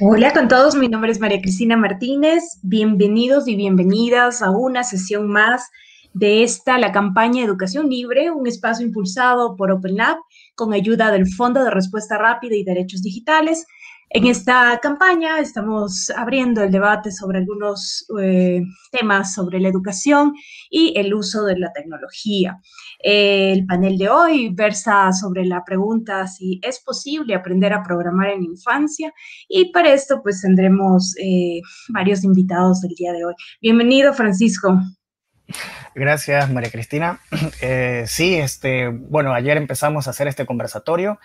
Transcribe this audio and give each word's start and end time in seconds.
Hola 0.00 0.32
con 0.32 0.48
todos, 0.48 0.74
mi 0.74 0.88
nombre 0.88 1.10
es 1.10 1.20
María 1.20 1.40
Cristina 1.40 1.76
Martínez. 1.76 2.58
Bienvenidos 2.62 3.48
y 3.48 3.56
bienvenidas 3.56 4.42
a 4.42 4.50
una 4.50 4.84
sesión 4.84 5.28
más 5.28 5.70
de 6.12 6.42
esta, 6.42 6.78
la 6.78 6.92
campaña 6.92 7.44
Educación 7.44 7.88
Libre, 7.88 8.30
un 8.30 8.46
espacio 8.46 8.86
impulsado 8.86 9.56
por 9.56 9.70
Open 9.70 9.96
Lab 9.96 10.16
con 10.54 10.72
ayuda 10.72 11.10
del 11.10 11.26
Fondo 11.26 11.62
de 11.62 11.70
Respuesta 11.70 12.18
Rápida 12.18 12.56
y 12.56 12.64
Derechos 12.64 13.02
Digitales 13.02 13.66
en 14.10 14.26
esta 14.26 14.78
campaña 14.80 15.40
estamos 15.40 16.10
abriendo 16.10 16.62
el 16.62 16.70
debate 16.70 17.10
sobre 17.10 17.38
algunos 17.38 18.06
eh, 18.20 18.62
temas 18.92 19.34
sobre 19.34 19.58
la 19.60 19.68
educación 19.68 20.32
y 20.70 20.92
el 20.96 21.12
uso 21.12 21.44
de 21.44 21.58
la 21.58 21.72
tecnología. 21.72 22.60
el 23.00 23.66
panel 23.66 23.98
de 23.98 24.08
hoy 24.08 24.54
versa 24.54 25.12
sobre 25.12 25.44
la 25.44 25.64
pregunta 25.64 26.26
si 26.26 26.60
es 26.62 26.80
posible 26.80 27.34
aprender 27.34 27.72
a 27.72 27.82
programar 27.82 28.28
en 28.30 28.44
infancia 28.44 29.12
y 29.48 29.72
para 29.72 29.92
esto 29.92 30.22
pues 30.22 30.40
tendremos 30.40 31.14
eh, 31.18 31.60
varios 31.88 32.24
invitados 32.24 32.84
el 32.84 32.94
día 32.94 33.12
de 33.12 33.24
hoy. 33.24 33.34
Bienvenido 33.60 34.12
Francisco. 34.14 34.78
Gracias, 35.94 36.50
María 36.50 36.70
Cristina. 36.70 37.20
Eh, 37.62 38.04
sí, 38.06 38.34
este, 38.36 38.88
bueno, 38.88 39.32
ayer 39.32 39.56
empezamos 39.56 40.06
a 40.06 40.10
hacer 40.10 40.28
este 40.28 40.44
conversatorio 40.44 41.18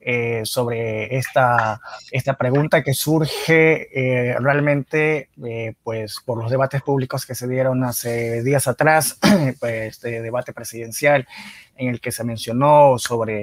eh, 0.00 0.42
sobre 0.44 1.16
esta, 1.16 1.80
esta 2.10 2.34
pregunta 2.34 2.82
que 2.82 2.92
surge 2.92 3.88
eh, 3.94 4.36
realmente 4.40 5.30
pues, 5.84 6.16
por 6.24 6.38
los 6.38 6.50
debates 6.50 6.82
públicos 6.82 7.24
que 7.24 7.34
se 7.34 7.46
dieron 7.46 7.84
hace 7.84 8.42
días 8.42 8.66
atrás, 8.66 9.18
pues, 9.60 9.94
este 9.94 10.22
debate 10.22 10.52
presidencial 10.52 11.26
en 11.76 11.88
el 11.88 12.00
que 12.00 12.10
se 12.10 12.24
mencionó 12.24 12.98
sobre 12.98 13.42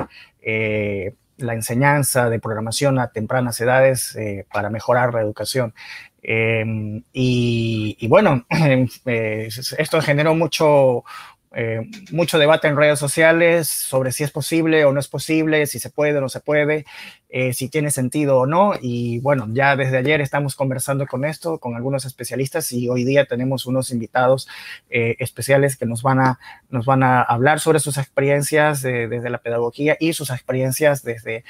la 1.37 1.53
enseñanza 1.53 2.29
de 2.29 2.39
programación 2.39 2.99
a 2.99 3.11
tempranas 3.11 3.59
edades 3.61 4.17
para 4.51 4.69
mejorar 4.69 5.13
la 5.13 5.21
educación. 5.21 5.73
Em, 6.23 7.03
y, 7.11 8.07
bueno, 8.07 8.45
eh, 9.05 9.49
esto 9.77 10.01
generó 10.01 10.33
mucho, 10.33 11.03
eh, 11.51 11.81
mucho 12.11 12.39
debate 12.39 12.69
en 12.69 12.77
redes 12.77 12.97
sociales 12.97 13.67
sobre 13.67 14.13
si 14.13 14.23
es 14.23 14.31
posible 14.31 14.85
o 14.85 14.93
no 14.93 15.01
es 15.01 15.09
posible, 15.09 15.67
si 15.67 15.79
se 15.79 15.89
puede 15.89 16.17
o 16.17 16.21
no 16.21 16.29
se 16.29 16.39
puede, 16.39 16.85
eh, 17.27 17.51
si 17.51 17.67
tiene 17.67 17.91
sentido 17.91 18.39
o 18.39 18.45
no. 18.45 18.71
Y 18.81 19.19
bueno, 19.19 19.49
ya 19.51 19.75
desde 19.75 19.97
ayer 19.97 20.21
estamos 20.21 20.55
conversando 20.55 21.05
con 21.07 21.25
esto, 21.25 21.59
con 21.59 21.75
algunos 21.75 22.05
especialistas 22.05 22.71
y 22.71 22.87
hoy 22.87 23.03
día 23.03 23.25
tenemos 23.25 23.65
unos 23.65 23.91
invitados 23.91 24.47
especiales 24.89 25.75
que 25.75 25.85
nos 25.85 26.03
van, 26.03 26.19
a, 26.21 26.39
nos 26.69 26.85
van 26.85 27.03
a 27.03 27.21
hablar 27.21 27.59
sobre 27.59 27.79
sus 27.79 27.97
experiencias 27.97 28.81
desde 28.81 29.29
la 29.29 29.39
pedagogía 29.39 29.97
y 29.99 30.13
sus 30.13 30.29
experiencias 30.29 31.03
desde 31.03 31.43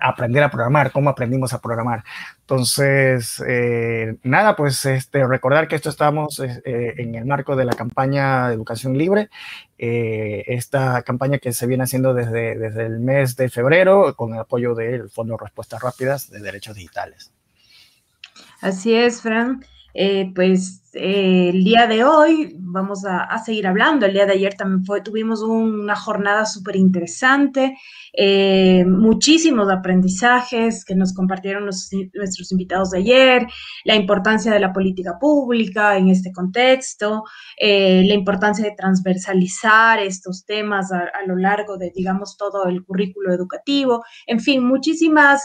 aprender 0.00 0.42
a 0.42 0.50
programar, 0.50 0.92
cómo 0.92 1.10
aprendimos 1.10 1.52
a 1.52 1.60
programar. 1.60 2.04
Entonces, 2.40 3.42
eh, 3.46 4.16
nada, 4.22 4.56
pues 4.56 4.84
este, 4.86 5.26
recordar 5.26 5.68
que 5.68 5.76
esto 5.76 5.90
estamos 5.90 6.40
eh, 6.40 6.62
eh, 6.64 6.94
en 6.98 7.14
el 7.14 7.24
marco 7.24 7.56
de 7.56 7.64
la 7.64 7.74
campaña 7.74 8.48
de 8.48 8.54
educación 8.54 8.96
libre, 8.96 9.30
esta 9.80 11.02
campaña 11.02 11.38
que 11.38 11.52
se 11.52 11.66
viene 11.66 11.84
haciendo 11.84 12.12
desde, 12.12 12.58
desde 12.58 12.86
el 12.86 12.98
mes 12.98 13.36
de 13.36 13.48
febrero 13.48 14.16
con 14.16 14.34
el 14.34 14.40
apoyo 14.40 14.74
del 14.74 15.08
Fondo 15.08 15.36
Respuestas 15.36 15.80
Rápidas 15.80 16.30
de 16.30 16.40
Derechos 16.40 16.74
Digitales. 16.74 17.32
Así 18.60 18.94
es, 18.94 19.22
Fran. 19.22 19.64
Pues 20.34 20.82
eh, 20.98 21.50
el 21.50 21.64
día 21.64 21.86
de 21.86 22.04
hoy 22.04 22.56
vamos 22.58 23.04
a, 23.06 23.38
seguir 23.38 23.66
hablando. 23.66 24.04
El 24.04 24.12
día 24.12 24.26
de 24.26 24.32
ayer 24.32 24.54
también 24.54 24.84
fue, 24.84 25.00
tuvimos 25.00 25.42
una 25.42 25.94
jornada 25.94 26.44
súper 26.44 26.76
interesante, 26.76 27.78
eh, 28.12 28.84
muchísimos 28.84 29.70
aprendizajes 29.70 30.84
que 30.84 30.94
nos 30.94 31.14
compartieron 31.14 31.64
nuestros 31.64 32.52
invitados 32.52 32.90
de 32.90 32.98
ayer, 32.98 33.46
la 33.84 33.94
importancia 33.94 34.52
de 34.52 34.60
la 34.60 34.72
política 34.72 35.18
pública 35.20 35.96
en 35.96 36.08
este 36.08 36.32
contexto, 36.32 37.24
la 37.60 38.14
importancia 38.14 38.64
de 38.64 38.74
transversalizar 38.76 40.00
estos 40.00 40.44
temas 40.44 40.92
a, 40.92 40.98
a, 40.98 41.26
lo 41.26 41.36
largo 41.36 41.78
de, 41.78 41.92
digamos, 41.94 42.36
todo 42.36 42.66
el 42.66 42.84
currículo 42.84 43.32
educativo, 43.32 44.04
en 44.26 44.40
fin, 44.40 44.64
muchísimas 44.64 45.44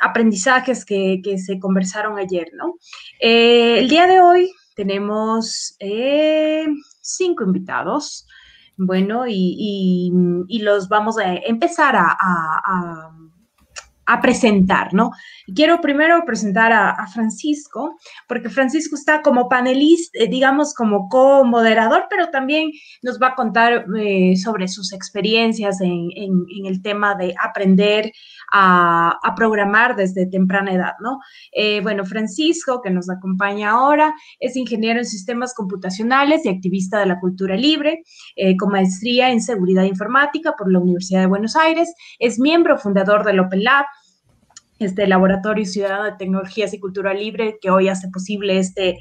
aprendizajes 0.00 0.84
que, 0.84 1.20
se 1.44 1.58
conversaron 1.58 2.18
ayer, 2.18 2.50
¿no? 2.54 2.74
Eh, 3.20 3.78
el 3.78 3.88
día 3.88 4.06
de 4.06 4.20
hoy 4.20 4.52
tenemos 4.74 5.76
eh, 5.78 6.66
cinco 7.00 7.44
invitados, 7.44 8.26
bueno, 8.76 9.24
y, 9.26 10.10
los 10.60 10.88
vamos 10.88 11.18
a 11.18 11.34
empezar 11.34 11.96
a, 11.96 12.16
a, 14.06 14.20
presentar, 14.20 14.94
¿no? 14.94 15.10
quiero 15.54 15.80
primero 15.80 16.24
presentar 16.24 16.72
a, 16.72 17.06
Francisco, 17.08 17.96
porque 18.28 18.50
Francisco 18.50 18.94
está 18.94 19.22
como 19.22 19.48
panelista, 19.48 20.18
eh, 20.18 20.28
digamos, 20.28 20.74
como 20.74 21.08
co-moderador, 21.08 22.06
pero 22.10 22.28
también 22.28 22.70
nos 23.02 23.20
va 23.20 23.28
a 23.28 23.34
contar 23.34 23.86
sobre 24.42 24.68
sus 24.68 24.92
experiencias 24.92 25.80
en, 25.80 26.08
en 26.14 26.66
el 26.66 26.82
tema 26.82 27.14
de 27.14 27.34
aprender 27.42 28.12
a, 28.52 29.18
programar 29.36 29.96
desde 29.96 30.26
temprana 30.26 30.72
edad, 30.72 30.92
¿no? 31.00 31.20
Eh, 31.52 31.80
bueno, 31.82 32.04
Francisco, 32.04 32.80
que 32.82 32.90
nos 32.90 33.10
acompaña 33.10 33.70
ahora, 33.70 34.14
es 34.40 34.56
ingeniero 34.56 34.98
en 34.98 35.04
sistemas 35.04 35.54
computacionales 35.54 36.44
y 36.44 36.48
activista 36.48 37.00
de 37.00 37.06
la 37.06 37.20
cultura 37.20 37.56
libre, 37.56 38.02
eh, 38.36 38.56
con 38.56 38.70
maestría 38.70 39.30
en 39.30 39.42
seguridad 39.42 39.84
informática 39.84 40.54
por 40.56 40.72
la 40.72 40.78
Universidad 40.78 41.20
de 41.20 41.26
Buenos 41.26 41.56
Aires, 41.56 41.94
es 42.18 42.38
miembro 42.38 42.78
fundador 42.78 43.24
del 43.24 43.40
Open 43.40 43.64
Lab, 43.64 43.84
este 44.78 45.06
Laboratorio 45.06 45.64
Ciudadano 45.64 46.04
de 46.04 46.16
Tecnologías 46.18 46.72
y 46.74 46.80
Cultura 46.80 47.14
Libre, 47.14 47.58
que 47.60 47.70
hoy 47.70 47.88
hace 47.88 48.08
posible 48.08 48.58
este, 48.58 48.98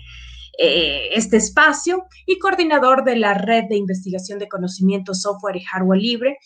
eh, 0.57 1.09
este 1.13 1.37
espacio, 1.37 2.05
y 2.25 2.39
coordinador 2.39 3.03
de 3.03 3.17
la 3.17 3.33
Red 3.33 3.65
de 3.69 3.75
Investigación 3.75 4.39
de 4.39 4.47
Conocimiento, 4.47 5.13
Software 5.13 5.57
y 5.57 5.63
Hardware 5.63 5.99
Libre, 5.99 6.37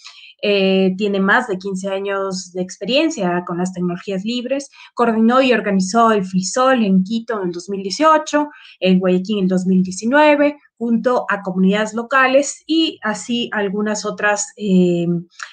eh, 0.41 0.94
tiene 0.97 1.19
más 1.19 1.47
de 1.47 1.57
15 1.57 1.89
años 1.89 2.51
de 2.53 2.61
experiencia 2.61 3.44
con 3.45 3.57
las 3.57 3.73
tecnologías 3.73 4.23
libres, 4.23 4.69
coordinó 4.94 5.41
y 5.41 5.53
organizó 5.53 6.11
el 6.11 6.25
FLISOL 6.25 6.83
en 6.83 7.03
Quito 7.03 7.41
en 7.41 7.47
el 7.47 7.51
2018, 7.51 8.50
en 8.79 9.00
Guayaquil 9.00 9.38
en 9.38 9.44
el 9.44 9.50
2019, 9.50 10.57
junto 10.77 11.25
a 11.29 11.41
comunidades 11.41 11.94
locales 11.94 12.63
y 12.66 13.00
así 13.03 13.50
algunas 13.51 14.05
otras 14.05 14.47
eh, 14.55 15.07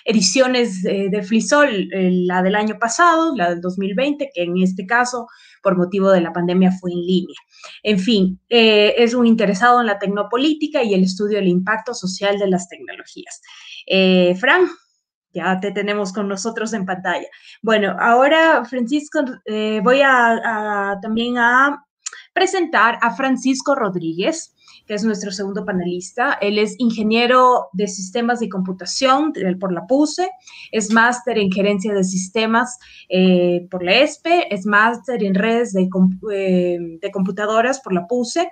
ediciones 0.05 0.83
de, 0.83 1.23
FLISOL, 1.23 1.69
eh, 1.93 2.11
la 2.13 2.43
del 2.43 2.55
año 2.55 2.79
pasado, 2.79 3.35
la 3.35 3.51
del 3.51 3.61
2020, 3.61 4.31
que 4.33 4.43
en 4.43 4.57
este 4.59 4.87
caso, 4.87 5.27
por 5.63 5.77
motivo 5.77 6.13
de 6.13 6.21
la 6.21 6.33
pandemia, 6.33 6.71
fue 6.71 6.93
en 6.93 7.01
línea. 7.01 7.37
En 7.83 7.99
fin, 7.99 8.41
es 8.49 9.15
un 9.15 9.27
interesado 9.27 9.81
en 9.81 9.87
la 9.87 9.99
tecnopolítica 9.99 10.85
y 10.85 10.95
el 10.95 11.03
estudio 11.03 11.39
del 11.39 11.49
impacto 11.49 11.93
social 11.93 12.39
de 12.39 12.49
las 12.49 12.69
tecnologías. 12.69 13.41
Eh, 13.87 14.35
Fran, 14.39 14.67
ya 15.33 15.61
te 15.61 15.71
tenemos 15.71 16.13
con 16.13 16.29
nosotros 16.29 16.73
en 16.73 16.85
pantalla. 16.85 17.27
Bueno, 17.63 17.97
ahora, 18.01 18.65
Francisco, 18.65 19.21
eh, 19.45 19.81
voy 19.83 20.01
a, 20.03 20.99
también 21.01 21.39
a 21.39 21.85
presentar 22.33 22.99
a 23.01 23.15
Francisco 23.15 23.75
Rodríguez, 23.75 24.55
que 24.87 24.95
es 24.95 25.05
nuestro 25.05 25.33
segundo 25.33 25.65
panelista. 25.65 26.35
Él 26.41 26.59
es 26.59 26.77
ingeniero 26.79 27.67
de 27.73 27.87
sistemas 27.87 28.41
de 28.41 28.49
computación 28.49 29.33
por 29.59 29.73
la 29.73 29.87
PUSE, 29.87 30.31
es 30.71 30.93
máster 30.93 31.39
en 31.39 31.51
gerencia 31.51 31.93
de 31.93 32.05
sistemas 32.05 32.79
eh, 33.09 33.67
por 33.71 33.83
la 33.83 33.95
ESPE, 34.01 34.55
es 34.55 34.65
máster 34.65 35.23
en 35.25 35.35
redes 35.35 35.73
de, 35.73 35.89
de, 37.01 37.11
computadoras 37.11 37.81
por 37.81 37.93
la 37.93 38.07
PUSE. 38.07 38.49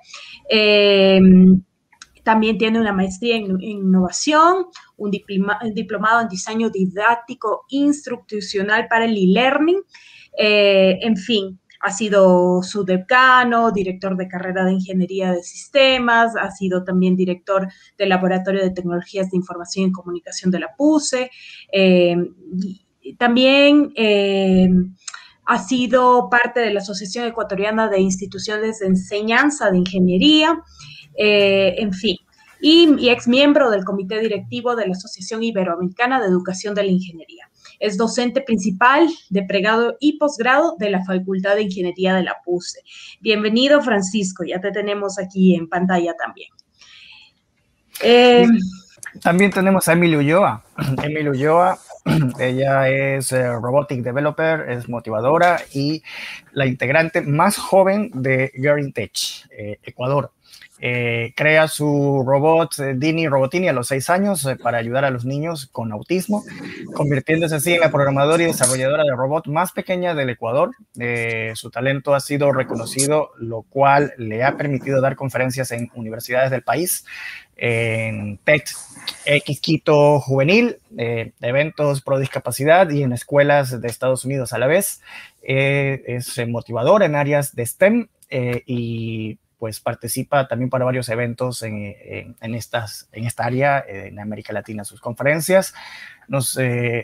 También 2.25 2.57
tiene 2.57 2.81
una 2.81 2.93
maestría 2.93 3.37
en, 3.37 3.61
innovación, 3.61 4.67
un, 4.97 5.11
diplomado 5.11 6.21
en 6.21 6.29
diseño 6.29 6.71
didáctico 6.71 7.65
instruccional 7.69 8.87
para 8.89 9.05
el 9.05 9.17
e-learning. 9.17 9.81
Eh, 10.39 10.99
en 11.03 11.17
fin, 11.17 11.61
ha 11.81 11.91
sido 11.91 12.63
su 12.63 12.85
decano, 12.85 13.71
director 13.71 14.17
de 14.17 14.29
carrera 14.29 14.65
de 14.65 14.73
ingeniería 14.73 15.33
de 15.33 15.43
sistemas, 15.43 16.35
ha 16.37 16.51
sido 16.51 16.83
también 16.83 17.17
director 17.17 17.69
del 17.99 18.09
Laboratorio 18.09 18.63
de 18.63 18.71
Tecnologías 18.71 19.31
de 19.31 19.37
Información 19.37 19.89
y 19.89 19.93
Comunicación 19.93 20.51
de 20.51 20.61
la 20.61 20.75
PUSE. 20.77 21.31
Eh, 21.73 22.17
también 23.19 23.93
eh, 23.97 24.69
ha 25.45 25.59
sido 25.59 26.31
parte 26.31 26.61
de 26.61 26.73
la 26.73 26.81
Asociación 26.81 27.27
Ecuatoriana 27.27 27.89
de 27.89 28.01
Instituciones 28.01 28.79
de 28.79 28.87
Enseñanza 28.87 29.71
de 29.71 29.79
Ingeniería. 29.79 30.63
En 31.17 31.93
fin, 31.93 32.17
y, 32.67 33.11
ex 33.11 33.29
miembro 33.29 33.71
del 33.71 33.85
comité 33.85 34.21
directivo 34.21 34.75
de 34.75 34.87
la 34.87 34.93
Asociación 34.93 35.43
Iberoamericana 35.43 36.19
de 36.19 36.29
Educación 36.29 36.75
de 36.75 36.85
la 36.85 36.91
Ingeniería. 36.91 37.51
Es 37.79 37.99
docente 37.99 38.41
principal 38.41 39.07
de 39.29 39.43
pregrado 39.43 39.99
y 40.01 40.17
posgrado 40.17 40.75
de 40.79 40.89
la 40.89 41.05
Facultad 41.05 41.57
de 41.57 41.65
Ingeniería 41.65 42.15
de 42.15 42.23
la 42.23 42.37
PUSE. 42.43 42.81
Bienvenido, 43.21 43.83
Francisco, 43.83 44.45
ya 44.45 44.63
te 44.63 44.73
tenemos 44.73 45.19
aquí 45.19 45.55
en 45.55 45.69
pantalla 45.69 46.15
también. 46.15 46.49
Eh, 48.01 48.47
También 49.23 49.51
tenemos 49.51 49.87
a 49.87 49.93
Emily 49.93 50.17
Ulloa. 50.17 50.65
Emily 51.03 51.29
Ulloa, 51.29 51.79
ella 52.41 52.89
es 52.89 53.31
eh, 53.33 53.47
robotic 53.47 54.03
developer, 54.03 54.71
es 54.71 54.89
motivadora 54.89 55.61
y 55.75 56.03
la 56.53 56.65
integrante 56.65 57.21
más 57.21 57.59
joven 57.59 58.11
de 58.15 58.51
Girl 58.55 58.91
Tech, 58.95 59.13
eh, 59.51 59.79
Ecuador. 59.83 60.33
Eh, 60.81 61.33
crea 61.37 61.69
su 61.69 62.25
robot 62.27 62.75
Dini 62.97 63.29
Robotini 63.29 63.69
a 63.69 63.73
los 63.73 63.89
seis 63.89 64.11
años 64.11 64.47
para 64.63 64.79
ayudar 64.79 65.05
a 65.05 65.11
los 65.11 65.25
niños 65.25 65.69
con 65.71 65.93
autismo, 65.93 66.43
convirtiéndose 66.95 67.55
así 67.55 67.75
en 67.75 67.81
la 67.81 67.91
programadora 67.91 68.43
y 68.43 68.47
desarrolladora 68.47 69.05
de 69.05 69.15
robot 69.17 69.47
más 69.47 69.73
pequeña 69.73 70.15
del 70.15 70.31
Ecuador. 70.31 70.73
su 71.55 71.71
talento 71.71 72.15
ha 72.15 72.21
sido 72.21 72.53
reconocido, 72.53 73.31
lo 73.39 73.63
cual 73.63 74.15
le 74.19 74.45
ha 74.45 74.57
permitido 74.57 75.01
dar 75.01 75.17
conferencias 75.17 75.71
en 75.71 75.91
universidades 75.95 76.51
del 76.51 76.63
país 76.63 77.05
en 77.57 78.39
TED 78.39 78.63
X 79.27 79.61
Quito 79.61 80.21
Juvenil, 80.21 80.79
eh, 80.99 81.33
eventos 81.41 82.03
pro 82.03 82.19
discapacidad 82.19 82.91
y 82.91 83.03
en 83.03 83.13
escuelas 83.13 83.81
de 83.81 83.89
Estados 83.89 84.25
Unidos 84.25 84.53
a 84.53 84.59
la 84.59 84.67
vez. 84.67 85.01
Eh, 85.43 86.03
es 86.07 86.41
motivador 86.49 87.03
en 87.03 87.15
áreas 87.15 87.55
de 87.55 87.67
STEM 87.67 88.09
eh, 88.31 88.63
y 88.67 89.39
pues 89.59 89.81
participa 89.81 90.49
también 90.49 90.71
para 90.71 90.85
varios 90.85 91.09
eventos 91.09 91.63
en, 91.63 91.95
estas, 92.41 93.09
en 93.13 93.25
esta 93.25 93.45
área 93.45 93.85
en 93.87 94.19
América 94.19 94.53
Latina. 94.53 94.85
Sus 94.85 95.01
conferencias 95.01 95.75
nos, 96.29 96.59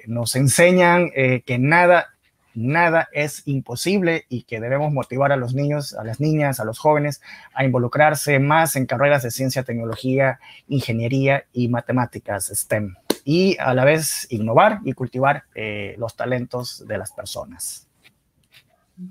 nos 0.06 0.37
enseñan 0.37 1.11
que 1.11 1.58
nada 1.58 2.08
nada 2.55 3.08
es 3.12 3.43
imposible 3.47 4.25
y 4.29 4.43
que 4.43 4.61
debemos 4.61 4.93
motivar 4.93 5.32
a 5.32 5.37
los 5.37 5.55
niños, 5.55 5.94
a 5.94 6.05
las 6.05 6.20
niñas, 6.20 6.61
a 6.61 6.64
los 6.64 6.79
jóvenes 6.79 7.20
a 7.55 7.64
involucrarse 7.64 8.38
más 8.38 8.76
en 8.76 8.87
carreras 8.87 9.23
de 9.23 9.31
ciencia, 9.31 9.62
tecnología, 9.62 10.41
ingeniería 10.69 11.44
y 11.53 11.69
matemáticas 11.69 12.50
STEM 12.53 12.94
y 13.25 13.56
a 13.58 13.75
la 13.75 13.85
vez 13.85 14.26
innovar 14.31 14.81
y 14.85 14.93
cultivar 14.93 15.44
eh, 15.55 15.94
los 15.99 16.17
talentos 16.17 16.85
de 16.87 16.99
las 16.99 17.12
personas. 17.12 17.90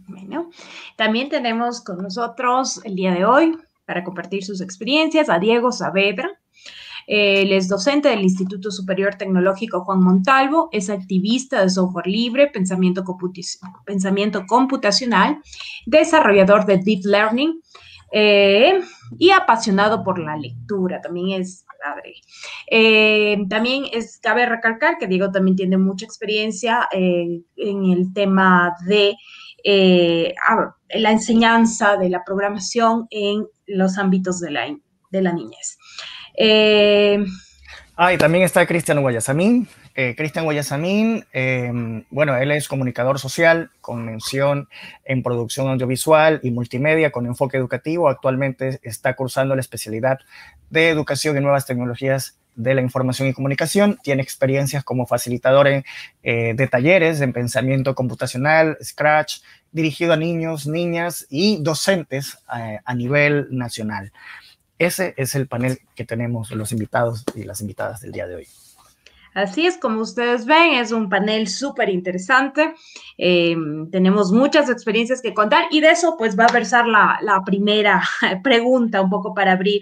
Bueno, 0.07 0.51
también 0.97 1.29
tenemos 1.29 1.81
con 1.81 1.97
nosotros 1.97 2.79
el 2.83 2.95
día 2.95 3.11
de 3.11 3.25
hoy 3.25 3.57
para 3.85 4.03
compartir 4.03 4.43
sus 4.45 4.61
experiencias 4.61 5.29
a 5.29 5.39
Diego 5.39 5.71
Saavedra. 5.71 6.29
Él 7.07 7.51
es 7.51 7.67
docente 7.67 8.09
del 8.09 8.21
Instituto 8.21 8.69
Superior 8.69 9.15
Tecnológico 9.15 9.83
Juan 9.83 10.03
Montalvo, 10.03 10.69
es 10.71 10.91
activista 10.91 11.63
de 11.63 11.71
software 11.71 12.05
libre, 12.05 12.51
pensamiento, 12.51 13.03
computacional, 14.47 15.41
desarrollador 15.87 16.67
de 16.67 16.77
Deep 16.77 17.05
Learning 17.05 17.59
eh, 18.11 18.79
y 19.17 19.31
apasionado 19.31 20.03
por 20.03 20.19
la 20.19 20.37
lectura. 20.37 21.01
También 21.01 21.41
es 21.41 21.65
padre. 21.83 22.13
Eh, 22.69 23.37
también 23.49 23.85
es, 23.91 24.19
cabe 24.19 24.45
recalcar 24.45 24.97
que 24.99 25.07
Diego 25.07 25.31
también 25.31 25.55
tiene 25.55 25.77
mucha 25.77 26.05
experiencia 26.05 26.87
eh, 26.91 27.41
en 27.55 27.85
el 27.85 28.13
tema 28.13 28.75
de 28.85 29.15
la 29.63 31.11
enseñanza 31.11 31.97
de 31.97 32.09
la 32.09 32.23
programación 32.23 33.07
en 33.11 33.45
los 33.67 33.97
ámbitos 33.97 34.39
de 34.39 34.51
la, 34.51 34.67
de 35.11 35.21
la 35.21 35.33
niñez. 35.33 35.77
Eh, 36.35 37.23
ah, 37.95 38.13
y 38.13 38.17
también 38.17 38.43
está 38.43 38.65
Cristian 38.65 39.01
Guayasamín. 39.01 39.67
Eh, 39.95 40.15
Cristian 40.15 40.45
Guayasamín, 40.45 41.25
em, 41.33 42.05
bueno, 42.09 42.37
él 42.37 42.51
es 42.51 42.67
comunicador 42.67 43.19
social 43.19 43.71
con 43.81 44.05
mención 44.05 44.69
en 45.03 45.23
producción 45.23 45.67
audiovisual 45.67 46.39
y 46.41 46.51
multimedia 46.51 47.11
con 47.11 47.25
enfoque 47.25 47.57
educativo. 47.57 48.07
Actualmente 48.07 48.79
está 48.83 49.15
cursando 49.15 49.55
la 49.55 49.61
especialidad 49.61 50.19
de 50.69 50.89
educación 50.89 51.37
y 51.37 51.41
nuevas 51.41 51.65
tecnologías 51.65 52.39
de 52.59 52.75
la 52.75 52.81
información 52.81 53.27
y 53.27 53.33
comunicación. 53.33 53.97
Tiene 54.03 54.21
experiencias 54.21 54.83
como 54.83 55.05
facilitador 55.05 55.67
eh, 55.67 55.83
de 56.21 56.67
talleres 56.67 57.21
en 57.21 57.33
pensamiento 57.33 57.95
computacional, 57.95 58.77
Scratch, 58.83 59.41
dirigido 59.71 60.13
a 60.13 60.17
niños, 60.17 60.67
niñas 60.67 61.25
y 61.29 61.61
docentes 61.61 62.39
a 62.47 62.95
nivel 62.95 63.47
nacional. 63.51 64.11
Ese 64.79 65.13
es 65.17 65.35
el 65.35 65.47
panel 65.47 65.79
que 65.95 66.05
tenemos 66.05 66.51
los 66.51 66.71
invitados 66.71 67.23
y 67.35 67.43
las 67.43 67.61
invitadas 67.61 68.01
del 68.01 68.11
día 68.11 68.27
de 68.27 68.35
hoy. 68.35 68.47
Así 69.39 69.65
es, 69.65 69.77
como 69.77 70.01
ustedes 70.01 70.45
ven, 70.45 70.73
es 70.73 70.91
un 70.91 71.07
panel 71.07 71.47
súper 71.47 71.89
interesante. 71.89 72.73
Eh, 73.17 73.55
tenemos 73.89 74.33
muchas 74.33 74.69
experiencias 74.69 75.21
que 75.21 75.33
contar 75.33 75.65
y 75.71 75.79
de 75.79 75.91
eso 75.91 76.15
pues 76.17 76.37
va 76.37 76.45
a 76.45 76.51
versar 76.51 76.87
la, 76.87 77.41
primera 77.45 78.01
pregunta 78.43 79.01
un 79.01 79.09
poco 79.09 79.33
para 79.33 79.53
abrir. 79.53 79.81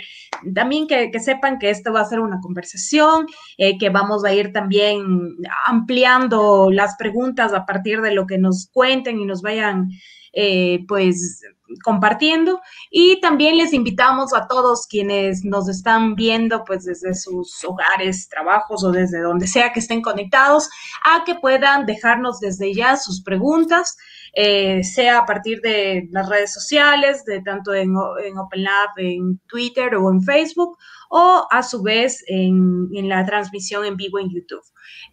También 0.53 0.87
que, 0.87 1.11
sepan 1.19 1.57
que 1.57 1.71
esto 1.71 1.91
va 1.91 2.01
a 2.01 2.05
ser 2.05 2.19
una 2.19 2.39
conversación, 2.39 3.25
eh, 3.57 3.77
que 3.79 3.89
vamos 3.89 4.23
a 4.23 4.33
ir 4.33 4.53
también 4.53 5.37
ampliando 5.65 6.69
las 6.71 6.95
preguntas 6.95 7.53
a 7.53 7.65
partir 7.65 8.01
de 8.01 8.13
lo 8.13 8.27
que 8.27 8.37
nos 8.37 8.69
cuenten 8.71 9.19
y 9.19 9.25
nos 9.25 9.41
vayan 9.41 9.89
eh, 10.33 10.85
pues 10.87 11.43
compartiendo 11.83 12.61
y 12.89 13.19
también 13.21 13.57
les 13.57 13.73
invitamos 13.73 14.33
a 14.33 14.47
todos 14.47 14.87
quienes 14.87 15.43
nos 15.43 15.69
están 15.69 16.15
viendo 16.15 16.63
pues 16.63 16.85
desde 16.85 17.13
sus 17.13 17.63
hogares, 17.65 18.29
trabajos 18.29 18.83
o 18.83 18.91
desde 18.91 19.21
donde 19.21 19.47
sea 19.47 19.73
que 19.73 19.79
estén 19.79 20.01
conectados 20.01 20.69
a 21.03 21.23
que 21.23 21.35
puedan 21.35 21.85
dejarnos 21.85 22.39
desde 22.39 22.73
ya 22.73 22.97
sus 22.97 23.21
preguntas, 23.23 23.97
eh, 24.33 24.83
sea 24.83 25.19
a 25.19 25.25
partir 25.25 25.61
de 25.61 26.07
las 26.11 26.29
redes 26.29 26.53
sociales, 26.53 27.25
de 27.25 27.41
tanto 27.41 27.73
en, 27.73 27.93
en 28.23 28.37
OpenLab, 28.37 28.89
en 28.97 29.39
Twitter 29.47 29.95
o 29.95 30.11
en 30.11 30.21
Facebook 30.21 30.77
o 31.09 31.47
a 31.49 31.63
su 31.63 31.81
vez 31.81 32.23
en, 32.27 32.89
la 33.07 33.25
transmisión 33.25 33.85
en 33.85 33.97
vivo 33.97 34.19
en 34.19 34.29
YouTube. 34.29 34.63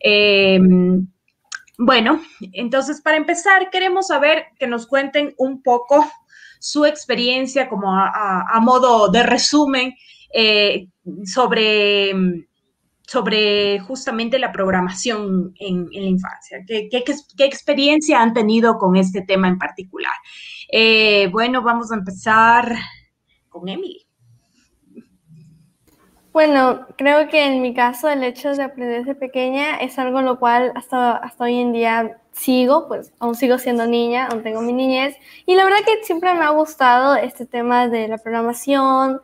Em, 0.01 1.07
bueno, 1.79 2.21
entonces 2.53 3.01
para 3.01 3.17
empezar, 3.17 3.71
queremos 3.71 4.09
saber 4.09 4.47
que 4.59 4.67
nos 4.67 4.87
cuenten 4.87 5.35
un 5.39 5.63
poco 5.63 6.09
su 6.65 6.87
experiencia 6.87 7.69
como 7.69 7.95
a, 7.95 8.59
modo 8.63 9.09
de 9.11 9.23
resumen 9.23 9.95
eh, 10.33 10.89
sobre, 11.27 12.47
sobre 13.07 13.81
justamente 13.81 14.39
la 14.39 14.51
programación 14.51 15.53
en, 15.61 15.91
la 15.93 16.09
infancia. 16.09 16.61
¿Qué, 16.67 17.05
experiencia 17.45 18.23
han 18.23 18.33
tenido 18.33 18.79
con 18.79 18.97
este 18.97 19.21
tema 19.21 19.47
en 19.47 19.59
particular? 19.59 20.15
Eh, 20.73 21.29
bueno, 21.31 21.61
vamos 21.61 21.93
a 21.93 21.97
empezar 21.97 22.75
con 23.51 23.69
Emily. 23.69 24.07
Bueno, 26.33 26.87
creo 26.97 27.29
que 27.29 27.45
en 27.45 27.61
mi 27.61 27.75
caso 27.75 28.09
el 28.09 28.25
hecho 28.25 28.53
de 28.53 28.63
aprender 28.63 29.01
desde 29.01 29.15
pequeña 29.15 29.77
es 29.77 29.99
algo 29.99 30.23
lo 30.23 30.39
cual 30.39 30.73
hasta 30.75 31.21
hoy 31.41 31.59
en 31.59 31.75
día 31.75 32.23
sigo, 32.35 32.89
pues 32.89 33.13
aún 33.19 33.35
sigo 33.35 33.59
siendo 33.59 33.87
niña, 33.87 34.27
aún 34.27 34.43
tengo 34.43 34.61
mi 34.61 34.73
niñez. 34.73 35.17
Y 35.47 35.55
la 35.55 35.65
verdad 35.65 35.79
que 35.85 36.05
siempre 36.05 36.35
me 36.35 36.45
ha 36.45 36.51
gustado 36.51 37.17
este 37.17 37.47
tema 37.47 37.89
de 37.89 38.09
la 38.09 38.19
programación 38.19 39.21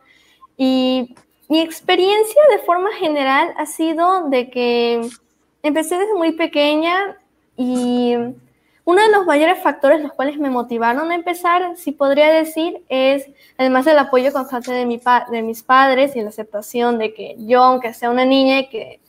y 0.57 1.15
mi 1.49 1.59
experiencia 1.59 2.41
de 2.51 2.59
forma 2.59 2.91
general 2.93 3.53
ha 3.57 3.65
sido 3.65 4.29
de 4.29 4.49
que 4.49 5.01
empecé 5.63 5.97
desde 5.97 6.13
muy 6.13 6.31
pequeña 6.31 7.17
y 7.57 8.15
uno 8.83 9.01
de 9.01 9.11
los 9.11 9.25
mayores 9.25 9.61
factores 9.61 10.01
los 10.01 10.13
cuales 10.13 10.37
me 10.37 10.49
motivaron 10.49 11.11
a 11.11 11.15
empezar, 11.15 11.77
si 11.77 11.91
podría 11.91 12.31
decir, 12.31 12.81
es 12.89 13.29
además 13.57 13.85
del 13.85 13.99
apoyo 13.99 14.33
constante 14.33 14.71
de, 14.71 15.01
de 15.31 15.41
mis 15.43 15.63
padres 15.63 16.15
y 16.15 16.21
la 16.21 16.29
aceptación 16.29 16.97
de 16.97 17.13
que 17.13 17.35
yo, 17.39 17.63
aunque 17.63 17.93
sea 17.93 18.09
una 18.09 18.25
niña 18.25 18.69
que, 18.69 18.99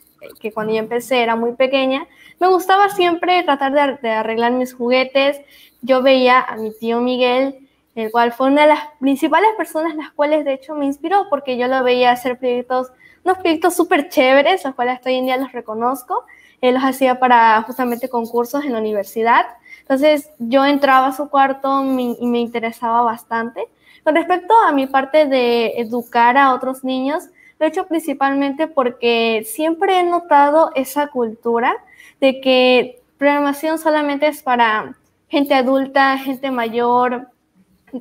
que 0.41 0.53
cuando 0.53 0.73
yo 0.73 0.79
empecé 0.79 1.23
era 1.23 1.37
muy 1.37 1.53
pequeña, 1.53 2.07
me 2.41 2.49
gustaba 2.49 2.89
siempre 2.89 3.43
tratar 3.43 4.01
de, 4.01 4.11
arreglar 4.11 4.53
mis 4.53 4.75
juguetes. 4.75 5.41
Yo 5.81 6.03
veía 6.03 6.41
a 6.41 6.57
mi 6.57 6.73
tío 6.77 7.01
Miguel, 7.01 7.69
el 7.95 8.11
cual 8.11 8.33
fue 8.33 8.49
una 8.49 8.63
de 8.63 8.69
las 8.69 8.81
principales 9.01 9.51
personas 9.57 9.95
las 9.95 10.11
cuales 10.13 10.45
de 10.45 10.55
hecho 10.55 10.75
me 10.75 10.87
inspiró 10.87 11.27
porque 11.29 11.57
yo 11.57 11.69
lo 11.69 11.83
veía 11.85 12.11
hacer 12.11 12.39
proyectos, 12.39 12.91
unos 13.25 13.39
proyectos 13.39 13.77
súper 13.77 14.09
chéveres, 14.09 14.65
los 14.65 14.75
cuales 14.75 14.95
hasta 14.95 15.11
hoy 15.11 15.17
en 15.17 15.27
día 15.27 15.37
los 15.37 15.53
reconozco. 15.53 16.25
Él 16.61 16.75
los 16.75 16.85
hacía 16.85 17.19
para 17.19 17.61
justamente 17.63 18.09
concursos 18.09 18.65
en 18.65 18.73
la 18.73 18.79
universidad. 18.79 19.47
Entonces 19.81 20.31
yo 20.39 20.65
entraba 20.65 21.09
a 21.09 21.13
su 21.13 21.29
cuarto 21.29 21.83
y 21.85 22.27
me 22.27 22.39
interesaba 22.39 23.03
bastante. 23.03 23.67
Con 24.05 24.17
respecto 24.17 24.55
a 24.67 24.73
mi 24.73 24.87
parte 24.87 25.27
de 25.27 25.79
educar 25.81 26.37
a 26.37 26.55
otros 26.55 26.83
niños, 26.83 27.29
lo 27.63 27.67
he 27.67 27.69
hecho 27.69 27.87
principalmente 27.87 28.67
porque 28.67 29.45
siempre 29.47 30.01
he 30.01 30.03
notado 30.03 30.73
esa 30.75 31.07
cultura 31.07 31.73
de 32.21 32.41
que 32.41 33.01
programación 33.19 33.79
solamente 33.79 34.27
es 34.27 34.43
para 34.43 34.97
gente 35.29 35.55
adulta, 35.55 36.19
gente 36.19 36.51
mayor, 36.51 37.29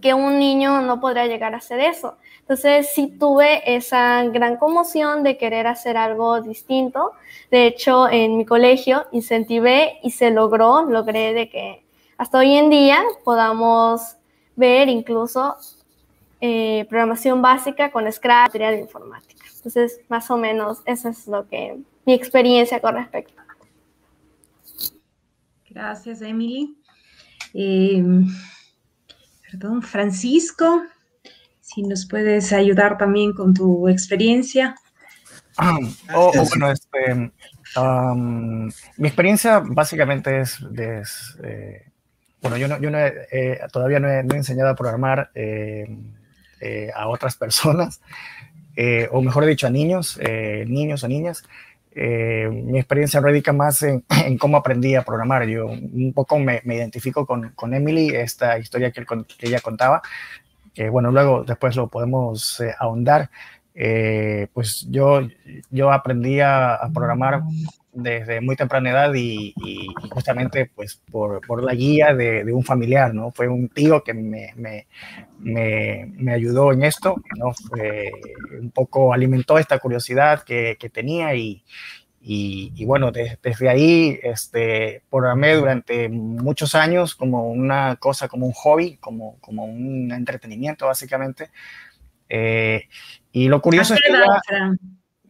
que 0.01 0.15
un 0.15 0.39
niño 0.39 0.81
no 0.81 0.99
podrá 0.99 1.27
llegar 1.27 1.53
a 1.53 1.57
hacer 1.57 1.79
eso. 1.79 2.17
Entonces 2.39 2.89
sí 2.95 3.15
tuve 3.19 3.75
esa 3.75 4.23
gran 4.23 4.57
conmoción 4.57 5.21
de 5.21 5.37
querer 5.37 5.67
hacer 5.67 5.95
algo 5.95 6.41
distinto. 6.41 7.11
De 7.51 7.67
hecho, 7.67 8.09
en 8.09 8.37
mi 8.37 8.45
colegio 8.45 9.05
incentivé 9.11 9.99
y 10.01 10.09
se 10.09 10.31
logró, 10.31 10.85
logré 10.89 11.35
de 11.35 11.49
que 11.49 11.85
hasta 12.17 12.39
hoy 12.39 12.55
en 12.55 12.71
día 12.71 13.03
podamos 13.23 14.15
ver 14.55 14.89
incluso 14.89 15.55
eh, 16.39 16.87
programación 16.89 17.43
básica 17.43 17.91
con 17.91 18.11
Scratch, 18.11 18.47
material 18.47 18.73
de 18.73 18.81
informática. 18.81 19.40
Entonces, 19.61 20.01
más 20.09 20.31
o 20.31 20.37
menos, 20.37 20.79
eso 20.87 21.09
es 21.09 21.27
lo 21.27 21.47
que 21.47 21.77
mi 22.07 22.13
experiencia 22.13 22.79
con 22.79 22.95
respecto. 22.95 23.39
Gracias, 25.69 26.23
Emily. 26.23 26.75
Em, 27.53 28.25
perdón, 29.51 29.83
Francisco, 29.83 30.81
si 31.59 31.83
nos 31.83 32.07
puedes 32.07 32.51
ayudar 32.53 32.97
también 32.97 33.33
con 33.33 33.53
tu 33.53 33.87
experiencia. 33.87 34.75
Ah, 35.57 35.77
oh, 36.15 36.31
oh, 36.35 36.45
bueno, 36.49 36.71
este, 36.71 37.31
mi 38.97 39.07
experiencia 39.07 39.61
básicamente 39.63 40.41
es, 40.41 40.57
eh, 41.43 41.85
bueno, 42.41 42.57
yo, 42.57 42.67
no, 42.67 42.79
yo 42.79 42.89
todavía 43.71 43.99
no 43.99 44.09
he, 44.09 44.21
enseñado 44.35 44.71
a 44.71 44.75
programar 44.75 45.29
eh, 45.35 45.85
eh, 46.61 46.91
a 46.95 47.07
otras 47.07 47.35
personas, 47.37 48.01
o 49.11 49.21
mejor 49.21 49.45
dicho, 49.45 49.67
a 49.67 49.69
niños, 49.69 50.19
niños 50.67 51.03
o 51.03 51.07
niñas. 51.07 51.43
mi 51.95 52.77
experiencia 52.77 53.19
radica 53.19 53.53
más 53.53 53.83
en, 53.83 54.03
cómo 54.37 54.57
aprendí 54.57 54.95
a 54.95 55.03
programar. 55.03 55.47
Yo 55.47 55.67
un 55.67 56.13
poco 56.13 56.39
me, 56.39 56.61
identifico 56.65 57.25
con, 57.25 57.51
con, 57.51 57.73
Emily, 57.73 58.09
esta 58.09 58.57
historia 58.57 58.91
que, 58.91 59.05
que, 59.05 59.47
ella 59.47 59.59
contaba, 59.59 60.01
bueno, 60.91 61.11
luego 61.11 61.43
después 61.43 61.75
lo 61.75 61.87
podemos 61.87 62.61
ahondar. 62.79 63.29
Eh, 63.73 64.47
pues 64.53 64.85
yo, 64.89 65.21
yo 65.69 65.91
aprendí 65.91 66.39
a, 66.41 66.79
programar 66.93 67.41
desde 67.93 68.41
muy 68.41 68.55
temprana 68.55 68.91
edad 68.91 69.13
y, 69.13 69.53
justamente 70.09 70.71
pues 70.73 71.01
por, 71.11 71.45
por 71.45 71.63
la 71.63 71.73
guía 71.73 72.13
de, 72.13 72.43
de, 72.43 72.53
un 72.53 72.63
familiar, 72.63 73.13
¿no? 73.13 73.31
Fue 73.31 73.47
un 73.47 73.69
tío 73.69 74.03
que 74.03 74.13
me, 74.13 74.53
me, 74.55 74.87
me, 75.39 76.11
me 76.15 76.33
ayudó 76.33 76.71
en 76.71 76.83
esto, 76.83 77.15
¿no? 77.37 77.53
un 78.59 78.71
poco 78.71 79.13
alimentó 79.13 79.57
esta 79.57 79.79
curiosidad 79.79 80.43
que, 80.43 80.77
que 80.79 80.89
tenía 80.89 81.35
y, 81.35 81.63
y, 82.23 82.85
bueno, 82.85 83.11
desde 83.11 83.67
ahí 83.67 84.19
este, 84.21 85.01
programé 85.09 85.55
durante 85.55 86.07
muchos 86.07 86.75
años 86.75 87.15
como 87.15 87.49
una 87.49 87.95
cosa, 87.95 88.27
como 88.27 88.45
un 88.45 88.53
hobby, 88.53 88.97
como, 88.97 89.39
como 89.41 89.65
un 89.65 90.11
entretenimiento 90.11 90.85
básicamente. 90.85 91.49
Eh, 92.29 92.87
y 93.31 93.47
lo 93.47 93.59
curioso 93.61 93.95
es 93.95 94.01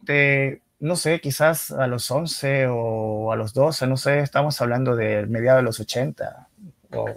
que 0.06 0.60
no 0.82 0.96
sé, 0.96 1.20
quizás 1.20 1.70
a 1.70 1.86
los 1.86 2.10
11 2.10 2.66
o 2.68 3.32
a 3.32 3.36
los 3.36 3.54
12, 3.54 3.86
no 3.86 3.96
sé, 3.96 4.18
estamos 4.18 4.60
hablando 4.60 4.96
de 4.96 5.26
mediados 5.26 5.60
de 5.60 5.62
los 5.62 5.78
80 5.78 6.48
o 6.90 7.08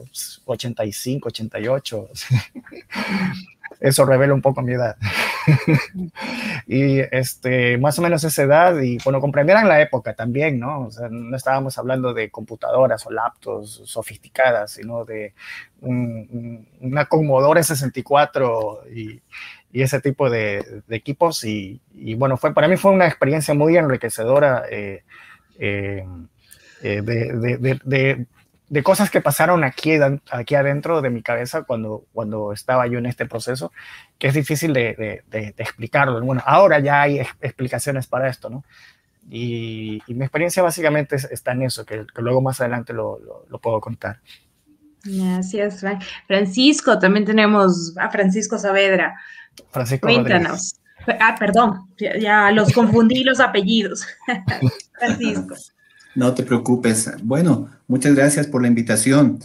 85, 0.46 1.30
88. 1.30 2.10
Eso 3.80 4.06
revela 4.06 4.36
un 4.36 4.42
poco 4.44 4.62
mi 4.62 4.74
edad. 4.74 4.96
y 6.68 7.00
este, 7.00 7.80
más 7.80 7.98
o 7.98 8.04
menos 8.04 8.24
esa 8.24 8.44
edad, 8.44 8.80
y 8.80 9.00
bueno, 9.04 9.20
comprendieran 9.20 9.68
la 9.68 9.82
época 9.82 10.14
también, 10.14 10.60
¿no? 10.60 10.82
O 10.84 10.92
sea, 10.92 11.10
no 11.10 11.36
estábamos 11.36 11.76
hablando 11.80 12.14
de 12.14 12.30
computadoras 12.30 13.04
o 13.08 13.12
laptops 13.12 13.82
sofisticadas, 13.86 14.74
sino 14.74 15.06
de 15.06 15.34
una 15.82 17.06
Commodore 17.06 17.64
64 17.64 18.84
y, 18.96 19.22
y 19.75 19.82
ese 19.82 20.00
tipo 20.00 20.29
de, 20.29 20.84
equipos. 20.88 21.44
Y, 21.44 21.82
bueno, 22.15 22.38
fue, 22.38 22.53
para 22.53 22.70
mí 22.70 22.77
fue 22.77 22.91
una 22.91 23.08
experiencia 23.08 23.53
muy 23.53 23.75
enriquecedora 23.75 24.63
eh, 24.72 25.03
eh, 25.60 26.05
eh, 26.82 27.01
de, 27.01 28.25
de, 28.70 28.84
cosas 28.84 29.12
que 29.12 29.20
pasaron 29.20 29.65
aquí, 29.65 30.00
aquí 30.32 30.55
adentro 30.55 31.01
de 31.01 31.10
mi 31.10 31.22
cabeza 31.22 31.63
cuando, 31.63 32.05
cuando 32.13 32.53
estaba 32.53 32.88
yo 32.88 33.00
en 33.00 33.05
este 33.05 33.25
proceso, 33.25 33.74
que 34.17 34.27
es 34.27 34.34
difícil 34.34 34.72
de, 34.72 35.24
explicarlo. 35.58 36.24
Bueno, 36.24 36.41
ahora 36.46 36.79
ya 36.79 37.01
hay 37.01 37.20
explicaciones 37.41 38.08
para 38.08 38.29
esto, 38.29 38.50
¿no? 38.50 38.63
Y, 39.29 40.01
mi 40.08 40.24
experiencia 40.24 40.63
básicamente 40.63 41.17
está 41.17 41.51
en 41.51 41.63
eso, 41.63 41.86
que, 41.86 42.05
luego 42.15 42.41
más 42.41 42.62
adelante 42.62 42.94
lo, 42.94 43.20
lo, 43.50 43.60
puedo 43.60 43.82
contar. 43.82 44.22
Gracias, 45.03 45.84
Francisco. 46.27 46.98
También 46.98 47.25
tenemos 47.25 47.94
a 47.98 48.10
Francisco 48.10 48.58
Saavedra. 48.58 49.15
Francisco 49.72 50.08
Cuéntanos. 50.08 50.76
Ah, 51.20 51.36
perdón, 51.38 51.90
ya, 51.98 52.52
los 52.52 52.72
confundí 52.74 53.24
los 53.24 53.40
apellidos. 53.40 54.06
Francisco. 55.00 55.56
No 56.16 56.34
te 56.34 56.44
preocupes. 56.44 57.12
Bueno, 57.22 57.70
muchas 57.88 58.16
gracias 58.16 58.48
por 58.48 58.62
la 58.62 58.68
invitación. 58.68 59.40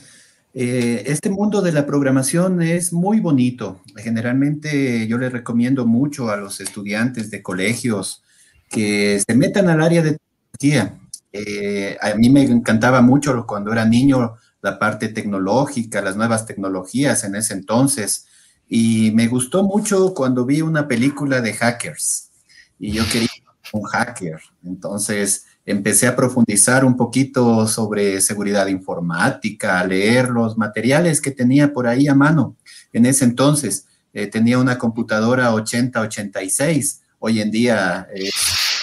Eh, 0.52 1.04
este 1.06 1.30
mundo 1.30 1.62
de 1.62 1.72
la 1.72 1.86
programación 1.86 2.62
es 2.62 2.92
muy 2.92 3.20
bonito. 3.20 3.80
Generalmente 3.96 5.06
yo 5.06 5.18
le 5.18 5.28
recomiendo 5.28 5.86
mucho 5.86 6.30
a 6.30 6.36
los 6.36 6.60
estudiantes 6.60 7.30
de 7.30 7.42
colegios 7.42 8.22
que 8.68 9.20
se 9.26 9.34
metan 9.34 9.68
al 9.68 9.82
área 9.82 10.02
de 10.02 10.16
tecnología. 10.58 10.98
Eh, 11.32 11.96
a 12.00 12.14
mí 12.14 12.30
me 12.30 12.42
encantaba 12.42 13.00
mucho 13.02 13.44
cuando 13.46 13.72
era 13.72 13.84
niño 13.84 14.34
la 14.62 14.78
parte 14.78 15.08
tecnológica, 15.08 16.02
las 16.02 16.16
nuevas 16.16 16.46
tecnologías 16.46 17.24
en 17.24 17.36
ese 17.36 17.54
entonces. 17.54 18.26
Y 18.72 19.10
me 19.10 19.26
gustó 19.26 19.64
mucho 19.64 20.14
cuando 20.14 20.46
vi 20.46 20.62
una 20.62 20.86
película 20.86 21.40
de 21.40 21.54
hackers 21.54 22.30
y 22.78 22.92
yo 22.92 23.02
quería 23.10 23.28
un 23.72 23.82
hacker. 23.82 24.40
Entonces 24.64 25.44
empecé 25.66 26.06
a 26.06 26.14
profundizar 26.14 26.84
un 26.84 26.96
poquito 26.96 27.66
sobre 27.66 28.20
seguridad 28.20 28.68
informática, 28.68 29.80
a 29.80 29.84
leer 29.84 30.30
los 30.30 30.56
materiales 30.56 31.20
que 31.20 31.32
tenía 31.32 31.72
por 31.72 31.88
ahí 31.88 32.06
a 32.06 32.14
mano. 32.14 32.54
En 32.92 33.06
ese 33.06 33.24
entonces 33.24 33.86
eh, 34.12 34.28
tenía 34.28 34.56
una 34.58 34.78
computadora 34.78 35.52
8086, 35.52 37.02
hoy 37.18 37.40
en 37.40 37.50
día 37.50 38.06
es 38.14 38.30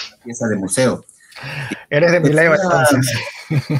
una 0.10 0.24
pieza 0.24 0.48
de 0.48 0.56
museo. 0.58 1.06
Eres 1.90 2.12
de 2.12 2.20
mi 2.20 2.30
entonces. 2.30 3.12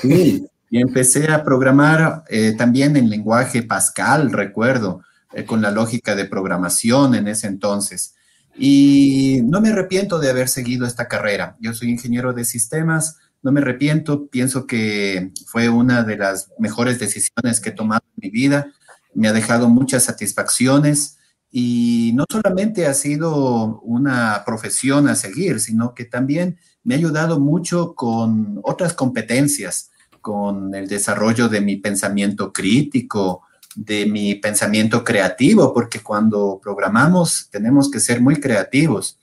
Sí, 0.02 0.48
y 0.70 0.82
empecé 0.82 1.30
a 1.30 1.44
programar 1.44 2.24
eh, 2.30 2.54
también 2.58 2.96
en 2.96 3.10
lenguaje 3.10 3.64
Pascal, 3.64 4.32
recuerdo. 4.32 5.02
Eh, 5.38 5.46
con 5.46 5.62
la 5.62 5.70
lógica 5.70 6.16
de 6.16 6.26
programación 6.26 7.14
en 7.14 7.28
ese 7.28 7.46
entonces. 7.46 8.16
Y 8.58 9.42
no 9.44 9.62
me 9.62 9.70
arrepiento 9.70 10.18
de 10.18 10.32
haber 10.32 10.50
seguido 10.50 10.88
esta 10.88 11.08
carrera. 11.08 11.56
Yo 11.60 11.76
soy 11.76 11.92
ingeniero 11.92 12.34
de 12.34 12.44
sistemas, 12.44 13.18
no 13.44 13.52
me 13.52 13.62
arrepiento, 13.62 14.26
pienso 14.30 14.66
que 14.66 15.32
fue 15.46 15.70
una 15.70 16.02
de 16.02 16.18
las 16.18 16.50
mejores 16.58 16.98
decisiones 16.98 17.60
que 17.60 17.70
he 17.70 17.72
tomado 17.72 18.02
en 18.16 18.22
mi 18.24 18.30
vida. 18.32 18.74
Me 19.14 19.28
ha 19.28 19.32
dejado 19.32 19.70
muchas 19.70 20.06
satisfacciones 20.06 21.20
y 21.52 22.14
no 22.16 22.26
solamente 22.28 22.88
ha 22.88 22.96
sido 22.96 23.80
una 23.82 24.42
profesión 24.44 25.08
a 25.08 25.14
seguir, 25.14 25.60
sino 25.60 25.94
que 25.94 26.06
también 26.06 26.58
me 26.84 26.96
ha 26.96 26.98
ayudado 26.98 27.40
mucho 27.40 27.94
con 27.94 28.60
otras 28.64 28.94
competencias, 28.94 29.92
con 30.20 30.74
el 30.74 30.88
desarrollo 30.88 31.48
de 31.48 31.62
mi 31.62 31.76
pensamiento 31.76 32.52
crítico, 32.52 33.44
de 33.78 34.08
mi 34.08 34.34
pensamiento 34.34 35.04
creativo, 35.04 35.72
porque 35.72 36.00
cuando 36.00 36.60
programamos 36.62 37.48
tenemos 37.52 37.92
que 37.92 38.00
ser 38.00 38.20
muy 38.20 38.38
creativos. 38.38 39.20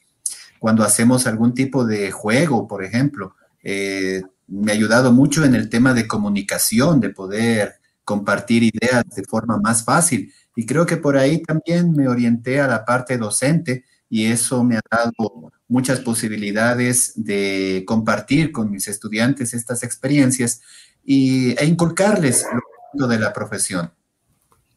Cuando 0.61 0.85
hacemos 0.85 1.27
algún 1.27 1.55
tipo 1.55 1.85
de 1.85 2.13
juego, 2.13 2.69
por 2.69 2.85
ejemplo, 2.85 3.35
eh, 3.65 4.23
me 4.47 4.71
ha 4.71 4.75
ayudado 4.75 5.13
mucho 5.13 5.45
en 5.45 5.57
el 5.57 5.69
tema 5.69 5.93
de 5.93 6.07
comunicación, 6.07 7.01
de 7.01 7.11
poder 7.11 7.75
compartir 8.05 8.63
ideas 8.63 9.05
de 9.15 9.25
forma 9.25 9.59
más 9.59 9.85
fácil. 9.85 10.33
Y 10.55 10.65
creo 10.67 10.87
que 10.87 10.99
por 10.99 11.17
ahí 11.17 11.43
también 11.43 11.91
me 11.93 12.07
orienté 12.07 12.61
a 12.61 12.69
la 12.69 12.85
parte 12.85 13.19
docente 13.19 13.85
y 14.09 14.27
eso 14.27 14.63
me 14.63 14.77
ha 14.77 14.83
dado 14.89 15.51
muchas 15.67 15.99
posibilidades 15.99 17.13
de 17.17 17.83
compartir 17.89 18.53
con 18.53 18.71
mis 18.71 18.87
estudiantes 18.87 19.53
estas 19.53 19.83
experiencias 19.83 20.61
y, 21.05 21.61
e 21.61 21.67
inculcarles 21.67 22.47
lo 22.93 23.09
de 23.09 23.19
la 23.19 23.33
profesión. 23.33 23.91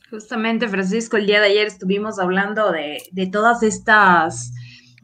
Justamente, 0.10 0.70
Francisco, 0.70 1.18
el 1.18 1.26
día 1.26 1.42
de 1.42 1.48
ayer 1.48 1.68
estuvimos 1.68 2.18
hablando 2.18 2.72
de, 2.72 3.30
todas 3.32 3.62
estas 3.62 4.54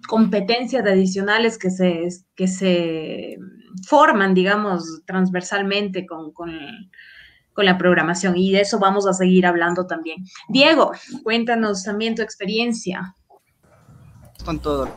competencias 0.08 0.86
adicionales 0.86 1.58
que 1.58 1.70
se, 1.70 2.08
que 2.36 2.48
se 2.48 3.38
forman, 3.86 4.34
digamos, 4.34 5.02
transversalmente 5.06 6.06
con, 6.06 6.32
con, 6.32 6.52
la 7.58 7.78
programación 7.78 8.36
y 8.36 8.52
de 8.52 8.62
eso 8.62 8.80
vamos 8.80 9.06
a 9.06 9.14
seguir 9.14 9.46
hablando 9.46 9.86
también. 9.86 10.24
Diego, 10.50 10.92
cuéntanos 11.24 11.84
también 11.84 12.16
tu 12.16 12.22
experiencia. 12.22 13.14
Con 14.44 14.60
todo. 14.60 14.90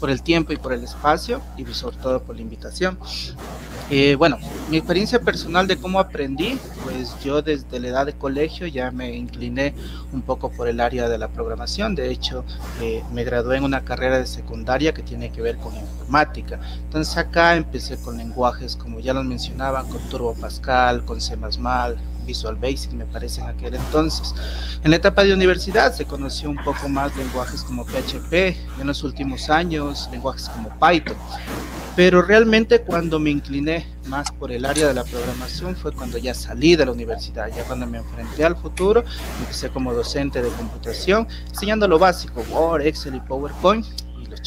Por 0.00 0.10
el 0.10 0.22
tiempo 0.22 0.52
y 0.52 0.56
por 0.56 0.72
el 0.72 0.82
espacio 0.82 1.42
y 1.56 1.64
sobre 1.66 1.96
todo 1.98 2.22
por 2.22 2.36
la 2.36 2.42
invitación. 2.42 2.98
Eh, 3.90 4.16
bueno, 4.16 4.38
mi 4.70 4.76
experiencia 4.76 5.18
personal 5.18 5.66
de 5.66 5.78
cómo 5.78 5.98
aprendí, 5.98 6.58
pues 6.84 7.14
yo 7.24 7.40
desde 7.40 7.80
la 7.80 7.88
edad 7.88 8.06
de 8.06 8.12
colegio 8.12 8.66
ya 8.66 8.90
me 8.90 9.16
incliné 9.16 9.72
un 10.12 10.20
poco 10.20 10.50
por 10.50 10.68
el 10.68 10.80
área 10.80 11.08
de 11.08 11.16
la 11.16 11.28
programación. 11.28 11.94
De 11.94 12.10
hecho, 12.10 12.44
eh, 12.82 13.02
me 13.14 13.24
gradué 13.24 13.56
en 13.56 13.64
una 13.64 13.84
carrera 13.84 14.18
de 14.18 14.26
secundaria 14.26 14.92
que 14.92 15.02
tiene 15.02 15.30
que 15.30 15.40
ver 15.40 15.56
con 15.56 15.74
informática. 15.74 16.60
Entonces 16.84 17.16
acá 17.16 17.56
empecé 17.56 17.96
con 17.96 18.18
lenguajes 18.18 18.76
como 18.76 19.00
ya 19.00 19.14
los 19.14 19.24
mencionaban, 19.24 19.88
con 19.88 20.02
Turbo 20.10 20.34
Pascal, 20.34 21.06
con 21.06 21.22
C++, 21.22 21.34
Visual 22.28 22.56
Basic, 22.56 22.92
me 22.92 23.06
parece, 23.06 23.40
en 23.40 23.48
aquel 23.48 23.74
entonces. 23.74 24.34
En 24.84 24.90
la 24.90 24.98
etapa 24.98 25.24
de 25.24 25.32
universidad 25.32 25.94
se 25.94 26.04
conoció 26.04 26.50
un 26.50 26.58
poco 26.62 26.88
más 26.88 27.16
lenguajes 27.16 27.62
como 27.64 27.84
PHP, 27.84 28.34
en 28.80 28.86
los 28.86 29.02
últimos 29.02 29.48
años 29.50 30.08
lenguajes 30.12 30.48
como 30.50 30.68
Python. 30.78 31.16
Pero 31.96 32.22
realmente 32.22 32.82
cuando 32.82 33.18
me 33.18 33.30
incliné 33.30 33.86
más 34.06 34.30
por 34.30 34.52
el 34.52 34.66
área 34.66 34.86
de 34.86 34.94
la 34.94 35.04
programación 35.04 35.74
fue 35.74 35.90
cuando 35.90 36.18
ya 36.18 36.32
salí 36.32 36.76
de 36.76 36.86
la 36.86 36.92
universidad, 36.92 37.48
ya 37.48 37.64
cuando 37.64 37.86
me 37.86 37.98
enfrenté 37.98 38.44
al 38.44 38.56
futuro, 38.56 39.02
empecé 39.40 39.70
como 39.70 39.92
docente 39.92 40.40
de 40.42 40.50
computación, 40.50 41.26
enseñando 41.48 41.88
lo 41.88 41.98
básico, 41.98 42.44
Word, 42.52 42.82
Excel 42.82 43.16
y 43.16 43.20
PowerPoint, 43.20 43.86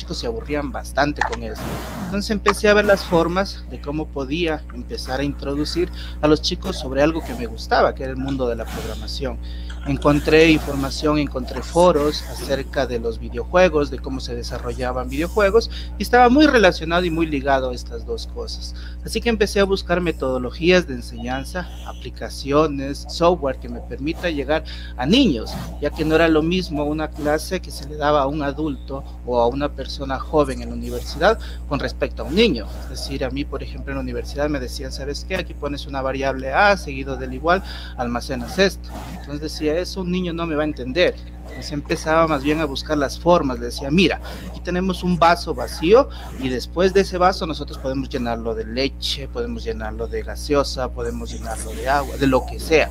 chicos 0.01 0.17
se 0.17 0.25
aburrían 0.25 0.72
bastante 0.72 1.22
con 1.22 1.43
eso. 1.43 1.62
Entonces 2.05 2.31
empecé 2.31 2.67
a 2.67 2.74
ver 2.74 2.86
las 2.86 3.03
formas 3.05 3.63
de 3.70 3.79
cómo 3.79 4.08
podía 4.08 4.63
empezar 4.74 5.20
a 5.20 5.24
introducir 5.24 5.91
a 6.22 6.27
los 6.27 6.41
chicos 6.41 6.79
sobre 6.79 7.03
algo 7.03 7.24
que 7.24 7.36
me 7.36 7.46
gustaba, 7.46 7.93
que 7.93 8.03
era 8.03 8.12
el 8.12 8.17
mundo 8.17 8.50
de 8.50 8.55
la 8.55 8.65
programación. 8.65 9.38
Encontré 9.86 10.50
información, 10.50 11.20
encontré 11.20 11.62
foros 11.62 12.24
acerca 12.24 12.88
de 12.88 13.00
los 13.00 13.20
videojuegos, 13.20 13.91
de 13.91 14.00
cómo 14.00 14.20
se 14.20 14.36
desarrollaban 14.36 15.08
videojuegos, 15.08 15.70
y 16.00 16.03
estaba 16.03 16.29
muy 16.29 16.48
relacionado 16.48 17.05
y 17.05 17.12
muy 17.12 17.27
ligado 17.27 17.70
a 17.70 17.74
estas 17.75 18.03
dos 18.05 18.25
cosas. 18.25 18.74
Así 19.05 19.20
que 19.20 19.29
empecé 19.29 19.60
a 19.60 19.63
buscar 19.63 20.00
metodologías 20.00 20.88
de 20.88 20.93
enseñanza, 20.93 21.67
aplicaciones, 21.88 23.05
software 23.10 23.58
que 23.58 23.67
me 23.67 23.79
permita 23.81 24.29
llegar 24.29 24.63
a 24.96 25.05
niños, 25.05 25.51
ya 25.81 25.89
que 25.89 26.05
no 26.05 26.15
era 26.15 26.27
lo 26.27 26.43
mismo 26.43 26.84
una 26.86 27.10
clase 27.10 27.62
que 27.62 27.72
se 27.72 27.89
le 27.89 27.96
daba 27.96 28.22
a 28.22 28.27
un 28.27 28.43
adulto 28.43 29.03
o 29.25 29.39
a 29.39 29.48
una 29.48 29.70
persona 29.74 30.20
joven 30.20 30.62
en 30.62 30.70
la 30.70 30.75
universidad 30.75 31.39
con 31.67 31.79
respecto 31.79 32.22
a 32.22 32.25
un 32.25 32.36
niño. 32.36 32.67
Es 32.84 32.89
decir, 32.89 33.25
a 33.25 33.31
mí, 33.31 33.43
por 33.43 33.63
ejemplo, 33.63 33.91
en 33.91 33.98
la 33.98 34.03
universidad 34.03 34.50
me 34.50 34.60
decían, 34.60 34.91
¿sabes 34.91 35.25
qué? 35.27 35.36
Aquí 35.36 35.53
pones 35.53 35.88
una 35.88 36.01
variable 36.01 36.51
A 36.51 36.77
seguido 36.77 37.17
del 37.17 37.34
igual, 37.34 37.63
almacenas 37.98 38.60
esto. 38.60 38.89
Entonces 39.20 39.41
decía, 39.41 39.77
eso 39.77 40.01
un 40.01 40.12
niño 40.12 40.34
no 40.34 40.46
me 40.46 40.55
va 40.55 40.62
a 40.62 40.65
entender. 40.65 41.15
Entonces 41.51 41.74
empezaba 41.74 42.27
más 42.27 42.43
bien 42.43 42.60
a 42.60 42.65
buscar 42.65 42.98
las 42.98 43.20
formas, 43.20 43.60
le 43.60 43.65
decía, 43.65 43.91
mira, 43.91 44.20
aquí 44.50 44.62
tenemos 44.62 45.03
un 45.03 45.20
vaso 45.20 45.53
vacío 45.53 46.10
y 46.39 46.50
después 46.50 46.93
de 46.93 47.01
ese 47.01 47.17
vaso 47.17 47.46
nosotros 47.46 47.77
podemos 47.77 48.10
llenarlo 48.10 48.55
de 48.55 48.65
leche, 48.65 49.27
podemos 49.27 49.63
llenarlo 49.63 50.08
de 50.08 50.24
gaseosa, 50.24 50.89
podemos 50.89 51.31
llenarlo 51.31 51.72
de 51.72 51.88
agua, 51.88 52.17
de 52.17 52.27
lo 52.27 52.46
que 52.46 52.60
sea. 52.60 52.89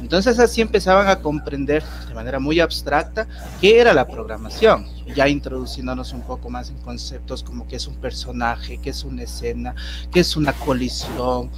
Entonces 0.00 0.38
así 0.38 0.60
empezaban 0.60 1.08
a 1.08 1.20
comprender 1.20 1.82
de 2.08 2.14
manera 2.14 2.40
muy 2.40 2.60
abstracta 2.60 3.26
qué 3.60 3.80
era 3.80 3.94
la 3.94 4.06
programación, 4.06 4.86
ya 5.14 5.28
introduciéndonos 5.28 6.12
un 6.12 6.22
poco 6.22 6.50
más 6.50 6.70
en 6.70 6.78
conceptos 6.78 7.42
como 7.42 7.66
qué 7.68 7.76
es 7.76 7.86
un 7.86 7.96
personaje, 7.96 8.78
qué 8.78 8.90
es 8.90 9.04
una 9.04 9.22
escena, 9.22 9.74
qué 10.10 10.20
es 10.20 10.36
una 10.36 10.52
colisión, 10.52 11.50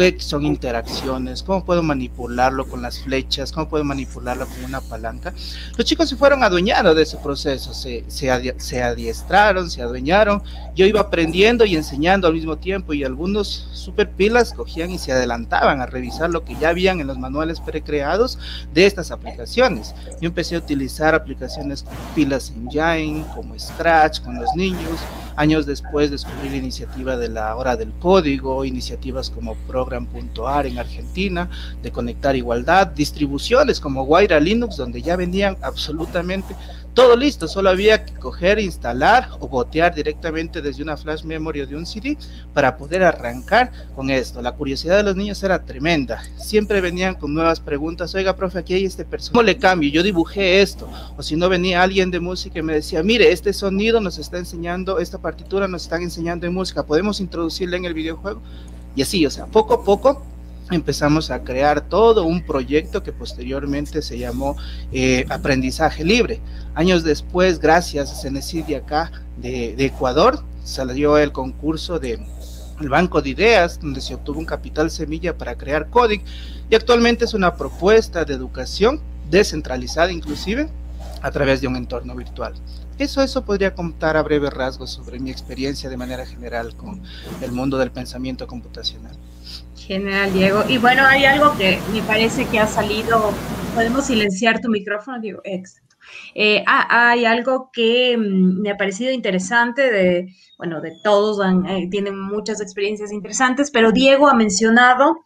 qué 0.00 0.20
son 0.20 0.44
interacciones, 0.44 1.42
cómo 1.42 1.64
puedo 1.64 1.82
manipularlo 1.82 2.66
con 2.66 2.80
las 2.80 3.00
flechas, 3.00 3.52
cómo 3.52 3.68
puedo 3.68 3.84
manipularlo 3.84 4.46
con 4.46 4.64
una 4.64 4.80
palanca. 4.80 5.34
Los 5.76 5.84
chicos 5.86 6.08
se 6.08 6.16
fueron 6.16 6.42
adueñando 6.42 6.94
de 6.94 7.02
ese 7.02 7.18
proceso, 7.18 7.74
se, 7.74 8.04
se, 8.08 8.54
se 8.58 8.82
adiestraron, 8.82 9.70
se 9.70 9.82
adueñaron. 9.82 10.42
Yo 10.74 10.86
iba 10.86 11.00
aprendiendo 11.00 11.64
y 11.64 11.76
enseñando 11.76 12.26
al 12.26 12.34
mismo 12.34 12.56
tiempo 12.56 12.94
y 12.94 13.04
algunos 13.04 13.68
super 13.72 14.10
pilas 14.10 14.54
cogían 14.54 14.90
y 14.90 14.98
se 14.98 15.12
adelantaban 15.12 15.80
a 15.80 15.86
revisar 15.86 16.30
lo 16.30 16.44
que 16.44 16.56
ya 16.56 16.70
habían 16.70 17.00
en 17.00 17.06
los 17.06 17.18
manuales 17.18 17.60
precreados 17.60 18.38
de 18.72 18.86
estas 18.86 19.10
aplicaciones. 19.10 19.94
Yo 20.20 20.28
empecé 20.28 20.56
a 20.56 20.58
utilizar 20.58 21.14
aplicaciones 21.14 21.82
como 21.82 21.98
pilas 22.14 22.52
Engine, 22.56 23.24
como 23.34 23.58
Scratch 23.58 24.20
con 24.20 24.36
los 24.36 24.48
niños. 24.54 25.00
Años 25.40 25.64
después 25.64 26.10
descubrí 26.10 26.50
la 26.50 26.56
iniciativa 26.56 27.16
de 27.16 27.30
la 27.30 27.56
hora 27.56 27.74
del 27.74 27.92
código, 27.92 28.62
iniciativas 28.66 29.30
como 29.30 29.54
program.ar 29.66 30.66
en 30.66 30.78
Argentina, 30.78 31.48
de 31.82 31.90
conectar 31.90 32.36
igualdad, 32.36 32.88
distribuciones 32.88 33.80
como 33.80 34.04
Guaira 34.04 34.38
Linux, 34.38 34.76
donde 34.76 35.00
ya 35.00 35.16
venían 35.16 35.56
absolutamente 35.62 36.54
todo 36.94 37.16
listo, 37.16 37.46
solo 37.46 37.70
había 37.70 38.04
que 38.04 38.14
coger, 38.14 38.58
instalar 38.58 39.28
o 39.38 39.46
botear 39.46 39.94
directamente 39.94 40.60
desde 40.60 40.82
una 40.82 40.96
flash 40.96 41.22
memory 41.22 41.60
o 41.60 41.66
de 41.66 41.76
un 41.76 41.86
CD 41.86 42.18
para 42.52 42.76
poder 42.76 43.04
arrancar 43.04 43.70
con 43.94 44.10
esto. 44.10 44.42
La 44.42 44.52
curiosidad 44.52 44.96
de 44.96 45.04
los 45.04 45.14
niños 45.14 45.42
era 45.42 45.64
tremenda. 45.64 46.22
Siempre 46.36 46.80
venían 46.80 47.14
con 47.14 47.32
nuevas 47.32 47.60
preguntas. 47.60 48.14
Oiga, 48.14 48.34
profe, 48.34 48.58
aquí 48.58 48.74
hay 48.74 48.84
este 48.84 49.04
personaje. 49.04 49.32
¿Cómo 49.32 49.42
le 49.44 49.56
cambio? 49.56 49.90
Yo 49.90 50.02
dibujé 50.02 50.62
esto. 50.62 50.88
O 51.16 51.22
si 51.22 51.36
no 51.36 51.48
venía 51.48 51.82
alguien 51.82 52.10
de 52.10 52.18
música 52.18 52.58
y 52.58 52.62
me 52.62 52.74
decía, 52.74 53.02
mire, 53.02 53.30
este 53.30 53.52
sonido 53.52 54.00
nos 54.00 54.18
está 54.18 54.38
enseñando, 54.38 54.98
esta 54.98 55.18
partitura 55.18 55.68
nos 55.68 55.82
están 55.82 56.02
enseñando 56.02 56.46
en 56.46 56.54
música. 56.54 56.84
¿Podemos 56.84 57.20
introducirla 57.20 57.76
en 57.76 57.84
el 57.84 57.94
videojuego? 57.94 58.42
Y 58.96 59.02
así, 59.02 59.24
o 59.24 59.30
sea, 59.30 59.46
poco 59.46 59.74
a 59.74 59.84
poco 59.84 60.24
empezamos 60.70 61.30
a 61.30 61.42
crear 61.42 61.80
todo 61.80 62.24
un 62.24 62.44
proyecto 62.44 63.02
que 63.02 63.12
posteriormente 63.12 64.02
se 64.02 64.18
llamó 64.18 64.56
eh, 64.92 65.26
Aprendizaje 65.28 66.04
Libre. 66.04 66.40
Años 66.74 67.02
después, 67.02 67.58
gracias 67.58 68.12
a 68.12 68.14
CENESID 68.14 68.64
de 68.64 68.76
acá 68.76 69.10
de, 69.36 69.74
Ecuador, 69.78 70.44
salió 70.64 71.18
el 71.18 71.32
concurso 71.32 71.98
de 71.98 72.20
el 72.80 72.88
Banco 72.88 73.20
de 73.20 73.30
Ideas, 73.30 73.78
donde 73.78 74.00
se 74.00 74.14
obtuvo 74.14 74.38
un 74.38 74.46
capital 74.46 74.90
semilla 74.90 75.36
para 75.36 75.54
crear 75.54 75.90
Codic, 75.90 76.22
y 76.70 76.74
actualmente 76.74 77.26
es 77.26 77.34
una 77.34 77.54
propuesta 77.54 78.24
de 78.24 78.32
educación 78.32 79.00
descentralizada 79.30 80.10
inclusive 80.10 80.68
a 81.20 81.30
través 81.30 81.60
de 81.60 81.68
un 81.68 81.76
entorno 81.76 82.14
virtual. 82.14 82.54
Eso, 82.98 83.22
eso 83.22 83.44
podría 83.44 83.74
contar 83.74 84.16
a 84.16 84.22
breve 84.22 84.50
rasgos 84.50 84.90
sobre 84.90 85.18
mi 85.18 85.30
experiencia 85.30 85.88
de 85.88 85.96
manera 85.96 86.26
general 86.26 86.74
con 86.76 87.02
el 87.40 87.52
mundo 87.52 87.78
del 87.78 87.90
pensamiento 87.90 88.46
computacional. 88.46 89.16
General 89.86 90.32
Diego. 90.32 90.64
Y 90.68 90.78
bueno, 90.78 91.04
hay 91.06 91.24
algo 91.24 91.56
que 91.56 91.80
me 91.92 92.02
parece 92.02 92.46
que 92.46 92.58
ha 92.58 92.66
salido. 92.66 93.32
Podemos 93.74 94.06
silenciar 94.06 94.60
tu 94.60 94.68
micrófono, 94.68 95.20
Diego. 95.20 95.40
Exacto. 95.44 95.96
Eh, 96.34 96.62
ah, 96.66 97.10
hay 97.10 97.24
algo 97.24 97.70
que 97.72 98.16
mm, 98.16 98.60
me 98.60 98.70
ha 98.70 98.76
parecido 98.76 99.12
interesante 99.12 99.90
de, 99.90 100.34
bueno, 100.58 100.80
de 100.80 100.92
todos 101.02 101.40
eh, 101.68 101.88
tienen 101.90 102.18
muchas 102.18 102.60
experiencias 102.60 103.12
interesantes, 103.12 103.70
pero 103.70 103.92
Diego 103.92 104.28
ha 104.28 104.34
mencionado 104.34 105.18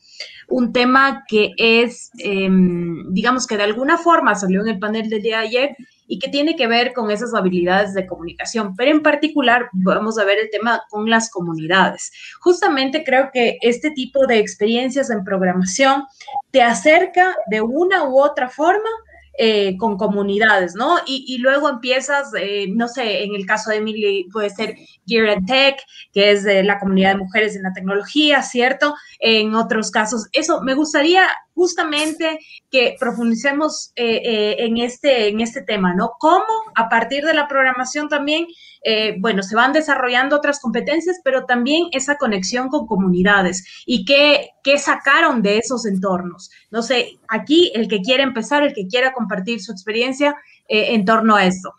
un 0.49 0.73
tema 0.73 1.25
que 1.27 1.53
es, 1.57 2.11
em, 2.19 3.13
digamos 3.13 3.47
que 3.47 3.57
de 3.57 3.63
alguna 3.63 3.99
forma 3.99 4.35
salió 4.35 4.61
en 4.61 4.69
el 4.69 4.79
panel 4.79 5.09
del 5.09 5.23
día 5.23 5.39
de 5.39 5.47
ayer 5.47 5.77
y 6.15 6.19
que 6.21 6.29
tiene 6.29 6.55
que 6.55 6.69
ver 6.69 6.93
con 6.93 7.11
esas 7.11 7.35
habilidades 7.35 7.93
de 7.93 8.07
comunicación, 8.07 8.77
pero 8.77 8.93
en 8.93 9.03
particular 9.03 9.69
vamos 9.73 10.17
a 10.17 10.25
ver 10.25 10.39
el 10.39 10.49
tema 10.49 10.81
con 10.89 11.11
las 11.11 11.29
comunidades. 11.29 12.13
Justamente 12.41 13.03
creo 13.03 13.31
que 13.33 13.59
este 13.63 13.91
tipo 13.91 14.25
de 14.29 14.39
experiencias 14.39 15.11
en 15.11 15.25
programación 15.25 16.05
te 16.53 16.63
acerca 16.63 17.37
de 17.51 17.63
una 17.63 18.05
u 18.05 18.21
otra 18.21 18.49
forma 18.49 18.89
eh, 19.37 19.77
con 19.77 19.97
comunidades, 19.97 20.77
¿no? 20.77 20.99
Y, 21.05 21.39
luego 21.39 21.69
empiezas, 21.69 22.31
eh, 22.39 22.67
no 22.69 22.87
sé, 22.87 23.25
en 23.25 23.35
el 23.35 23.45
caso 23.45 23.71
de 23.71 23.79
Emily 23.79 24.29
puede 24.33 24.51
ser 24.51 24.77
Gear 25.09 25.31
and 25.31 25.49
Tech, 25.49 25.83
que 26.13 26.31
es 26.31 26.45
de 26.45 26.63
la 26.63 26.79
comunidad 26.79 27.15
de 27.15 27.25
mujeres 27.25 27.57
en 27.57 27.65
la 27.65 27.73
tecnología, 27.73 28.41
¿cierto? 28.43 28.95
En 29.19 29.57
otros 29.57 29.91
casos, 29.91 30.29
eso, 30.33 30.63
me 30.63 30.75
gustaría 30.75 31.27
justamente 31.55 32.39
que 32.71 32.97
profundicemos 32.99 33.93
eh, 33.97 34.57
en, 34.59 34.79
este, 34.79 35.29
en 35.29 35.41
este 35.41 35.63
tema, 35.63 35.95
¿no? 35.95 36.13
Cómo 36.19 36.45
a 36.75 36.89
partir 36.89 37.25
de 37.25 37.35
la 37.35 37.49
programación 37.49 38.09
también 38.09 38.47
eh, 38.87 39.17
bueno, 39.19 39.43
se 39.43 39.57
van 39.57 39.73
desarrollando 39.73 40.37
otras 40.37 40.61
competencias, 40.61 41.19
pero 41.25 41.47
también 41.47 41.89
esa 41.93 42.17
conexión 42.17 42.69
con 42.69 42.87
comunidades 42.87 43.65
y 43.87 44.05
qué, 44.05 44.51
sacaron 44.79 45.41
de 45.43 45.57
esos 45.57 45.87
entornos. 45.87 46.51
No 46.71 46.83
sé, 46.83 47.19
aquí 47.29 47.73
el 47.75 47.89
que 47.89 48.03
quiera 48.03 48.23
empezar, 48.23 48.63
el 48.63 48.75
que 48.75 48.87
quiera 48.87 49.15
compartir 49.15 49.63
su 49.63 49.73
experiencia 49.73 50.37
eh, 50.69 50.95
en 50.95 51.07
torno 51.07 51.35
a 51.35 51.47
esto. 51.47 51.73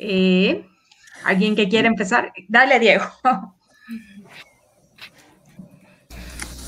Eh, 0.00 0.66
¿Alguien 1.24 1.54
que 1.54 1.68
quiera 1.68 1.86
empezar? 1.86 2.32
Dale, 2.48 2.80
Diego. 2.80 3.04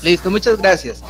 Listo, 0.03 0.31
muchas 0.31 0.57
gracias. 0.57 1.03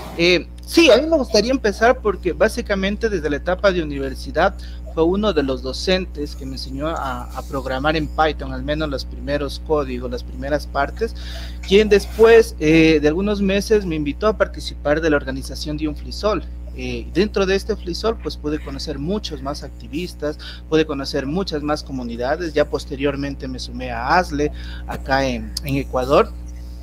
sí, 0.66 0.92
a 0.92 0.98
mí 0.98 1.08
me 1.08 1.18
gustaría 1.18 1.52
empezar 1.52 2.00
porque 2.02 2.34
básicamente 2.34 3.10
desde 3.10 3.30
la 3.30 3.38
etapa 3.38 3.72
de 3.72 3.82
universidad 3.82 4.54
fue 4.94 5.04
uno 5.04 5.32
de 5.32 5.44
los 5.44 5.62
docentes 5.62 6.36
que 6.36 6.46
me 6.46 6.54
enseñó 6.54 6.90
a, 6.90 7.42
programar 7.50 7.96
en 7.96 8.08
Python, 8.08 8.52
al 8.54 8.64
menos 8.64 8.90
los 8.90 9.06
primeros 9.06 9.62
códigos, 9.66 10.12
las 10.12 10.24
primeras 10.24 10.68
partes, 10.68 11.16
quien 11.66 11.88
después 11.88 12.56
eh, 12.60 13.00
de 13.02 13.08
algunos 13.08 13.42
meses 13.42 13.86
me 13.86 13.96
invitó 13.96 14.28
a 14.28 14.38
participar 14.38 15.00
de 15.00 15.10
la 15.10 15.16
organización 15.16 15.78
de 15.78 15.88
un 15.88 15.96
flisol. 15.96 16.44
Eh, 16.76 17.08
dentro 17.14 17.46
de 17.46 17.56
este 17.56 17.76
flisol, 17.76 18.18
pues 18.22 18.38
pude 18.38 18.60
conocer 18.60 18.98
muchos 18.98 19.42
más 19.42 19.64
activistas, 19.64 20.38
pude 20.70 20.86
conocer 20.86 21.26
muchas 21.26 21.64
más 21.64 21.84
comunidades. 21.84 22.54
Ya 22.54 22.70
posteriormente 22.70 23.48
me 23.48 23.60
sumé 23.60 23.92
a 23.92 24.18
ASLE 24.18 24.52
acá 24.88 25.26
en, 25.26 25.54
en 25.66 25.76
Ecuador 25.76 26.32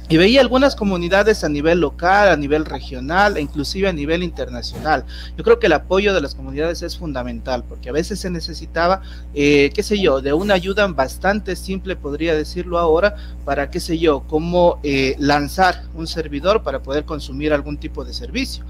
y 0.08 0.16
veía 0.16 0.40
algunas 0.40 0.74
comunidades 0.74 1.44
a 1.44 1.48
nivel 1.48 1.80
local, 1.80 2.28
a 2.30 2.36
nivel 2.36 2.64
regional 2.64 3.36
e 3.36 3.40
inclusive 3.40 3.88
a 3.88 3.92
nivel 3.92 4.22
internacional. 4.22 5.04
Yo 5.36 5.44
creo 5.44 5.58
que 5.58 5.66
el 5.66 5.74
apoyo 5.74 6.14
de 6.14 6.20
las 6.20 6.34
comunidades 6.34 6.82
es 6.82 6.96
fundamental 6.96 7.64
porque 7.68 7.90
a 7.90 7.92
veces 7.92 8.20
se 8.20 8.30
necesitaba, 8.30 9.02
eh, 9.34 9.70
qué 9.74 9.82
sé 9.82 10.00
yo, 10.00 10.20
de 10.20 10.32
una 10.32 10.54
ayuda 10.54 10.86
bastante 10.86 11.56
simple, 11.56 11.96
podría 11.96 12.34
decirlo 12.34 12.78
ahora, 12.78 13.16
para, 13.44 13.70
qué 13.70 13.80
sé 13.80 13.98
yo, 13.98 14.24
cómo 14.26 14.80
eh, 14.82 15.14
lanzar 15.18 15.84
un 15.94 16.06
servidor 16.06 16.62
para 16.62 16.82
poder 16.82 17.04
consumir 17.04 17.52
algún 17.52 17.76
tipo 17.76 18.04
de 18.04 18.14
servicio. 18.14 18.64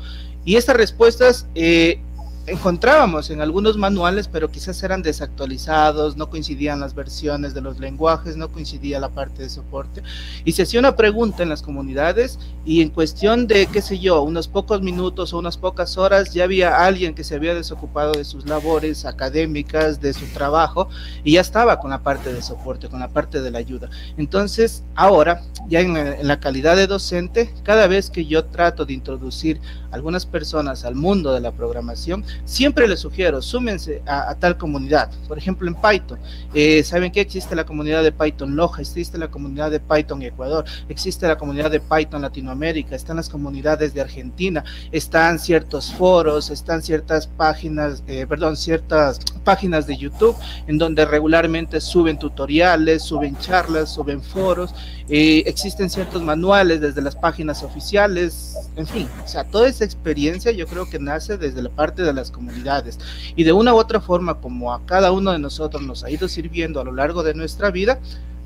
Y 0.44 0.56
estas 0.56 0.76
respuestas 0.76 1.46
eh, 1.54 2.00
encontrábamos 2.48 3.30
en 3.30 3.40
algunos 3.40 3.76
manuales, 3.76 4.28
pero 4.28 4.50
quizás 4.50 4.82
eran 4.82 5.02
desactualizados, 5.02 6.16
no 6.16 6.30
coincidían 6.30 6.80
las 6.80 6.94
versiones 6.94 7.54
de 7.54 7.60
los 7.60 7.78
lenguajes, 7.78 8.36
no 8.36 8.48
coincidía 8.48 8.98
la 9.00 9.10
parte 9.10 9.42
de 9.42 9.50
soporte. 9.50 10.02
Y 10.44 10.52
se 10.52 10.62
hacía 10.62 10.80
una 10.80 10.96
pregunta 10.96 11.42
en 11.42 11.48
las 11.48 11.62
comunidades 11.62 12.38
y 12.64 12.82
en 12.82 12.90
cuestión 12.90 13.46
de, 13.46 13.66
qué 13.66 13.82
sé 13.82 13.98
yo, 13.98 14.22
unos 14.22 14.48
pocos 14.48 14.82
minutos 14.82 15.32
o 15.32 15.38
unas 15.38 15.56
pocas 15.56 15.96
horas, 15.96 16.32
ya 16.32 16.44
había 16.44 16.84
alguien 16.84 17.14
que 17.14 17.24
se 17.24 17.34
había 17.34 17.54
desocupado 17.54 18.12
de 18.12 18.24
sus 18.24 18.46
labores 18.46 19.04
académicas, 19.04 20.00
de 20.00 20.12
su 20.12 20.26
trabajo, 20.26 20.88
y 21.24 21.32
ya 21.32 21.40
estaba 21.40 21.78
con 21.78 21.90
la 21.90 22.02
parte 22.02 22.32
de 22.32 22.42
soporte, 22.42 22.88
con 22.88 23.00
la 23.00 23.08
parte 23.08 23.40
de 23.40 23.50
la 23.50 23.58
ayuda. 23.58 23.90
Entonces, 24.16 24.84
ahora, 24.94 25.42
ya 25.68 25.80
en 25.80 26.26
la, 26.26 26.40
calidad 26.40 26.76
de 26.76 26.86
docente, 26.86 27.52
cada 27.62 27.86
vez 27.86 28.10
que 28.10 28.24
yo 28.24 28.44
trato 28.44 28.84
de 28.84 28.94
introducir 28.94 29.60
algunas 29.90 30.26
personas 30.26 30.84
al 30.84 30.94
mundo 30.94 31.32
de 31.32 31.40
la 31.40 31.52
programación, 31.52 32.24
siempre 32.44 32.88
les 32.88 33.00
sugiero, 33.00 33.42
súmense 33.42 34.02
a, 34.06 34.34
tal 34.34 34.56
comunidad. 34.56 35.10
Por 35.26 35.38
ejemplo, 35.38 35.68
en 35.68 35.74
Python, 35.74 36.18
eh, 36.54 36.82
¿saben 36.84 37.12
que 37.12 37.20
existe 37.20 37.54
la 37.54 37.64
comunidad 37.64 38.02
de 38.02 38.12
Python 38.12 38.56
Loja? 38.56 38.82
Existe 38.82 39.18
la 39.18 39.28
comunidad 39.28 39.70
de 39.70 39.80
Python 39.80 40.22
Ecuador, 40.22 40.64
existe 40.88 41.26
la 41.26 41.38
comunidad 41.38 41.70
de 41.70 41.80
Python 41.80 42.22
Latinoamérica, 42.22 42.94
están 42.94 43.16
las 43.16 43.28
comunidades 43.28 43.94
de 43.94 44.00
Argentina, 44.00 44.64
están 44.92 45.38
ciertos 45.38 45.92
foros, 45.92 46.50
están 46.50 46.82
ciertas 46.82 47.26
páginas, 47.26 48.02
eh, 48.06 48.26
perdón, 48.28 48.56
ciertas 48.56 49.20
páginas 49.44 49.86
de 49.86 49.96
YouTube 49.96 50.36
en 50.66 50.78
donde 50.78 51.04
regularmente 51.04 51.80
suben 51.80 52.18
tutoriales, 52.18 53.02
suben 53.02 53.36
charlas, 53.38 53.92
suben 53.92 54.22
foros, 54.22 54.74
existen 55.10 55.88
ciertos 55.88 56.22
manuales 56.22 56.80
desde 56.80 57.00
las 57.00 57.16
páginas 57.16 57.62
oficiales, 57.62 58.56
en 58.76 58.86
fin, 58.86 59.08
o 59.24 59.28
sea, 59.28 59.44
toda 59.44 59.68
esa 59.68 59.84
experiencia 59.84 60.52
yo 60.52 60.66
creo 60.66 60.88
que 60.88 60.98
nace 60.98 61.38
desde 61.38 61.62
la 61.62 61.70
parte 61.70 62.02
de 62.02 62.12
las 62.12 62.30
comunidades 62.30 62.98
y 63.34 63.44
de 63.44 63.52
una 63.52 63.72
u 63.72 63.78
otra 63.78 64.00
forma 64.00 64.40
como 64.40 64.72
a 64.72 64.84
cada 64.84 65.10
uno 65.12 65.32
de 65.32 65.38
nosotros 65.38 65.82
nos 65.82 66.04
ha 66.04 66.10
ido 66.10 66.28
sirviendo 66.28 66.80
a 66.80 66.84
lo 66.84 66.92
largo 66.92 67.22
de 67.22 67.34
nuestra 67.34 67.70
vida, 67.70 67.98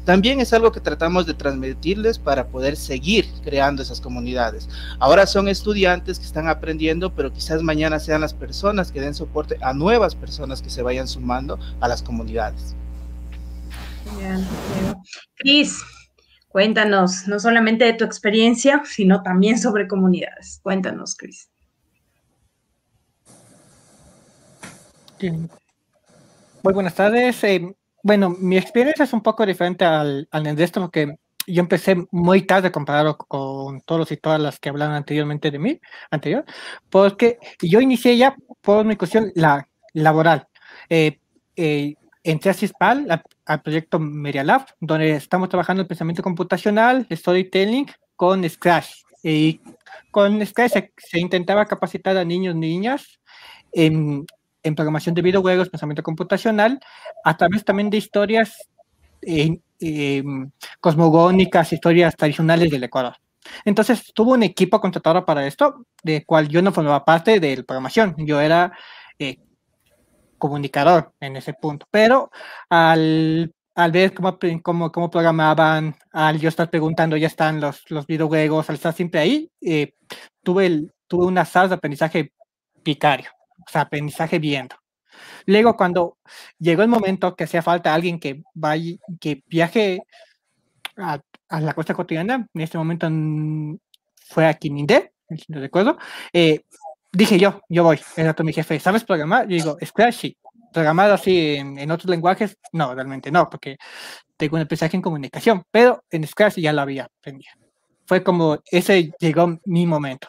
también 0.05 0.41
es 0.41 0.53
algo 0.53 0.73
que 0.73 0.81
tratamos 0.81 1.27
de 1.27 1.35
transmitirles 1.35 2.19
para 2.19 2.49
poder 2.49 2.77
seguir 2.77 3.27
creando 3.45 3.83
esas 3.83 4.01
comunidades. 4.01 4.69
Ahora 4.99 5.27
son 5.27 5.49
estudiantes 5.49 6.19
que 6.19 6.25
están 6.25 6.49
aprendiendo, 6.49 7.15
pero 7.15 7.33
quizás 7.33 7.63
mañana 7.63 8.01
sean 8.01 8.21
las 8.21 8.35
personas 8.35 8.91
que 8.91 9.01
den 9.01 9.15
soporte 9.15 9.59
a 9.61 9.73
nuevas 9.73 10.17
personas 10.17 10.61
que 10.61 10.71
se 10.71 10.83
vayan 10.83 11.07
sumando 11.07 11.59
a 11.81 11.87
las 11.87 12.03
comunidades. 12.03 12.75
Cris, 15.37 15.83
cuéntanos 16.53 17.27
no 17.27 17.39
solamente 17.39 17.85
de 17.85 17.95
tu 17.95 18.05
experiencia, 18.05 18.83
sino 18.85 19.23
también 19.23 19.59
sobre 19.59 19.89
comunidades. 19.89 20.61
Cuéntanos, 20.63 21.17
Cris. 21.17 21.49
Muy 26.63 26.75
buenas 26.75 26.95
tardes. 26.95 27.43
Eh, 27.45 27.75
bueno, 28.03 28.31
mi 28.31 28.57
experiencia 28.57 29.05
es 29.05 29.13
un 29.13 29.23
poco 29.23 29.47
diferente 29.47 29.85
al, 29.85 30.29
al 30.31 30.57
de 30.57 30.65
esto 30.65 30.81
porque 30.81 31.17
yo 31.47 31.61
empecé 31.61 31.97
muy 32.11 32.43
tarde 32.43 32.71
comparado 32.71 33.17
con 33.17 33.81
todos 33.83 34.13
y 34.13 34.17
todas 34.17 34.41
las 34.41 34.59
que 34.59 34.69
hablaron 34.69 34.95
anteriormente 34.95 35.51
de 35.51 35.59
mí, 35.59 35.81
anterior, 36.11 36.45
porque 36.91 37.39
yo 37.61 37.81
inicié 37.81 38.17
ya 38.17 38.37
por 38.61 38.85
mi 38.85 38.97
cuestión 38.97 39.33
la, 39.35 39.69
laboral. 39.93 40.49
Eh, 40.89 41.19
eh, 41.57 41.95
entré 42.23 42.51
a 42.51 43.05
al 43.47 43.63
proyecto 43.63 43.99
MediaLab, 43.99 44.67
donde 44.81 45.13
estamos 45.17 45.49
trabajando 45.49 45.83
en 45.83 45.89
pensamiento 45.89 46.23
computacional, 46.23 47.07
storytelling 47.11 47.87
con 48.17 48.49
Scratch. 48.49 49.03
Y 49.23 49.61
con 50.11 50.45
Scratch 50.45 50.73
se, 50.73 50.93
se 50.97 51.21
intentaba 51.21 51.67
capacitar 51.67 52.17
a 52.17 52.25
niños 52.25 52.55
y 52.55 52.59
niñas 52.59 53.21
en 53.73 54.27
en 54.63 54.75
programación 54.75 55.15
de 55.15 55.23
videojuegos, 55.23 55.69
pensamiento 55.69 56.03
computacional, 56.03 56.81
a 57.25 57.37
través 57.37 57.65
también 57.65 57.91
de 57.91 57.97
historias 57.97 58.69
eh, 59.23 59.59
em, 59.81 60.51
cosmogónicas, 60.81 61.73
historias 61.73 62.17
tradicionales 62.17 62.71
del 62.71 62.85
Ecuador. 62.85 63.17
Entonces, 63.65 64.13
tuvo 64.15 64.33
un 64.33 64.45
equipo 64.45 64.81
contratado 64.81 65.25
para 65.25 65.47
esto, 65.47 65.87
de 66.03 66.25
cual 66.25 66.49
yo 66.49 66.63
no 66.63 66.73
formaba 66.73 67.05
parte 67.05 67.41
de 67.41 67.57
la 67.57 67.63
programación, 67.65 68.15
yo 68.19 68.41
era 68.41 68.73
eh, 69.19 69.39
comunicador 70.43 71.13
en 71.21 71.37
ese 71.37 71.55
punto, 71.55 71.87
pero 71.89 72.33
al, 72.69 73.55
al 73.77 73.93
ver 73.93 74.13
cómo, 74.13 74.37
cómo, 74.61 74.91
cómo, 74.91 75.09
programaban, 75.09 75.95
al 76.11 76.41
yo 76.41 76.49
estar 76.49 76.69
preguntando, 76.69 77.17
ya 77.17 77.29
están 77.29 77.61
los, 77.61 77.89
los 77.91 78.09
videojuegos, 78.09 78.69
al 78.69 78.75
estar 78.75 78.93
siempre 78.93 79.21
ahí, 79.21 79.49
eh, 79.61 79.95
tuve, 80.43 80.67
el, 80.67 80.93
tuve 81.07 81.27
una 81.27 81.45
sala 81.45 81.69
de 81.69 81.75
aprendizaje 81.77 82.33
picario 82.83 83.31
o 83.59 83.71
sea, 83.71 83.83
aprendizaje 83.83 84.41
viendo. 84.41 84.75
Luego, 85.47 85.77
cuando 85.77 86.19
llegó 86.59 86.83
el 86.83 86.89
momento 86.89 87.37
que 87.37 87.45
hacía 87.45 87.63
falta 87.63 87.95
alguien 87.95 88.19
que 88.19 88.43
vaya, 88.53 88.97
que 89.21 89.45
viaje 89.47 90.01
a, 90.97 91.21
a, 91.49 91.61
la 91.61 91.75
costa 91.75 91.95
cotidiana, 91.95 92.49
en 92.53 92.61
este 92.61 92.79
momento 92.79 93.09
fue 94.27 94.47
a 94.47 94.55
Quinindé, 94.55 95.13
no 95.49 95.61
recuerdo, 95.61 95.99
eh, 96.33 96.63
dije 97.13 97.39
yo, 97.39 97.61
yo 97.69 97.85
voy. 97.85 98.01
Era 98.17 98.35
mi 98.43 98.53
jefe, 98.53 98.81
¿sabes 98.81 99.05
programar? 99.05 99.47
Yo 99.49 99.57
digo, 99.57 99.79
Scratch, 99.85 100.15
sí. 100.15 100.37
Programar 100.73 101.11
así 101.11 101.57
en, 101.57 101.79
en, 101.79 101.91
otros 101.91 102.11
lenguajes, 102.11 102.57
no, 102.73 102.95
realmente 102.95 103.31
no, 103.31 103.51
porque 103.51 103.77
tengo 104.39 104.57
un 104.57 104.63
aprendizaje 104.63 104.97
en 104.97 105.03
comunicación, 105.03 105.65
pero 105.71 106.03
en 106.11 106.27
Scratch 106.27 106.57
ya 106.57 106.73
lo 106.73 106.81
había 106.81 107.05
aprendido. 107.05 107.53
Fue 108.07 108.23
como, 108.23 108.59
ese 108.71 109.13
llegó 109.19 109.59
mi 109.67 109.87
momento. 109.87 110.29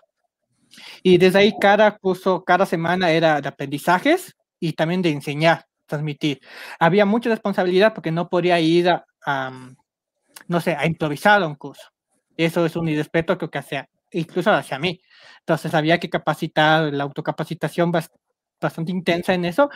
Y 1.01 1.17
desde 1.17 1.39
ahí 1.39 1.53
cada 1.59 1.97
curso, 1.97 2.43
cada 2.43 2.65
semana 2.65 3.11
era 3.11 3.39
de 3.39 3.47
aprendizajes 3.47 4.35
y 4.59 4.73
también 4.73 5.01
de 5.01 5.11
enseñar, 5.11 5.65
transmitir. 5.85 6.41
Había 6.79 7.05
mucha 7.05 7.29
responsabilidad 7.29 7.93
porque 7.93 8.11
no 8.11 8.29
podía 8.29 8.59
ir 8.59 8.89
a, 8.89 9.51
no 10.47 10.61
sé, 10.61 10.75
a 10.75 10.85
improvisar 10.85 11.43
un 11.43 11.55
curso. 11.55 11.83
Eso 12.35 12.65
es 12.65 12.75
un 12.75 12.89
irrespeto 12.89 13.37
creo 13.37 13.49
que 13.49 13.59
hacia, 13.59 13.89
incluso 14.13 14.51
hacia 14.51 14.79
mí. 14.79 15.01
Entonces 15.39 15.73
había 15.73 15.99
que 15.99 16.09
capacitar, 16.09 16.93
la 16.93 17.03
autocapacitación 17.03 17.91
bastante 18.61 18.91
intensa 18.91 19.33
en 19.33 19.45
eso 19.45 19.69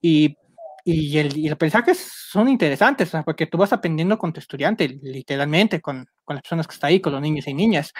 y, 0.00 0.36
y, 0.84 1.18
el, 1.18 1.36
y 1.36 1.46
el 1.46 1.54
aprendizaje 1.54 1.94
son 1.94 2.48
interesantes, 2.48 3.12
porque 3.24 3.46
tú 3.46 3.58
vas 3.58 3.72
aprendiendo 3.72 4.18
con 4.18 4.32
tu 4.32 4.40
estudiante, 4.40 4.98
literalmente, 5.02 5.80
con, 5.80 6.06
con 6.24 6.36
las 6.36 6.42
personas 6.42 6.66
que 6.66 6.74
están 6.74 6.88
ahí, 6.88 7.00
con 7.00 7.12
los 7.12 7.22
niños 7.22 7.46
y 7.48 7.54
niñas 7.54 7.92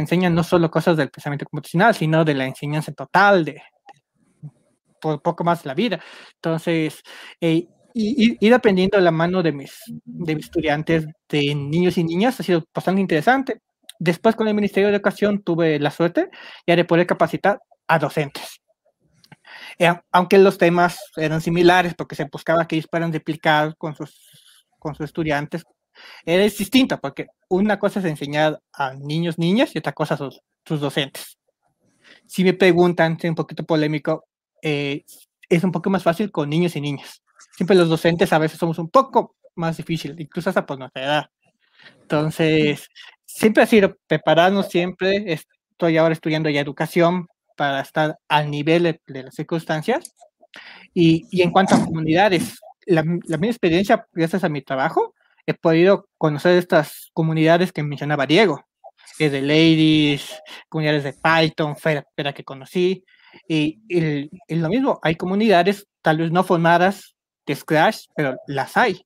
enseñan 0.00 0.34
no 0.34 0.42
solo 0.42 0.70
cosas 0.70 0.96
del 0.96 1.10
pensamiento 1.10 1.46
computacional, 1.46 1.94
sino 1.94 2.24
de 2.24 2.34
la 2.34 2.46
enseñanza 2.46 2.92
total, 2.92 3.44
de, 3.44 3.62
por 5.00 5.22
poco 5.22 5.44
más 5.44 5.64
la 5.64 5.74
vida. 5.74 6.00
Entonces, 6.34 7.02
eh, 7.40 7.66
ir 7.94 8.54
aprendiendo 8.54 8.98
la 9.00 9.10
mano 9.10 9.42
de 9.42 9.52
mis, 9.52 9.72
de 10.04 10.34
mis 10.34 10.46
estudiantes, 10.46 11.06
de 11.28 11.54
niños 11.54 11.98
y 11.98 12.04
niñas, 12.04 12.38
ha 12.40 12.42
sido 12.42 12.64
bastante 12.74 13.00
interesante. 13.00 13.60
Después, 14.00 14.34
con 14.34 14.48
el 14.48 14.54
Ministerio 14.54 14.88
de 14.88 14.96
Educación, 14.96 15.42
tuve 15.42 15.78
la 15.78 15.92
suerte 15.92 16.30
ya 16.66 16.74
de 16.74 16.84
poder 16.84 17.06
capacitar 17.06 17.60
a 17.86 17.98
docentes. 18.00 18.60
Eh, 19.78 19.94
aunque 20.10 20.38
los 20.38 20.58
temas 20.58 20.98
eran 21.16 21.40
similares, 21.40 21.94
porque 21.94 22.16
se 22.16 22.24
buscaba 22.24 22.66
que 22.66 22.74
ellos 22.74 22.88
puedan 22.90 23.12
replicar 23.12 23.76
con 23.76 23.94
sus, 23.94 24.66
con 24.78 24.94
sus 24.94 25.04
estudiantes 25.04 25.64
es 26.24 26.58
distinto 26.58 27.00
porque 27.00 27.26
una 27.48 27.78
cosa 27.78 28.00
es 28.00 28.06
enseñar 28.06 28.60
a 28.72 28.94
niños, 28.94 29.38
niñas 29.38 29.74
y 29.74 29.78
otra 29.78 29.92
cosa 29.92 30.16
son 30.16 30.30
sus 30.64 30.80
docentes. 30.80 31.38
Si 32.26 32.44
me 32.44 32.54
preguntan, 32.54 33.16
es 33.20 33.28
un 33.28 33.34
poquito 33.34 33.64
polémico, 33.64 34.26
eh, 34.62 35.04
es 35.48 35.64
un 35.64 35.72
poco 35.72 35.90
más 35.90 36.02
fácil 36.02 36.30
con 36.30 36.48
niños 36.48 36.76
y 36.76 36.80
niñas. 36.80 37.22
Siempre 37.56 37.76
los 37.76 37.88
docentes 37.88 38.32
a 38.32 38.38
veces 38.38 38.58
somos 38.58 38.78
un 38.78 38.88
poco 38.88 39.36
más 39.56 39.76
difíciles, 39.76 40.18
incluso 40.18 40.50
hasta 40.50 40.64
por 40.64 40.78
nuestra 40.78 41.04
edad. 41.04 41.30
Entonces, 42.02 42.88
siempre 43.40 43.62
ha 43.62 43.66
sido 43.66 43.96
prepararnos 44.06 44.68
siempre. 44.68 45.32
Estoy 45.32 45.96
ahora 45.96 46.12
estudiando 46.12 46.50
ya 46.50 46.60
educación 46.60 47.26
para 47.56 47.80
estar 47.80 48.18
al 48.28 48.50
nivel 48.50 48.82
de, 48.82 49.00
de 49.06 49.22
las 49.24 49.34
circunstancias. 49.34 50.14
Y, 50.92 51.26
y, 51.30 51.42
en 51.42 51.50
cuanto 51.50 51.74
a 51.74 51.84
comunidades, 51.84 52.60
la, 52.86 53.02
la 53.24 53.38
mi 53.38 53.48
experiencia, 53.48 54.06
gracias 54.12 54.44
a 54.44 54.48
mi 54.48 54.60
trabajo, 54.60 55.14
he 55.46 55.54
podido 55.54 56.06
conocer 56.18 56.58
estas 56.58 57.10
comunidades 57.14 57.72
que 57.72 57.82
mencionaba 57.82 58.26
Diego, 58.26 58.64
de 59.18 59.42
Ladies, 59.42 60.40
comunidades 60.68 61.04
de 61.04 61.12
Python, 61.14 61.76
Fera, 61.76 62.32
que 62.34 62.44
conocí, 62.44 63.04
y, 63.46 63.80
lo 64.48 64.68
mismo, 64.68 64.98
hay 65.02 65.14
comunidades 65.14 65.86
tal 66.02 66.18
vez 66.18 66.32
no 66.32 66.42
formadas 66.42 67.14
de 67.46 67.54
Scratch, 67.54 68.06
pero 68.16 68.36
las 68.46 68.76
hay. 68.76 69.04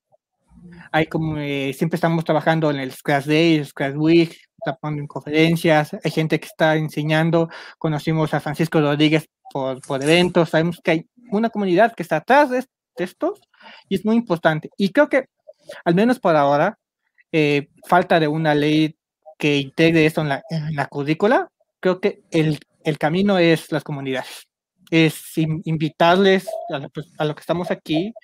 Hay 0.93 1.07
como, 1.07 1.39
eh, 1.39 1.73
siempre 1.73 1.97
estamos 1.97 2.25
trabajando 2.25 2.71
en 2.71 2.79
el 2.79 2.93
Scratch 2.93 3.27
Day, 3.27 3.65
Scratch 3.65 3.97
Week, 3.97 4.37
en 4.83 5.07
conferencias, 5.07 5.97
hay 6.03 6.11
gente 6.11 6.41
que 6.41 6.47
está 6.47 6.77
enseñando, 6.77 7.49
conocimos 7.79 8.33
a 8.35 8.41
Francisco 8.41 8.81
Rodríguez 8.81 9.29
por, 9.53 9.81
por 9.83 10.03
eventos, 10.03 10.51
sabemos 10.51 10.81
que 10.83 10.91
hay 10.91 11.07
una 11.31 11.51
comunidad 11.51 11.95
que 11.95 12.03
está 12.03 12.17
atrás 12.17 12.51
de, 12.51 12.65
estos 12.97 13.41
y 13.89 13.97
es 13.97 14.05
muy 14.05 14.15
importante. 14.15 14.71
Y 14.77 14.93
creo 14.93 15.09
que, 15.09 15.27
al 15.85 15.97
menos 15.97 16.21
por 16.21 16.37
ahora, 16.37 16.79
eh, 17.33 17.69
falta 17.89 18.21
de 18.21 18.29
una 18.29 18.55
ley 18.55 18.97
que 19.37 19.57
integre 19.57 20.07
esto 20.07 20.21
en 20.21 20.29
la, 20.29 20.43
en 20.49 20.77
la 20.77 20.87
currícula, 20.87 21.49
creo 21.81 22.01
que 22.01 22.23
el, 22.31 22.61
el, 22.85 22.99
camino 22.99 23.37
es 23.39 23.73
las 23.73 23.83
comunidades. 23.83 24.47
Es 24.91 25.37
invitarles 25.37 26.47
a, 26.73 26.89
pues, 26.89 27.13
a 27.19 27.25
lo 27.25 27.35
que 27.35 27.41
estamos 27.41 27.73
aquí, 27.73 28.15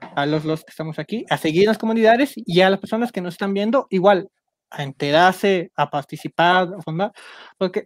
a 0.00 0.26
los, 0.26 0.44
los 0.44 0.64
que 0.64 0.70
estamos 0.70 0.98
aquí, 0.98 1.24
a 1.30 1.36
seguir 1.36 1.66
las 1.66 1.78
comunidades 1.78 2.34
y 2.36 2.60
a 2.60 2.70
las 2.70 2.80
personas 2.80 3.12
que 3.12 3.20
nos 3.20 3.34
están 3.34 3.54
viendo, 3.54 3.86
igual, 3.90 4.28
a 4.70 4.82
enterarse, 4.82 5.70
a 5.76 5.90
participar, 5.90 6.68
a 6.78 6.82
formar, 6.82 7.12
porque 7.56 7.84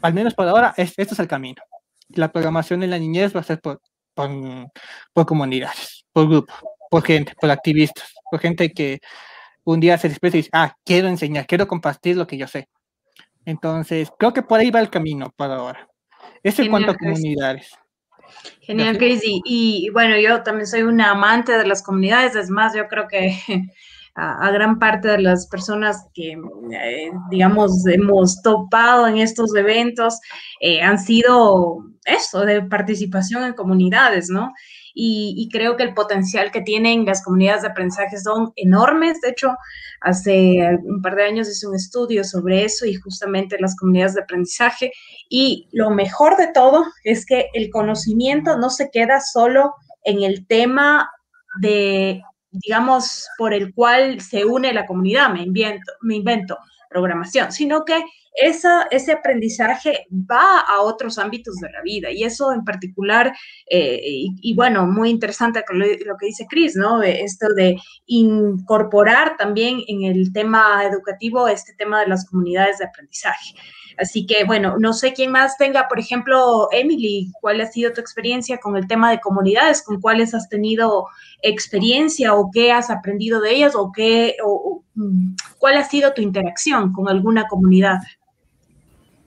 al 0.00 0.14
menos 0.14 0.34
por 0.34 0.46
ahora 0.48 0.74
es, 0.76 0.94
este 0.96 1.14
es 1.14 1.20
el 1.20 1.28
camino. 1.28 1.62
La 2.08 2.30
programación 2.30 2.82
en 2.82 2.90
la 2.90 2.98
niñez 2.98 3.34
va 3.34 3.40
a 3.40 3.44
ser 3.44 3.60
por, 3.60 3.80
por, 4.14 4.30
por 5.12 5.26
comunidades, 5.26 6.04
por 6.12 6.28
grupos, 6.28 6.56
por 6.90 7.02
gente, 7.02 7.34
por 7.40 7.50
activistas, 7.50 8.12
por 8.30 8.40
gente 8.40 8.72
que 8.72 9.00
un 9.64 9.80
día 9.80 9.96
se 9.98 10.08
despierta 10.08 10.36
y 10.36 10.40
dice, 10.40 10.50
ah, 10.52 10.74
quiero 10.84 11.08
enseñar, 11.08 11.46
quiero 11.46 11.68
compartir 11.68 12.16
lo 12.16 12.26
que 12.26 12.36
yo 12.36 12.46
sé. 12.46 12.68
Entonces, 13.44 14.10
creo 14.18 14.32
que 14.32 14.42
por 14.42 14.60
ahí 14.60 14.70
va 14.70 14.80
el 14.80 14.90
camino 14.90 15.32
por 15.36 15.50
ahora. 15.50 15.88
Eso 16.42 16.62
en 16.62 16.70
cuanto 16.70 16.92
a 16.92 16.96
comunidades. 16.96 17.72
Genial, 18.60 18.96
Cris. 18.98 19.22
Y, 19.24 19.90
bueno, 19.90 20.18
yo 20.18 20.42
también 20.42 20.66
soy 20.66 20.82
una 20.82 21.10
amante 21.10 21.52
de 21.52 21.66
las 21.66 21.82
comunidades. 21.82 22.36
Es 22.36 22.50
más, 22.50 22.74
yo 22.74 22.86
creo 22.88 23.08
que 23.08 23.36
a, 24.14 24.50
gran 24.50 24.78
parte 24.78 25.08
de 25.08 25.18
las 25.18 25.46
personas 25.48 26.06
que, 26.14 26.32
eh, 26.32 27.10
digamos, 27.30 27.86
hemos 27.86 28.40
topado 28.42 29.06
en 29.06 29.18
estos 29.18 29.54
eventos 29.54 30.20
eh, 30.60 30.80
han 30.80 30.98
sido 30.98 31.84
eso, 32.04 32.44
de 32.44 32.62
participación 32.62 33.44
en 33.44 33.54
comunidades, 33.54 34.28
¿no? 34.28 34.52
Y, 34.94 35.48
creo 35.50 35.76
que 35.76 35.82
el 35.82 35.94
potencial 35.94 36.50
que 36.50 36.60
tienen 36.60 37.04
las 37.04 37.22
comunidades 37.22 37.62
de 37.62 37.68
aprendizaje 37.68 38.18
son 38.18 38.52
enormes. 38.56 39.20
De 39.20 39.30
hecho, 39.30 39.56
hace 40.00 40.78
un 40.84 41.00
par 41.00 41.16
de 41.16 41.24
años 41.24 41.48
hice 41.48 41.66
un 41.66 41.74
estudio 41.74 42.24
sobre 42.24 42.64
eso 42.64 42.86
y 42.86 42.94
justamente 42.94 43.58
las 43.58 43.76
comunidades 43.76 44.14
de 44.14 44.22
aprendizaje. 44.22 44.92
Y 45.28 45.68
lo 45.72 45.90
mejor 45.90 46.36
de 46.36 46.48
todo 46.52 46.84
es 47.04 47.24
que 47.24 47.46
el 47.54 47.70
conocimiento 47.70 48.58
no 48.58 48.70
se 48.70 48.90
queda 48.90 49.20
solo 49.20 49.74
en 50.04 50.22
el 50.22 50.46
tema 50.46 51.10
de, 51.60 52.22
digamos, 52.50 53.28
por 53.38 53.54
el 53.54 53.72
cual 53.74 54.20
se 54.20 54.44
une 54.44 54.72
la 54.72 54.86
comunidad, 54.86 55.32
me 55.32 55.42
invento, 55.42 55.92
me 56.02 56.16
invento 56.16 56.58
programación, 56.92 57.52
sino 57.52 57.84
que 57.84 58.04
esa, 58.34 58.86
ese 58.90 59.12
aprendizaje 59.12 60.06
va 60.10 60.60
a 60.60 60.80
otros 60.80 61.18
ámbitos 61.18 61.56
de 61.56 61.70
la 61.70 61.82
vida 61.82 62.10
y 62.10 62.24
eso 62.24 62.52
en 62.52 62.64
particular, 62.64 63.32
eh, 63.70 64.00
y, 64.02 64.54
bueno, 64.54 64.86
muy 64.86 65.10
interesante 65.10 65.62
lo, 65.70 66.16
que 66.16 66.26
dice 66.26 66.46
Cris, 66.48 66.74
¿no? 66.74 67.02
Esto 67.02 67.48
de 67.54 67.76
incorporar 68.06 69.36
también 69.36 69.82
en 69.86 70.04
el 70.04 70.32
tema 70.32 70.82
educativo 70.84 71.46
este 71.48 71.74
tema 71.74 72.00
de 72.00 72.08
las 72.08 72.26
comunidades 72.28 72.78
de 72.78 72.86
aprendizaje. 72.86 73.54
Así 73.98 74.26
que, 74.26 74.44
bueno, 74.44 74.76
no 74.78 74.92
sé 74.92 75.12
quién 75.12 75.30
más 75.30 75.56
tenga, 75.56 75.88
por 75.88 75.98
ejemplo, 75.98 76.68
Emily, 76.72 77.30
¿cuál 77.40 77.60
ha 77.60 77.66
sido 77.66 77.92
tu 77.92 78.00
experiencia 78.00 78.58
con 78.58 78.76
el 78.76 78.86
tema 78.86 79.10
de 79.10 79.20
comunidades? 79.20 79.82
¿Con 79.82 80.00
cuáles 80.00 80.34
has 80.34 80.48
tenido 80.48 81.06
experiencia 81.42 82.34
o 82.34 82.50
qué 82.52 82.72
has 82.72 82.90
aprendido 82.90 83.40
de 83.40 83.54
ellas 83.54 83.74
o 83.74 83.92
qué, 83.92 84.36
o, 84.44 84.82
mm, 84.94 85.34
cuál 85.58 85.76
ha 85.76 85.84
sido 85.84 86.12
tu 86.12 86.22
interacción 86.22 86.92
con 86.92 87.08
alguna 87.08 87.46
comunidad? 87.48 87.98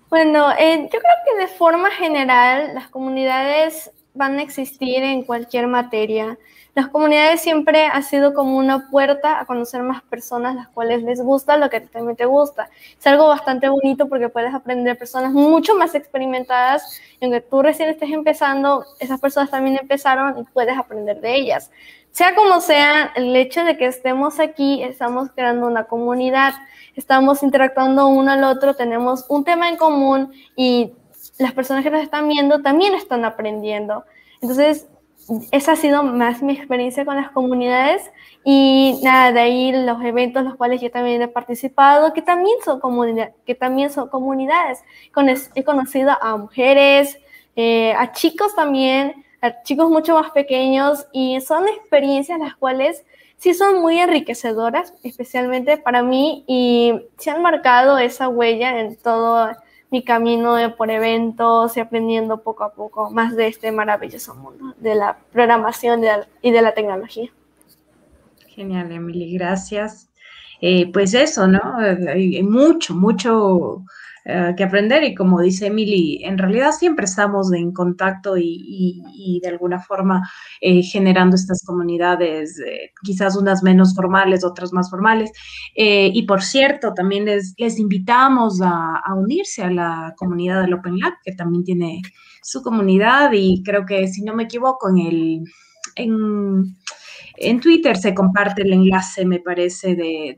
Bueno, 0.10 0.52
eh, 0.58 0.84
yo 0.84 1.00
creo 1.00 1.16
que 1.26 1.42
de 1.42 1.48
forma 1.48 1.92
general 1.92 2.74
las 2.74 2.90
comunidades 2.90 3.92
van 4.14 4.38
a 4.40 4.42
existir 4.42 5.04
en 5.04 5.24
cualquier 5.24 5.68
materia. 5.68 6.38
Las 6.76 6.90
comunidades 6.90 7.42
siempre 7.42 7.88
ha 7.88 8.02
sido 8.04 8.34
como 8.34 8.58
una 8.58 8.90
puerta 8.92 9.40
a 9.40 9.46
conocer 9.46 9.82
más 9.82 10.04
personas 10.04 10.56
las 10.56 10.68
cuales 10.68 11.02
les 11.04 11.22
gusta 11.22 11.58
lo 11.58 11.70
que 11.70 11.82
también 11.82 12.16
te 12.16 12.26
gusta. 12.26 12.70
Es 13.00 13.08
algo 13.08 13.28
bastante 13.28 13.70
bonito 13.70 14.08
porque 14.08 14.30
puedes 14.30 14.54
aprender 14.54 14.98
personas 14.98 15.32
mucho 15.32 15.76
más 15.76 15.96
experimentadas 15.96 17.02
y 17.20 17.26
aunque 17.26 17.42
tú 17.42 17.62
recién 17.62 17.90
estés 17.90 18.12
empezando, 18.12 18.86
esas 19.00 19.20
personas 19.20 19.50
también 19.50 19.78
empezaron 19.78 20.38
y 20.38 20.44
puedes 20.44 20.78
aprender 20.78 21.20
de 21.22 21.36
ellas. 21.36 21.72
Sea 22.12 22.36
como 22.36 22.62
sea, 22.62 23.12
el 23.16 23.36
hecho 23.36 23.64
de 23.64 23.78
que 23.78 23.88
estemos 23.88 24.40
aquí, 24.40 24.84
estamos 24.84 25.30
creando 25.34 25.68
una 25.68 25.86
comunidad 25.86 26.54
estamos 26.96 27.44
interactuando 27.44 28.08
uno 28.08 28.32
al 28.32 28.44
otro, 28.44 28.74
tenemos 28.74 29.26
un 29.30 29.44
tema 29.44 29.70
en 29.70 29.78
común 29.78 30.34
y 30.56 30.94
las 31.38 31.54
personas 31.54 31.84
que 31.84 31.92
nos 31.92 32.02
están 32.02 32.28
viendo 32.28 32.62
también 32.62 32.94
están 32.94 33.26
aprendiendo. 33.26 34.06
Entonces, 34.42 34.88
esa 35.52 35.72
ha 35.72 35.76
sido 35.76 36.04
más 36.04 36.42
mi 36.42 36.54
experiencia 36.54 37.06
con 37.06 37.16
las 37.16 37.32
comunidades 37.32 38.12
y 38.44 39.00
nada, 39.04 39.32
de 39.32 39.40
ahí 39.40 39.72
los 39.72 40.04
eventos 40.04 40.44
los 40.44 40.56
cuales 40.56 40.82
yo 40.82 40.92
también 40.92 41.22
he 41.22 41.28
participado, 41.28 42.14
que 42.14 42.22
también 42.22 42.56
son, 42.64 42.80
comunidad, 42.80 43.34
que 43.46 43.56
también 43.56 43.90
son 43.90 44.10
comunidades. 44.10 44.84
He 45.56 45.64
conocido 45.64 46.12
a 46.22 46.38
mujeres, 46.38 47.18
eh, 47.56 47.94
a 47.94 48.12
chicos 48.12 48.56
también, 48.56 49.26
a 49.42 49.64
chicos 49.64 49.90
mucho 49.90 50.14
más 50.14 50.32
pequeños 50.32 51.08
y 51.12 51.42
son 51.42 51.68
experiencias 51.68 52.40
las 52.40 52.56
cuales 52.56 53.04
sí 53.38 53.54
son 53.54 53.82
muy 53.82 54.00
enriquecedoras, 54.00 54.94
especialmente 55.04 55.78
para 55.78 56.04
mí, 56.04 56.44
y 56.48 56.94
se 57.18 57.32
han 57.32 57.42
marcado 57.42 57.98
esa 57.98 58.30
huella 58.30 58.80
en 58.80 58.96
todo 58.96 59.50
mi 59.92 60.04
camino 60.04 60.56
de 60.56 60.70
por 60.70 60.90
eventos 60.90 61.78
y 61.78 61.80
aprendiendo 61.80 62.42
poco 62.42 62.64
a 62.64 62.74
poco 62.74 63.12
más 63.12 63.36
de 63.36 63.48
este 63.48 63.72
maravilloso 63.72 64.36
mundo 64.36 64.74
de 64.78 64.96
la 64.96 65.18
programación 65.32 66.02
y 66.42 66.52
de 66.52 66.62
la 66.62 66.74
tecnología. 66.74 67.30
Genial, 68.48 68.92
Emily, 68.92 69.34
gracias. 69.34 70.10
Eh, 70.62 70.92
pues 70.92 71.14
eso, 71.14 71.48
¿no? 71.48 71.62
Hay 71.78 72.42
mucho, 72.42 72.96
mucho 72.96 73.84
eh, 74.28 74.56
que 74.58 74.64
aprender 74.64 75.04
y 75.04 75.14
como 75.14 75.40
dice 75.40 75.68
Emily, 75.68 76.24
en 76.24 76.40
realidad 76.40 76.72
siempre 76.72 77.06
estamos 77.06 77.54
en 77.54 77.72
contacto 77.72 78.38
y, 78.38 79.40
de 79.44 79.48
alguna 79.50 79.80
forma 79.80 80.28
eh, 80.62 80.82
generando 80.82 81.36
estas 81.36 81.64
comunidades, 81.64 82.60
eh, 82.60 82.92
quizás 83.04 83.36
unas 83.38 83.62
menos 83.62 83.94
formales, 83.94 84.44
otras 84.44 84.74
más 84.74 84.90
formales. 84.90 85.32
y 85.76 86.24
por 86.24 86.42
cierto, 86.42 86.94
también 86.96 87.26
les, 87.26 87.54
les 87.58 87.78
invitamos 87.78 88.62
a, 88.62 88.96
a, 88.98 89.14
unirse 89.14 89.62
a 89.64 89.70
la 89.70 90.14
comunidad 90.18 90.62
del 90.64 90.74
Open 90.74 90.98
Lab, 90.98 91.14
que 91.24 91.34
también 91.34 91.64
tiene 91.64 92.02
su 92.42 92.64
comunidad 92.64 93.32
y 93.32 93.62
creo 93.64 93.86
que 93.86 94.08
si 94.08 94.24
no 94.24 94.34
me 94.34 94.44
equivoco 94.44 94.90
en 94.90 94.98
el... 94.98 95.44
En, 95.96 96.76
en 97.38 97.60
Twitter 97.60 97.98
se 97.98 98.14
comparte 98.14 98.62
el 98.62 98.74
enlace, 98.74 99.26
me 99.26 99.40
parece, 99.40 99.96
de, 99.96 100.36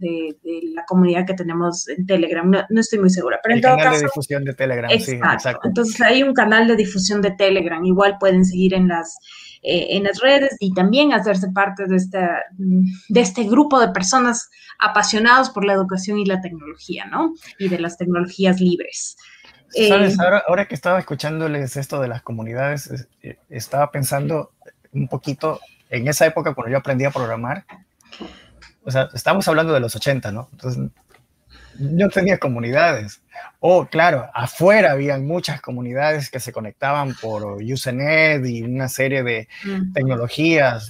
la 0.73 0.86
comunidad 0.86 1.25
que 1.25 1.33
tenemos 1.33 1.88
en 1.89 2.05
Telegram. 2.05 2.49
No, 2.49 2.79
estoy 2.79 2.99
muy 2.99 3.10
segura, 3.10 3.39
pero 3.41 3.53
el 3.53 3.60
en 3.60 3.62
todo 3.63 3.77
canal 3.77 3.93
de 3.93 4.03
difusión 4.03 4.43
de 4.43 4.53
Telegram, 4.53 4.91
sí, 4.99 5.12
exacto. 5.13 5.67
Entonces 5.67 6.01
hay 6.01 6.23
un 6.23 6.33
canal 6.33 6.67
de 6.67 6.75
difusión 6.75 7.21
de 7.21 7.31
Telegram. 7.31 7.83
Igual 7.83 8.17
pueden 8.19 8.45
seguir 8.45 8.73
en 8.73 8.88
las 8.88 9.17
eh, 9.63 9.97
en 9.97 10.03
las 10.03 10.19
redes 10.19 10.55
y 10.60 10.73
también 10.73 11.13
hacerse 11.13 11.49
parte 11.49 11.88
de, 11.88 11.95
esta, 11.95 12.43
de 12.57 13.19
este 13.19 13.43
grupo 13.43 13.79
de 13.79 13.89
personas 13.89 14.49
apasionados 14.79 15.49
por 15.49 15.65
la 15.65 15.73
educación 15.73 16.19
y 16.19 16.25
la 16.25 16.41
tecnología, 16.41 17.05
¿no? 17.05 17.33
Y 17.57 17.67
de 17.67 17.79
las 17.79 17.97
tecnologías 17.97 18.62
libres. 18.62 19.17
Sabes, 19.69 20.13
eh, 20.13 20.17
ahora, 20.23 20.43
ahora 20.47 20.67
que 20.67 20.75
estaba 20.75 20.99
escuchándoles 20.99 21.75
esto 21.75 21.99
de 21.99 22.07
las 22.07 22.21
comunidades, 22.21 23.07
eh, 23.21 23.39
estaba 23.49 23.91
pensando 23.91 24.51
un 24.93 25.07
poquito 25.07 25.60
en 25.89 26.08
esa 26.08 26.26
época 26.26 26.54
cuando 26.54 26.71
yo 26.71 26.78
aprendí 26.78 27.06
a 27.06 27.12
programar, 27.12 27.65
o 28.84 28.91
sea, 28.91 29.10
estamos 29.13 29.47
hablando 29.47 29.73
de 29.73 29.80
los 29.80 29.95
80, 29.95 30.32
¿no? 30.32 30.50
Entonces, 30.54 30.89
yo 31.80 32.10
tenía 32.10 32.38
comunidades. 32.38 33.21
O, 33.60 33.80
oh, 33.80 33.86
claro, 33.86 34.30
afuera 34.34 34.91
habían 34.93 35.28
muchas 35.28 35.62
comunidades 35.62 36.30
que 36.30 36.39
se 36.39 36.52
conectaban 36.52 37.13
por 37.21 37.62
Usenet 37.62 38.45
y 38.45 38.63
una 38.63 38.89
serie 38.89 39.23
de 39.23 39.47
tecnologías. 39.93 40.89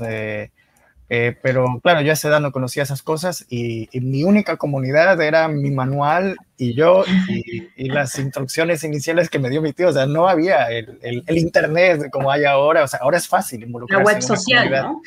Eh, 1.09 1.37
pero, 1.41 1.79
claro, 1.81 2.01
yo 2.01 2.11
a 2.11 2.13
esa 2.13 2.27
edad 2.27 2.41
no 2.41 2.51
conocía 2.51 2.83
esas 2.83 3.01
cosas 3.01 3.45
y, 3.49 3.87
mi 4.01 4.23
única 4.23 4.57
comunidad 4.57 5.21
era 5.21 5.47
mi 5.47 5.71
manual 5.71 6.35
y 6.57 6.73
yo 6.73 7.05
y, 7.29 7.87
las 7.89 8.19
instrucciones 8.19 8.83
iniciales 8.83 9.29
que 9.29 9.39
me 9.39 9.49
dio 9.49 9.61
mi 9.61 9.73
tío. 9.73 9.89
O 9.89 9.93
sea, 9.93 10.05
no 10.05 10.27
había 10.27 10.69
el, 10.69 10.99
el, 11.01 11.37
internet 11.37 12.09
como 12.11 12.31
hay 12.31 12.43
ahora. 12.43 12.83
O 12.83 12.87
sea, 12.87 12.99
ahora 13.01 13.17
es 13.17 13.27
fácil 13.27 13.63
involucrarse. 13.63 14.03
La 14.03 14.13
web 14.13 14.21
social, 14.21 14.71
¿no? 14.71 15.01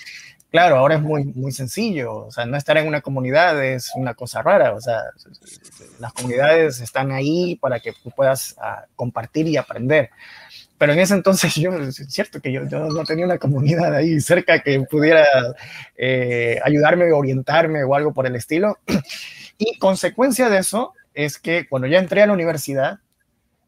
Claro, 0.51 0.79
ahora 0.79 0.97
es 0.97 1.01
muy, 1.01 1.25
muy 1.27 1.53
sencillo, 1.53 2.27
o 2.27 2.31
sea, 2.33 2.45
no 2.45 2.57
estar 2.57 2.77
en 2.77 2.89
una 2.89 3.03
comunidad 3.03 3.65
es 3.65 3.93
una 3.95 4.15
cosa 4.15 4.43
rara, 4.43 4.75
o 4.75 4.81
sea, 4.81 4.99
las 6.01 6.13
comunidades 6.13 6.81
están 6.81 7.13
ahí 7.13 7.55
para 7.55 7.79
que 7.79 7.93
tú 7.93 8.11
puedas 8.11 8.57
ah, 8.61 8.85
compartir 8.97 9.47
y 9.47 9.57
aprender. 9.57 10.11
Pero 10.81 10.95
en 10.95 10.99
ese 11.01 11.13
entonces 11.13 11.55
yo, 11.57 11.77
es 11.77 11.97
cierto 12.09 12.41
que 12.41 12.51
yo, 12.51 12.63
no 12.63 13.05
tenía 13.05 13.27
una 13.27 13.37
comunidad 13.37 13.95
ahí 13.95 14.19
cerca 14.19 14.63
que 14.63 14.81
pudiera 14.81 15.27
eh, 15.95 16.59
ayudarme, 16.65 17.13
orientarme 17.13 17.85
o 17.85 17.95
algo 17.95 18.15
por 18.15 18.27
el 18.27 18.35
estilo. 18.35 18.79
Y 19.63 19.79
consecuencia 19.79 20.49
de 20.49 20.57
eso 20.57 20.95
es 21.13 21.39
que 21.39 21.69
cuando 21.69 21.87
ya 21.87 21.99
entré 21.99 22.23
a 22.23 22.27
la 22.27 22.33
universidad, 22.33 23.01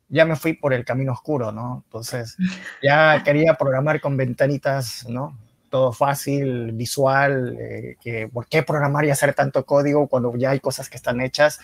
ya 0.09 0.25
me 0.25 0.37
fui 0.37 0.55
por 0.55 0.73
el 0.73 0.87
camino 0.87 1.13
oscuro, 1.13 1.53
¿no? 1.53 1.83
Entonces, 1.85 2.39
ya 2.83 3.23
quería 3.23 3.57
programar 3.57 4.01
con 4.01 4.17
ventanitas, 4.17 5.07
¿no? 5.07 5.39
Todo 5.73 5.91
fácil, 5.91 6.73
visual, 6.73 7.57
eh, 7.59 7.97
que 7.99 8.29
por 8.29 8.47
qué 8.47 8.63
programar 8.63 9.07
y 9.07 9.11
hacer 9.11 9.33
tanto 9.33 9.65
código 9.65 10.07
cuando 10.07 10.37
ya 10.37 10.51
hay 10.51 10.61
cosas 10.61 10.91
que 10.91 10.99
están 10.99 11.23
hechas. 11.23 11.61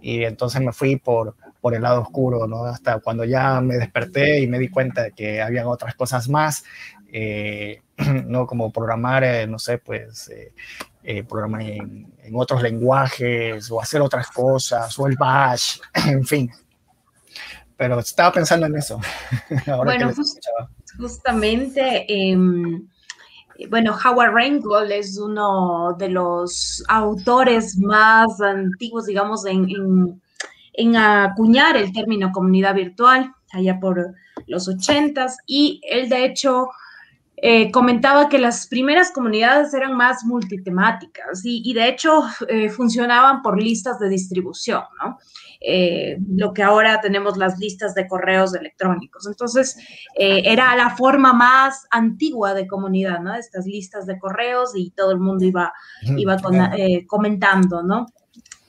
Y 0.00 0.24
entonces 0.24 0.60
me 0.60 0.72
fui 0.72 0.96
por, 0.96 1.36
por 1.60 1.72
el 1.72 1.82
lado 1.82 2.02
oscuro, 2.02 2.48
¿no? 2.48 2.64
Hasta 2.64 2.98
cuando 2.98 3.22
ya 3.22 3.60
me 3.60 3.76
desperté 3.76 4.40
y 4.40 4.48
me 4.48 4.58
di 4.58 4.68
cuenta 4.68 5.04
de 5.04 5.12
que 5.12 5.40
habían 5.40 5.68
otras 5.68 5.94
cosas 5.94 6.28
más, 6.28 6.64
eh, 7.12 7.82
¿no? 8.26 8.48
Como 8.48 8.72
programar, 8.72 9.22
eh, 9.22 9.46
no 9.46 9.60
sé, 9.60 9.78
pues, 9.78 10.28
programar 11.28 11.62
en, 11.62 12.12
en, 12.20 12.34
otros 12.34 12.62
lenguajes 12.62 13.70
o 13.70 13.80
hacer 13.80 14.00
otras 14.00 14.28
cosas, 14.32 14.98
o 14.98 15.06
el 15.06 15.16
bash, 15.16 15.78
en 16.08 16.24
fin. 16.24 16.50
Pero 17.76 18.00
estaba 18.00 18.32
pensando 18.32 18.66
en 18.66 18.76
eso. 18.76 19.00
bueno, 19.84 20.10
justamente... 20.98 22.06
Em, 22.08 22.88
bueno, 23.70 23.96
Howard 24.04 24.34
Reingold 24.34 24.90
es 24.90 25.18
uno 25.18 25.94
de 25.98 26.08
los 26.08 26.82
autores 26.88 27.78
más 27.78 28.40
antiguos, 28.40 29.06
digamos, 29.06 29.44
en, 29.46 30.96
acuñar 30.96 31.76
el 31.76 31.92
término 31.92 32.32
comunidad 32.32 32.74
virtual, 32.74 33.32
allá 33.52 33.78
por 33.80 34.14
los 34.46 34.68
ochentas, 34.68 35.36
y 35.46 35.80
él 35.88 36.08
de 36.08 36.24
hecho 36.24 36.68
eh, 37.36 37.70
comentaba 37.72 38.28
que 38.28 38.38
las 38.38 38.68
primeras 38.68 39.10
comunidades 39.10 39.74
eran 39.74 39.96
más 39.96 40.24
multitemáticas 40.24 41.42
y, 41.44 41.72
de 41.74 41.88
hecho 41.88 42.22
eh, 42.48 42.68
funcionaban 42.68 43.42
por 43.42 43.60
listas 43.60 43.98
de 43.98 44.08
distribución, 44.08 44.82
¿no? 45.02 45.18
Eh, 45.64 46.18
lo 46.28 46.52
que 46.52 46.62
ahora 46.62 47.00
tenemos 47.00 47.36
las 47.36 47.58
listas 47.58 47.94
de 47.94 48.08
correos 48.08 48.54
electrónicos. 48.54 49.26
Entonces, 49.28 49.76
eh, 50.18 50.42
era 50.44 50.74
la 50.74 50.90
forma 50.96 51.32
más 51.32 51.86
antigua 51.90 52.52
de 52.52 52.66
comunidad, 52.66 53.20
¿no? 53.20 53.34
Estas 53.34 53.66
listas 53.66 54.06
de 54.06 54.18
correos 54.18 54.72
y 54.74 54.90
todo 54.90 55.12
el 55.12 55.20
mundo 55.20 55.44
iba, 55.44 55.72
iba 56.16 56.36
eh, 56.76 57.06
comentando, 57.06 57.82
¿no? 57.82 58.06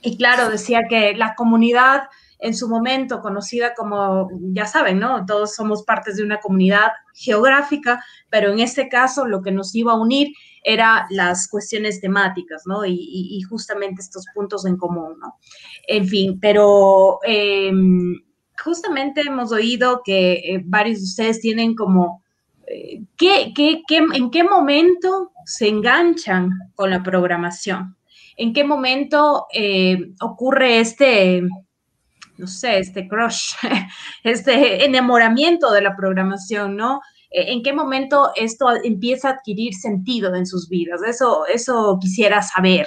Y 0.02 0.16
claro, 0.16 0.50
decía 0.50 0.82
que 0.88 1.14
la 1.16 1.34
comunidad 1.34 2.04
en 2.38 2.54
su 2.54 2.68
momento 2.68 3.20
conocida 3.20 3.74
como, 3.74 4.28
ya 4.52 4.66
saben, 4.66 4.98
¿no? 4.98 5.24
Todos 5.24 5.54
somos 5.54 5.82
partes 5.82 6.16
de 6.16 6.24
una 6.24 6.40
comunidad 6.40 6.88
geográfica, 7.14 8.04
pero 8.28 8.52
en 8.52 8.60
este 8.60 8.88
caso 8.88 9.26
lo 9.26 9.40
que 9.40 9.50
nos 9.50 9.74
iba 9.74 9.92
a 9.92 10.00
unir 10.00 10.28
era 10.64 11.06
las 11.10 11.46
cuestiones 11.48 12.00
temáticas, 12.00 12.62
¿no? 12.66 12.84
Y, 12.86 13.40
justamente 13.42 14.00
estos 14.00 14.24
puntos 14.34 14.64
en 14.64 14.76
común, 14.76 15.18
¿no? 15.20 15.36
En 15.86 16.08
fin, 16.08 16.40
pero 16.40 17.20
em, 17.22 18.14
justamente 18.58 19.20
hemos 19.20 19.52
oído 19.52 20.00
que 20.04 20.32
eh, 20.32 20.62
varios 20.64 20.98
de 20.98 21.04
ustedes 21.04 21.40
tienen 21.40 21.74
como, 21.74 22.24
eh, 22.66 23.02
¿qué, 23.16 23.52
en 23.88 24.30
qué 24.30 24.42
momento 24.42 25.32
se 25.44 25.68
enganchan 25.68 26.50
con 26.74 26.90
la 26.90 27.02
programación? 27.02 27.96
¿En 28.36 28.52
qué 28.54 28.64
momento 28.64 29.46
eh, 29.52 30.12
ocurre 30.20 30.80
este, 30.80 31.42
no 32.38 32.46
sé, 32.46 32.78
este 32.78 33.06
crush, 33.06 33.52
este 34.24 34.84
enamoramiento 34.86 35.70
de 35.72 35.82
la 35.82 35.94
programación, 35.94 36.74
¿no? 36.74 37.00
Eh, 37.34 37.52
¿En 37.52 37.64
qué 37.64 37.72
momento 37.72 38.30
esto 38.36 38.66
empieza 38.84 39.28
a 39.28 39.32
adquirir 39.32 39.74
sentido 39.74 40.34
en 40.36 40.46
sus 40.46 40.68
vidas? 40.68 41.00
Eso, 41.06 41.44
eso 41.52 41.98
quisiera 42.00 42.40
saber. 42.42 42.86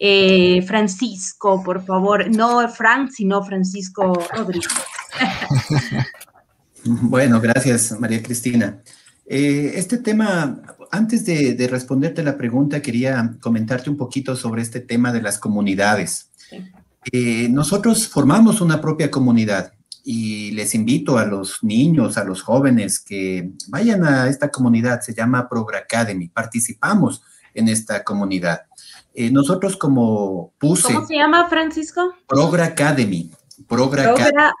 Eh, 0.00 0.60
Francisco, 0.62 1.62
por 1.62 1.84
favor, 1.84 2.28
no 2.34 2.68
Frank, 2.68 3.10
sino 3.12 3.44
Francisco 3.44 4.12
Rodríguez. 4.34 4.72
bueno, 6.84 7.40
gracias, 7.40 7.94
María 8.00 8.20
Cristina. 8.22 8.82
Eh, 9.24 9.72
este 9.76 9.98
tema, 9.98 10.60
antes 10.90 11.24
de, 11.24 11.68
responderte 11.70 12.24
la 12.24 12.36
pregunta, 12.36 12.82
quería 12.82 13.36
comentarte 13.40 13.88
un 13.88 13.96
poquito 13.96 14.34
sobre 14.34 14.62
este 14.62 14.80
tema 14.80 15.12
de 15.12 15.22
las 15.22 15.38
comunidades. 15.38 16.30
nosotros 17.50 18.08
formamos 18.08 18.60
una 18.60 18.80
propia 18.80 19.10
comunidad 19.10 19.74
y 20.04 20.52
les 20.52 20.74
invito 20.74 21.18
a 21.18 21.24
los 21.24 21.62
niños, 21.62 22.16
a 22.16 22.24
los 22.24 22.42
jóvenes 22.42 23.00
que 23.00 23.50
vayan 23.68 24.04
a 24.04 24.28
esta 24.28 24.50
comunidad, 24.50 25.00
se 25.00 25.14
llama 25.14 25.48
Progra 25.48 25.80
Academy, 25.80 26.28
participamos 26.28 27.22
en 27.54 27.68
esta 27.68 28.04
comunidad. 28.04 28.62
Eh, 29.14 29.30
nosotros 29.30 29.76
como 29.76 30.52
PUSE... 30.58 30.94
¿Cómo 30.94 31.06
se 31.06 31.16
llama, 31.16 31.48
Francisco? 31.48 32.14
Progra 32.26 32.66
Academy. 32.66 33.30
Progra, 33.68 34.14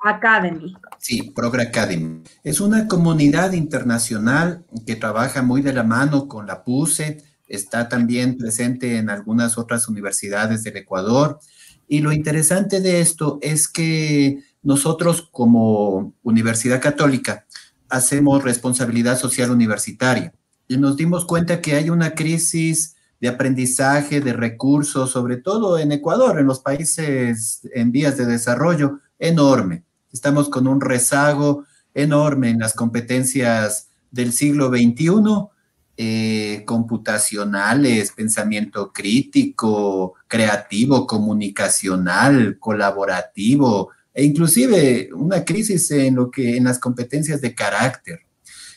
Academy. 0.04 0.74
Sí, 0.98 1.32
Progra 1.34 1.64
Academy. 1.64 2.22
Es 2.44 2.60
una 2.60 2.86
comunidad 2.86 3.52
internacional 3.52 4.64
que 4.86 4.96
trabaja 4.96 5.42
muy 5.42 5.62
de 5.62 5.72
la 5.72 5.82
mano 5.82 6.28
con 6.28 6.46
la 6.46 6.62
PUSE, 6.62 7.22
está 7.48 7.88
también 7.88 8.36
presente 8.36 8.98
en 8.98 9.10
algunas 9.10 9.58
otras 9.58 9.88
universidades 9.88 10.62
del 10.62 10.76
Ecuador. 10.76 11.40
Y 11.88 12.00
lo 12.00 12.12
interesante 12.12 12.80
de 12.80 13.00
esto 13.00 13.38
es 13.42 13.66
que 13.68 14.44
nosotros 14.62 15.28
como 15.30 16.14
Universidad 16.22 16.80
Católica 16.80 17.46
hacemos 17.88 18.44
responsabilidad 18.44 19.18
social 19.18 19.50
universitaria 19.50 20.32
y 20.68 20.76
nos 20.76 20.96
dimos 20.96 21.24
cuenta 21.24 21.60
que 21.60 21.74
hay 21.74 21.90
una 21.90 22.14
crisis 22.14 22.96
de 23.20 23.28
aprendizaje, 23.28 24.20
de 24.20 24.32
recursos, 24.32 25.10
sobre 25.10 25.36
todo 25.36 25.78
en 25.78 25.92
Ecuador, 25.92 26.38
en 26.38 26.46
los 26.46 26.60
países 26.60 27.60
en 27.74 27.92
vías 27.92 28.16
de 28.16 28.26
desarrollo, 28.26 29.00
enorme. 29.18 29.84
Estamos 30.12 30.48
con 30.48 30.66
un 30.66 30.80
rezago 30.80 31.64
enorme 31.92 32.50
en 32.50 32.60
las 32.60 32.74
competencias 32.74 33.88
del 34.10 34.32
siglo 34.32 34.68
XXI, 34.68 35.48
eh, 35.96 36.64
computacionales, 36.66 38.12
pensamiento 38.12 38.92
crítico, 38.92 40.14
creativo, 40.28 41.06
comunicacional, 41.06 42.58
colaborativo, 42.58 43.90
e 44.20 44.24
inclusive 44.24 45.08
una 45.14 45.46
crisis 45.46 45.90
en 45.92 46.16
lo 46.16 46.30
que 46.30 46.58
en 46.58 46.64
las 46.64 46.78
competencias 46.78 47.40
de 47.40 47.54
carácter 47.54 48.20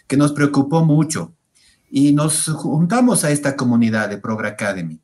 que 0.08 0.16
nos 0.16 0.32
preocupó 0.32 0.86
mucho 0.86 1.36
y 1.92 2.14
nos 2.14 2.46
juntamos 2.46 3.26
a 3.26 3.32
esta 3.32 3.58
comunidad 3.58 4.08
de 4.08 4.20
Progra 4.20 4.52
Academy. 4.52 5.02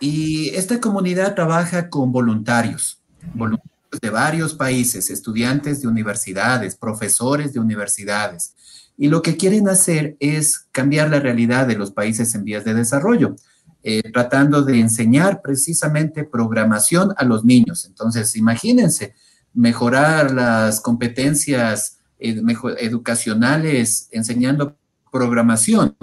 Y 0.00 0.48
esta 0.56 0.80
comunidad 0.80 1.36
trabaja 1.36 1.88
con 1.88 2.10
voluntarios, 2.10 3.00
voluntarios 3.32 4.00
de 4.02 4.10
varios 4.10 4.54
países, 4.54 5.08
estudiantes 5.08 5.80
de 5.80 5.86
universidades, 5.86 6.74
profesores 6.74 7.52
de 7.52 7.60
universidades. 7.60 8.56
Y 8.96 9.06
lo 9.06 9.22
que 9.22 9.36
quieren 9.36 9.68
hacer 9.68 10.16
es 10.18 10.66
cambiar 10.72 11.10
la 11.10 11.20
realidad 11.20 11.68
de 11.68 11.76
los 11.76 11.92
países 11.92 12.34
en 12.34 12.42
vías 12.42 12.64
de 12.64 12.74
desarrollo, 12.74 13.36
eh, 13.84 14.02
tratando 14.12 14.62
de 14.62 14.80
enseñar 14.80 15.40
precisamente 15.42 16.24
programación 16.24 17.14
a 17.16 17.24
los 17.24 17.44
niños. 17.44 17.84
Entonces, 17.84 18.34
imagínense, 18.34 19.14
mejorar 19.54 20.32
las 20.32 20.80
competencias 20.80 21.98
educacionales 22.18 24.08
enseñando 24.12 24.76
programación. 25.10 25.96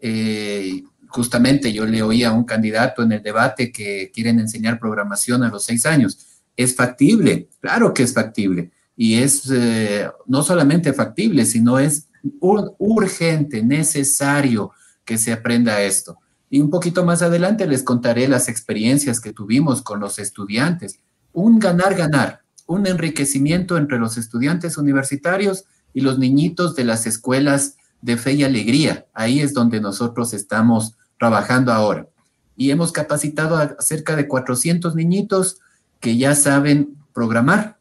Eh, 0.00 0.84
justamente 1.08 1.72
yo 1.72 1.86
le 1.86 2.02
oí 2.02 2.24
a 2.24 2.32
un 2.32 2.44
candidato 2.44 3.02
en 3.02 3.12
el 3.12 3.22
debate 3.22 3.70
que 3.72 4.10
quieren 4.14 4.38
enseñar 4.40 4.78
programación 4.78 5.42
a 5.42 5.48
los 5.48 5.64
seis 5.64 5.86
años. 5.86 6.40
Es 6.56 6.74
factible, 6.74 7.48
claro 7.60 7.92
que 7.92 8.02
es 8.02 8.12
factible. 8.12 8.70
Y 8.96 9.14
es 9.16 9.50
eh, 9.50 10.08
no 10.26 10.42
solamente 10.42 10.92
factible, 10.92 11.44
sino 11.46 11.78
es 11.78 12.08
urgente, 12.40 13.62
necesario 13.62 14.70
que 15.04 15.18
se 15.18 15.32
aprenda 15.32 15.82
esto. 15.82 16.18
Y 16.50 16.60
un 16.60 16.70
poquito 16.70 17.04
más 17.04 17.22
adelante 17.22 17.66
les 17.66 17.82
contaré 17.82 18.28
las 18.28 18.48
experiencias 18.48 19.20
que 19.20 19.32
tuvimos 19.32 19.80
con 19.82 20.00
los 20.00 20.18
estudiantes. 20.18 21.00
Un 21.32 21.58
ganar-ganar 21.58 22.42
un 22.66 22.86
enriquecimiento 22.86 23.76
entre 23.76 23.98
los 23.98 24.16
estudiantes 24.16 24.78
universitarios 24.78 25.64
y 25.94 26.00
los 26.00 26.18
niñitos 26.18 26.74
de 26.74 26.84
las 26.84 27.06
escuelas 27.06 27.76
de 28.00 28.16
fe 28.16 28.32
y 28.32 28.44
alegría. 28.44 29.06
Ahí 29.14 29.40
es 29.40 29.54
donde 29.54 29.80
nosotros 29.80 30.34
estamos 30.34 30.94
trabajando 31.18 31.72
ahora. 31.72 32.08
Y 32.56 32.70
hemos 32.70 32.92
capacitado 32.92 33.56
a 33.56 33.76
cerca 33.78 34.16
de 34.16 34.28
400 34.28 34.94
niñitos 34.94 35.58
que 36.00 36.16
ya 36.16 36.34
saben 36.34 36.96
programar 37.12 37.78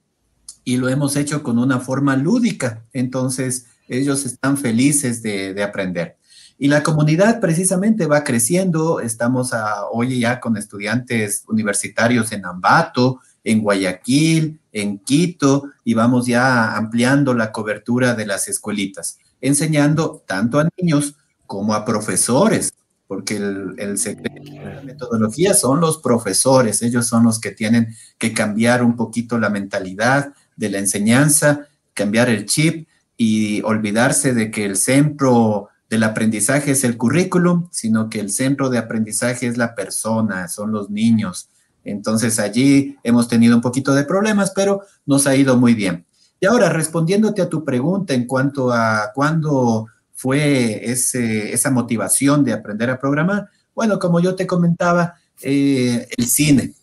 y 0.64 0.78
lo 0.78 0.90
hemos 0.90 1.16
hecho 1.16 1.44
con 1.44 1.58
una 1.58 1.80
forma 1.80 2.16
lúdica. 2.16 2.86
Entonces, 2.94 3.66
ellos 3.88 4.26
están 4.26 4.58
felices 4.58 5.22
de, 5.22 5.62
aprender. 5.64 6.18
Y 6.58 6.68
la 6.68 6.84
comunidad 6.84 7.40
precisamente 7.40 8.06
va 8.06 8.24
creciendo. 8.24 9.00
Estamos 9.00 9.52
hoy 9.92 10.20
ya 10.20 10.40
con 10.40 10.56
estudiantes 10.58 11.44
universitarios 11.48 12.32
en 12.32 12.46
Ambato, 12.46 13.20
en 13.44 13.62
Guayaquil, 13.62 14.60
en 14.72 15.00
Quito, 15.00 15.66
y 15.84 15.94
vamos 15.94 16.28
ya 16.28 16.76
ampliando 16.76 17.34
la 17.34 17.52
cobertura 17.52 18.16
de 18.16 18.26
las 18.26 18.48
escuelitas, 18.48 19.18
enseñando 19.42 20.24
tanto 20.26 20.60
a 20.60 20.70
niños 20.78 21.16
como 21.48 21.74
a 21.74 21.84
profesores, 21.84 22.74
porque 23.08 23.36
el, 23.36 23.98
secreto 23.98 24.42
de 24.42 24.74
la 24.76 24.82
metodología 24.84 25.54
son 25.54 25.82
los 25.82 25.98
profesores, 25.98 26.82
ellos 26.82 27.08
son 27.08 27.26
los 27.26 27.42
que 27.42 27.52
tienen 27.52 27.94
que 28.18 28.34
cambiar 28.34 28.84
un 28.84 28.96
poquito 28.96 29.38
la 29.38 29.50
mentalidad 29.50 30.34
de 30.56 30.70
la 30.70 30.78
enseñanza, 30.78 31.68
cambiar 31.94 32.30
el 32.30 32.46
chip 32.46 32.88
y 33.18 33.62
olvidarse 33.64 34.34
de 34.34 34.50
que 34.50 34.64
el 34.64 34.78
centro 34.78 35.68
del 35.90 36.04
aprendizaje 36.04 36.72
es 36.72 36.86
el 36.86 36.96
currículum, 36.96 37.68
sino 37.70 38.10
que 38.10 38.22
el 38.22 38.32
centro 38.32 38.70
de 38.70 38.78
aprendizaje 38.78 39.46
es 39.46 39.58
la 39.58 39.76
persona, 39.76 40.48
son 40.48 40.72
los 40.72 40.90
niños. 40.90 41.50
Entonces 41.84 42.40
allí 42.40 42.98
hemos 43.04 43.28
tenido 43.28 43.56
un 43.56 43.62
poquito 43.62 43.94
de 43.94 44.04
problemas, 44.04 44.52
pero 44.56 44.82
nos 45.06 45.28
ha 45.28 45.36
ido 45.36 45.58
muy 45.58 45.74
bien. 45.74 46.06
Y 46.40 46.46
ahora, 46.46 46.70
respondiéndote 46.70 47.42
a 47.42 47.50
tu 47.50 47.64
pregunta 47.64 48.14
en 48.14 48.26
cuanto 48.26 48.72
a 48.72 49.12
cuándo 49.14 49.88
fue 50.14 50.92
ese, 50.92 51.54
esa 51.54 51.72
motivación 51.72 52.44
de 52.44 52.54
aprender 52.54 52.90
a 52.90 53.00
programar, 53.00 53.50
bueno, 53.74 54.00
como 54.00 54.20
yo 54.20 54.36
te 54.36 54.48
comentaba, 54.48 55.16
eh, 55.42 56.08
el 56.18 56.26
cine. 56.26 56.74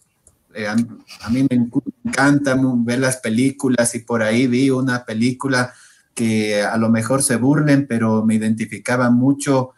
Eh, 0.55 0.67
a, 0.67 0.73
a, 0.73 1.31
mí 1.31 1.47
me 1.49 1.69
encanta 2.05 2.57
ver 2.79 2.99
las 2.99 3.19
películas 3.19 3.95
y 3.95 4.01
por 4.01 4.23
ahí 4.23 4.47
vi 4.47 4.71
una 4.71 5.05
película 5.05 5.73
que 6.15 6.63
a 6.63 6.77
lo 6.77 6.89
mejor 6.89 7.23
se 7.23 7.37
burlen, 7.37 7.87
pero 7.87 8.25
me 8.25 8.35
identificaba 8.35 9.09
mucho 9.11 9.71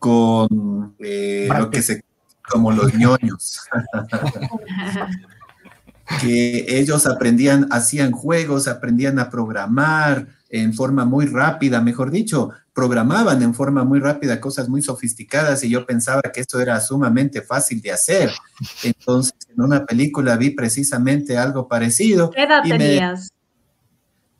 con 0.00 0.96
eh, 0.98 1.48
lo 1.56 1.70
que 1.70 1.82
se 1.82 2.04
como 2.48 2.72
los 2.72 2.94
ñoños. 2.94 3.60
que 6.20 6.66
ellos 6.68 7.06
aprendían, 7.06 7.66
hacían 7.70 8.12
juegos, 8.12 8.68
aprendían 8.68 9.18
a 9.18 9.30
programar 9.30 10.26
en 10.50 10.74
forma 10.74 11.04
muy 11.04 11.26
rápida, 11.26 11.80
mejor 11.80 12.10
dicho, 12.10 12.50
programaban 12.72 13.42
en 13.42 13.54
forma 13.54 13.84
muy 13.84 14.00
rápida 14.00 14.40
cosas 14.40 14.68
muy 14.68 14.82
sofisticadas 14.82 15.64
y 15.64 15.70
yo 15.70 15.86
pensaba 15.86 16.22
que 16.32 16.40
esto 16.40 16.60
era 16.60 16.80
sumamente 16.80 17.42
fácil 17.42 17.80
de 17.80 17.92
hacer. 17.92 18.30
Entonces, 18.82 19.34
en 19.48 19.62
una 19.62 19.84
película 19.84 20.36
vi 20.36 20.50
precisamente 20.50 21.38
algo 21.38 21.66
parecido. 21.66 22.30
¿Qué 22.30 22.42
edad 22.42 22.62
tenías? 22.62 23.30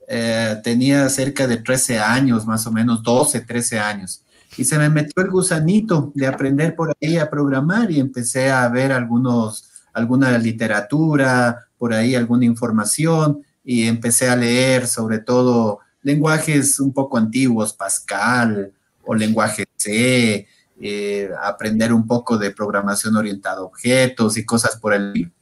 Eh, 0.06 0.60
tenía 0.62 1.08
cerca 1.08 1.46
de 1.46 1.56
13 1.56 1.98
años, 1.98 2.46
más 2.46 2.66
o 2.66 2.72
menos 2.72 3.02
12, 3.02 3.40
13 3.40 3.78
años. 3.78 4.23
Y 4.56 4.64
se 4.64 4.78
me 4.78 4.88
metió 4.88 5.22
el 5.22 5.30
gusanito 5.30 6.12
de 6.14 6.26
aprender 6.26 6.76
por 6.76 6.94
ahí 7.00 7.16
a 7.16 7.28
programar 7.28 7.90
y 7.90 8.00
empecé 8.00 8.50
a 8.50 8.68
ver 8.68 8.92
algunos, 8.92 9.70
alguna 9.92 10.36
literatura, 10.38 11.66
por 11.78 11.92
ahí 11.92 12.14
alguna 12.14 12.44
información 12.44 13.42
y 13.64 13.86
empecé 13.86 14.28
a 14.28 14.36
leer 14.36 14.86
sobre 14.86 15.18
todo 15.18 15.80
lenguajes 16.02 16.78
un 16.80 16.92
poco 16.92 17.18
antiguos, 17.18 17.72
Pascal 17.72 18.72
o 19.04 19.14
lenguaje 19.14 19.66
C, 19.76 20.46
eh, 20.80 21.30
aprender 21.42 21.92
un 21.92 22.06
poco 22.06 22.38
de 22.38 22.50
programación 22.50 23.16
orientada 23.16 23.58
a 23.58 23.64
objetos 23.64 24.36
y 24.36 24.44
cosas 24.44 24.76
por 24.76 24.94
el 24.94 25.32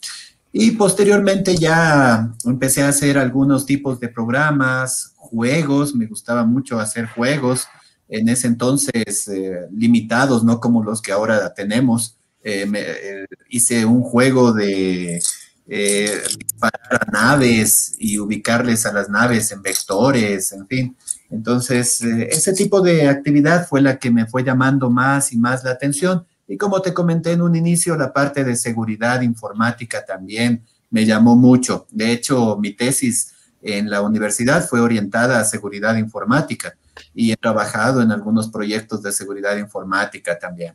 y 0.55 0.73
posteriormente 0.73 1.57
ya 1.57 2.31
empecé 2.45 2.83
a 2.83 2.89
hacer 2.89 3.17
algunos 3.17 3.65
tipos 3.65 3.99
de 4.01 4.09
programas, 4.09 5.15
juegos, 5.17 5.95
me 5.95 6.07
gustaba 6.07 6.45
mucho 6.45 6.79
hacer 6.79 7.07
juegos, 7.07 7.67
en 8.13 8.29
ese 8.29 8.47
entonces 8.47 9.27
eh, 9.29 9.67
limitados, 9.73 10.45
no 10.45 10.61
como 10.61 10.85
los 10.85 11.01
que 11.01 11.13
ahora 11.13 11.53
tenemos. 11.55 12.17
Eh, 12.45 12.71
eh, 12.75 13.27
hice 13.49 13.85
un 13.85 14.03
juego 14.03 14.53
de 14.53 15.21
disparar 15.65 17.01
a 17.01 17.11
naves 17.11 17.95
y 17.99 18.19
ubicarles 18.19 18.85
a 18.85 18.93
las 18.93 19.09
naves 19.09 19.51
en 19.53 19.63
vectores, 19.63 20.53
en 20.53 20.67
fin. 20.67 20.97
Entonces, 21.31 22.03
ese 22.03 22.53
tipo 22.53 22.83
de 22.83 23.09
actividad 23.09 23.67
fue 23.67 23.81
la 23.81 23.99
que 23.99 24.11
me 24.11 24.27
fue 24.27 24.45
llamando 24.45 24.91
más 24.91 25.33
y 25.33 25.39
más 25.39 25.65
la 25.65 25.71
atención 25.71 26.27
y 26.53 26.59
como 26.59 26.83
te 26.83 26.93
comenté 26.93 27.33
en 27.33 27.41
un 27.41 27.57
inicio, 27.57 27.97
la 27.97 28.13
parte 28.13 28.45
de 28.45 28.57
seguridad 28.57 29.23
informática 29.23 30.05
también 30.05 30.63
me 30.91 31.07
llamó 31.07 31.35
mucho. 31.35 31.87
De 31.91 32.13
hecho, 32.13 32.59
mi 32.59 32.75
tesis 32.75 33.33
en 33.63 33.89
la 33.89 34.03
universidad 34.03 34.69
fue 34.69 34.81
orientada 34.81 35.41
a 35.41 35.47
seguridad 35.47 35.97
informática 35.97 36.77
y 37.15 37.33
he 37.33 37.37
trabajado 37.37 38.03
en 38.03 38.11
algunos 38.13 38.51
proyectos 38.51 39.03
de 39.03 39.13
seguridad 39.13 39.57
informática 39.57 40.39
también. 40.39 40.75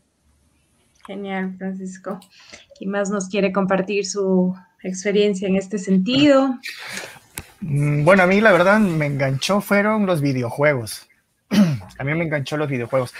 Genial, 1.05 1.55
Francisco. 1.57 2.19
¿Quién 2.77 2.91
más 2.91 3.09
nos 3.09 3.29
quiere 3.29 3.51
compartir 3.51 4.05
su 4.05 4.55
experiencia 4.83 5.47
en 5.47 5.55
este 5.55 5.77
sentido? 5.77 6.59
Mm, 7.61 8.03
bueno, 8.03 8.23
a 8.23 8.27
mí 8.27 8.41
la 8.41 8.51
verdad 8.51 8.79
me 8.79 9.05
enganchó 9.05 9.61
fueron 9.61 10.05
los 10.05 10.21
videojuegos. 10.21 11.07
A 11.99 12.03
mí 12.03 12.13
me 12.13 12.25
enganchó 12.25 12.57
los 12.57 12.69
videojuegos. 12.69 13.13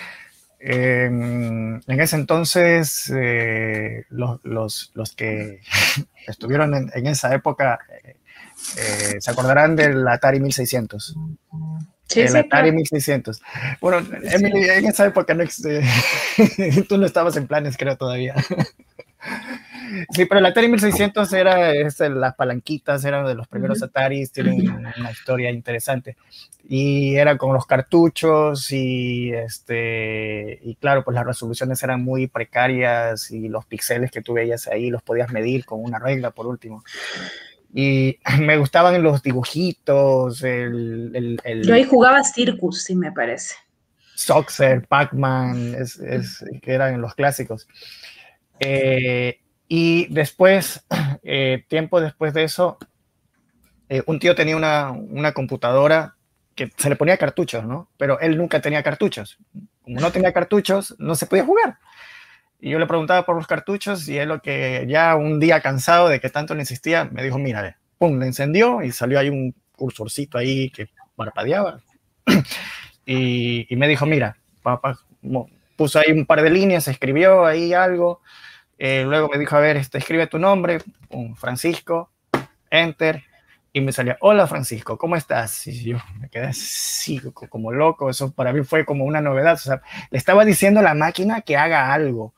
en 0.59 1.81
ese 1.87 2.15
entonces, 2.15 3.11
eh, 3.15 4.05
los, 4.09 4.43
los, 4.43 4.91
los, 4.93 5.15
que 5.15 5.61
estuvieron 6.27 6.75
en, 6.75 6.91
en 6.93 7.07
esa 7.07 7.33
época 7.33 7.79
eh, 8.03 8.17
eh, 8.77 9.17
se 9.19 9.31
acordarán 9.31 9.75
del 9.75 10.07
Atari 10.07 10.39
1600. 10.39 11.15
Sí, 12.07 12.21
el 12.21 12.35
Atari 12.35 12.71
1600. 12.71 13.41
Bueno, 13.81 14.05
Emily, 14.23 14.69
en 14.69 14.85
esa 14.85 15.05
época 15.05 15.33
no, 15.33 15.43
tú 16.89 16.97
no 16.97 17.05
estabas 17.05 17.35
en 17.37 17.47
planes, 17.47 17.77
creo, 17.77 17.97
todavía. 17.97 18.35
Sí, 20.11 20.25
pero 20.25 20.39
el 20.39 20.45
Atari 20.45 20.67
1600 20.67 21.31
era 21.33 21.71
este, 21.71 22.09
las 22.09 22.35
palanquitas, 22.35 23.03
eran 23.05 23.25
de 23.25 23.35
los 23.35 23.47
primeros 23.47 23.81
Ataris, 23.81 24.31
tienen 24.31 24.69
una 24.69 25.11
historia 25.11 25.49
interesante. 25.49 26.17
Y 26.69 27.15
era 27.15 27.37
con 27.37 27.53
los 27.53 27.65
cartuchos 27.65 28.71
y, 28.71 29.31
este, 29.31 30.59
y 30.61 30.75
claro, 30.75 31.03
pues 31.03 31.15
las 31.15 31.25
resoluciones 31.25 31.81
eran 31.81 32.03
muy 32.03 32.27
precarias 32.27 33.31
y 33.31 33.47
los 33.47 33.65
píxeles 33.65 34.11
que 34.11 34.21
tú 34.21 34.33
veías 34.33 34.67
ahí 34.67 34.89
los 34.89 35.01
podías 35.01 35.31
medir 35.31 35.65
con 35.65 35.81
una 35.81 35.99
regla, 35.99 36.31
por 36.31 36.47
último. 36.47 36.83
Y 37.77 38.17
me 38.39 38.57
gustaban 38.57 39.03
los 39.03 39.21
dibujitos, 39.21 40.43
el... 40.43 41.39
el, 41.43 41.63
Yo 41.63 41.75
ahí 41.75 41.83
jugaba 41.83 42.23
Circus, 42.23 42.81
sí 42.81 42.95
me 42.95 43.11
parece. 43.11 43.53
Soxer, 44.15 44.87
Pac-Man, 44.87 45.75
es, 45.75 45.99
es, 45.99 46.43
que 46.63 46.73
eran 46.73 46.99
los 46.99 47.13
clásicos. 47.13 47.67
Eh, 48.59 49.41
y 49.67 50.11
después, 50.11 50.87
eh, 51.21 51.65
tiempo 51.67 52.01
después 52.01 52.33
de 52.33 52.45
eso, 52.45 52.79
eh, 53.89 54.01
un 54.07 54.17
tío 54.17 54.33
tenía 54.33 54.57
una, 54.57 54.89
una, 54.89 55.33
computadora 55.33 56.15
que 56.55 56.71
se 56.77 56.89
le 56.89 56.95
ponía 56.95 57.17
cartuchos, 57.17 57.63
¿no? 57.63 57.91
Pero 57.97 58.19
él 58.21 58.37
nunca 58.37 58.59
tenía 58.59 58.81
cartuchos. 58.81 59.37
Como 59.83 59.99
no 59.99 60.11
tenía 60.11 60.33
cartuchos, 60.33 60.95
no 60.97 61.13
se 61.13 61.27
podía 61.27 61.45
jugar. 61.45 61.77
Y 62.59 62.71
yo 62.71 62.79
le 62.79 62.87
preguntaba 62.87 63.25
por 63.25 63.35
los 63.35 63.47
cartuchos 63.47 64.07
y 64.09 64.17
él 64.17 64.29
lo 64.29 64.41
que 64.41 64.85
ya 64.87 65.15
un 65.15 65.39
día 65.39 65.61
cansado 65.61 66.09
de 66.09 66.19
que 66.19 66.29
tanto 66.29 66.55
le 66.55 66.61
insistía, 66.61 67.05
me 67.05 67.23
dijo, 67.23 67.37
mira, 67.37 67.77
pum, 67.97 68.19
le 68.19 68.27
encendió 68.27 68.81
y 68.81 68.91
salió 68.91 69.19
ahí 69.19 69.29
un 69.29 69.53
cursorcito 69.75 70.37
ahí 70.37 70.69
que 70.71 70.89
parpadeaba. 71.15 71.81
y, 73.05 73.71
y, 73.71 73.75
me 73.75 73.87
dijo, 73.87 74.05
mira, 74.05 74.37
papá, 74.63 74.97
puso 75.75 75.99
ahí 75.99 76.11
un 76.11 76.25
par 76.25 76.41
de 76.41 76.49
líneas, 76.49 76.87
escribió 76.87 77.45
ahí 77.45 77.73
algo 77.73 78.21
eh, 78.79 79.03
luego 79.05 79.29
me 79.29 79.39
dijo, 79.39 79.55
a 79.55 79.59
ver, 79.59 79.77
este, 79.77 79.97
escribe 79.97 80.27
tu 80.27 80.37
nombre, 80.37 80.79
un 81.09 81.35
Francisco, 81.35 82.11
enter, 82.69 83.23
y 83.73 83.81
me 83.81 83.91
salía, 83.91 84.17
hola 84.21 84.47
Francisco, 84.47 84.97
¿cómo 84.97 85.15
estás? 85.15 85.65
Y 85.67 85.83
yo 85.83 85.97
me 86.19 86.29
quedé 86.29 86.47
así 86.47 87.19
como 87.49 87.71
loco, 87.71 88.09
eso 88.09 88.31
para 88.31 88.53
mí 88.53 88.63
fue 88.63 88.85
como 88.85 89.05
una 89.05 89.21
novedad, 89.21 89.53
o 89.53 89.57
sea, 89.57 89.81
le 90.11 90.17
estaba 90.17 90.45
diciendo 90.45 90.79
a 90.79 90.83
la 90.83 90.93
máquina 90.93 91.41
que 91.41 91.57
haga 91.57 91.93
algo, 91.93 92.33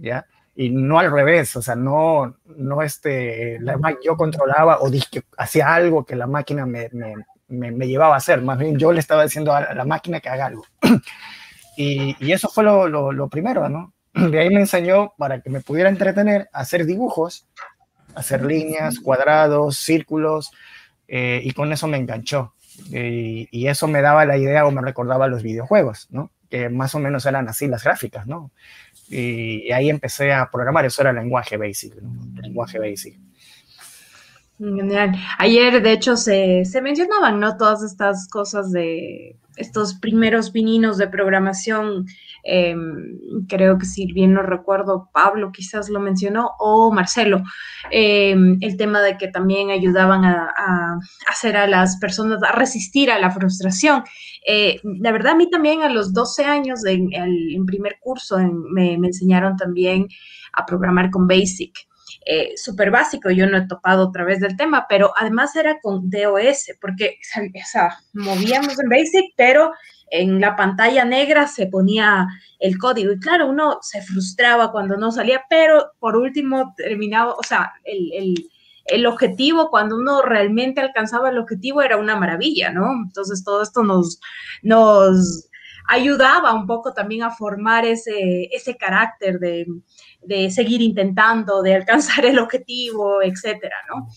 ¿ya? 0.00 0.26
Y 0.54 0.70
no 0.70 0.98
al 0.98 1.10
revés, 1.10 1.54
o 1.56 1.62
sea, 1.62 1.76
no, 1.76 2.36
no 2.56 2.82
este, 2.82 3.58
la, 3.60 3.78
yo 4.04 4.16
controlaba 4.16 4.80
o 4.80 4.90
dije, 4.90 5.22
hacía 5.38 5.72
algo 5.72 6.04
que 6.04 6.16
la 6.16 6.26
máquina 6.26 6.66
me, 6.66 6.90
me, 6.92 7.70
me, 7.70 7.86
llevaba 7.86 8.14
a 8.14 8.18
hacer, 8.18 8.42
más 8.42 8.58
bien 8.58 8.76
yo 8.78 8.92
le 8.92 9.00
estaba 9.00 9.22
diciendo 9.22 9.54
a 9.54 9.72
la 9.74 9.84
máquina 9.84 10.20
que 10.20 10.28
haga 10.28 10.46
algo. 10.46 10.64
y, 11.76 12.16
y, 12.18 12.32
eso 12.32 12.48
fue 12.48 12.64
lo, 12.64 12.88
lo, 12.88 13.12
lo 13.12 13.28
primero, 13.28 13.68
¿no? 13.68 13.94
de 14.14 14.38
ahí 14.38 14.50
me 14.50 14.60
enseñó 14.60 15.14
para 15.16 15.40
que 15.40 15.50
me 15.50 15.60
pudiera 15.60 15.88
entretener 15.88 16.48
a 16.52 16.60
hacer 16.60 16.84
dibujos, 16.84 17.46
hacer 18.14 18.44
líneas, 18.44 18.98
cuadrados, 18.98 19.76
círculos, 19.76 20.50
eh, 21.06 21.40
y 21.42 21.52
con 21.52 21.72
eso 21.72 21.86
me 21.86 21.96
enganchó. 21.96 22.54
y 22.90 23.66
eso 23.66 23.88
me 23.88 24.00
daba 24.00 24.24
la 24.24 24.36
idea 24.36 24.66
o 24.66 24.70
me 24.70 24.80
recordaba 24.80 25.28
los 25.28 25.42
videojuegos, 25.42 26.08
¿no? 26.10 26.30
Que 26.48 26.68
más 26.68 26.94
o 26.94 26.98
menos 26.98 27.26
eran 27.26 27.48
así 27.48 27.66
las 27.66 27.84
gráficas, 27.84 28.26
¿no? 28.26 28.50
Y, 29.10 29.70
ahí 29.72 29.90
empecé 29.90 30.32
a 30.32 30.48
programar, 30.50 30.84
eso 30.86 31.02
era 31.02 31.10
el 31.10 31.16
lenguaje 31.16 31.56
basic, 31.56 31.96
¿no? 31.96 32.40
lenguaje 32.40 32.78
basic. 32.78 33.18
Genial. 34.58 35.16
Ayer, 35.38 35.82
de 35.82 35.92
hecho, 35.92 36.16
se, 36.16 36.64
se 36.64 36.82
mencionaban, 36.82 37.40
¿no? 37.40 37.56
Todas 37.56 37.82
estas 37.82 38.28
cosas 38.28 38.70
de 38.70 39.36
estos 39.56 39.94
primeros 39.94 40.52
vininos 40.52 40.98
de 40.98 41.08
programación 41.08 42.06
Em, 42.42 43.46
creo 43.48 43.78
que 43.78 43.86
si 43.86 44.10
bien 44.12 44.34
no 44.34 44.42
recuerdo, 44.42 45.10
Pablo 45.12 45.52
quizás 45.52 45.88
lo 45.88 46.00
mencionó, 46.00 46.50
o 46.58 46.92
Marcelo, 46.92 47.42
em, 47.90 48.58
el 48.60 48.76
tema 48.76 49.00
de 49.00 49.16
que 49.18 49.28
también 49.28 49.70
ayudaban 49.70 50.24
a, 50.24 50.98
hacer 51.28 51.56
a 51.56 51.66
las 51.66 51.98
personas 51.98 52.42
a 52.42 52.52
resistir 52.52 53.10
a 53.10 53.18
la 53.18 53.30
frustración. 53.30 54.04
Eh, 54.46 54.80
la 54.82 55.12
verdad, 55.12 55.32
a 55.32 55.36
mí 55.36 55.50
también 55.50 55.82
a 55.82 55.88
los 55.88 56.12
12 56.12 56.44
años 56.44 56.84
en, 56.86 57.10
primer 57.66 57.98
curso 58.00 58.38
me, 58.72 58.94
enseñaron 58.94 59.56
también 59.56 60.08
a 60.52 60.66
programar 60.66 61.10
con 61.10 61.26
Basic. 61.26 61.72
Eh, 62.26 62.52
súper 62.56 62.90
básico, 62.90 63.30
yo 63.30 63.46
no 63.46 63.56
he 63.56 63.66
topado 63.66 64.08
otra 64.08 64.24
vez 64.24 64.40
del 64.40 64.56
tema, 64.56 64.86
pero 64.88 65.12
además 65.16 65.54
era 65.56 65.78
con 65.80 66.10
DOS, 66.10 66.72
porque 66.80 67.18
o 67.36 67.66
sea, 67.66 67.96
movíamos 68.12 68.78
en 68.78 68.88
Basic, 68.88 69.32
pero 69.36 69.72
en 70.10 70.40
la 70.40 70.56
pantalla 70.56 71.04
negra 71.04 71.46
se 71.46 71.66
ponía 71.66 72.26
el 72.58 72.78
código. 72.78 73.12
Y 73.12 73.20
claro, 73.20 73.48
uno 73.48 73.78
se 73.80 74.02
frustraba 74.02 74.72
cuando 74.72 74.96
no 74.96 75.12
salía, 75.12 75.44
pero 75.48 75.92
por 75.98 76.16
último 76.16 76.74
terminaba, 76.76 77.34
o 77.34 77.42
sea, 77.42 77.72
el, 77.84 79.06
objetivo, 79.06 79.70
cuando 79.70 79.96
uno 79.96 80.22
realmente 80.22 80.80
alcanzaba 80.80 81.30
el 81.30 81.38
objetivo, 81.38 81.80
era 81.80 81.96
una 81.96 82.16
maravilla, 82.16 82.72
¿no? 82.72 82.92
Entonces 83.04 83.44
todo 83.44 83.62
esto 83.62 83.84
nos, 83.84 84.20
nos 84.62 85.48
ayudaba 85.88 86.52
un 86.54 86.66
poco 86.66 86.92
también 86.92 87.22
a 87.22 87.30
formar 87.30 87.84
ese, 87.84 88.48
ese 88.52 88.76
carácter 88.76 89.38
de, 89.38 89.66
de 90.22 90.50
seguir 90.50 90.82
intentando, 90.82 91.62
de 91.62 91.74
alcanzar 91.76 92.26
el 92.26 92.38
objetivo, 92.40 93.22
etcétera, 93.22 93.76
¿no? 93.88 94.08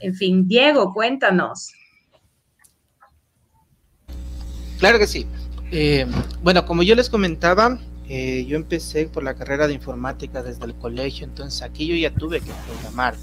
En 0.00 0.14
fin, 0.14 0.46
Diego, 0.46 0.92
cuéntanos. 0.92 1.72
Claro 4.78 4.98
que 4.98 5.06
sí. 5.06 5.26
Eh, 5.70 6.06
bueno, 6.42 6.64
como 6.64 6.82
yo 6.82 6.94
les 6.94 7.10
comentaba, 7.10 7.78
eh, 8.08 8.46
yo 8.48 8.56
empecé 8.56 9.06
por 9.06 9.22
la 9.22 9.34
carrera 9.34 9.66
de 9.66 9.74
informática 9.74 10.42
desde 10.42 10.64
el 10.64 10.74
colegio, 10.74 11.26
entonces 11.26 11.62
aquí 11.62 11.86
yo 11.86 11.94
ya 11.94 12.10
tuve 12.10 12.40
que 12.40 12.52
programar. 12.66 13.14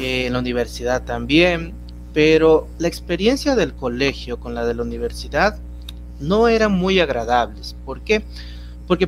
Eh, 0.00 0.26
en 0.26 0.32
la 0.32 0.38
universidad 0.38 1.04
también, 1.04 1.72
pero 2.12 2.68
la 2.78 2.88
experiencia 2.88 3.54
del 3.54 3.74
colegio 3.74 4.40
con 4.40 4.54
la 4.54 4.64
de 4.64 4.74
la 4.74 4.82
universidad 4.82 5.58
no 6.20 6.48
era 6.48 6.68
muy 6.68 7.00
agradables. 7.00 7.76
¿Por 7.84 8.00
qué? 8.00 8.20
Porque 8.20 8.34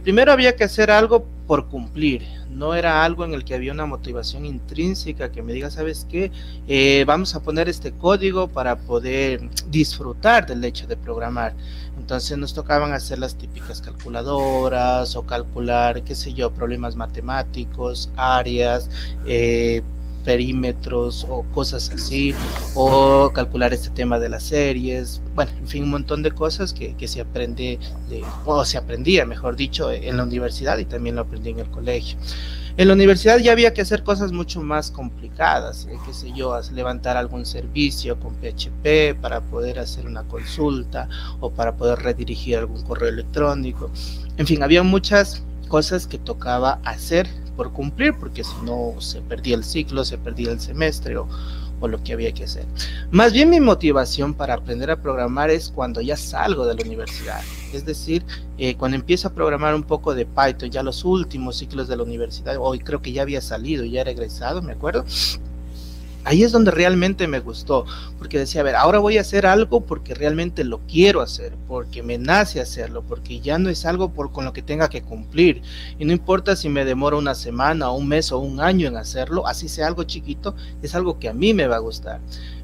primero 0.03 0.33
había 0.33 0.57
que 0.57 0.65
hacer 0.65 0.91
algo 0.91 1.27
por 1.47 1.69
cumplir, 1.69 2.23
no 2.51 2.75
era 2.75 3.05
algo 3.05 3.25
en 3.25 3.35
el 3.35 3.45
que 3.45 3.55
había 3.55 3.73
una 3.73 3.87
motivación 3.87 4.47
intrínseca 4.47 5.31
que 5.31 5.43
me 5.43 5.53
diga, 5.53 5.71
¿sabes 5.71 6.07
qué? 6.09 6.33
Eh, 6.67 7.05
vamos 7.07 7.35
a 7.35 7.43
poner 7.43 7.69
este 7.69 7.93
código 7.93 8.49
para 8.49 8.77
poder 8.77 9.49
disfrutar 9.69 10.47
del 10.47 10.65
hecho 10.65 10.87
de 10.87 10.97
programar. 10.97 11.55
Entonces 11.99 12.39
nos 12.39 12.55
tocaban 12.55 12.93
hacer 12.93 13.19
las 13.19 13.37
típicas 13.37 13.81
calculadoras 13.83 15.15
o 15.17 15.27
calcular, 15.27 16.03
qué 16.03 16.15
sé 16.15 16.33
yo, 16.33 16.53
problemas 16.53 16.97
matemáticos, 16.97 18.11
áreas, 18.17 18.91
eh, 19.27 19.83
perímetros 20.27 21.25
o 21.31 21.45
cosas 21.55 21.89
así, 21.95 22.35
o 22.75 23.31
calcular 23.33 23.73
este 23.73 23.91
tema 23.91 24.19
de 24.19 24.29
las 24.29 24.43
series, 24.43 25.23
bueno, 25.37 25.53
en 25.59 25.69
fin, 25.69 25.85
un 25.85 25.91
montón 25.91 26.23
de 26.25 26.33
cosas 26.33 26.73
que, 26.75 27.09
se 27.09 27.21
aprende, 27.21 27.79
de, 28.11 28.25
o 28.45 28.65
se 28.65 28.77
aprendía, 28.77 29.25
mejor 29.25 29.55
dicho, 29.55 29.91
en 29.93 30.17
la 30.17 30.25
universidad 30.25 30.79
y 30.79 30.85
también 30.85 31.15
lo 31.15 31.23
aprendí 31.23 31.51
en 31.51 31.61
el 31.61 31.71
colegio. 31.71 32.19
En 32.77 32.89
la 32.89 32.95
universidad 32.95 33.39
ya 33.39 33.53
había 33.53 33.73
que 33.73 33.81
hacer 33.81 34.03
cosas 34.03 34.33
mucho 34.33 34.61
más 34.61 34.91
complicadas, 34.91 35.87
eh, 35.87 35.97
qué 36.05 36.13
sé 36.13 36.33
yo, 36.35 36.61
levantar 36.73 37.17
algún 37.17 37.47
servicio 37.47 38.19
con 38.19 38.35
PHP 38.35 39.19
para 39.19 39.41
poder 39.41 39.79
hacer 39.79 40.07
una 40.07 40.25
consulta 40.25 41.09
o 41.41 41.51
para 41.51 41.77
poder 41.77 42.01
redirigir 42.01 42.59
algún 42.59 42.83
correo 42.83 43.09
electrónico. 43.09 43.91
En 44.37 44.47
fin, 44.47 44.63
había 44.63 44.83
muchas 44.83 45.43
cosas 45.69 46.07
que 46.07 46.19
tocaba 46.19 46.81
hacer 46.85 47.29
por 47.57 47.73
cumplir, 47.73 48.15
porque 48.19 48.45
si 48.45 48.55
no 48.65 49.01
se 49.01 49.21
perdía 49.23 49.57
el 49.57 49.65
ciclo, 49.65 50.05
se 50.05 50.19
perdía 50.19 50.51
el 50.53 50.61
semestre 50.61 51.17
o, 51.17 51.27
lo 51.83 52.03
que 52.03 52.15
había 52.15 52.33
que 52.33 52.45
hacer. 52.45 52.65
Más 53.13 53.33
bien 53.33 53.49
mi 53.49 53.61
motivación 53.61 54.35
para 54.35 54.55
aprender 54.55 54.91
a 54.91 55.01
programar 55.01 55.51
es 55.51 55.71
cuando 55.71 56.01
ya 56.01 56.17
salgo 56.17 56.67
de 56.67 56.75
la 56.75 56.83
universidad. 56.83 57.41
Es 57.73 57.87
decir, 57.87 58.25
eh, 58.59 58.75
cuando 58.75 58.97
empiezo 58.97 59.29
a 59.29 59.35
programar 59.35 59.75
un 59.75 59.85
poco 59.85 60.15
de 60.15 60.27
Python, 60.27 60.71
ya 60.71 60.83
los 60.83 61.05
últimos 61.05 61.59
ciclos 61.59 61.87
de 61.87 61.97
la 61.97 62.03
universidad, 62.03 62.57
hoy 62.59 62.81
creo 62.81 63.03
que 63.03 63.13
ya 63.13 63.23
había 63.23 63.41
salido, 63.41 63.85
ya 63.85 64.01
era 64.01 64.11
egresado, 64.11 64.63
me 64.63 64.73
acuerdo 64.73 65.05
ahí 66.27 66.43
es 66.43 66.53
donde 66.53 66.73
realmente 66.73 67.27
me 67.29 67.41
gustó, 67.41 67.87
porque 68.19 68.39
decía, 68.39 68.61
a 68.61 68.65
ver, 68.65 68.75
ahora 68.75 68.99
voy 68.99 69.17
a 69.17 69.21
hacer 69.21 69.47
algo 69.47 69.87
porque 69.87 70.13
realmente 70.13 70.65
lo 70.65 70.81
quiero 70.87 71.21
hacer, 71.23 71.55
porque 71.69 72.03
me 72.03 72.19
nace 72.19 72.61
hacerlo, 72.61 73.03
porque 73.03 73.41
ya 73.41 73.59
no 73.59 73.71
es 73.71 73.87
algo 73.87 74.13
por, 74.13 74.33
con 74.33 74.45
lo 74.45 74.53
que 74.53 74.63
tenga 74.63 74.91
que 74.91 75.03
cumplir. 75.03 75.63
Y 75.99 76.05
no 76.05 76.13
importa 76.13 76.57
si 76.57 76.69
me 76.69 76.85
demora 76.85 77.17
una 77.17 77.35
semana, 77.35 77.91
un 77.91 78.09
mes 78.09 78.33
o 78.33 78.39
un 78.39 78.61
año 78.61 78.89
en 78.89 78.97
hacerlo, 78.97 79.47
así 79.47 79.69
sea 79.69 79.87
algo 79.87 80.03
chiquito, 80.03 80.57
es 80.83 80.95
algo 80.95 81.19
que 81.19 81.29
a 81.29 81.33
mí 81.33 81.55
me 81.55 81.69
va 81.69 81.77
a 81.77 81.81
gustar. 81.81 82.21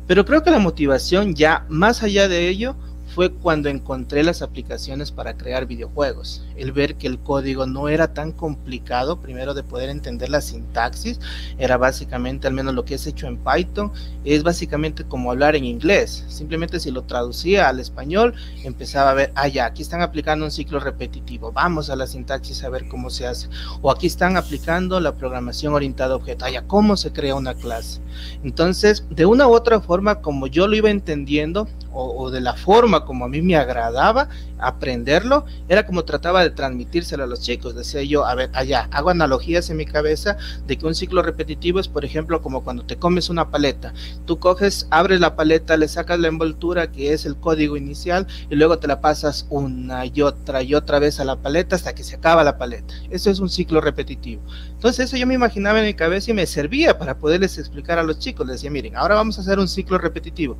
Pero 0.06 0.24
creo 0.24 0.42
que 0.42 0.50
la 0.50 0.58
motivación 0.58 1.34
ya, 1.34 1.64
más 1.68 2.02
allá 2.02 2.26
de 2.28 2.48
ello, 2.48 2.74
fue 3.14 3.30
cuando 3.30 3.68
encontré 3.68 4.22
las 4.22 4.42
aplicaciones 4.42 5.10
para 5.10 5.36
crear 5.36 5.66
videojuegos. 5.66 6.42
El 6.56 6.72
ver 6.72 6.96
que 6.96 7.06
el 7.06 7.18
código 7.18 7.66
no 7.66 7.88
era 7.88 8.14
tan 8.14 8.32
complicado, 8.32 9.20
primero 9.20 9.54
de 9.54 9.62
poder 9.62 9.90
entender 9.90 10.30
la 10.30 10.40
sintaxis, 10.40 11.20
era 11.58 11.76
básicamente, 11.76 12.46
al 12.46 12.54
menos 12.54 12.74
lo 12.74 12.84
que 12.84 12.94
es 12.94 13.06
hecho 13.06 13.26
en 13.26 13.38
Python, 13.38 13.92
es 14.24 14.42
básicamente 14.42 15.04
como 15.04 15.30
hablar 15.30 15.56
en 15.56 15.64
inglés. 15.64 16.24
Simplemente 16.28 16.80
si 16.80 16.90
lo 16.90 17.02
traducía 17.02 17.68
al 17.68 17.80
español, 17.80 18.34
empezaba 18.64 19.10
a 19.10 19.14
ver, 19.14 19.32
ah, 19.34 19.48
ya, 19.48 19.66
aquí 19.66 19.82
están 19.82 20.00
aplicando 20.00 20.44
un 20.44 20.50
ciclo 20.50 20.80
repetitivo, 20.80 21.52
vamos 21.52 21.90
a 21.90 21.96
la 21.96 22.06
sintaxis 22.06 22.64
a 22.64 22.70
ver 22.70 22.88
cómo 22.88 23.10
se 23.10 23.26
hace. 23.26 23.48
O 23.82 23.90
aquí 23.90 24.06
están 24.06 24.36
aplicando 24.36 25.00
la 25.00 25.16
programación 25.16 25.74
orientada 25.74 26.14
a 26.14 26.16
objeto, 26.16 26.46
ah, 26.46 26.50
ya, 26.50 26.62
cómo 26.66 26.96
se 26.96 27.12
crea 27.12 27.34
una 27.34 27.54
clase. 27.54 28.00
Entonces, 28.42 29.04
de 29.10 29.26
una 29.26 29.46
u 29.46 29.52
otra 29.52 29.80
forma, 29.80 30.20
como 30.20 30.46
yo 30.46 30.66
lo 30.66 30.76
iba 30.76 30.90
entendiendo, 30.90 31.68
o, 31.92 32.30
de 32.30 32.40
la 32.40 32.54
forma 32.54 33.04
como 33.04 33.24
a 33.24 33.28
mí 33.28 33.42
me 33.42 33.56
agradaba 33.56 34.28
aprenderlo, 34.58 35.44
era 35.68 35.86
como 35.86 36.04
trataba 36.04 36.42
de 36.42 36.50
transmitírselo 36.50 37.24
a 37.24 37.26
los 37.26 37.40
chicos. 37.40 37.74
Decía 37.74 38.02
yo, 38.02 38.24
a 38.24 38.34
ver, 38.34 38.50
allá, 38.54 38.88
hago 38.92 39.10
analogías 39.10 39.68
en 39.70 39.76
mi 39.76 39.86
cabeza 39.86 40.36
de 40.66 40.78
que 40.78 40.86
un 40.86 40.94
ciclo 40.94 41.22
repetitivo 41.22 41.80
es, 41.80 41.88
por 41.88 42.04
ejemplo, 42.04 42.42
como 42.42 42.62
cuando 42.62 42.84
te 42.84 42.96
comes 42.96 43.28
una 43.28 43.50
paleta. 43.50 43.92
Tú 44.24 44.38
coges, 44.38 44.86
abres 44.90 45.20
la 45.20 45.36
paleta, 45.36 45.76
le 45.76 45.88
sacas 45.88 46.18
la 46.18 46.28
envoltura, 46.28 46.92
que 46.92 47.12
es 47.12 47.26
el 47.26 47.36
código 47.36 47.76
inicial, 47.76 48.26
y 48.50 48.54
luego 48.54 48.78
te 48.78 48.86
la 48.86 49.00
pasas 49.00 49.46
una 49.50 50.06
y 50.06 50.22
otra 50.22 50.62
y 50.62 50.74
otra 50.74 50.98
vez 50.98 51.18
a 51.20 51.24
la 51.24 51.36
paleta 51.36 51.76
hasta 51.76 51.94
que 51.94 52.04
se 52.04 52.16
acaba 52.16 52.44
la 52.44 52.58
paleta. 52.58 52.94
Eso 53.10 53.30
es 53.30 53.40
un 53.40 53.50
ciclo 53.50 53.80
repetitivo. 53.80 54.42
Entonces, 54.72 55.06
eso 55.06 55.16
yo 55.16 55.26
me 55.26 55.34
imaginaba 55.34 55.80
en 55.80 55.86
mi 55.86 55.94
cabeza 55.94 56.30
y 56.30 56.34
me 56.34 56.46
servía 56.46 56.98
para 56.98 57.18
poderles 57.18 57.58
explicar 57.58 57.98
a 57.98 58.02
los 58.02 58.18
chicos. 58.18 58.46
Les 58.46 58.56
decía, 58.56 58.70
miren, 58.70 58.96
ahora 58.96 59.16
vamos 59.16 59.38
a 59.38 59.42
hacer 59.42 59.58
un 59.58 59.68
ciclo 59.68 59.98
repetitivo. 59.98 60.56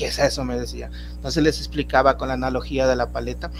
¿Y 0.00 0.04
qué 0.04 0.06
es 0.06 0.18
eso? 0.18 0.44
Me 0.44 0.58
decía. 0.58 0.90
Entonces 1.14 1.42
les 1.42 1.58
explicaba 1.58 2.16
con 2.16 2.28
la 2.28 2.34
analogía 2.34 2.86
de 2.86 2.96
la 2.96 3.10
paleta. 3.10 3.50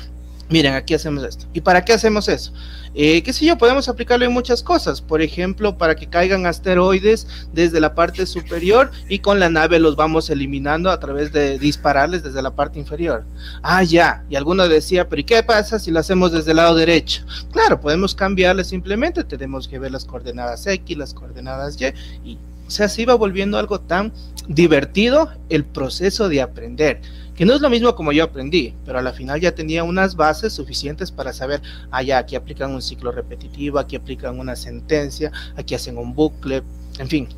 Miren, 0.48 0.72
aquí 0.72 0.94
hacemos 0.94 1.22
esto. 1.22 1.46
¿Y 1.52 1.60
para 1.60 1.84
qué 1.84 1.92
hacemos 1.92 2.28
eso? 2.28 2.52
Eh, 2.94 3.22
qué 3.22 3.32
sé 3.32 3.44
yo, 3.44 3.58
podemos 3.58 3.88
aplicarlo 3.88 4.24
en 4.24 4.32
muchas 4.32 4.62
cosas. 4.62 5.02
Por 5.02 5.20
ejemplo, 5.20 5.76
para 5.76 5.94
que 5.94 6.08
caigan 6.08 6.46
asteroides 6.46 7.26
desde 7.52 7.78
la 7.78 7.94
parte 7.94 8.24
superior 8.24 8.90
y 9.08 9.18
con 9.18 9.38
la 9.38 9.50
nave 9.50 9.78
los 9.78 9.96
vamos 9.96 10.30
eliminando 10.30 10.90
a 10.90 10.98
través 10.98 11.30
de 11.32 11.58
dispararles 11.58 12.22
desde 12.22 12.42
la 12.42 12.56
parte 12.56 12.78
inferior. 12.78 13.24
Ah, 13.62 13.84
ya. 13.84 14.24
Y 14.30 14.36
alguno 14.36 14.66
decía, 14.66 15.08
pero 15.08 15.20
¿y 15.20 15.24
qué 15.24 15.42
pasa 15.42 15.78
si 15.78 15.90
lo 15.90 16.00
hacemos 16.00 16.32
desde 16.32 16.52
el 16.52 16.56
lado 16.56 16.74
derecho? 16.74 17.22
Claro, 17.52 17.80
podemos 17.80 18.14
cambiarle 18.14 18.64
simplemente. 18.64 19.24
Tenemos 19.24 19.68
que 19.68 19.78
ver 19.78 19.92
las 19.92 20.06
coordenadas 20.06 20.66
X, 20.66 20.96
las 20.96 21.12
coordenadas 21.12 21.80
Y 21.80 21.92
y 22.24 22.38
o 22.70 22.72
sea, 22.72 22.88
se 22.88 23.02
iba 23.02 23.14
volviendo 23.16 23.58
algo 23.58 23.80
tan 23.80 24.12
divertido 24.50 25.30
el 25.48 25.64
proceso 25.64 26.28
de 26.28 26.42
aprender, 26.42 27.00
que 27.36 27.44
no 27.46 27.54
es 27.54 27.60
lo 27.60 27.70
mismo 27.70 27.94
como 27.94 28.10
yo 28.10 28.24
aprendí, 28.24 28.74
pero 28.84 28.98
a 28.98 29.02
la 29.02 29.12
final 29.12 29.40
ya 29.40 29.54
tenía 29.54 29.84
unas 29.84 30.16
bases 30.16 30.52
suficientes 30.52 31.12
para 31.12 31.32
saber, 31.32 31.62
ah, 31.92 32.02
ya, 32.02 32.18
aquí 32.18 32.34
aplican 32.34 32.74
un 32.74 32.82
ciclo 32.82 33.12
repetitivo, 33.12 33.78
aquí 33.78 33.94
aplican 33.94 34.40
una 34.40 34.56
sentencia, 34.56 35.30
aquí 35.56 35.76
hacen 35.76 35.96
un 35.98 36.14
bucle, 36.16 36.64
en 36.98 37.08
fin. 37.08 37.28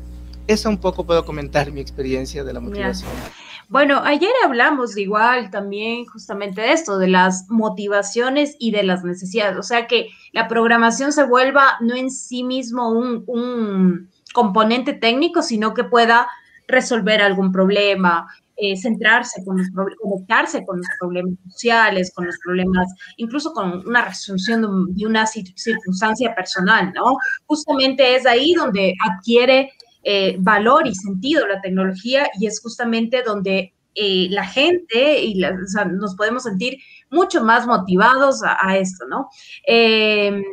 Eso 0.47 0.69
un 0.69 0.79
poco 0.79 1.05
puedo 1.05 1.23
comentar 1.23 1.71
mi 1.71 1.81
experiencia 1.81 2.43
de 2.43 2.51
la 2.51 2.59
motivación. 2.59 3.11
Bueno, 3.69 4.01
ayer 4.03 4.31
hablamos 4.43 4.97
igual 4.97 5.51
también 5.51 6.05
justamente 6.05 6.61
de 6.61 6.73
esto, 6.73 6.97
de 6.97 7.07
las 7.07 7.45
motivaciones 7.47 8.55
y 8.59 8.71
de 8.71 8.83
las 8.83 9.03
necesidades. 9.03 9.55
O 9.57 9.63
sea, 9.63 9.85
que 9.85 10.09
la 10.31 10.47
programación 10.47 11.13
se 11.13 11.23
vuelva 11.23 11.77
no 11.79 11.95
en 11.95 12.09
sí 12.09 12.43
mismo 12.43 12.89
un, 12.89 13.23
un 13.27 14.09
componente 14.33 14.93
técnico, 14.93 15.43
sino 15.43 15.73
que 15.73 15.85
pueda 15.85 16.27
resolver 16.67 17.21
algún 17.21 17.51
problema, 17.51 18.27
eh, 18.55 18.77
centrarse 18.77 19.43
con 19.43 19.57
los 19.57 19.67
conectarse 19.99 20.63
con 20.63 20.77
los 20.77 20.87
problemas 20.99 21.33
sociales, 21.49 22.11
con 22.13 22.27
los 22.27 22.37
problemas, 22.43 22.87
incluso 23.17 23.51
con 23.51 23.85
una 23.87 24.05
resolución 24.05 24.93
de, 24.95 25.05
una 25.07 25.25
circunstancia 25.25 26.35
personal, 26.35 26.93
¿no? 26.93 27.17
Justamente 27.47 28.15
es 28.15 28.27
ahí 28.27 28.53
donde 28.53 28.93
adquiere 29.09 29.71
eh, 30.03 30.35
valor 30.39 30.85
y 30.85 30.93
sentido 30.93 31.47
la 31.47 31.61
tecnología 31.61 32.29
y 32.39 32.45
es 32.45 32.61
justamente 32.61 33.23
donde 33.23 33.73
eh, 33.95 34.27
la 34.29 34.45
gente 34.45 35.23
y 35.23 35.35
nos 35.39 36.15
podemos 36.15 36.43
sentir 36.43 36.77
mucho 37.09 37.43
más 37.43 37.65
motivados 37.67 38.41
a, 38.43 38.77
esto, 38.77 39.05
¿no? 39.07 39.29
Em, 39.65 40.43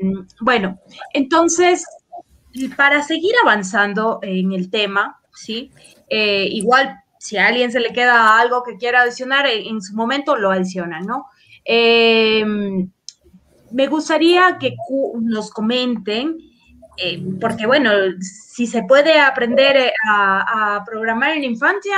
bueno, 0.40 0.78
entonces, 1.14 1.84
para 2.76 3.02
seguir 3.02 3.32
avanzando 3.42 4.20
en 4.22 4.52
el 4.52 4.70
tema, 4.70 5.20
¿sí? 5.34 5.70
Eh, 6.10 6.48
igual, 6.50 7.00
si 7.18 7.36
a 7.36 7.46
alguien 7.46 7.70
se 7.70 7.78
le 7.78 7.92
queda 7.92 8.38
algo 8.38 8.64
que 8.64 8.76
quiera 8.76 9.02
adicionar, 9.02 9.46
en, 9.46 9.80
su 9.80 9.94
momento 9.94 10.36
lo 10.36 10.50
adiciona, 10.50 11.00
¿no? 11.00 11.26
Em, 11.64 12.90
me 13.70 13.86
gustaría 13.86 14.58
que 14.58 14.74
nos 15.20 15.50
comenten, 15.50 16.38
eh, 16.96 17.22
porque 17.40 17.66
bueno, 17.66 17.90
si 18.20 18.66
se 18.66 18.82
puede 18.82 19.20
aprender 19.20 19.92
a, 20.08 20.82
programar 20.84 21.36
en 21.36 21.44
infancia, 21.44 21.96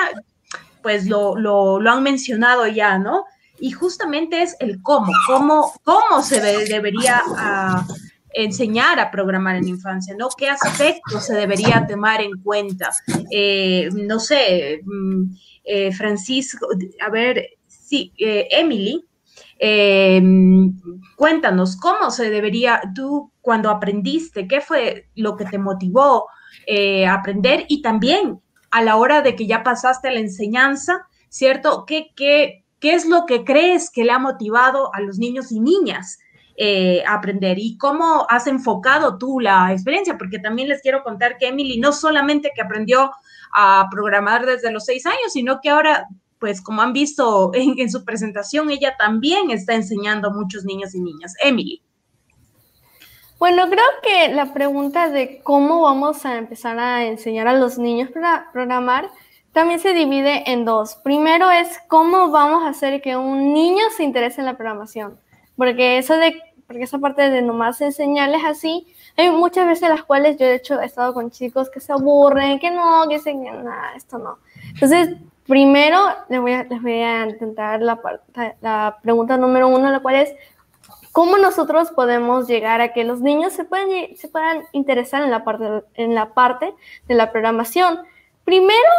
pues 0.83 1.07
lo, 1.07 1.37
lo, 1.37 1.79
han 1.91 2.03
mencionado 2.03 2.67
ya, 2.67 2.99
¿no? 2.99 3.25
Y 3.59 3.71
justamente 3.71 4.43
es 4.43 4.57
el 4.61 4.83
cómo, 4.83 5.13
cómo, 5.27 5.73
cómo 5.85 6.23
se 6.23 6.41
debería 6.41 7.23
ah, 7.37 7.87
enseñar 8.35 8.99
a 8.99 9.11
programar 9.11 9.57
en 9.57 9.69
infancia, 9.69 10.15
¿no? 10.17 10.29
¿Qué 10.37 10.49
aspectos 10.49 11.27
se 11.27 11.35
debería 11.35 11.87
tomar 11.87 12.21
en 12.21 12.33
cuenta? 12.43 12.91
Eh, 13.31 13.89
no 13.93 14.19
sé, 14.19 14.81
mm, 14.85 15.25
eh, 15.65 15.93
Francisco, 15.93 16.67
a 17.01 17.11
ver, 17.11 17.47
sí, 17.67 18.13
eh, 18.19 18.49
Emily, 18.51 19.05
cuéntanos, 21.17 21.77
¿cómo 21.77 22.11
se 22.11 22.31
debería, 22.31 22.83
tú 22.95 23.31
cuando 23.41 23.71
aprendiste, 23.71 24.49
qué 24.49 24.61
fue 24.61 25.09
lo 25.15 25.37
que 25.37 25.45
te 25.45 25.59
motivó 25.59 26.27
a 27.07 27.15
aprender 27.15 27.65
y 27.69 27.81
también 27.81 28.41
a 28.73 28.83
la 28.83 28.97
hora 28.97 29.23
de 29.23 29.37
que 29.37 29.47
ya 29.47 29.63
pasaste 29.63 30.11
la 30.11 30.19
enseñanza, 30.19 31.07
¿cierto? 31.29 31.85
¿Qué, 31.87 32.09
qué, 32.17 32.65
qué 32.81 32.95
es 32.95 33.07
lo 33.07 33.25
que 33.25 33.45
crees 33.45 33.89
que 33.89 34.05
le 34.05 34.11
ha 34.11 34.19
motivado 34.19 34.93
a 34.95 35.01
los 35.01 35.19
niños 35.19 35.53
y 35.53 35.61
niñas 35.61 36.19
eh, 36.57 37.03
aprender? 37.07 37.59
¿Y 37.59 37.77
cómo 37.79 38.27
has 38.29 38.47
enfocado 38.47 39.19
tú 39.19 39.41
la 39.41 39.73
experiencia? 39.73 40.19
Porque 40.19 40.39
también 40.39 40.69
les 40.69 40.83
quiero 40.83 41.03
contar 41.03 41.39
que 41.39 41.49
Emily 41.49 41.79
no 41.79 41.93
solamente 41.93 42.53
que 42.55 42.63
aprendió 42.63 43.11
a 43.55 43.89
programar 43.91 44.47
desde 44.47 44.71
los 44.71 44.85
seis 44.85 45.07
años, 45.07 45.33
sino 45.33 45.61
que 45.61 45.71
ahora, 45.71 46.09
pues 46.39 46.61
como 46.61 46.83
han 46.83 46.93
visto 46.93 47.51
en, 47.55 47.79
en 47.79 47.91
su 47.91 48.05
presentación, 48.05 48.71
ella 48.71 48.95
también 48.99 49.51
está 49.51 49.75
enseñando 49.75 50.29
a 50.29 50.33
muchos 50.33 50.65
niños 50.65 50.95
y 50.95 51.01
niñas. 51.01 51.35
Emily. 51.43 51.83
Bueno, 53.39 53.69
creo 53.69 53.85
que 54.05 54.33
la 54.33 54.53
pregunta 54.55 55.09
de 55.09 55.41
cómo 55.43 55.81
vamos 55.81 56.25
a 56.25 56.39
empezar 56.39 56.79
a 56.79 57.05
enseñar 57.05 57.49
a 57.49 57.55
los 57.55 57.77
niños 57.77 58.11
a 58.23 58.47
programar 58.53 59.11
también 59.53 59.81
se 59.81 59.93
divide 59.93 60.51
en 60.51 60.65
dos. 60.65 60.97
Primero 60.97 61.51
es 61.51 61.79
cómo 61.89 62.31
vamos 62.31 62.65
a 62.65 62.69
hacer 62.69 63.03
que 63.03 63.17
un 63.17 63.53
niño 63.53 63.85
se 63.97 64.05
interese 64.05 64.41
en 64.41 64.47
la 64.47 64.57
programación, 64.57 65.19
porque 65.63 65.99
eso 65.99 66.17
de 66.17 66.35
porque 66.67 66.83
esa 66.83 66.99
parte 66.99 67.31
de 67.31 67.41
nomás 67.41 67.81
enseñarles 67.81 68.43
así, 68.45 68.93
hay 69.17 69.31
muchas 69.31 69.65
veces 69.65 69.89
las 69.89 70.03
cuales 70.03 70.37
yo 70.39 70.47
de 70.47 70.57
hecho 70.57 70.81
he 70.81 70.87
estado 70.87 71.15
con 71.15 71.31
chicos 71.31 71.71
que 71.71 71.79
se 71.79 71.93
aburren, 71.93 72.59
que 72.59 72.73
no, 72.73 73.07
que 73.09 73.19
dicen, 73.19 73.45
nada, 73.45 73.93
esto 73.95 74.19
no. 74.19 74.39
Entonces, 74.75 75.17
primero 75.47 75.99
les 76.29 76.41
voy 76.41 76.55
a, 76.55 76.65
les 76.65 76.83
voy 76.83 77.01
a 77.01 77.29
intentar 77.29 77.81
la, 77.81 78.01
la 78.61 78.99
pregunta 79.03 79.37
número 79.37 79.69
uno, 79.69 79.89
la 79.89 80.01
cual 80.01 80.17
es, 80.17 80.35
¿Cómo 81.13 81.39
nosotros 81.39 81.93
podemos 81.93 82.49
llegar 82.49 82.81
a 82.81 82.93
que 82.93 83.05
los 83.05 83.21
niños 83.21 83.53
se 83.53 83.65
puedan, 83.65 84.17
se 84.17 84.27
puedan 84.29 84.65
interesar 84.73 85.23
en 85.23 85.31
la, 85.31 85.45
parte, 85.45 85.85
en 85.95 86.17
la 86.17 86.35
parte 86.35 86.75
de 87.07 87.15
la 87.15 87.31
programación? 87.31 88.01
Primero, 88.45 88.91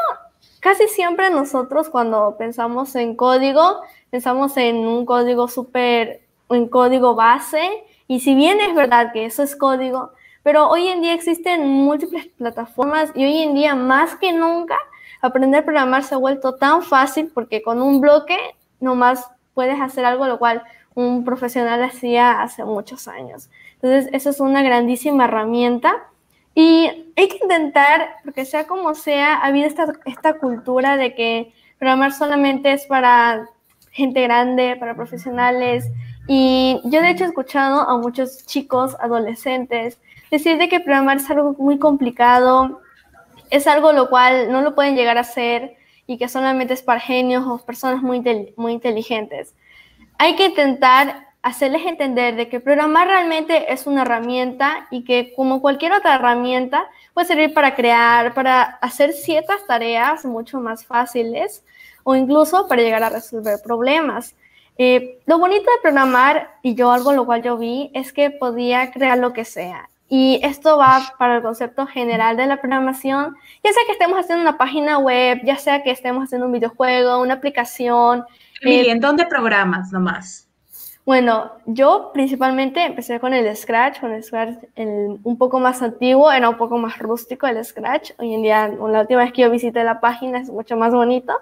casi 0.61 0.87
siempre 0.87 1.29
nosotros 1.29 1.89
cuando 1.89 2.37
pensamos 2.37 2.95
en 2.95 3.17
código, 3.17 3.81
pensamos 4.11 4.55
en 4.55 4.85
un 4.85 5.05
código 5.05 5.49
súper, 5.49 6.22
en 6.49 6.67
código 6.67 7.15
base, 7.15 7.83
y 8.07 8.19
si 8.19 8.35
bien 8.35 8.59
es 8.61 8.75
verdad 8.75 9.11
que 9.13 9.25
eso 9.25 9.43
es 9.43 9.55
código, 9.55 10.11
pero 10.43 10.69
hoy 10.69 10.87
en 10.87 11.01
día 11.01 11.13
existen 11.13 11.67
múltiples 11.67 12.27
plataformas 12.37 13.11
y 13.15 13.23
hoy 13.23 13.39
en 13.39 13.53
día 13.53 13.75
más 13.75 14.15
que 14.15 14.33
nunca 14.33 14.77
aprender 15.21 15.61
a 15.61 15.65
programar 15.65 16.03
se 16.03 16.15
ha 16.15 16.17
vuelto 16.17 16.55
tan 16.55 16.83
fácil 16.83 17.31
porque 17.33 17.63
con 17.63 17.81
un 17.81 18.01
bloque 18.01 18.37
nomás 18.81 19.25
puedes 19.53 19.79
hacer 19.79 20.03
algo 20.03 20.27
lo 20.27 20.37
cual 20.37 20.63
un 20.95 21.23
profesional 21.23 21.81
hacía 21.81 22.41
hace 22.41 22.63
muchos 22.65 23.07
años. 23.07 23.49
Entonces, 23.75 24.09
eso 24.13 24.29
es 24.29 24.39
una 24.39 24.61
grandísima 24.61 25.25
herramienta 25.25 26.07
y 26.55 27.11
hay 27.15 27.27
que 27.27 27.39
intentar, 27.41 28.17
porque 28.23 28.45
sea 28.45 28.67
como 28.67 28.93
sea, 28.93 29.35
ha 29.35 29.47
habido 29.47 29.67
esta, 29.67 29.93
esta 30.05 30.37
cultura 30.37 30.97
de 30.97 31.15
que 31.15 31.53
programar 31.79 32.13
solamente 32.13 32.71
es 32.73 32.85
para 32.85 33.49
gente 33.91 34.21
grande, 34.21 34.75
para 34.79 34.95
profesionales. 34.95 35.89
Y 36.27 36.79
yo 36.85 37.01
de 37.01 37.09
hecho 37.09 37.25
he 37.25 37.27
escuchado 37.27 37.81
a 37.87 37.97
muchos 37.97 38.45
chicos, 38.45 38.95
adolescentes, 38.99 39.99
decir 40.31 40.57
de 40.57 40.69
que 40.69 40.79
programar 40.79 41.17
es 41.17 41.29
algo 41.29 41.55
muy 41.57 41.77
complicado, 41.79 42.81
es 43.49 43.67
algo 43.67 43.91
lo 43.91 44.09
cual 44.09 44.51
no 44.51 44.61
lo 44.61 44.73
pueden 44.73 44.95
llegar 44.95 45.17
a 45.17 45.21
hacer 45.21 45.75
y 46.07 46.17
que 46.17 46.29
solamente 46.29 46.73
es 46.73 46.81
para 46.81 46.99
genios 46.99 47.45
o 47.45 47.57
personas 47.65 48.01
muy, 48.01 48.23
muy 48.55 48.73
inteligentes 48.73 49.53
hay 50.17 50.35
que 50.35 50.45
intentar 50.45 51.27
hacerles 51.41 51.85
entender 51.85 52.37
de 52.37 52.47
que 52.47 52.61
programar 52.61 53.07
realmente 53.07 53.73
es 53.73 53.85
una 53.85 54.03
herramienta 54.03 54.87
y 54.89 55.03
que 55.03 55.33
como 55.35 55.61
cualquier 55.61 55.91
otra 55.91 56.15
herramienta 56.15 56.87
puede 57.13 57.27
servir 57.27 57.53
para 57.53 57.75
crear, 57.75 58.33
para 58.33 58.61
hacer 58.61 59.11
ciertas 59.11 59.67
tareas 59.67 60.23
mucho 60.23 60.61
más 60.61 60.85
fáciles 60.85 61.65
o 62.03 62.15
incluso 62.15 62.67
para 62.69 62.81
llegar 62.81 63.03
a 63.03 63.09
resolver 63.09 63.59
problemas. 63.61 64.35
Eh, 64.77 65.19
lo 65.25 65.37
bonito 65.37 65.63
de 65.63 65.81
programar, 65.81 66.55
y 66.61 66.75
yo 66.75 66.91
algo 66.91 67.13
lo 67.13 67.25
cual 67.25 67.41
yo 67.43 67.57
vi, 67.57 67.91
es 67.93 68.13
que 68.13 68.31
podía 68.31 68.91
crear 68.91 69.17
lo 69.17 69.33
que 69.33 69.45
sea. 69.45 69.89
Y 70.09 70.39
esto 70.43 70.77
va 70.77 71.01
para 71.17 71.37
el 71.37 71.41
concepto 71.41 71.87
general 71.87 72.37
de 72.37 72.45
la 72.45 72.57
programación, 72.57 73.35
ya 73.63 73.73
sea 73.73 73.83
que 73.85 73.93
estemos 73.93 74.19
haciendo 74.19 74.41
una 74.41 74.57
página 74.57 74.99
web, 74.99 75.39
ya 75.43 75.57
sea 75.57 75.81
que 75.81 75.91
estemos 75.91 76.25
haciendo 76.25 76.45
un 76.45 76.53
videojuego, 76.53 77.19
una 77.21 77.35
aplicación, 77.35 78.25
Miri, 78.63 78.89
¿en 78.89 78.99
dónde 78.99 79.25
programas 79.25 79.91
nomás? 79.91 80.47
Bueno, 81.05 81.51
yo 81.65 82.11
principalmente 82.13 82.85
empecé 82.85 83.19
con 83.19 83.33
el 83.33 83.53
Scratch, 83.55 83.99
con 83.99 84.13
el 84.13 84.23
Scratch 84.23 84.55
un 84.77 85.37
poco 85.37 85.59
más 85.59 85.81
antiguo, 85.81 86.31
era 86.31 86.47
un 86.47 86.55
poco 86.55 86.77
más 86.77 86.97
rústico 86.97 87.45
el 87.45 87.63
Scratch. 87.63 88.11
Hoy 88.19 88.33
en 88.33 88.41
día, 88.41 88.69
la 88.69 89.01
última 89.01 89.23
vez 89.23 89.33
que 89.33 89.41
yo 89.41 89.49
visité 89.49 89.83
la 89.83 89.99
página 89.99 90.39
es 90.39 90.49
mucho 90.49 90.77
más 90.77 90.93
bonito. 90.93 91.33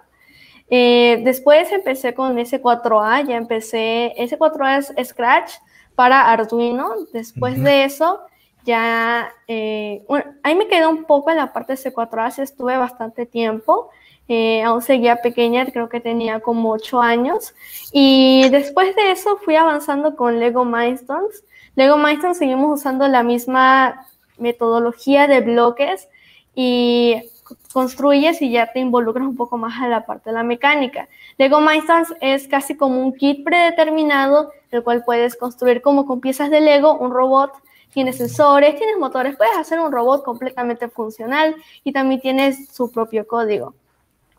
Eh, 0.74 1.22
después 1.26 1.70
empecé 1.74 2.14
con 2.14 2.38
S4A, 2.38 3.28
ya 3.28 3.36
empecé, 3.36 4.14
S4A 4.18 4.94
es 4.96 5.10
Scratch 5.10 5.52
para 5.96 6.32
Arduino. 6.32 6.96
Después 7.12 7.62
de 7.62 7.84
eso, 7.84 8.22
ya, 8.64 9.34
eh, 9.50 10.04
bueno, 10.08 10.34
ahí 10.44 10.56
me 10.56 10.68
quedé 10.68 10.88
un 10.88 11.04
poco 11.04 11.30
en 11.30 11.38
la 11.38 11.52
parte 11.52 11.74
de 11.74 11.80
S4A, 11.80 12.32
sí 12.32 12.42
estuve 12.42 12.78
bastante 12.78 13.26
tiempo. 13.26 13.90
Eh, 14.30 14.64
aún 14.64 14.82
seguía 14.82 15.18
pequeña, 15.18 15.66
creo 15.66 15.90
que 15.90 16.00
tenía 16.00 16.40
como 16.40 16.72
8 16.72 17.02
años. 17.02 17.54
Y 17.92 18.48
después 18.50 18.96
de 18.96 19.12
eso 19.12 19.38
fui 19.44 19.58
avanzando 19.58 20.16
con 20.16 20.40
Lego 20.40 20.64
Milestones. 20.64 21.44
Lego 21.76 21.98
Milestones 21.98 22.38
seguimos 22.38 22.80
usando 22.80 23.10
la 23.10 23.24
misma 23.24 24.08
metodología 24.38 25.28
de 25.28 25.42
bloques 25.42 26.08
y 26.56 27.24
construyes 27.74 28.42
y 28.42 28.52
ya 28.52 28.72
te 28.72 28.80
involucras 28.80 29.28
un 29.28 29.36
poco 29.36 29.58
más 29.58 29.82
a 29.82 29.88
la 29.88 30.06
parte 30.06 30.30
de 30.30 30.34
la 30.34 30.44
mecánica. 30.44 31.08
Lego 31.38 31.62
Milestones 31.62 32.14
es 32.22 32.48
casi 32.48 32.76
como 32.76 33.02
un 33.02 33.14
kit 33.14 33.44
predeterminado, 33.44 34.52
el 34.72 34.84
cual 34.84 35.04
puedes 35.04 35.36
construir 35.36 35.82
como 35.82 36.06
con 36.06 36.22
piezas 36.22 36.50
de 36.50 36.62
Lego 36.62 36.98
un 36.98 37.12
robot 37.12 37.52
tienes 37.94 38.18
sensores, 38.18 38.76
tienes 38.76 38.98
motores, 38.98 39.36
puedes 39.36 39.58
hacer 39.58 39.80
un 39.80 39.92
robot 39.92 40.24
completamente 40.24 40.88
funcional 40.88 41.56
y 41.84 41.92
también 41.92 42.22
tienes 42.22 42.70
su 42.74 42.92
propio 42.92 43.28
código. 43.28 43.76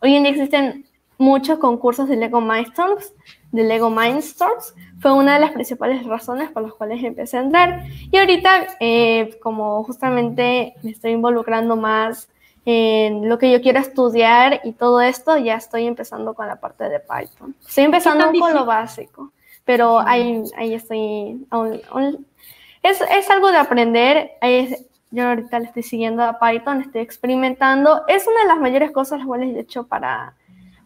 Hoy 0.01 0.15
en 0.15 0.23
día 0.23 0.31
existen 0.31 0.85
muchos 1.17 1.59
concursos 1.59 2.09
de 2.09 2.17
Lego 2.17 2.41
Mindstorms, 2.41 3.13
de 3.51 3.63
Lego 3.63 3.89
Mindstorms. 3.89 4.73
Fue 4.99 5.13
una 5.13 5.35
de 5.35 5.39
las 5.39 5.51
principales 5.51 6.05
razones 6.05 6.51
por 6.51 6.63
las 6.63 6.73
cuales 6.73 7.03
empecé 7.03 7.37
a 7.37 7.41
entrar. 7.41 7.85
Y 8.11 8.17
ahorita, 8.17 8.67
eh, 8.79 9.37
como 9.41 9.83
justamente 9.83 10.73
me 10.81 10.91
estoy 10.91 11.11
involucrando 11.11 11.75
más 11.75 12.27
en 12.65 13.27
lo 13.27 13.37
que 13.37 13.51
yo 13.51 13.61
quiero 13.61 13.79
estudiar 13.79 14.61
y 14.63 14.73
todo 14.73 15.01
esto, 15.01 15.37
ya 15.37 15.55
estoy 15.55 15.85
empezando 15.85 16.33
con 16.33 16.47
la 16.47 16.57
parte 16.57 16.87
de 16.89 16.99
Python. 16.99 17.55
Estoy 17.67 17.83
empezando 17.85 18.31
con 18.39 18.53
lo 18.53 18.65
básico, 18.65 19.31
pero 19.65 19.99
ahí, 19.99 20.43
ahí 20.57 20.73
estoy. 20.73 21.45
es, 22.83 23.01
es, 23.01 23.29
algo 23.29 23.51
de 23.51 23.57
aprender. 23.57 24.31
Yo 25.11 25.27
ahorita 25.27 25.59
le 25.59 25.65
estoy 25.65 25.83
siguiendo 25.83 26.23
a 26.23 26.39
Python, 26.39 26.81
estoy 26.81 27.01
experimentando. 27.01 28.03
Es 28.07 28.25
una 28.25 28.41
de 28.41 28.47
las 28.47 28.59
mayores 28.59 28.89
cosas 28.89 29.19
las 29.19 29.27
cuales 29.27 29.55
he 29.55 29.59
hecho 29.59 29.85
para, 29.85 30.33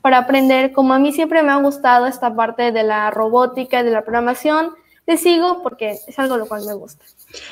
para 0.02 0.18
aprender. 0.18 0.74
Como 0.74 0.94
a 0.94 1.00
mí 1.00 1.14
siempre 1.14 1.42
me 1.44 1.52
ha 1.52 1.56
gustado 1.58 2.08
esta 2.08 2.36
parte 2.36 2.74
de 2.74 2.84
la 2.84 3.10
robótica, 3.10 3.84
de 3.84 3.92
la 3.92 4.02
programación, 4.02 4.74
le 5.06 5.16
sigo 5.16 5.64
porque 5.64 5.98
es 6.06 6.20
algo 6.20 6.36
lo 6.36 6.46
cual 6.46 6.66
me 6.66 6.74
gusta. 6.74 7.06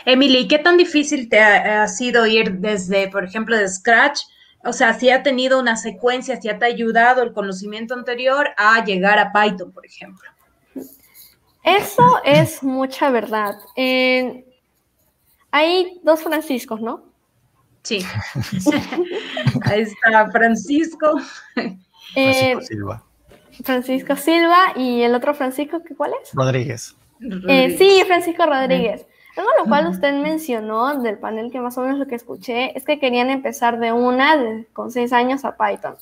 Emily, 0.06 0.48
¿qué 0.48 0.60
tan 0.60 0.78
difícil 0.78 1.30
te 1.30 1.40
ha, 1.40 1.88
sido 1.88 2.26
ir 2.26 2.60
desde, 2.60 3.10
por 3.10 3.24
ejemplo, 3.24 3.58
de 3.58 3.68
Scratch? 3.68 4.22
O 4.64 4.74
sea, 4.74 4.94
si 4.94 5.10
ha 5.10 5.22
tenido 5.22 5.60
una 5.60 5.76
secuencia, 5.76 6.42
si 6.42 6.50
ha 6.50 6.58
te 6.58 6.66
ayudado 6.66 7.22
el 7.22 7.34
conocimiento 7.34 7.94
anterior 7.94 8.50
a 8.58 8.84
llegar 8.84 9.20
a 9.20 9.32
Python, 9.32 9.72
por 9.72 9.86
ejemplo. 9.86 10.30
Eso 11.64 12.22
es 12.24 12.64
mucha 12.64 13.10
verdad. 13.10 13.56
hay 15.52 16.00
dos 16.04 16.22
Franciscos, 16.22 16.82
¿no? 16.82 17.04
Sí. 17.84 18.04
Ahí 19.62 19.82
está 19.82 20.32
Francisco. 20.32 21.22
Francisco 22.14 22.62
Silva. 22.62 23.04
Francisco 23.64 24.16
Silva 24.16 24.74
y 24.76 25.02
el 25.02 25.14
otro 25.14 25.34
Francisco, 25.34 25.82
¿cuál 25.96 26.12
es? 26.22 26.32
Rodríguez. 26.34 26.96
Eh, 27.48 27.76
sí, 27.78 28.04
Francisco 28.06 28.46
Rodríguez. 28.46 29.06
Algo 29.36 29.50
lo 29.60 29.66
cual 29.66 29.88
usted 29.88 30.14
mencionó 30.14 30.96
del 31.02 31.18
panel 31.18 31.52
que 31.52 31.60
más 31.60 31.78
o 31.78 31.82
menos 31.82 32.00
lo 32.00 32.08
que 32.08 32.16
escuché 32.16 32.78
es 32.78 32.86
que 32.86 33.00
querían 33.00 33.30
empezar 33.30 33.80
de 33.80 33.92
una 33.92 34.64
con 34.72 34.92
seis 34.92 35.12
años 35.12 35.44
a 35.44 35.58
Python. 35.58 35.96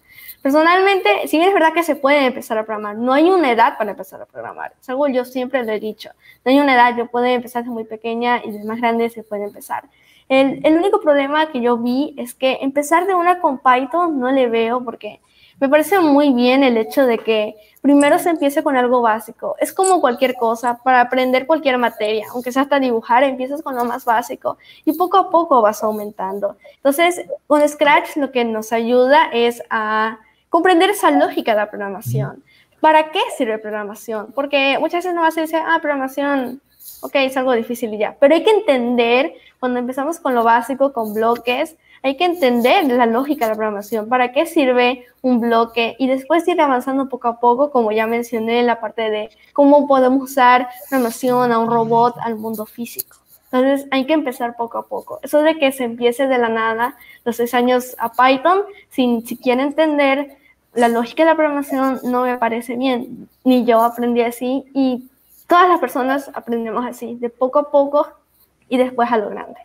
Personalmente, 0.43 1.27
si 1.27 1.37
bien 1.37 1.49
es 1.49 1.53
verdad 1.53 1.73
que 1.73 1.81
se 1.81 1.95
puede 1.95 2.27
empezar 2.27 2.59
a 2.59 2.65
programar, 2.65 2.95
no 2.95 3.11
hay 3.11 3.31
una 3.31 3.51
edad 3.51 3.75
para 3.77 3.91
empezar 3.91 4.21
a 4.21 4.25
programar. 4.25 4.73
Es 4.79 4.87
algo 4.89 5.07
yo 5.07 5.25
siempre 5.25 5.63
lo 5.63 5.71
he 5.71 5.79
dicho. 5.79 6.11
No 6.45 6.51
hay 6.51 6.59
una 6.59 6.75
edad, 6.75 6.95
yo 6.95 7.07
puedo 7.07 7.25
empezar 7.25 7.63
desde 7.63 7.73
muy 7.73 7.85
pequeña 7.85 8.39
y 8.43 8.51
desde 8.51 8.67
más 8.67 8.79
grande 8.79 9.09
se 9.09 9.23
puede 9.23 9.45
empezar. 9.45 9.85
El, 10.29 10.63
el 10.63 10.77
único 10.77 11.01
problema 11.01 11.51
que 11.51 11.59
yo 11.59 11.77
vi 11.77 12.13
es 12.17 12.35
que 12.35 12.59
empezar 12.61 13.07
de 13.07 13.15
una 13.15 13.39
con 13.39 13.59
Python 13.59 14.19
no 14.19 14.31
le 14.31 14.47
veo 14.47 14.83
porque 14.83 15.21
me 15.59 15.69
parece 15.69 15.99
muy 15.99 16.33
bien 16.33 16.63
el 16.63 16.77
hecho 16.77 17.05
de 17.05 17.17
que 17.19 17.55
primero 17.81 18.17
se 18.19 18.29
empiece 18.29 18.63
con 18.63 18.77
algo 18.77 19.01
básico. 19.01 19.55
Es 19.59 19.73
como 19.73 20.01
cualquier 20.01 20.35
cosa, 20.35 20.79
para 20.83 21.01
aprender 21.01 21.45
cualquier 21.45 21.77
materia, 21.77 22.25
aunque 22.31 22.51
sea 22.51 22.63
hasta 22.63 22.79
dibujar, 22.79 23.23
empiezas 23.23 23.61
con 23.61 23.75
lo 23.75 23.85
más 23.85 24.05
básico 24.05 24.57
y 24.85 24.93
poco 24.93 25.17
a 25.17 25.29
poco 25.29 25.61
vas 25.61 25.83
aumentando. 25.83 26.57
Entonces, 26.77 27.25
con 27.47 27.67
Scratch 27.67 28.15
lo 28.15 28.31
que 28.31 28.45
nos 28.45 28.71
ayuda 28.71 29.29
es 29.33 29.61
a 29.69 30.19
comprender 30.49 30.89
esa 30.89 31.11
lógica 31.11 31.51
de 31.51 31.57
la 31.57 31.69
programación. 31.69 32.43
¿Para 32.79 33.11
qué 33.11 33.21
sirve 33.37 33.57
programación? 33.59 34.33
Porque 34.35 34.77
muchas 34.79 35.05
veces 35.05 35.15
no 35.15 35.21
vas 35.21 35.37
a 35.37 35.41
decir, 35.41 35.59
ah, 35.65 35.79
programación, 35.81 36.61
ok, 37.03 37.15
es 37.15 37.37
algo 37.37 37.53
difícil 37.53 37.93
y 37.93 37.99
ya. 37.99 38.15
Pero 38.19 38.33
hay 38.33 38.43
que 38.43 38.51
entender, 38.51 39.33
cuando 39.59 39.79
empezamos 39.79 40.19
con 40.19 40.33
lo 40.33 40.43
básico, 40.43 40.93
con 40.93 41.13
bloques, 41.13 41.75
hay 42.01 42.17
que 42.17 42.25
entender 42.25 42.85
la 42.85 43.05
lógica 43.05 43.45
de 43.45 43.51
la 43.51 43.55
programación, 43.55 44.09
para 44.09 44.33
qué 44.33 44.45
sirve 44.45 45.05
un 45.21 45.39
bloque 45.39 45.95
y 45.99 46.07
después 46.07 46.47
ir 46.47 46.59
avanzando 46.59 47.07
poco 47.07 47.29
a 47.29 47.39
poco, 47.39 47.71
como 47.71 47.91
ya 47.91 48.07
mencioné 48.07 48.59
en 48.59 48.67
la 48.67 48.81
parte 48.81 49.09
de 49.09 49.29
cómo 49.53 49.87
podemos 49.87 50.31
usar 50.31 50.67
programación 50.89 51.51
a 51.51 51.59
un 51.59 51.69
robot 51.69 52.15
al 52.21 52.35
mundo 52.35 52.65
físico. 52.65 53.17
Entonces 53.51 53.87
hay 53.91 54.05
que 54.05 54.13
empezar 54.13 54.55
poco 54.57 54.79
a 54.79 54.87
poco. 54.87 55.19
Eso 55.21 55.41
de 55.41 55.57
que 55.57 55.71
se 55.71 55.85
empiece 55.85 56.27
de 56.27 56.37
la 56.37 56.49
nada 56.49 56.97
los 57.23 57.37
seis 57.37 57.53
años 57.53 57.95
a 57.99 58.11
Python 58.11 58.63
sin 58.89 59.25
siquiera 59.25 59.61
entender 59.61 60.37
la 60.73 60.87
lógica 60.87 61.23
de 61.23 61.29
la 61.29 61.35
programación 61.35 61.99
no 62.03 62.23
me 62.23 62.37
parece 62.37 62.75
bien. 62.75 63.29
Ni 63.43 63.63
yo 63.63 63.81
aprendí 63.81 64.21
así 64.21 64.65
y 64.73 65.07
todas 65.53 65.69
las 65.69 65.79
personas 65.79 66.31
aprendemos 66.33 66.83
así, 66.83 67.15
de 67.21 67.29
poco 67.29 67.59
a 67.59 67.69
poco 67.69 68.07
y 68.69 68.77
después 68.77 69.11
a 69.11 69.19
lo 69.19 69.29
grande. 69.29 69.59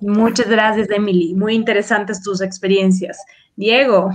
Muchas 0.00 0.48
gracias, 0.48 0.90
Emily. 0.90 1.32
Muy 1.32 1.54
interesantes 1.54 2.20
tus 2.20 2.40
experiencias. 2.40 3.18
Diego. 3.54 4.10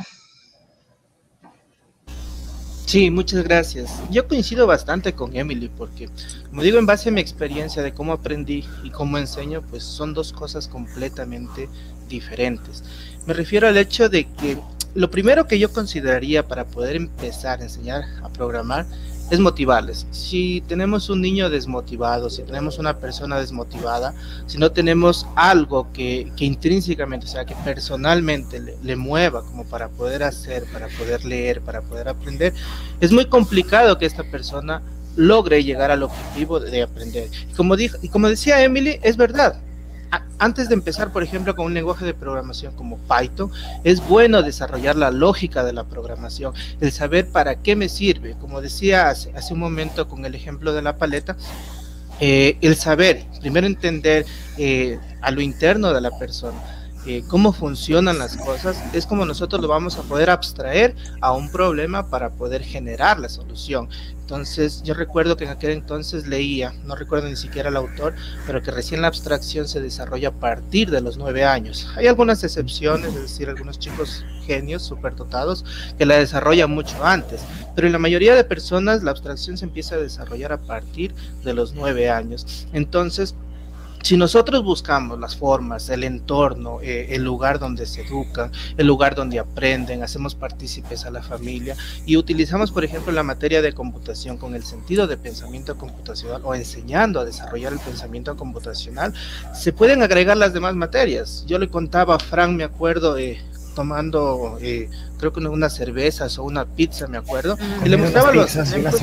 Sí, 2.86 3.09
muchas 3.09 3.45
gracias. 3.45 4.03
Yo 4.11 4.28
coincido 4.28 4.68
bastante 4.68 5.13
con 5.13 5.34
Emily 5.34 5.70
porque, 5.70 6.09
como 6.49 6.61
digo, 6.61 6.78
en 6.78 6.86
base 6.86 7.07
a 7.07 7.13
mi 7.13 7.22
experiencia 7.22 7.82
de 7.82 7.93
cómo 7.93 8.11
aprendí 8.11 8.65
y 8.84 8.91
cómo 8.91 9.18
enseño, 9.18 9.61
pues 9.61 9.84
son 9.84 10.13
dos 10.13 10.34
cosas 10.34 10.68
completamente 10.68 11.70
diferentes. 12.09 12.84
Me 13.26 13.34
refiero 13.34 13.70
al 13.70 13.78
hecho 13.78 14.09
de 14.09 14.26
que 14.26 14.57
lo 14.98 15.12
primero 15.12 15.45
que 15.45 15.60
yo 15.60 15.72
consideraría 15.72 16.48
para 16.48 16.66
poder 16.66 16.95
empezar 16.95 17.60
a 17.60 17.64
enseñar 17.64 18.04
a 18.24 18.30
programar 18.30 18.88
es 19.30 19.39
motivarles. 19.39 20.08
Si 20.10 20.64
tenemos 20.68 21.12
un 21.12 21.22
niño 21.22 21.52
desmotivado, 21.52 22.32
si 22.32 22.41
tenemos 22.41 22.80
una 22.80 22.98
persona 22.98 23.39
desmotivada, 23.39 24.16
si 24.48 24.58
no 24.58 24.72
tenemos 24.72 25.28
algo 25.36 25.93
que, 25.93 26.32
intrínsecamente, 26.38 27.28
o 27.28 27.30
sea, 27.30 27.45
que 27.45 27.54
personalmente 27.64 28.60
le, 28.82 28.95
mueva 28.95 29.43
como 29.43 29.66
para 29.66 29.88
poder 29.89 30.24
hacer, 30.24 30.64
para 30.74 30.88
poder 30.88 31.24
leer, 31.26 31.62
para 31.62 31.84
poder 31.84 32.08
aprender, 32.10 32.56
es 33.00 33.12
muy 33.12 33.26
complicado 33.26 34.00
que 34.00 34.08
esta 34.08 34.24
persona 34.24 34.82
logre 35.16 35.64
llegar 35.64 35.91
al 35.91 36.02
objetivo 36.02 36.60
de, 36.60 36.82
aprender. 36.82 37.30
como, 37.56 37.76
dijo, 37.76 37.98
y 38.02 38.10
como 38.10 38.30
decía 38.30 38.64
Emily, 38.64 39.00
es 39.04 39.16
verdad, 39.16 39.62
antes 40.39 40.70
de 40.70 40.76
empezar, 40.76 41.12
por 41.12 41.24
ejemplo, 41.24 41.55
con 41.55 41.66
un 41.66 41.74
lenguaje 41.74 42.05
de 42.05 42.14
programación 42.14 42.76
como 42.76 42.97
Python, 42.99 43.51
es 43.84 44.05
bueno 44.08 44.41
desarrollar 44.43 44.95
la 44.95 45.12
lógica 45.12 45.64
de 45.64 45.74
la 45.74 45.84
programación, 45.86 46.53
el 46.80 46.91
saber 46.91 47.30
para 47.30 47.55
qué 47.55 47.76
me 47.76 47.89
sirve. 47.89 48.36
Como 48.39 48.62
decía 48.62 49.10
hace, 49.10 49.32
un 49.51 49.60
momento 49.60 50.08
con 50.08 50.26
el 50.26 50.36
ejemplo 50.36 50.74
de 50.74 50.82
la 50.82 50.97
paleta, 50.97 51.36
eh, 52.20 52.58
el 52.62 52.76
saber, 52.76 53.26
primero 53.41 53.68
entender 53.68 54.26
eh, 54.58 54.99
a 55.22 55.32
lo 55.32 55.41
interno 55.41 55.93
de 55.93 56.01
la 56.01 56.12
persona, 56.18 56.58
eh, 57.05 57.24
cómo 57.28 57.53
funcionan 57.53 58.20
las 58.20 58.36
cosas, 58.36 58.84
es 58.93 59.05
como 59.05 59.26
nosotros 59.26 59.62
lo 59.62 59.70
vamos 59.70 59.97
a 59.97 60.01
poder 60.01 60.30
abstraer 60.30 60.93
a 61.22 61.32
un 61.32 61.49
problema 61.49 62.10
para 62.10 62.32
poder 62.32 62.64
generar 62.64 63.18
la 63.18 63.30
solución. 63.30 63.88
Entonces, 64.28 64.84
yo 64.84 64.94
recuerdo 64.94 65.38
que 65.38 65.46
en 65.46 65.52
aquel 65.52 65.72
entonces 65.72 66.28
leía, 66.28 66.74
no 66.84 66.98
recuerdo 66.98 67.30
ni 67.30 67.38
siquiera 67.38 67.70
el 67.70 67.78
autor, 67.78 68.14
pero 68.46 68.62
que 68.62 68.72
recién 68.72 69.02
la 69.02 69.08
abstracción 69.08 69.70
se 69.70 69.80
desarrolla 69.80 70.28
a 70.28 70.34
partir 70.34 70.92
de 70.92 71.00
los 71.00 71.16
nueve 71.16 71.46
años. 71.46 71.88
Hay 71.96 72.08
algunas 72.08 72.44
excepciones, 72.44 73.16
es 73.16 73.22
decir, 73.22 73.48
algunos 73.48 73.80
chicos 73.80 74.26
genios, 74.46 74.84
superdotados, 74.84 75.64
que 75.98 76.06
la 76.06 76.18
desarrollan 76.18 76.72
mucho 76.72 77.06
antes, 77.06 77.40
pero 77.74 77.88
en 77.88 77.94
la 77.94 78.00
mayoría 78.00 78.36
de 78.36 78.44
personas 78.44 79.02
la 79.02 79.12
abstracción 79.12 79.58
se 79.58 79.64
empieza 79.64 79.96
a 79.96 80.00
desarrollar 80.00 80.52
a 80.52 80.58
partir 80.58 81.16
de 81.46 81.54
los 81.54 81.74
nueve 81.74 82.10
años. 82.10 82.68
Entonces, 82.74 83.34
si 84.08 84.16
nosotros 84.16 84.64
buscamos 84.64 85.20
las 85.20 85.36
formas, 85.36 85.89
el 85.89 86.05
entorno, 86.05 86.80
eh, 86.82 87.08
el 87.10 87.26
lugar 87.26 87.60
donde 87.60 87.86
se 87.86 88.03
educan, 88.03 88.53
el 88.78 88.88
lugar 88.88 89.16
donde 89.16 89.38
aprenden, 89.38 90.01
hacemos 90.01 90.34
partícipes 90.34 91.03
a 91.03 91.12
la 91.12 91.22
familia 91.22 91.76
y 92.05 92.16
utilizamos, 92.16 92.72
por 92.72 92.86
ejemplo, 92.86 93.12
la 93.12 93.24
materia 93.24 93.62
de 93.62 93.74
computación 93.74 94.38
con 94.38 94.55
el 94.55 94.64
sentido 94.64 95.08
de 95.08 95.18
pensamiento 95.18 95.78
computacional 95.78 96.41
o 96.45 96.55
enseñando 96.55 97.20
a 97.20 97.26
desarrollar 97.26 97.74
el 97.74 97.80
pensamiento 97.80 98.38
computacional, 98.38 99.14
se 99.53 99.74
pueden 99.74 100.01
agregar 100.01 100.38
las 100.38 100.53
demás 100.53 100.74
materias. 100.74 101.43
Yo 101.45 101.60
le 101.60 101.68
contaba 101.68 102.16
a 102.16 102.20
Frank, 102.20 102.51
me 102.51 102.64
acuerdo, 102.64 103.18
eh, 103.18 103.41
tomando, 103.76 104.58
eh, 104.62 104.89
creo 105.18 105.34
que 105.34 105.39
unas 105.39 105.76
cervezas 105.76 106.38
o 106.38 106.43
una 106.43 106.65
pizza, 106.65 107.07
me 107.07 107.18
acuerdo, 107.18 107.57
y 107.84 107.89
le 107.89 107.97
mostraba 107.97 108.32
los... 108.32 108.55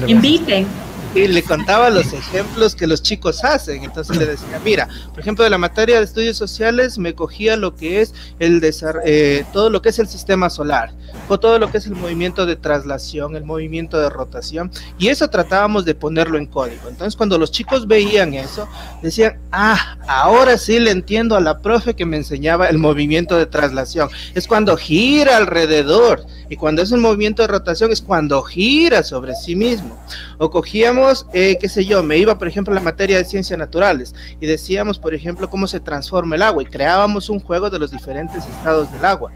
Inviten 0.06 0.66
y 1.14 1.28
le 1.28 1.42
contaba 1.42 1.90
los 1.90 2.12
ejemplos 2.12 2.74
que 2.74 2.86
los 2.86 3.02
chicos 3.02 3.44
hacen. 3.44 3.84
Entonces 3.84 4.16
le 4.16 4.26
decía, 4.26 4.60
mira, 4.64 4.88
por 5.10 5.20
ejemplo, 5.20 5.44
de 5.44 5.50
la 5.50 5.58
materia 5.58 5.98
de 5.98 6.04
estudios 6.04 6.36
sociales 6.36 6.98
me 6.98 7.14
cogía 7.14 7.56
lo 7.56 7.76
que 7.76 8.00
es 8.00 8.12
el 8.38 8.60
eh, 9.04 9.44
todo 9.52 9.70
lo 9.70 9.80
que 9.80 9.90
es 9.90 9.98
el 9.98 10.08
sistema 10.08 10.50
solar, 10.50 10.92
o 11.28 11.38
todo 11.38 11.58
lo 11.58 11.70
que 11.70 11.78
es 11.78 11.86
el 11.86 11.94
movimiento 11.94 12.46
de 12.46 12.56
traslación, 12.56 13.36
el 13.36 13.44
movimiento 13.44 14.00
de 14.00 14.10
rotación, 14.10 14.70
y 14.98 15.08
eso 15.08 15.28
tratábamos 15.28 15.84
de 15.84 15.94
ponerlo 15.94 16.38
en 16.38 16.46
código. 16.46 16.88
Entonces, 16.88 17.16
cuando 17.16 17.38
los 17.38 17.52
chicos 17.52 17.86
veían 17.86 18.34
eso, 18.34 18.68
decían, 19.02 19.38
ah, 19.52 19.98
ahora 20.08 20.58
sí 20.58 20.80
le 20.80 20.90
entiendo 20.90 21.36
a 21.36 21.40
la 21.40 21.58
profe 21.58 21.94
que 21.94 22.06
me 22.06 22.16
enseñaba 22.16 22.68
el 22.68 22.78
movimiento 22.78 23.36
de 23.36 23.46
traslación. 23.46 24.08
Es 24.34 24.48
cuando 24.48 24.76
gira 24.76 25.36
alrededor, 25.36 26.03
y 26.48 26.56
cuando 26.56 26.82
es 26.82 26.90
un 26.92 27.00
movimiento 27.00 27.42
de 27.42 27.48
rotación 27.48 27.92
es 27.92 28.00
cuando 28.00 28.42
gira 28.42 29.02
sobre 29.02 29.34
sí 29.34 29.56
mismo. 29.56 29.98
O 30.38 30.50
cogíamos 30.50 31.26
eh, 31.32 31.56
qué 31.60 31.68
sé 31.68 31.84
yo, 31.84 32.02
me 32.02 32.18
iba, 32.18 32.38
por 32.38 32.48
ejemplo, 32.48 32.72
a 32.72 32.74
la 32.74 32.80
materia 32.80 33.18
de 33.18 33.24
ciencias 33.24 33.58
naturales 33.58 34.14
y 34.40 34.46
decíamos, 34.46 34.98
por 34.98 35.14
ejemplo, 35.14 35.50
cómo 35.50 35.66
se 35.66 35.80
transforma 35.80 36.36
el 36.36 36.42
agua 36.42 36.62
y 36.62 36.66
creábamos 36.66 37.28
un 37.28 37.40
juego 37.40 37.70
de 37.70 37.78
los 37.78 37.90
diferentes 37.90 38.44
estados 38.44 38.90
del 38.92 39.04
agua. 39.04 39.32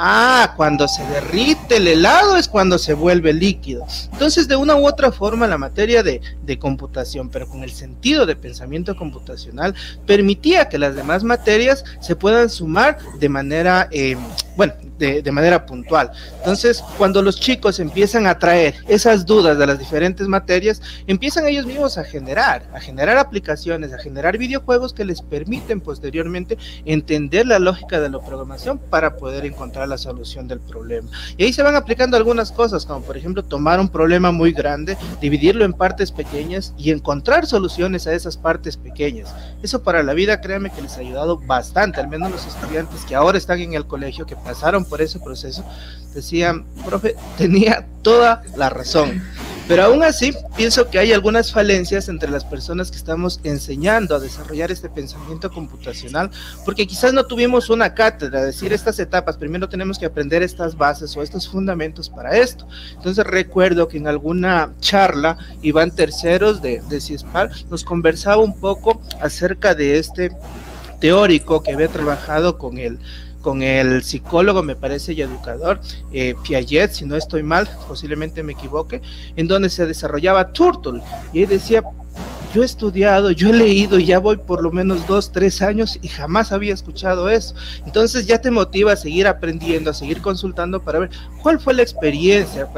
Ah, 0.00 0.54
cuando 0.56 0.86
se 0.86 1.04
derrite 1.06 1.78
el 1.78 1.88
helado 1.88 2.36
es 2.36 2.46
cuando 2.46 2.78
se 2.78 2.94
vuelve 2.94 3.32
líquido. 3.32 3.84
Entonces, 4.12 4.46
de 4.46 4.54
una 4.54 4.76
u 4.76 4.86
otra 4.86 5.10
forma, 5.10 5.48
la 5.48 5.58
materia 5.58 6.04
de, 6.04 6.20
computación, 6.60 7.30
pero 7.30 7.48
con 7.48 7.64
el 7.64 7.72
sentido 7.72 8.24
de 8.24 8.36
pensamiento 8.36 8.96
computacional, 8.96 9.74
permitía 10.06 10.68
que 10.68 10.78
las 10.78 10.94
demás 10.94 11.24
materias 11.24 11.84
se 12.00 12.14
puedan 12.14 12.48
sumar 12.48 12.98
de 13.18 13.28
manera, 13.28 13.88
eh, 13.90 14.16
bueno, 14.58 14.74
de, 14.98 15.30
manera 15.30 15.64
puntual. 15.64 16.10
Entonces, 16.38 16.82
cuando 16.96 17.22
los 17.22 17.38
chicos 17.38 17.78
empiezan 17.78 18.26
a 18.26 18.40
traer 18.40 18.74
esas 18.88 19.24
dudas 19.24 19.56
de 19.56 19.64
las 19.64 19.78
diferentes 19.78 20.26
materias, 20.26 20.82
empiezan 21.06 21.46
ellos 21.46 21.64
mismos 21.64 21.96
a 21.96 22.02
generar, 22.02 22.64
a 22.74 22.80
generar 22.80 23.18
aplicaciones, 23.18 23.92
a 23.92 23.98
generar 23.98 24.36
videojuegos 24.36 24.92
que 24.92 25.04
les 25.04 25.22
permiten 25.22 25.80
posteriormente 25.80 26.58
entender 26.84 27.46
la 27.46 27.60
lógica 27.60 28.00
de 28.00 28.10
la 28.10 28.18
programación 28.18 28.78
para 28.78 29.16
poder 29.16 29.46
encontrar 29.46 29.86
la 29.86 29.96
solución 29.96 30.48
del 30.48 30.58
problema. 30.58 31.08
Y 31.36 31.44
ahí 31.44 31.52
se 31.52 31.62
van 31.62 31.76
aplicando 31.76 32.16
algunas 32.16 32.50
cosas, 32.50 32.84
como 32.84 33.02
por 33.02 33.16
ejemplo 33.16 33.44
tomar 33.44 33.78
un 33.78 33.88
problema 33.88 34.32
muy 34.32 34.50
grande, 34.50 34.98
dividirlo 35.20 35.64
en 35.64 35.72
partes 35.72 36.10
pequeñas 36.10 36.74
y 36.76 36.90
encontrar 36.90 37.46
soluciones 37.46 38.08
a 38.08 38.12
esas 38.12 38.36
partes 38.36 38.76
pequeñas. 38.76 39.32
Eso 39.62 39.84
para 39.84 40.02
la 40.02 40.14
vida, 40.14 40.40
créanme 40.40 40.70
que 40.70 40.82
les 40.82 40.96
ha 40.96 41.00
ayudado 41.00 41.38
bastante, 41.38 42.00
al 42.00 42.08
menos 42.08 42.32
los 42.32 42.44
estudiantes 42.44 43.04
que 43.04 43.14
ahora 43.14 43.38
están 43.38 43.60
en 43.60 43.74
el 43.74 43.86
colegio, 43.86 44.26
que 44.26 44.47
pasaron 44.48 44.82
por 44.86 45.02
ese 45.02 45.18
proceso, 45.18 45.62
decían, 46.14 46.64
profe, 46.86 47.14
tenía 47.36 47.86
toda 48.00 48.42
la 48.56 48.70
razón. 48.70 49.22
Pero 49.68 49.84
aún 49.84 50.02
así, 50.02 50.32
pienso 50.56 50.88
que 50.88 50.98
hay 50.98 51.12
algunas 51.12 51.52
falencias 51.52 52.08
entre 52.08 52.30
las 52.30 52.46
personas 52.46 52.90
que 52.90 52.96
estamos 52.96 53.40
enseñando 53.44 54.16
a 54.16 54.18
desarrollar 54.18 54.72
este 54.72 54.88
pensamiento 54.88 55.50
computacional, 55.50 56.30
porque 56.64 56.86
quizás 56.86 57.12
no 57.12 57.26
tuvimos 57.26 57.68
una 57.68 57.92
cátedra, 57.92 58.42
decir 58.42 58.72
estas 58.72 58.98
etapas, 58.98 59.36
primero 59.36 59.68
tenemos 59.68 59.98
que 59.98 60.06
aprender 60.06 60.42
estas 60.42 60.74
bases 60.78 61.14
o 61.14 61.22
estos 61.22 61.46
fundamentos 61.46 62.08
para 62.08 62.38
esto. 62.38 62.66
Entonces 62.94 63.26
recuerdo 63.26 63.86
que 63.86 63.98
en 63.98 64.06
alguna 64.06 64.72
charla, 64.80 65.36
Iván 65.60 65.90
Terceros 65.90 66.62
de, 66.62 66.80
de 66.88 67.00
CISPAR 67.02 67.50
nos 67.68 67.84
conversaba 67.84 68.42
un 68.42 68.58
poco 68.58 69.02
acerca 69.20 69.74
de 69.74 69.98
este 69.98 70.32
teórico 70.98 71.62
que 71.62 71.72
había 71.72 71.88
trabajado 71.88 72.56
con 72.56 72.78
el 72.78 72.98
con 73.48 73.62
el 73.62 74.02
psicólogo, 74.02 74.62
me 74.62 74.76
parece, 74.76 75.14
y 75.14 75.22
educador 75.22 75.80
eh, 76.12 76.34
Piaget, 76.42 76.92
si 76.92 77.06
no 77.06 77.16
estoy 77.16 77.42
mal, 77.42 77.66
posiblemente 77.88 78.42
me 78.42 78.52
equivoque, 78.52 79.00
en 79.36 79.48
donde 79.48 79.70
se 79.70 79.86
desarrollaba 79.86 80.52
Turtle. 80.52 81.00
Y 81.32 81.44
él 81.44 81.48
decía, 81.48 81.82
yo 82.54 82.62
he 82.62 82.64
estudiado, 82.64 83.30
yo 83.30 83.50
he 83.50 83.52
leído, 83.52 83.98
ya 83.98 84.18
voy 84.18 84.36
por 84.36 84.62
lo 84.62 84.70
menos 84.70 85.06
dos, 85.06 85.32
tres 85.32 85.62
años 85.62 85.98
y 86.00 86.08
jamás 86.08 86.52
había 86.52 86.74
escuchado 86.74 87.28
eso. 87.28 87.54
Entonces 87.84 88.26
ya 88.26 88.40
te 88.40 88.50
motiva 88.50 88.92
a 88.92 88.96
seguir 88.96 89.26
aprendiendo, 89.26 89.90
a 89.90 89.94
seguir 89.94 90.20
consultando 90.20 90.82
para 90.82 91.00
ver 91.00 91.10
cuál 91.42 91.60
fue 91.60 91.74
la 91.74 91.82
experiencia 91.82 92.68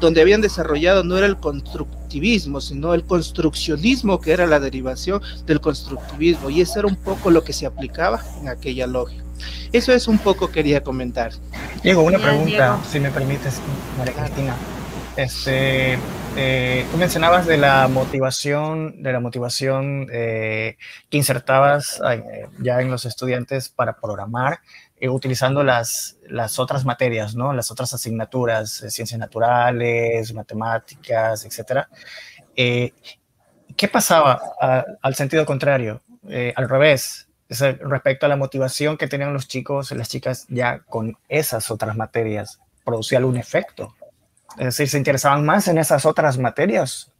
donde 0.00 0.20
habían 0.20 0.40
desarrollado, 0.40 1.04
no 1.04 1.16
era 1.16 1.26
el 1.26 1.36
constructivismo, 1.36 2.60
sino 2.60 2.94
el 2.94 3.04
construccionismo, 3.04 4.20
que 4.20 4.32
era 4.32 4.46
la 4.46 4.60
derivación 4.60 5.20
del 5.46 5.60
constructivismo. 5.60 6.50
Y 6.50 6.60
eso 6.60 6.78
era 6.78 6.88
un 6.88 6.96
poco 6.96 7.30
lo 7.30 7.44
que 7.44 7.52
se 7.52 7.66
aplicaba 7.66 8.22
en 8.40 8.48
aquella 8.48 8.86
lógica. 8.86 9.24
Eso 9.72 9.92
es 9.92 10.06
un 10.08 10.18
poco 10.18 10.50
quería 10.50 10.82
comentar. 10.82 11.32
Diego, 11.82 12.02
una 12.02 12.18
pregunta, 12.18 12.78
si 12.90 13.00
me 13.00 13.10
permites, 13.10 13.60
María 13.98 14.14
Cristina. 14.14 14.54
Este, 15.16 15.96
eh, 16.36 16.84
tú 16.90 16.96
mencionabas 16.96 17.46
de 17.46 17.56
la 17.56 17.86
motivación, 17.86 19.00
de 19.00 19.12
la 19.12 19.20
motivación 19.20 20.08
eh, 20.12 20.76
que 21.08 21.16
insertabas 21.16 22.02
eh, 22.10 22.48
ya 22.58 22.80
en 22.80 22.90
los 22.90 23.04
estudiantes 23.04 23.68
para 23.68 23.96
programar, 24.00 24.58
utilizando 25.00 25.62
las, 25.62 26.16
otras 26.58 26.84
materias, 26.84 27.36
¿no? 27.36 27.52
Las 27.52 27.70
otras 27.70 27.92
asignaturas, 27.92 28.84
ciencias 28.88 29.20
naturales, 29.20 30.32
matemáticas, 30.32 31.44
etcétera. 31.44 31.88
¿Qué 32.56 33.88
pasaba 33.92 34.40
al 35.02 35.14
sentido 35.14 35.44
contrario? 35.44 36.00
al 36.56 36.70
revés, 36.70 37.28
respecto 37.50 38.24
a 38.24 38.30
la 38.30 38.36
motivación 38.36 38.96
que 38.96 39.06
tenían 39.06 39.34
los 39.34 39.46
chicos 39.46 39.92
y 39.92 39.94
las 39.94 40.08
chicas 40.08 40.46
ya 40.48 40.78
con 40.78 41.18
esas 41.28 41.70
otras 41.70 41.94
materias, 41.98 42.58
producía 42.82 43.18
algún 43.18 43.36
efecto. 43.36 43.94
Es 44.58 44.64
decir, 44.64 44.88
se 44.88 44.98
interesaban 44.98 45.44
más 45.44 45.68
en 45.68 45.78
esas 45.78 46.06
otras 46.06 46.38
materias 46.38 47.10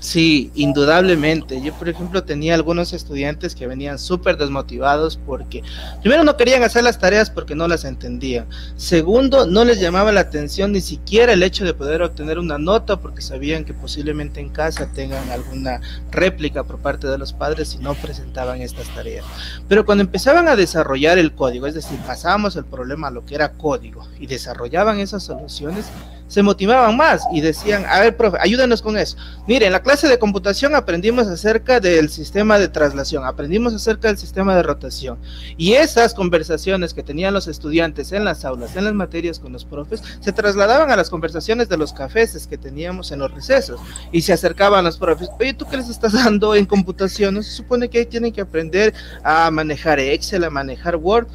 Sí, 0.00 0.52
indudablemente. 0.54 1.60
Yo, 1.60 1.74
por 1.74 1.88
ejemplo, 1.88 2.22
tenía 2.22 2.54
algunos 2.54 2.92
estudiantes 2.92 3.56
que 3.56 3.66
venían 3.66 3.98
súper 3.98 4.36
desmotivados 4.36 5.18
porque, 5.26 5.62
primero, 6.00 6.22
no 6.22 6.36
querían 6.36 6.62
hacer 6.62 6.84
las 6.84 7.00
tareas 7.00 7.30
porque 7.30 7.56
no 7.56 7.66
las 7.66 7.84
entendían. 7.84 8.46
Segundo, 8.76 9.46
no 9.46 9.64
les 9.64 9.80
llamaba 9.80 10.12
la 10.12 10.20
atención 10.20 10.70
ni 10.70 10.80
siquiera 10.80 11.32
el 11.32 11.42
hecho 11.42 11.64
de 11.64 11.74
poder 11.74 12.02
obtener 12.02 12.38
una 12.38 12.58
nota 12.58 13.00
porque 13.00 13.22
sabían 13.22 13.64
que 13.64 13.74
posiblemente 13.74 14.40
en 14.40 14.50
casa 14.50 14.88
tengan 14.94 15.28
alguna 15.30 15.80
réplica 16.12 16.62
por 16.62 16.78
parte 16.78 17.08
de 17.08 17.18
los 17.18 17.32
padres 17.32 17.70
si 17.70 17.78
no 17.78 17.94
presentaban 17.94 18.62
estas 18.62 18.86
tareas. 18.94 19.24
Pero 19.68 19.84
cuando 19.84 20.04
empezaban 20.04 20.46
a 20.46 20.54
desarrollar 20.54 21.18
el 21.18 21.34
código, 21.34 21.66
es 21.66 21.74
decir, 21.74 21.98
pasábamos 22.06 22.54
el 22.54 22.64
problema 22.64 23.08
a 23.08 23.10
lo 23.10 23.26
que 23.26 23.34
era 23.34 23.54
código 23.54 24.06
y 24.20 24.28
desarrollaban 24.28 25.00
esas 25.00 25.24
soluciones, 25.24 25.86
se 26.28 26.42
motivaban 26.42 26.96
más 26.96 27.22
y 27.32 27.40
decían, 27.40 27.84
a 27.86 28.00
ver, 28.00 28.16
profe, 28.16 28.38
ayúdenos 28.40 28.82
con 28.82 28.96
eso. 28.96 29.16
Mire, 29.46 29.66
en 29.66 29.72
la 29.72 29.82
clase 29.82 30.08
de 30.08 30.18
computación 30.18 30.74
aprendimos 30.74 31.26
acerca 31.26 31.80
del 31.80 32.10
sistema 32.10 32.58
de 32.58 32.68
traslación, 32.68 33.24
aprendimos 33.24 33.74
acerca 33.74 34.08
del 34.08 34.18
sistema 34.18 34.54
de 34.54 34.62
rotación. 34.62 35.18
Y 35.56 35.72
esas 35.72 36.14
conversaciones 36.14 36.94
que 36.94 37.02
tenían 37.02 37.34
los 37.34 37.48
estudiantes 37.48 38.12
en 38.12 38.24
las 38.24 38.44
aulas, 38.44 38.76
en 38.76 38.84
las 38.84 38.94
materias 38.94 39.38
con 39.38 39.52
los 39.52 39.64
profes, 39.64 40.02
se 40.20 40.32
trasladaban 40.32 40.90
a 40.90 40.96
las 40.96 41.10
conversaciones 41.10 41.68
de 41.68 41.78
los 41.78 41.92
cafés 41.92 42.46
que 42.46 42.58
teníamos 42.58 43.10
en 43.10 43.20
los 43.20 43.32
recesos. 43.32 43.80
Y 44.12 44.22
se 44.22 44.32
acercaban 44.32 44.84
los 44.84 44.98
profes, 44.98 45.28
oye, 45.40 45.54
¿tú 45.54 45.66
qué 45.66 45.76
les 45.78 45.88
estás 45.88 46.12
dando 46.12 46.54
en 46.54 46.66
computación? 46.66 47.42
se 47.42 47.50
supone 47.50 47.88
que 47.88 47.98
ahí 47.98 48.06
tienen 48.06 48.32
que 48.32 48.40
aprender 48.40 48.94
a 49.22 49.50
manejar 49.50 49.98
Excel, 49.98 50.44
a 50.44 50.50
manejar 50.50 50.96
Word. 50.96 51.26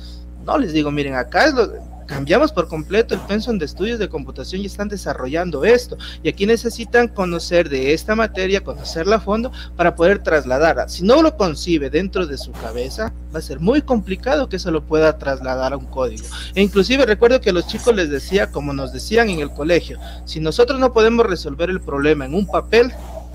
No, 0.45 0.57
les 0.57 0.73
digo, 0.73 0.91
miren, 0.91 1.15
acá 1.15 1.45
es 1.45 1.53
lo, 1.53 1.71
cambiamos 2.13 2.51
por 2.51 2.67
completo 2.67 3.15
el 3.15 3.21
pensum 3.21 3.57
de 3.57 3.65
estudios 3.65 3.97
de 3.97 4.07
computación 4.07 4.61
y 4.61 4.67
están 4.67 4.87
desarrollando 4.87 5.65
esto. 5.65 5.97
Y 6.21 6.29
aquí 6.29 6.45
necesitan 6.45 7.07
conocer 7.07 7.69
de 7.69 7.91
esta 7.91 8.15
materia, 8.15 8.63
conocerla 8.63 9.15
a 9.15 9.19
fondo 9.19 9.51
para 9.75 9.95
poder 9.95 10.21
trasladarla. 10.21 10.87
Si 10.89 11.03
no 11.03 11.23
lo 11.23 11.35
concibe 11.35 11.89
dentro 11.89 12.27
de 12.27 12.37
su 12.37 12.51
cabeza, 12.51 13.11
va 13.33 13.39
a 13.39 13.41
ser 13.41 13.59
muy 13.59 13.81
complicado 13.81 14.47
que 14.47 14.59
se 14.59 14.69
lo 14.69 14.85
pueda 14.85 15.17
trasladar 15.17 15.73
a 15.73 15.77
un 15.77 15.87
código. 15.87 16.27
E 16.53 16.61
inclusive 16.61 17.03
recuerdo 17.07 17.41
que 17.41 17.49
a 17.49 17.53
los 17.53 17.65
chicos 17.65 17.95
les 17.95 18.11
decía, 18.11 18.51
como 18.51 18.73
nos 18.73 18.93
decían 18.93 19.31
en 19.31 19.39
el 19.39 19.49
colegio, 19.49 19.97
si 20.25 20.39
nosotros 20.39 20.79
no 20.79 20.93
podemos 20.93 21.25
resolver 21.25 21.71
el 21.71 21.81
problema 21.81 22.25
en 22.25 22.35
un 22.35 22.45
papel, 22.45 22.93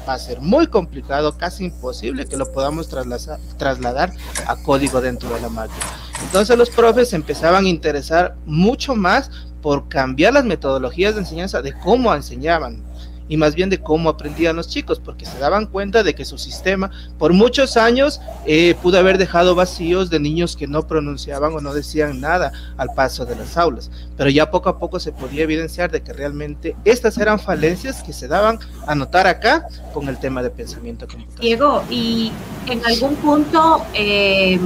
va 0.08 0.14
a 0.14 0.18
ser 0.18 0.40
muy 0.40 0.66
complicado, 0.66 1.36
casi 1.36 1.64
imposible 1.64 2.26
que 2.26 2.36
lo 2.36 2.50
podamos 2.50 2.88
trasladar, 2.88 4.12
a 4.46 4.56
código 4.56 5.00
dentro 5.00 5.28
de 5.34 5.40
la 5.40 5.48
máquina. 5.48 5.84
Entonces 6.22 6.56
los 6.56 6.70
profes 6.70 7.12
empezaban 7.12 7.66
a 7.66 7.68
interesar 7.68 8.34
mucho 8.46 8.96
más 8.96 9.30
por 9.60 9.88
cambiar 9.88 10.32
las 10.32 10.44
metodologías 10.44 11.14
de 11.14 11.20
enseñanza 11.20 11.62
de 11.62 11.72
cómo 11.78 12.14
enseñaban 12.14 12.87
y 13.28 13.36
más 13.36 13.54
bien 13.54 13.70
de 13.70 13.78
cómo 13.78 14.08
aprendían 14.08 14.56
los 14.56 14.68
chicos, 14.68 15.00
porque 15.00 15.26
se 15.26 15.38
daban 15.38 15.66
cuenta 15.66 16.02
de 16.02 16.14
que 16.14 16.24
su 16.24 16.38
sistema 16.38 16.90
por 17.18 17.32
muchos 17.32 17.76
años 17.76 18.20
eh, 18.46 18.74
pudo 18.82 18.98
haber 18.98 19.18
dejado 19.18 19.54
vacíos 19.54 20.10
de 20.10 20.20
niños 20.20 20.56
que 20.56 20.66
no 20.66 20.86
pronunciaban 20.86 21.52
o 21.54 21.60
no 21.60 21.74
decían 21.74 22.20
nada 22.20 22.52
al 22.76 22.88
paso 22.94 23.24
de 23.24 23.36
las 23.36 23.56
aulas, 23.56 23.90
pero 24.16 24.30
ya 24.30 24.50
poco 24.50 24.68
a 24.68 24.78
poco 24.78 24.98
se 25.00 25.12
podía 25.12 25.42
evidenciar 25.42 25.90
de 25.90 26.02
que 26.02 26.12
realmente 26.12 26.76
estas 26.84 27.18
eran 27.18 27.38
falencias 27.38 28.02
que 28.02 28.12
se 28.12 28.28
daban 28.28 28.58
a 28.86 28.94
notar 28.94 29.26
acá 29.26 29.66
con 29.92 30.08
el 30.08 30.18
tema 30.18 30.42
de 30.42 30.50
pensamiento 30.50 31.06
computacional. 31.06 31.40
Diego, 31.40 31.84
y 31.90 32.32
en 32.66 32.84
algún 32.86 33.14
punto... 33.16 33.84
Eh, 33.94 34.58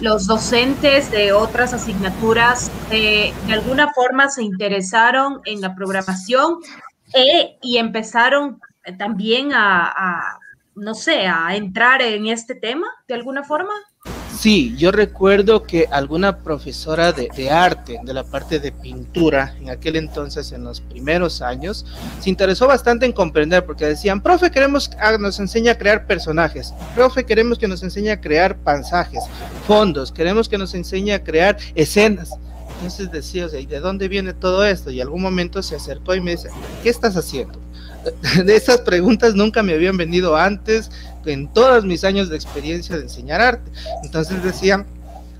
los 0.00 0.26
docentes 0.26 1.10
de 1.10 1.32
otras 1.32 1.72
asignaturas 1.72 2.70
eh, 2.90 3.32
de 3.46 3.52
alguna 3.52 3.92
forma 3.92 4.28
se 4.28 4.44
interesaron 4.44 5.40
en 5.44 5.60
la 5.60 5.74
programación 5.74 6.58
e, 7.14 7.58
y 7.62 7.78
empezaron 7.78 8.60
también 8.98 9.50
a, 9.52 10.38
no 10.74 10.94
sé, 10.94 11.26
a 11.26 11.54
entrar 11.56 12.00
en 12.02 12.26
este 12.26 12.54
tema 12.54 12.86
de 13.06 13.14
alguna 13.14 13.42
forma? 13.42 13.72
Sí, 14.38 14.76
yo 14.76 14.92
recuerdo 14.92 15.64
que 15.64 15.88
alguna 15.90 16.38
profesora 16.38 17.12
de, 17.12 17.50
arte, 17.50 17.98
de 18.04 18.14
la 18.14 18.22
parte 18.22 18.60
de 18.60 18.70
pintura, 18.70 19.56
en 19.60 19.68
aquel 19.68 19.96
entonces, 19.96 20.52
en 20.52 20.62
los 20.62 20.80
primeros 20.80 21.42
años, 21.42 21.84
se 22.20 22.30
interesó 22.30 22.68
bastante 22.68 23.04
en 23.04 23.12
comprender, 23.12 23.66
porque 23.66 23.86
decían, 23.86 24.22
profe, 24.22 24.52
queremos 24.52 24.88
que 24.88 25.18
nos 25.18 25.40
enseñe 25.40 25.70
a 25.70 25.76
crear 25.76 26.06
personajes, 26.06 26.72
profe, 26.94 27.26
queremos 27.26 27.58
que 27.58 27.66
nos 27.66 27.82
enseñe 27.82 28.10
a 28.10 28.20
crear 28.20 28.56
pasajes, 28.58 29.24
fondos, 29.66 30.12
queremos 30.12 30.48
que 30.48 30.56
nos 30.56 30.72
enseñe 30.72 31.10
a 31.10 31.24
crear 31.24 31.56
escenas. 31.74 32.30
Entonces 32.78 33.10
decía, 33.10 33.46
o 33.46 33.48
sea, 33.48 33.58
¿y 33.58 33.66
de 33.66 33.80
dónde 33.80 34.06
viene 34.06 34.32
todo 34.32 34.64
esto? 34.64 34.90
Y 34.92 35.00
algún 35.00 35.20
momento 35.20 35.62
se 35.64 35.74
acercó 35.74 36.14
y 36.14 36.20
me 36.20 36.32
dice, 36.32 36.48
¿qué 36.82 36.90
estás 36.90 37.16
haciendo? 37.16 37.58
De 38.44 38.54
esas 38.54 38.78
preguntas 38.82 39.34
nunca 39.34 39.64
me 39.64 39.74
habían 39.74 39.96
venido 39.96 40.36
antes 40.36 40.90
en 41.26 41.48
todos 41.48 41.84
mis 41.84 42.04
años 42.04 42.28
de 42.28 42.36
experiencia 42.36 42.96
de 42.96 43.02
enseñar 43.02 43.40
arte. 43.40 43.70
Entonces 44.04 44.42
decía 44.44 44.86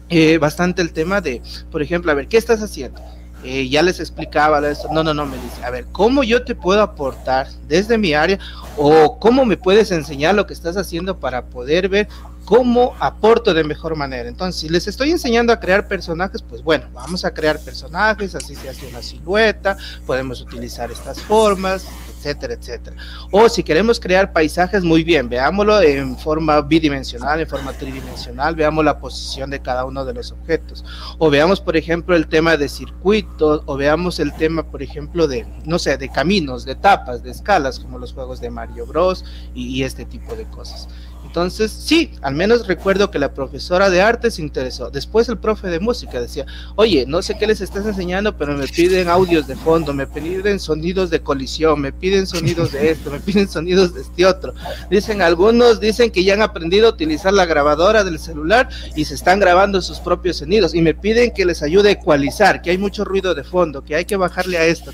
eh, 0.09 0.39
bastante 0.39 0.82
el 0.82 0.93
tema 0.93 1.20
de, 1.20 1.41
por 1.70 1.80
ejemplo, 1.80 2.11
a 2.11 2.14
ver, 2.14 2.26
¿qué 2.26 2.36
estás 2.36 2.61
haciendo? 2.61 3.01
Eh, 3.45 3.68
ya 3.68 3.82
les 3.82 4.01
explicaba 4.01 4.66
esto. 4.68 4.89
No, 4.93 5.05
no, 5.05 5.14
no, 5.14 5.24
me 5.24 5.36
dice, 5.36 5.64
a 5.64 5.70
ver, 5.70 5.86
¿cómo 5.93 6.24
yo 6.24 6.45
te 6.45 6.57
puedo 6.57 6.82
aportar 6.82 7.47
desde 7.68 7.97
mi 7.97 8.14
área 8.14 8.39
o 8.76 9.18
cómo 9.20 9.45
me 9.45 9.57
puedes 9.57 9.93
enseñar 9.93 10.34
lo 10.34 10.47
que 10.47 10.55
estás 10.55 10.76
haciendo 10.76 11.20
para 11.20 11.47
poder 11.47 11.89
ver 11.89 12.09
cómo 12.49 12.94
aporto 12.99 13.53
de 13.53 13.62
mejor 13.62 13.94
manera. 13.94 14.26
Entonces, 14.26 14.59
si 14.59 14.70
les 14.70 14.88
estoy 14.88 15.11
enseñando 15.11 15.53
a 15.53 15.61
crear 15.61 15.86
personajes, 15.86 16.40
pues 16.40 16.62
bueno, 16.62 16.86
vamos 16.94 17.26
a 17.26 17.34
crear 17.34 17.61
personajes, 17.61 18.34
así 18.34 18.55
se 18.55 18.70
hace 18.70 18.86
una 18.86 19.03
silueta, 19.03 19.76
podemos 20.07 20.40
utilizar 20.40 20.90
estas 20.90 21.20
formas, 21.20 21.86
etcétera, 22.16 22.55
etcétera. 22.55 22.96
O 23.30 23.51
si 23.51 23.62
queremos 23.62 24.01
crear 24.01 24.32
paisajes, 24.32 24.82
muy 24.82 25.05
bien, 25.05 25.28
veámoslo 25.28 25.82
en 25.82 26.16
forma 26.16 26.62
bidimensional, 26.62 27.38
en 27.38 27.46
forma 27.46 27.74
tridimensional, 27.74 28.55
veamos 28.55 28.82
la 28.82 28.99
posición 28.99 29.51
de 29.51 29.61
cada 29.61 29.84
uno 29.84 30.07
de 30.07 30.14
los 30.14 30.32
objetos. 30.32 30.86
O 31.18 31.28
veamos, 31.28 31.61
por 31.61 31.76
ejemplo, 31.76 32.16
el 32.16 32.28
tema 32.28 32.57
de 32.57 32.70
circuitos, 32.70 33.62
o 33.66 33.76
veamos 33.76 34.20
el 34.20 34.32
tema, 34.32 34.62
por 34.62 34.82
ejemplo, 34.82 35.28
de, 35.28 35.46
no 35.66 35.78
sé, 35.78 35.99
de 35.99 36.09
caminos, 36.09 36.64
de 36.64 36.72
etapas, 36.72 37.22
de 37.22 37.30
escalas, 37.30 37.78
como 37.78 37.99
los 37.99 38.14
juegos 38.14 38.40
de 38.40 38.49
Mario 38.49 38.86
Bros. 38.86 39.22
y 39.55 39.82
este 39.82 40.07
tipo 40.07 40.34
de 40.34 40.44
cosas. 40.46 40.88
Entonces, 41.29 41.70
sí, 41.70 42.12
al 42.22 42.35
menos 42.35 42.66
recuerdo 42.66 43.11
que 43.11 43.18
la 43.18 43.35
profesora 43.35 43.91
de 43.91 44.01
arte 44.01 44.31
se 44.31 44.41
interesó. 44.41 44.91
Después 44.91 45.29
el 45.29 45.37
profe 45.37 45.68
de 45.68 45.79
música 45.79 46.22
decía, 46.22 46.47
oye, 46.74 47.05
no 47.07 47.20
sé 47.20 47.37
qué 47.37 47.47
les 47.47 47.61
estás 47.61 47.85
enseñando, 47.85 48.35
pero 48.39 48.55
me 48.55 48.66
piden 48.66 49.11
audios 49.11 49.47
de 49.47 49.55
fondo, 49.55 49.93
me 49.93 50.07
piden 50.07 50.59
sonidos 50.59 51.11
de 51.11 51.20
colisión, 51.20 51.83
me 51.83 51.93
piden 51.93 52.26
sonidos 52.26 52.72
de 52.72 52.93
esto, 52.93 53.11
me 53.11 53.20
piden 53.20 53.47
sonidos 53.47 53.93
de 53.93 54.01
este 54.01 54.24
otro. 54.24 54.55
Dicen 54.91 55.20
algunos, 55.20 55.81
dicen 55.81 56.11
que 56.11 56.24
ya 56.24 56.33
han 56.33 56.41
aprendido 56.41 56.87
a 56.87 56.93
utilizar 56.93 57.35
la 57.35 57.45
grabadora 57.45 58.05
del 58.05 58.18
celular 58.18 58.70
y 58.97 59.05
se 59.05 59.14
están 59.14 59.39
grabando 59.39 59.83
sus 59.83 60.01
propios 60.01 60.39
sonidos 60.39 60.74
y 60.74 60.81
me 60.81 60.95
piden 60.95 61.33
que 61.33 61.45
les 61.45 61.62
ayude 61.62 61.91
a 61.91 61.93
ecualizar, 61.93 62.62
que 62.62 62.70
hay 62.70 62.79
mucho 62.79 63.05
ruido 63.05 63.35
de 63.35 63.45
fondo, 63.45 63.85
que 63.85 63.95
hay 63.95 64.07
que 64.07 64.16
bajarle 64.16 64.57
a 64.57 64.64
esto. 64.64 64.93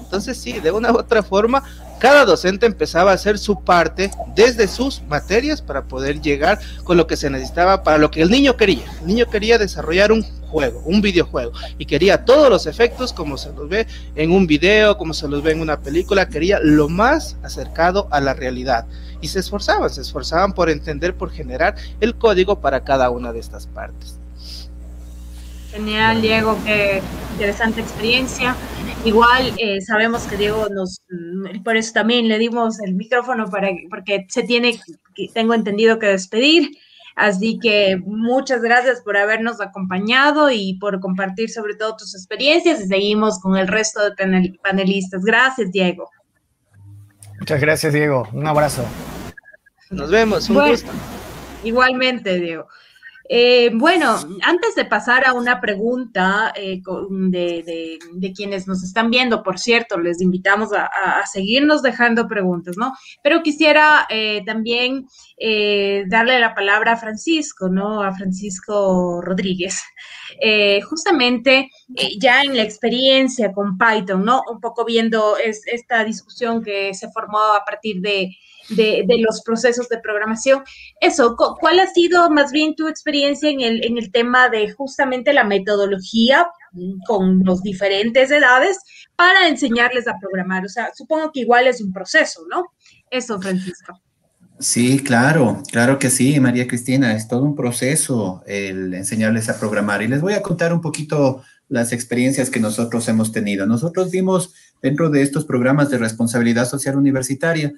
Entonces, 0.00 0.38
sí, 0.38 0.60
de 0.60 0.70
una 0.70 0.92
u 0.92 0.98
otra 0.98 1.24
forma 1.24 1.64
cada 1.98 2.24
docente 2.24 2.66
empezaba 2.66 3.10
a 3.10 3.14
hacer 3.14 3.38
su 3.38 3.62
parte 3.62 4.10
desde 4.34 4.68
sus 4.68 5.02
materias 5.02 5.62
para 5.62 5.84
poder 5.84 6.20
llegar 6.20 6.58
con 6.84 6.96
lo 6.96 7.06
que 7.06 7.16
se 7.16 7.30
necesitaba 7.30 7.82
para 7.82 7.98
lo 7.98 8.10
que 8.10 8.22
el 8.22 8.30
niño 8.30 8.56
quería. 8.56 8.84
El 9.00 9.06
niño 9.06 9.26
quería 9.26 9.58
desarrollar 9.58 10.12
un 10.12 10.22
juego, 10.22 10.82
un 10.84 11.00
videojuego, 11.00 11.52
y 11.78 11.86
quería 11.86 12.24
todos 12.24 12.48
los 12.48 12.66
efectos 12.66 13.12
como 13.12 13.36
se 13.36 13.52
los 13.52 13.68
ve 13.68 13.86
en 14.14 14.30
un 14.30 14.46
video, 14.46 14.96
como 14.96 15.12
se 15.12 15.26
los 15.28 15.42
ve 15.42 15.52
en 15.52 15.60
una 15.60 15.80
película, 15.80 16.28
quería 16.28 16.60
lo 16.62 16.88
más 16.88 17.36
acercado 17.42 18.06
a 18.10 18.20
la 18.20 18.34
realidad. 18.34 18.86
Y 19.20 19.28
se 19.28 19.40
esforzaban, 19.40 19.90
se 19.90 20.02
esforzaban 20.02 20.52
por 20.52 20.70
entender, 20.70 21.16
por 21.16 21.30
generar 21.30 21.74
el 22.00 22.14
código 22.14 22.60
para 22.60 22.84
cada 22.84 23.10
una 23.10 23.32
de 23.32 23.40
estas 23.40 23.66
partes. 23.66 24.18
Genial, 25.74 26.22
Diego, 26.22 26.56
qué 26.64 27.02
interesante 27.32 27.80
experiencia. 27.80 28.54
Igual 29.04 29.52
eh, 29.58 29.80
sabemos 29.80 30.22
que 30.22 30.36
Diego 30.36 30.68
nos, 30.70 31.02
mm, 31.10 31.64
por 31.64 31.76
eso 31.76 31.92
también 31.92 32.28
le 32.28 32.38
dimos 32.38 32.80
el 32.80 32.94
micrófono 32.94 33.50
para 33.50 33.70
porque 33.90 34.24
se 34.28 34.44
tiene, 34.44 34.78
tengo 35.32 35.52
entendido 35.52 35.98
que 35.98 36.06
despedir. 36.06 36.70
Así 37.16 37.58
que 37.60 37.96
muchas 38.04 38.62
gracias 38.62 39.00
por 39.00 39.16
habernos 39.16 39.60
acompañado 39.60 40.48
y 40.52 40.78
por 40.78 41.00
compartir 41.00 41.50
sobre 41.50 41.74
todo 41.74 41.96
tus 41.96 42.14
experiencias 42.14 42.80
y 42.80 42.86
seguimos 42.86 43.40
con 43.40 43.56
el 43.56 43.66
resto 43.66 44.00
de 44.02 44.56
panelistas. 44.62 45.24
Gracias, 45.24 45.72
Diego. 45.72 46.08
Muchas 47.40 47.60
gracias, 47.60 47.92
Diego. 47.92 48.28
Un 48.32 48.46
abrazo. 48.46 48.84
Nos 49.90 50.08
vemos, 50.08 50.48
un 50.48 50.70
gusto. 50.70 50.90
Igualmente, 51.64 52.38
Diego. 52.38 52.68
Eh, 53.26 53.70
bueno, 53.72 54.16
antes 54.42 54.74
de 54.74 54.84
pasar 54.84 55.26
a 55.26 55.32
una 55.32 55.60
pregunta 55.60 56.52
eh, 56.54 56.82
de, 56.82 58.32
quienes 58.36 58.66
nos 58.66 58.82
están 58.82 59.10
viendo, 59.10 59.42
por 59.42 59.58
cierto, 59.58 59.98
les 59.98 60.20
invitamos 60.20 60.70
a, 60.72 60.90
seguirnos 61.26 61.82
dejando 61.82 62.28
preguntas, 62.28 62.76
¿no? 62.76 62.92
Pero 63.22 63.42
quisiera 63.42 64.06
eh, 64.10 64.42
también 64.44 65.06
darle 66.06 66.38
la 66.38 66.54
palabra 66.54 66.92
a 66.92 66.96
Francisco, 66.96 67.68
¿no? 67.68 68.02
A 68.02 68.12
Francisco 68.14 69.20
Rodríguez. 69.22 69.82
justamente 70.88 71.70
ya 72.18 72.42
en 72.42 72.56
la 72.56 72.62
experiencia 72.62 73.52
con 73.52 73.78
Python, 73.78 74.24
¿no? 74.24 74.42
Un 74.50 74.60
poco 74.60 74.84
viendo 74.84 75.36
esta 75.38 76.04
discusión 76.04 76.62
que 76.62 76.92
se 76.94 77.10
formó 77.10 77.38
a 77.38 77.64
partir 77.64 78.00
de 78.00 78.30
de, 78.70 79.04
los 79.18 79.42
procesos 79.42 79.88
de 79.88 79.98
programación. 79.98 80.62
Eso, 81.00 81.36
¿cuál 81.36 81.80
ha 81.80 81.86
sido 81.86 82.30
más 82.30 82.52
bien 82.52 82.74
tu 82.74 82.88
experiencia 82.88 83.50
en 83.50 83.60
el, 83.60 83.84
en 83.84 83.98
el 83.98 84.10
tema 84.10 84.48
de 84.48 84.70
justamente 84.70 85.32
la 85.32 85.44
metodología 85.44 86.48
con 87.06 87.44
los 87.44 87.62
diferentes 87.62 88.30
edades 88.30 88.78
para 89.16 89.48
enseñarles 89.48 90.08
a 90.08 90.18
programar? 90.20 90.64
O 90.64 90.68
sea, 90.68 90.90
supongo 90.94 91.30
que 91.32 91.40
igual 91.40 91.66
es 91.66 91.80
un 91.80 91.92
proceso, 91.92 92.42
¿no? 92.50 92.66
Eso, 93.10 93.40
Francisco. 93.40 94.00
Sí, 94.58 95.00
claro, 95.00 95.62
claro 95.70 95.98
que 95.98 96.10
sí, 96.10 96.38
María 96.38 96.68
Cristina, 96.68 97.14
es 97.14 97.26
todo 97.26 97.42
un 97.42 97.56
proceso 97.56 98.42
el 98.46 98.94
enseñarles 98.94 99.48
a 99.48 99.58
programar. 99.58 100.02
Y 100.02 100.08
les 100.08 100.20
voy 100.20 100.34
a 100.34 100.42
contar 100.42 100.72
un 100.72 100.80
poquito 100.80 101.42
las 101.68 101.92
experiencias 101.92 102.50
que 102.50 102.60
nosotros 102.60 103.08
hemos 103.08 103.32
tenido. 103.32 103.66
Nosotros 103.66 104.10
vimos 104.10 104.54
dentro 104.80 105.10
de 105.10 105.22
estos 105.22 105.44
programas 105.44 105.90
de 105.90 105.98
responsabilidad 105.98 106.68
social 106.68 106.96
universitaria, 106.96 107.72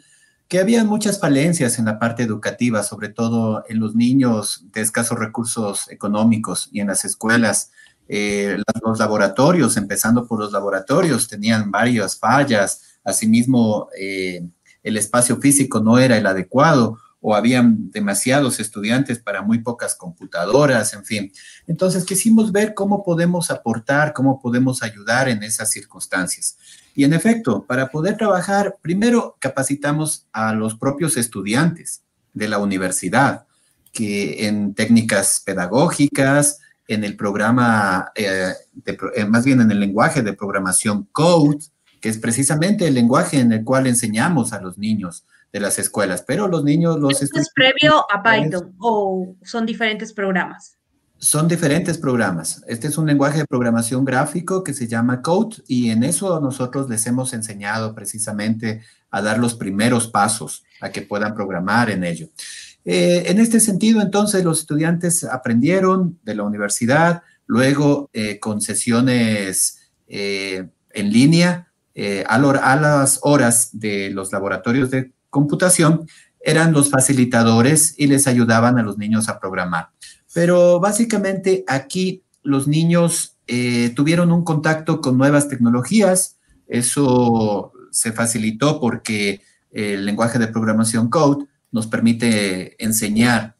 que 0.48 0.60
había 0.60 0.84
muchas 0.84 1.18
falencias 1.18 1.78
en 1.78 1.86
la 1.86 1.98
parte 1.98 2.22
educativa, 2.22 2.82
sobre 2.82 3.08
todo 3.08 3.64
en 3.68 3.80
los 3.80 3.94
niños 3.94 4.64
de 4.72 4.80
escasos 4.80 5.18
recursos 5.18 5.90
económicos 5.90 6.68
y 6.72 6.80
en 6.80 6.88
las 6.88 7.04
escuelas. 7.04 7.72
Eh, 8.08 8.58
los 8.84 8.98
laboratorios, 9.00 9.76
empezando 9.76 10.26
por 10.26 10.38
los 10.38 10.52
laboratorios, 10.52 11.26
tenían 11.26 11.70
varias 11.72 12.16
fallas. 12.16 13.00
Asimismo, 13.02 13.88
eh, 13.98 14.46
el 14.84 14.96
espacio 14.96 15.38
físico 15.38 15.80
no 15.80 15.98
era 15.98 16.16
el 16.16 16.26
adecuado 16.26 16.98
o 17.20 17.34
habían 17.34 17.90
demasiados 17.90 18.60
estudiantes 18.60 19.18
para 19.18 19.42
muy 19.42 19.58
pocas 19.58 19.96
computadoras, 19.96 20.94
en 20.94 21.04
fin. 21.04 21.32
Entonces 21.66 22.04
quisimos 22.04 22.52
ver 22.52 22.72
cómo 22.72 23.02
podemos 23.02 23.50
aportar, 23.50 24.12
cómo 24.12 24.40
podemos 24.40 24.84
ayudar 24.84 25.28
en 25.28 25.42
esas 25.42 25.72
circunstancias. 25.72 26.56
Y 26.96 27.04
en 27.04 27.12
efecto, 27.12 27.66
para 27.66 27.88
poder 27.88 28.16
trabajar, 28.16 28.78
primero 28.80 29.36
capacitamos 29.38 30.26
a 30.32 30.54
los 30.54 30.76
propios 30.76 31.18
estudiantes 31.18 32.02
de 32.32 32.48
la 32.48 32.58
universidad, 32.58 33.46
que 33.92 34.48
en 34.48 34.74
técnicas 34.74 35.42
pedagógicas, 35.44 36.58
en 36.88 37.04
el 37.04 37.14
programa, 37.14 38.12
eh, 38.14 38.54
eh, 39.14 39.24
más 39.26 39.44
bien 39.44 39.60
en 39.60 39.70
el 39.70 39.78
lenguaje 39.78 40.22
de 40.22 40.32
programación 40.32 41.06
Code, 41.12 41.58
que 42.00 42.08
es 42.08 42.16
precisamente 42.16 42.88
el 42.88 42.94
lenguaje 42.94 43.40
en 43.40 43.52
el 43.52 43.62
cual 43.62 43.86
enseñamos 43.86 44.54
a 44.54 44.60
los 44.62 44.78
niños 44.78 45.26
de 45.52 45.60
las 45.60 45.78
escuelas, 45.78 46.24
pero 46.26 46.48
los 46.48 46.64
niños 46.64 46.98
los... 46.98 47.20
¿Es 47.20 47.30
previo 47.54 48.06
a 48.10 48.22
Python 48.22 48.74
o 48.78 49.34
son 49.42 49.66
diferentes 49.66 50.14
programas? 50.14 50.75
Son 51.18 51.48
diferentes 51.48 51.96
programas. 51.96 52.62
Este 52.68 52.88
es 52.88 52.98
un 52.98 53.06
lenguaje 53.06 53.38
de 53.38 53.46
programación 53.46 54.04
gráfico 54.04 54.62
que 54.62 54.74
se 54.74 54.86
llama 54.86 55.22
Code 55.22 55.56
y 55.66 55.88
en 55.88 56.04
eso 56.04 56.38
nosotros 56.40 56.90
les 56.90 57.06
hemos 57.06 57.32
enseñado 57.32 57.94
precisamente 57.94 58.82
a 59.10 59.22
dar 59.22 59.38
los 59.38 59.54
primeros 59.54 60.08
pasos 60.08 60.64
a 60.80 60.90
que 60.90 61.00
puedan 61.00 61.34
programar 61.34 61.88
en 61.88 62.04
ello. 62.04 62.28
Eh, 62.84 63.24
en 63.26 63.40
este 63.40 63.60
sentido, 63.60 64.02
entonces, 64.02 64.44
los 64.44 64.60
estudiantes 64.60 65.24
aprendieron 65.24 66.18
de 66.22 66.34
la 66.34 66.42
universidad, 66.42 67.22
luego 67.46 68.10
eh, 68.12 68.38
con 68.38 68.60
sesiones 68.60 69.90
eh, 70.06 70.68
en 70.90 71.12
línea, 71.12 71.62
a, 72.28 72.34
a 72.34 72.76
las 72.76 73.20
horas 73.22 73.70
de 73.72 74.10
los 74.10 74.30
laboratorios 74.30 74.90
de 74.90 75.12
computación, 75.30 76.06
eran 76.40 76.74
los 76.74 76.90
facilitadores 76.90 77.94
y 77.96 78.06
les 78.06 78.26
ayudaban 78.26 78.78
a 78.78 78.82
los 78.82 78.98
niños 78.98 79.30
a 79.30 79.40
programar. 79.40 79.88
Pero 80.36 80.80
básicamente 80.80 81.64
aquí 81.66 82.22
los 82.42 82.68
niños 82.68 83.38
eh, 83.46 83.94
tuvieron 83.96 84.30
un 84.32 84.44
contacto 84.44 85.00
con 85.00 85.16
nuevas 85.16 85.48
tecnologías. 85.48 86.36
Eso 86.68 87.72
se 87.90 88.12
facilitó 88.12 88.78
porque 88.78 89.40
el 89.70 90.04
lenguaje 90.04 90.38
de 90.38 90.48
programación 90.48 91.08
Code 91.08 91.46
nos 91.72 91.86
permite 91.86 92.76
enseñar 92.84 93.56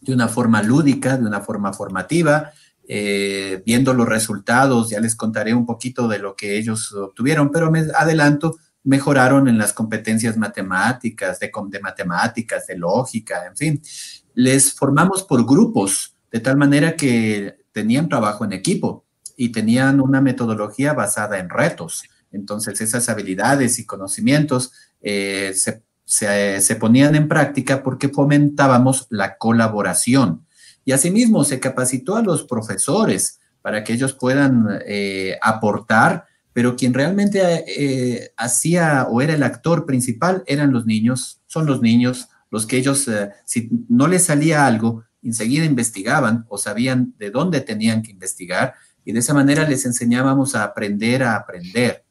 de 0.00 0.14
una 0.14 0.26
forma 0.26 0.64
lúdica, 0.64 1.16
de 1.16 1.24
una 1.24 1.42
forma 1.42 1.72
formativa, 1.72 2.50
eh, 2.88 3.62
viendo 3.64 3.94
los 3.94 4.08
resultados, 4.08 4.90
ya 4.90 4.98
les 4.98 5.14
contaré 5.14 5.54
un 5.54 5.64
poquito 5.64 6.08
de 6.08 6.18
lo 6.18 6.34
que 6.34 6.58
ellos 6.58 6.92
obtuvieron, 6.92 7.52
pero 7.52 7.70
me 7.70 7.84
adelanto, 7.96 8.58
mejoraron 8.82 9.46
en 9.46 9.58
las 9.58 9.72
competencias 9.72 10.36
matemáticas, 10.36 11.38
de, 11.38 11.52
de 11.68 11.80
matemáticas, 11.80 12.66
de 12.66 12.78
lógica, 12.78 13.46
en 13.46 13.56
fin. 13.56 13.82
Les 14.34 14.74
formamos 14.74 15.22
por 15.22 15.46
grupos 15.46 16.15
de 16.32 16.40
tal 16.40 16.56
manera 16.56 16.96
que 16.96 17.56
tenían 17.72 18.08
trabajo 18.08 18.44
en 18.44 18.52
equipo 18.52 19.04
y 19.36 19.50
tenían 19.50 20.00
una 20.00 20.20
metodología 20.20 20.94
basada 20.94 21.38
en 21.38 21.50
retos. 21.50 22.04
Entonces 22.32 22.80
esas 22.80 23.08
habilidades 23.08 23.78
y 23.78 23.86
conocimientos 23.86 24.72
eh, 25.00 25.54
se, 26.04 26.76
ponían 26.76 27.14
en 27.14 27.28
práctica 27.28 27.82
porque 27.82 28.08
fomentábamos 28.08 29.06
la 29.10 29.36
colaboración. 29.36 30.46
Y 30.84 30.92
asimismo 30.92 31.44
se 31.44 31.60
capacitó 31.60 32.16
a 32.16 32.22
los 32.22 32.44
profesores 32.44 33.40
para 33.60 33.82
que 33.82 33.92
ellos 33.92 34.12
puedan 34.12 34.66
eh, 34.86 35.36
aportar, 35.42 36.26
pero 36.52 36.76
quien 36.76 36.94
realmente 36.94 37.64
eh, 37.66 38.32
hacía 38.36 39.06
o 39.10 39.20
era 39.20 39.34
el 39.34 39.42
actor 39.42 39.84
principal 39.84 40.44
eran 40.46 40.72
los 40.72 40.86
niños, 40.86 41.40
son 41.46 41.66
los 41.66 41.82
niños 41.82 42.28
los 42.48 42.64
que 42.64 42.76
ellos, 42.76 43.10
si 43.44 43.68
no 43.88 44.06
les 44.06 44.24
salía 44.24 44.66
algo, 44.66 45.04
enseguida 45.26 45.64
investigaban 45.64 46.46
o 46.48 46.58
sabían 46.58 47.14
de 47.18 47.30
dónde 47.30 47.60
tenían 47.60 48.02
que 48.02 48.12
investigar 48.12 48.74
y 49.04 49.12
de 49.12 49.20
esa 49.20 49.34
manera 49.34 49.68
les 49.68 49.84
enseñábamos 49.86 50.54
a 50.54 50.64
aprender 50.64 51.22
a 51.22 51.36
aprender. 51.36 52.04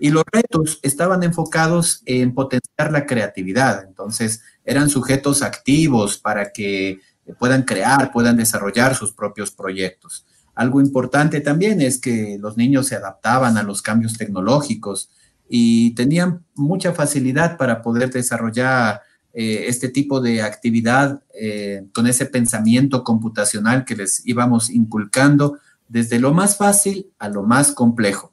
Y 0.00 0.10
los 0.10 0.24
retos 0.32 0.80
estaban 0.82 1.22
enfocados 1.22 2.02
en 2.06 2.34
potenciar 2.34 2.90
la 2.90 3.06
creatividad. 3.06 3.84
Entonces, 3.86 4.42
eran 4.64 4.90
sujetos 4.90 5.42
activos 5.42 6.18
para 6.18 6.52
que 6.52 6.98
puedan 7.38 7.62
crear, 7.62 8.10
puedan 8.10 8.36
desarrollar 8.36 8.96
sus 8.96 9.12
propios 9.12 9.52
proyectos. 9.52 10.26
Algo 10.54 10.80
importante 10.80 11.40
también 11.40 11.80
es 11.80 12.00
que 12.00 12.36
los 12.40 12.56
niños 12.56 12.88
se 12.88 12.96
adaptaban 12.96 13.56
a 13.56 13.62
los 13.62 13.80
cambios 13.80 14.18
tecnológicos 14.18 15.10
y 15.48 15.94
tenían 15.94 16.44
mucha 16.54 16.92
facilidad 16.92 17.56
para 17.56 17.80
poder 17.82 18.10
desarrollar 18.10 19.02
eh, 19.34 19.64
este 19.68 19.88
tipo 19.88 20.20
de 20.20 20.42
actividad 20.42 21.22
eh, 21.34 21.86
con 21.94 22.06
ese 22.06 22.26
pensamiento 22.26 23.02
computacional 23.02 23.84
que 23.84 23.96
les 23.96 24.26
íbamos 24.26 24.68
inculcando 24.68 25.58
desde 25.88 26.18
lo 26.18 26.34
más 26.34 26.56
fácil 26.56 27.06
a 27.18 27.28
lo 27.28 27.42
más 27.42 27.72
complejo. 27.72 28.32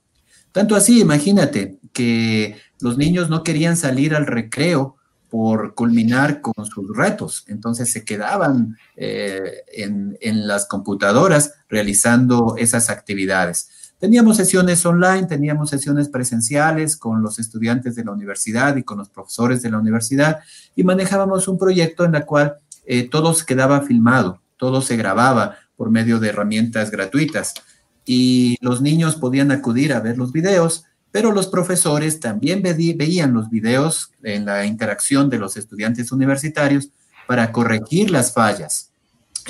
Tanto 0.52 0.76
así, 0.76 1.00
imagínate 1.00 1.80
que 1.93 2.58
los 2.82 2.97
niños 2.97 3.30
no 3.30 3.43
querían 3.43 3.78
salir 3.78 4.16
al 4.16 4.26
recreo 4.26 4.97
por 5.30 5.76
culminar 5.76 6.41
con 6.41 6.66
sus 6.66 6.95
retos. 6.95 7.45
Entonces 7.47 7.91
se 7.91 8.04
quedaban 8.04 8.78
eh, 8.95 9.64
en, 9.72 10.18
en, 10.22 10.47
las 10.47 10.66
computadoras 10.66 11.54
realizando 11.70 12.56
esas 12.58 12.89
actividades. 12.89 13.70
Teníamos 14.00 14.38
sesiones 14.38 14.86
online, 14.86 15.26
teníamos 15.26 15.70
sesiones 15.70 16.08
presenciales 16.08 16.95
con 16.95 17.22
los 17.22 17.38
estudiantes 17.38 17.95
de 17.95 18.06
la 18.06 18.12
universidad 18.12 18.78
y 18.78 18.84
con 18.84 18.97
los 18.97 19.10
profesores 19.10 19.62
de 19.62 19.70
la 19.70 19.78
universidad 19.78 20.39
y 20.74 20.84
manejábamos 20.84 21.50
un 21.50 21.58
proyecto 21.58 22.06
en 22.06 22.16
el 22.16 22.24
cual 22.24 22.56
eh, 22.86 23.10
todo 23.10 23.34
se 23.34 23.45
quedaba 23.45 23.82
filmado, 23.82 24.41
todo 24.56 24.82
se 24.82 24.95
grababa 24.95 25.58
por 25.76 25.89
medio 25.89 26.18
de 26.20 26.30
herramientas 26.30 26.91
gratuitas 26.91 27.54
y 28.06 28.56
los 28.62 28.82
niños 28.82 29.18
podían 29.18 29.52
acudir 29.52 29.91
a 29.91 30.00
ver 30.00 30.18
los 30.18 30.32
videos, 30.32 30.86
pero 31.12 31.34
los 31.34 31.47
profesores 31.47 32.22
también 32.22 32.62
veían 32.62 33.34
los 33.34 33.50
videos 33.50 34.12
en 34.24 34.45
la 34.45 34.66
interacción 34.66 35.30
de 35.30 35.39
los 35.39 35.58
estudiantes 35.58 36.14
universitarios 36.14 36.89
para 37.28 37.52
corregir 37.52 38.12
las 38.12 38.34
fallas 38.34 38.89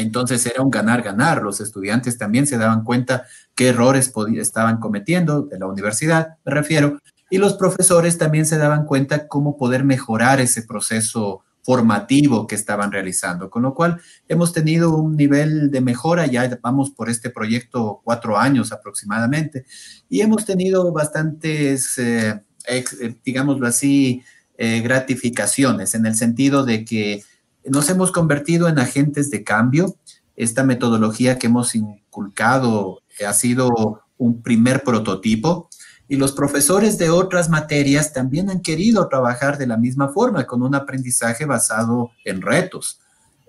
entonces 0.01 0.45
era 0.45 0.61
un 0.61 0.69
ganar-ganar. 0.69 1.41
Los 1.41 1.61
estudiantes 1.61 2.17
también 2.17 2.47
se 2.47 2.57
daban 2.57 2.83
cuenta 2.83 3.25
qué 3.55 3.69
errores 3.69 4.11
estaban 4.37 4.79
cometiendo 4.79 5.43
de 5.43 5.59
la 5.59 5.67
universidad, 5.67 6.37
me 6.45 6.53
refiero, 6.53 6.99
y 7.29 7.37
los 7.37 7.53
profesores 7.53 8.17
también 8.17 8.45
se 8.45 8.57
daban 8.57 8.85
cuenta 8.85 9.27
cómo 9.27 9.57
poder 9.57 9.83
mejorar 9.83 10.39
ese 10.39 10.63
proceso 10.63 11.43
formativo 11.61 12.47
que 12.47 12.55
estaban 12.55 12.91
realizando, 12.91 13.49
con 13.49 13.61
lo 13.61 13.75
cual 13.75 14.01
hemos 14.27 14.53
tenido 14.53 14.95
un 14.95 15.15
nivel 15.15 15.69
de 15.69 15.81
mejora, 15.81 16.25
ya 16.25 16.57
vamos 16.63 16.89
por 16.89 17.09
este 17.09 17.29
proyecto 17.29 18.01
cuatro 18.03 18.39
años 18.39 18.71
aproximadamente, 18.71 19.65
y 20.09 20.21
hemos 20.21 20.45
tenido 20.45 20.91
bastantes, 20.91 21.97
eh, 21.99 22.41
eh, 22.67 22.83
digámoslo 23.23 23.67
así, 23.67 24.23
eh, 24.57 24.81
gratificaciones, 24.81 25.93
en 25.93 26.05
el 26.05 26.15
sentido 26.15 26.65
de 26.65 26.83
que 26.85 27.23
nos 27.65 27.89
hemos 27.89 28.11
convertido 28.11 28.67
en 28.67 28.79
agentes 28.79 29.29
de 29.29 29.43
cambio. 29.43 29.95
Esta 30.35 30.63
metodología 30.63 31.37
que 31.37 31.47
hemos 31.47 31.75
inculcado 31.75 33.01
ha 33.25 33.33
sido 33.33 34.01
un 34.17 34.41
primer 34.41 34.83
prototipo 34.83 35.69
y 36.07 36.15
los 36.15 36.31
profesores 36.31 36.97
de 36.97 37.09
otras 37.09 37.49
materias 37.49 38.13
también 38.13 38.49
han 38.49 38.61
querido 38.61 39.07
trabajar 39.07 39.57
de 39.57 39.67
la 39.67 39.77
misma 39.77 40.09
forma, 40.09 40.45
con 40.45 40.63
un 40.63 40.73
aprendizaje 40.73 41.45
basado 41.45 42.11
en 42.25 42.41
retos. 42.41 42.99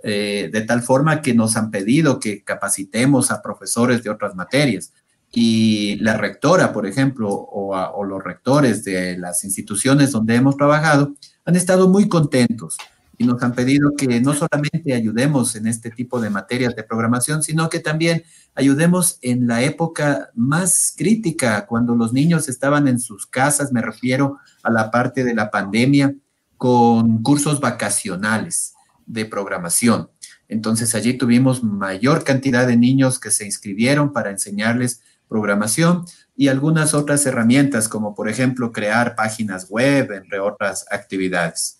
Eh, 0.02 0.48
de 0.50 0.62
tal 0.62 0.82
forma 0.82 1.20
que 1.20 1.34
nos 1.34 1.56
han 1.56 1.70
pedido 1.70 2.20
que 2.20 2.42
capacitemos 2.42 3.30
a 3.30 3.42
profesores 3.42 4.02
de 4.02 4.10
otras 4.10 4.34
materias. 4.34 4.92
Y 5.32 5.96
la 5.96 6.16
rectora, 6.16 6.72
por 6.72 6.86
ejemplo, 6.86 7.28
o, 7.28 7.76
o 7.76 8.04
los 8.04 8.22
rectores 8.22 8.82
de 8.82 9.18
las 9.18 9.44
instituciones 9.44 10.10
donde 10.10 10.36
hemos 10.36 10.56
trabajado, 10.56 11.14
han 11.44 11.56
estado 11.56 11.88
muy 11.88 12.08
contentos 12.08 12.76
y 13.20 13.24
nos 13.26 13.42
han 13.42 13.52
pedido 13.52 13.94
que 13.98 14.18
no 14.22 14.32
solamente 14.32 14.94
ayudemos 14.94 15.54
en 15.54 15.66
este 15.66 15.90
tipo 15.90 16.22
de 16.22 16.30
materias 16.30 16.74
de 16.74 16.84
programación, 16.84 17.42
sino 17.42 17.68
que 17.68 17.78
también 17.78 18.22
ayudemos 18.54 19.18
en 19.20 19.46
la 19.46 19.62
época 19.62 20.30
más 20.34 20.94
crítica, 20.96 21.66
cuando 21.66 21.94
los 21.94 22.14
niños 22.14 22.48
estaban 22.48 22.88
en 22.88 22.98
sus 22.98 23.26
casas, 23.26 23.72
me 23.72 23.82
refiero 23.82 24.38
a 24.62 24.70
la 24.70 24.90
parte 24.90 25.22
de 25.22 25.34
la 25.34 25.50
pandemia, 25.50 26.14
con 26.56 27.22
cursos 27.22 27.60
vacacionales 27.60 28.72
de 29.04 29.26
programación. 29.26 30.08
Entonces 30.48 30.94
allí 30.94 31.12
tuvimos 31.12 31.62
mayor 31.62 32.24
cantidad 32.24 32.66
de 32.66 32.78
niños 32.78 33.20
que 33.20 33.30
se 33.30 33.44
inscribieron 33.44 34.14
para 34.14 34.30
enseñarles 34.30 35.02
programación 35.28 36.06
y 36.34 36.48
algunas 36.48 36.94
otras 36.94 37.26
herramientas, 37.26 37.86
como 37.86 38.14
por 38.14 38.30
ejemplo 38.30 38.72
crear 38.72 39.14
páginas 39.14 39.68
web, 39.68 40.10
entre 40.12 40.40
otras 40.40 40.86
actividades. 40.90 41.79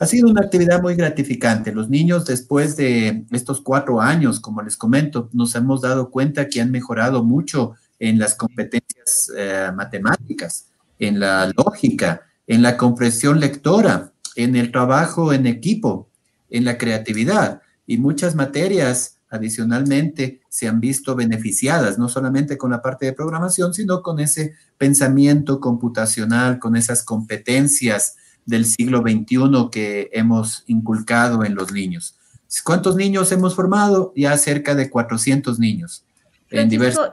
Ha 0.00 0.06
sido 0.06 0.30
una 0.30 0.40
actividad 0.40 0.80
muy 0.80 0.94
gratificante. 0.94 1.72
Los 1.72 1.90
niños 1.90 2.24
después 2.24 2.74
de 2.74 3.26
estos 3.32 3.60
cuatro 3.60 4.00
años, 4.00 4.40
como 4.40 4.62
les 4.62 4.78
comento, 4.78 5.28
nos 5.34 5.54
hemos 5.54 5.82
dado 5.82 6.10
cuenta 6.10 6.48
que 6.48 6.62
han 6.62 6.70
mejorado 6.70 7.22
mucho 7.22 7.74
en 7.98 8.18
las 8.18 8.34
competencias 8.34 9.30
eh, 9.36 9.70
matemáticas, 9.76 10.68
en 10.98 11.20
la 11.20 11.52
lógica, 11.54 12.22
en 12.46 12.62
la 12.62 12.78
comprensión 12.78 13.40
lectora, 13.40 14.12
en 14.36 14.56
el 14.56 14.72
trabajo 14.72 15.34
en 15.34 15.46
equipo, 15.46 16.08
en 16.48 16.64
la 16.64 16.78
creatividad 16.78 17.60
y 17.86 17.98
muchas 17.98 18.34
materias 18.34 19.18
adicionalmente 19.28 20.40
se 20.48 20.66
han 20.66 20.80
visto 20.80 21.14
beneficiadas, 21.14 21.98
no 21.98 22.08
solamente 22.08 22.56
con 22.56 22.70
la 22.70 22.80
parte 22.80 23.04
de 23.04 23.12
programación, 23.12 23.74
sino 23.74 24.02
con 24.02 24.18
ese 24.18 24.54
pensamiento 24.78 25.60
computacional, 25.60 26.58
con 26.58 26.74
esas 26.74 27.02
competencias 27.02 28.16
del 28.46 28.64
siglo 28.66 29.02
XXI 29.02 29.68
que 29.70 30.10
hemos 30.12 30.64
inculcado 30.66 31.44
en 31.44 31.54
los 31.54 31.72
niños. 31.72 32.16
¿Cuántos 32.64 32.96
niños 32.96 33.30
hemos 33.32 33.54
formado? 33.54 34.12
Ya 34.16 34.36
cerca 34.36 34.74
de 34.74 34.90
400 34.90 35.58
niños 35.58 36.04
en 36.50 36.68
diversos... 36.68 37.10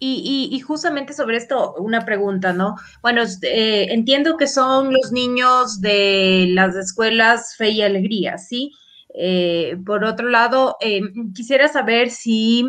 Y, 0.00 0.48
y, 0.52 0.60
justamente 0.60 1.12
sobre 1.12 1.38
esto, 1.38 1.74
una 1.74 2.04
pregunta, 2.04 2.52
¿no? 2.52 2.76
Bueno, 3.02 3.22
eh, 3.42 3.88
entiendo 3.90 4.36
que 4.36 4.46
son 4.46 4.92
los 4.92 5.10
niños 5.10 5.80
de 5.80 6.46
las 6.50 6.76
escuelas 6.76 7.56
Fe 7.56 7.70
y 7.70 7.82
Alegría, 7.82 8.38
¿sí? 8.38 8.70
Eh, 9.12 9.76
por 9.84 10.04
otro 10.04 10.28
lado, 10.28 10.76
eh, 10.80 11.00
quisiera 11.34 11.66
saber 11.66 12.10
si, 12.10 12.64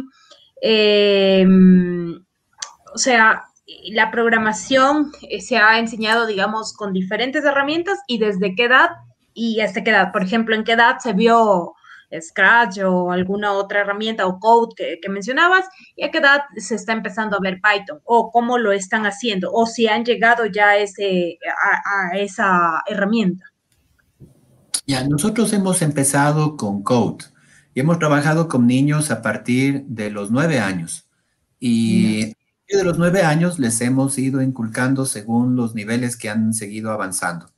o 2.96 2.98
sea, 2.98 3.44
la 3.92 4.12
programación 4.12 5.12
eh, 5.30 5.42
se 5.42 5.58
ha 5.58 5.80
enseñado, 5.80 6.26
digamos, 6.26 6.74
con 6.74 6.94
diferentes 6.94 7.44
herramientas 7.44 8.00
y 8.08 8.18
desde 8.18 8.56
qué 8.56 8.66
edad 8.66 8.90
y 9.34 9.62
hasta 9.62 9.84
qué 9.84 9.92
edad. 9.92 10.12
Por 10.12 10.24
ejemplo, 10.24 10.56
en 10.56 10.64
qué 10.64 10.74
edad 10.74 10.98
se 11.00 11.14
vio 11.14 11.74
Scratch 12.20 12.80
o 12.80 13.12
alguna 13.12 13.54
otra 13.54 13.82
herramienta 13.82 14.26
o 14.26 14.40
code 14.40 14.74
que, 14.76 15.10
mencionabas 15.10 15.66
y 15.96 16.04
a 16.04 16.12
qué 16.12 16.18
edad 16.18 16.42
se 16.58 16.76
está 16.76 16.94
empezando 16.94 17.38
a 17.38 17.40
ver 17.40 17.62
Python 17.62 18.00
o 18.04 18.32
cómo 18.32 18.58
lo 18.58 18.72
están 18.72 19.06
haciendo 19.06 19.52
o 19.52 19.66
si 19.66 19.88
han 19.88 20.04
llegado 20.04 20.46
ya 20.46 20.70
a, 20.70 22.18
esa 22.18 22.84
herramienta. 22.88 23.46
Ya, 24.88 25.08
nosotros 25.08 25.54
hemos 25.54 25.84
empezado 25.84 26.58
con 26.58 26.82
code 26.82 27.26
y 27.76 27.82
hemos 27.82 28.00
trabajado 28.00 28.48
con 28.48 28.66
niños 28.66 29.12
a 29.12 29.22
partir 29.22 29.84
de 29.86 30.10
los 30.10 30.32
nueve 30.32 30.60
años. 30.60 31.08
Y 31.60 32.34
de 32.78 32.84
los 32.84 32.98
nueve 32.98 33.24
años 33.24 33.60
les 33.60 33.82
hemos 33.82 34.18
ido 34.18 34.42
inculcando 34.42 35.06
según 35.06 35.56
los 35.56 35.74
niveles 35.74 36.16
que 36.16 36.30
han 36.30 36.54
seguido 36.54 36.92
avanzando. 36.92 37.52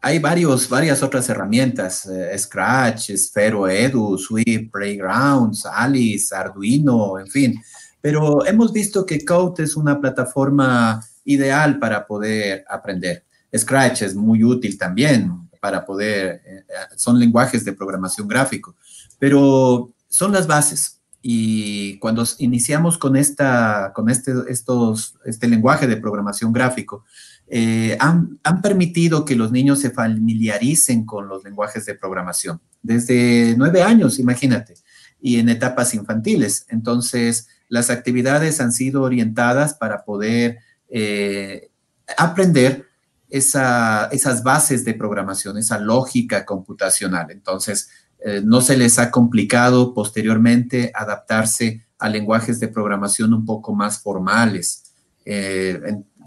Hay 0.00 0.18
varios, 0.18 0.68
varias 0.68 1.02
otras 1.02 1.28
herramientas, 1.28 2.06
eh, 2.06 2.36
Scratch, 2.38 3.10
Sphero 3.16 3.68
Edu, 3.68 4.18
Swift, 4.18 4.70
Playgrounds, 4.70 5.64
Alice, 5.66 6.34
Arduino, 6.34 7.18
en 7.18 7.26
fin. 7.26 7.62
Pero 8.00 8.44
hemos 8.44 8.72
visto 8.72 9.06
que 9.06 9.24
Code 9.24 9.64
es 9.64 9.76
una 9.76 9.98
plataforma 9.98 11.02
ideal 11.24 11.78
para 11.78 12.06
poder 12.06 12.64
aprender. 12.68 13.24
Scratch 13.56 14.02
es 14.02 14.14
muy 14.14 14.44
útil 14.44 14.76
también 14.76 15.48
para 15.60 15.86
poder, 15.86 16.42
eh, 16.44 16.64
son 16.96 17.18
lenguajes 17.18 17.64
de 17.64 17.72
programación 17.72 18.28
gráfico, 18.28 18.76
pero 19.18 19.94
son 20.08 20.32
las 20.32 20.46
bases. 20.46 21.00
Y 21.26 21.98
cuando 22.00 22.22
iniciamos 22.36 22.98
con, 22.98 23.16
esta, 23.16 23.92
con 23.94 24.10
este, 24.10 24.34
estos, 24.48 25.14
este 25.24 25.48
lenguaje 25.48 25.86
de 25.86 25.96
programación 25.96 26.52
gráfico, 26.52 27.06
eh, 27.46 27.96
han, 27.98 28.38
han, 28.42 28.60
permitido 28.60 29.24
que 29.24 29.34
los 29.34 29.50
niños 29.50 29.78
se 29.78 29.88
familiaricen 29.88 31.06
con 31.06 31.26
los 31.26 31.42
lenguajes 31.42 31.86
de 31.86 31.94
programación. 31.94 32.60
Desde 32.82 33.54
nueve 33.56 33.82
años, 33.82 34.18
imagínate, 34.18 34.74
y 35.18 35.38
en 35.38 35.48
etapas 35.48 35.94
infantiles. 35.94 36.66
Entonces, 36.68 37.48
las 37.70 37.88
actividades 37.88 38.60
han 38.60 38.72
sido 38.72 39.00
orientadas 39.00 39.72
para 39.72 40.04
poder 40.04 40.58
eh, 40.90 41.70
aprender 42.18 42.86
esa, 43.30 44.10
esas 44.12 44.42
bases 44.42 44.84
de 44.84 44.92
programación, 44.92 45.56
esa 45.56 45.78
lógica 45.78 46.44
computacional. 46.44 47.30
Entonces, 47.30 47.88
eh, 48.24 48.40
no 48.44 48.60
se 48.60 48.76
les 48.76 48.98
ha 48.98 49.10
complicado 49.10 49.94
posteriormente 49.94 50.90
adaptarse 50.94 51.86
a 51.98 52.08
lenguajes 52.08 52.58
de 52.60 52.68
programación 52.68 53.34
un 53.34 53.44
poco 53.44 53.74
más 53.74 54.02
formales. 54.02 54.92
Eh, 55.24 55.80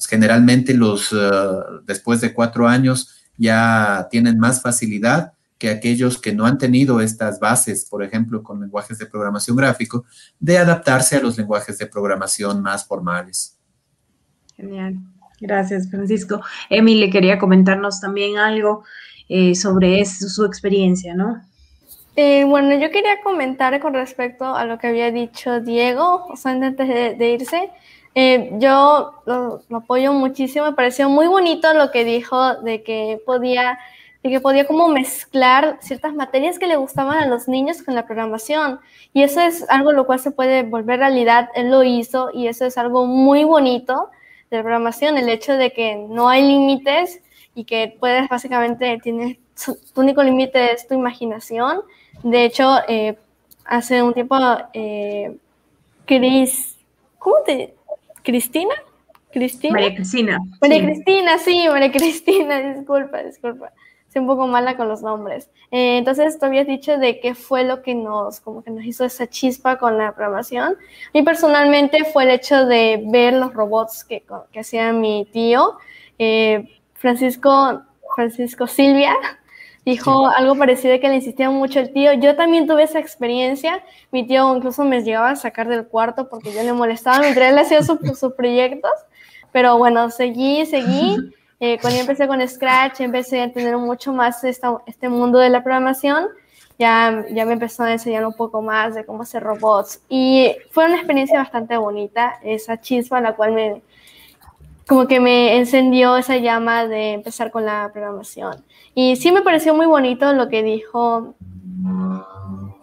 generalmente 0.07 0.73
los, 0.73 1.15
después 1.85 2.21
de 2.21 2.33
cuatro 2.33 2.67
años 2.67 3.25
ya 3.37 4.07
tienen 4.09 4.39
más 4.39 4.61
facilidad 4.61 5.33
que 5.57 5.69
aquellos 5.69 6.19
que 6.19 6.33
no 6.33 6.45
han 6.45 6.57
tenido 6.57 7.01
estas 7.01 7.39
bases, 7.39 7.85
por 7.85 8.03
ejemplo, 8.03 8.43
con 8.43 8.61
lenguajes 8.61 8.97
de 8.99 9.07
programación 9.07 9.57
gráfico, 9.57 10.05
de 10.39 10.57
adaptarse 10.57 11.15
a 11.15 11.21
los 11.21 11.37
lenguajes 11.37 11.77
de 11.77 11.87
programación 11.87 12.61
más 12.61 12.85
formales. 12.85 13.57
Genial. 14.55 14.97
Gracias, 15.39 15.89
Francisco. 15.89 16.41
Emily 16.69 17.09
quería 17.09 17.37
comentarnos 17.37 17.99
también 17.99 18.37
algo 18.37 18.83
eh, 19.29 19.55
sobre 19.55 20.03
su 20.05 20.45
experiencia, 20.45 21.13
¿no? 21.13 21.41
Eh, 22.19 22.45
bueno, 22.45 22.73
yo 22.73 22.89
quería 22.89 23.21
comentar 23.21 23.79
con 23.79 23.93
respecto 23.93 24.55
a 24.55 24.65
lo 24.65 24.79
que 24.79 24.87
había 24.87 25.11
dicho 25.11 25.59
Diego, 25.61 26.25
o 26.27 26.35
sea, 26.35 26.53
antes 26.53 26.87
de, 26.87 27.29
irse. 27.29 27.69
Eh, 28.15 28.49
yo 28.53 29.21
lo, 29.27 29.61
apoyo 29.71 30.13
muchísimo, 30.13 30.65
me 30.65 30.73
pareció 30.73 31.09
muy 31.09 31.27
bonito 31.27 31.71
lo 31.75 31.91
que 31.91 32.03
dijo 32.05 32.55
de 32.55 32.81
que 32.81 33.21
podía 33.23 33.77
de 34.23 34.31
que 34.31 34.41
podía 34.41 34.65
como 34.65 34.87
mezclar 34.87 35.77
ciertas 35.79 36.15
materias 36.15 36.57
que 36.57 36.65
le 36.65 36.75
gustaban 36.75 37.19
a 37.19 37.27
los 37.27 37.47
niños 37.47 37.83
con 37.83 37.93
la 37.93 38.07
programación. 38.07 38.79
Y 39.13 39.21
eso 39.21 39.39
es 39.41 39.69
algo 39.69 39.91
lo 39.91 40.07
cual 40.07 40.19
se 40.19 40.31
puede 40.31 40.63
volver 40.63 40.97
realidad, 40.97 41.49
él 41.53 41.69
lo 41.69 41.83
hizo 41.83 42.31
y 42.33 42.47
eso 42.47 42.65
es 42.65 42.79
algo 42.79 43.05
muy 43.05 43.43
bonito 43.43 44.09
de 44.49 44.57
la 44.57 44.63
programación, 44.63 45.17
el 45.19 45.29
hecho 45.29 45.53
de 45.53 45.71
que 45.71 45.95
no 46.09 46.29
hay 46.29 46.41
límites 46.47 47.21
y 47.53 47.65
que 47.65 47.95
puedes 47.99 48.27
básicamente, 48.27 48.99
tienes, 49.03 49.37
tu 49.63 49.77
único 49.95 50.23
límite 50.23 50.73
es 50.73 50.87
tu 50.87 50.95
imaginación. 50.95 51.81
De 52.23 52.45
hecho, 52.45 52.77
eh, 52.87 53.17
hace 53.65 54.01
un 54.01 54.13
tiempo, 54.13 54.35
eh, 54.73 55.37
Cris, 56.05 56.77
¿cómo 57.19 57.37
te? 57.45 57.75
¿Cristina? 58.23 58.75
¿Cristina? 59.31 59.73
María 59.73 59.95
Cristina. 59.95 60.39
María 60.61 60.83
Cristina, 60.83 61.37
sí, 61.37 61.65
María 61.69 61.91
Cristina, 61.91 62.59
disculpa, 62.73 63.23
disculpa 63.23 63.71
un 64.19 64.27
poco 64.27 64.47
mala 64.47 64.75
con 64.77 64.87
los 64.87 65.01
nombres. 65.01 65.49
Eh, 65.71 65.97
entonces, 65.97 66.39
tú 66.39 66.45
habías 66.45 66.67
dicho 66.67 66.97
de 66.97 67.19
qué 67.19 67.35
fue 67.35 67.63
lo 67.63 67.81
que 67.81 67.95
nos, 67.95 68.39
como 68.39 68.63
que 68.63 68.71
nos 68.71 68.83
hizo 68.85 69.05
esa 69.05 69.27
chispa 69.27 69.77
con 69.77 69.97
la 69.97 70.13
programación. 70.13 70.73
A 70.73 71.11
mí 71.13 71.23
personalmente 71.23 72.03
fue 72.05 72.23
el 72.23 72.31
hecho 72.31 72.65
de 72.65 73.03
ver 73.07 73.33
los 73.33 73.53
robots 73.53 74.03
que, 74.03 74.23
que 74.51 74.59
hacía 74.59 74.93
mi 74.93 75.27
tío, 75.31 75.77
eh, 76.19 76.67
Francisco, 76.95 77.81
Francisco 78.15 78.67
Silvia. 78.67 79.15
Dijo 79.87 80.27
algo 80.27 80.53
parecido 80.57 80.99
que 80.99 81.07
le 81.07 81.15
insistía 81.15 81.49
mucho 81.49 81.79
el 81.79 81.93
tío. 81.93 82.11
Yo 82.11 82.35
también 82.35 82.67
tuve 82.67 82.83
esa 82.83 82.99
experiencia. 82.99 83.81
Mi 84.11 84.27
tío 84.27 84.53
incluso 84.53 84.83
me 84.83 85.01
llegaba 85.01 85.29
a 85.29 85.35
sacar 85.37 85.69
del 85.69 85.87
cuarto 85.87 86.27
porque 86.27 86.51
yo 86.51 86.61
le 86.61 86.73
molestaba 86.73 87.19
mientras 87.19 87.53
él 87.53 87.57
hacía 87.57 87.81
sus 88.13 88.33
proyectos. 88.33 88.91
Pero 89.53 89.77
bueno, 89.77 90.09
seguí, 90.09 90.65
seguí. 90.65 91.15
Eh, 91.59 91.79
cuando 91.81 91.99
empecé 91.99 92.27
con 92.27 92.47
Scratch, 92.47 93.01
empecé 93.01 93.39
a 93.39 93.45
entender 93.45 93.75
mucho 93.77 94.13
más 94.13 94.43
este 94.43 95.09
mundo 95.09 95.39
de 95.39 95.49
la 95.49 95.63
programación. 95.63 96.27
Ya, 96.77 97.25
ya 97.31 97.45
me 97.47 97.53
empezó 97.53 97.81
a 97.81 97.93
enseñar 97.93 98.23
un 98.27 98.33
poco 98.33 98.61
más 98.61 98.93
de 98.93 99.03
cómo 99.03 99.23
hacer 99.23 99.41
robots. 99.41 100.03
Y 100.07 100.55
fue 100.69 100.85
una 100.85 100.97
experiencia 100.97 101.39
bastante 101.39 101.75
bonita, 101.77 102.37
esa 102.43 102.79
chispa, 102.79 103.21
la 103.21 103.35
cual 103.35 103.53
me, 103.53 103.81
como 104.87 105.05
que 105.07 105.19
me 105.19 105.57
encendió 105.57 106.15
esa 106.15 106.37
llama 106.37 106.87
de 106.87 107.13
empezar 107.13 107.51
con 107.51 107.65
la 107.65 107.89
programación. 107.91 108.63
Y 108.95 109.17
sí 109.17 109.31
me 109.31 109.41
pareció 109.41 109.75
muy 109.75 109.85
bonito 109.85 110.31
lo 110.33 110.47
que 110.47 110.63
dijo. 110.63 111.35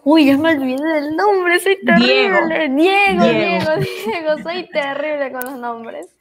Uy, 0.05 0.27
ya 0.27 0.37
me 0.37 0.51
olvidé 0.51 0.85
del 0.85 1.17
nombre, 1.17 1.59
soy 1.61 1.79
terrible. 1.83 2.69
Diego, 2.69 3.25
Diego, 3.25 3.71
Diego 4.07 4.43
soy 4.43 4.69
terrible 4.69 5.33
con 5.33 5.45
los 5.45 5.59
nombres. 5.59 6.15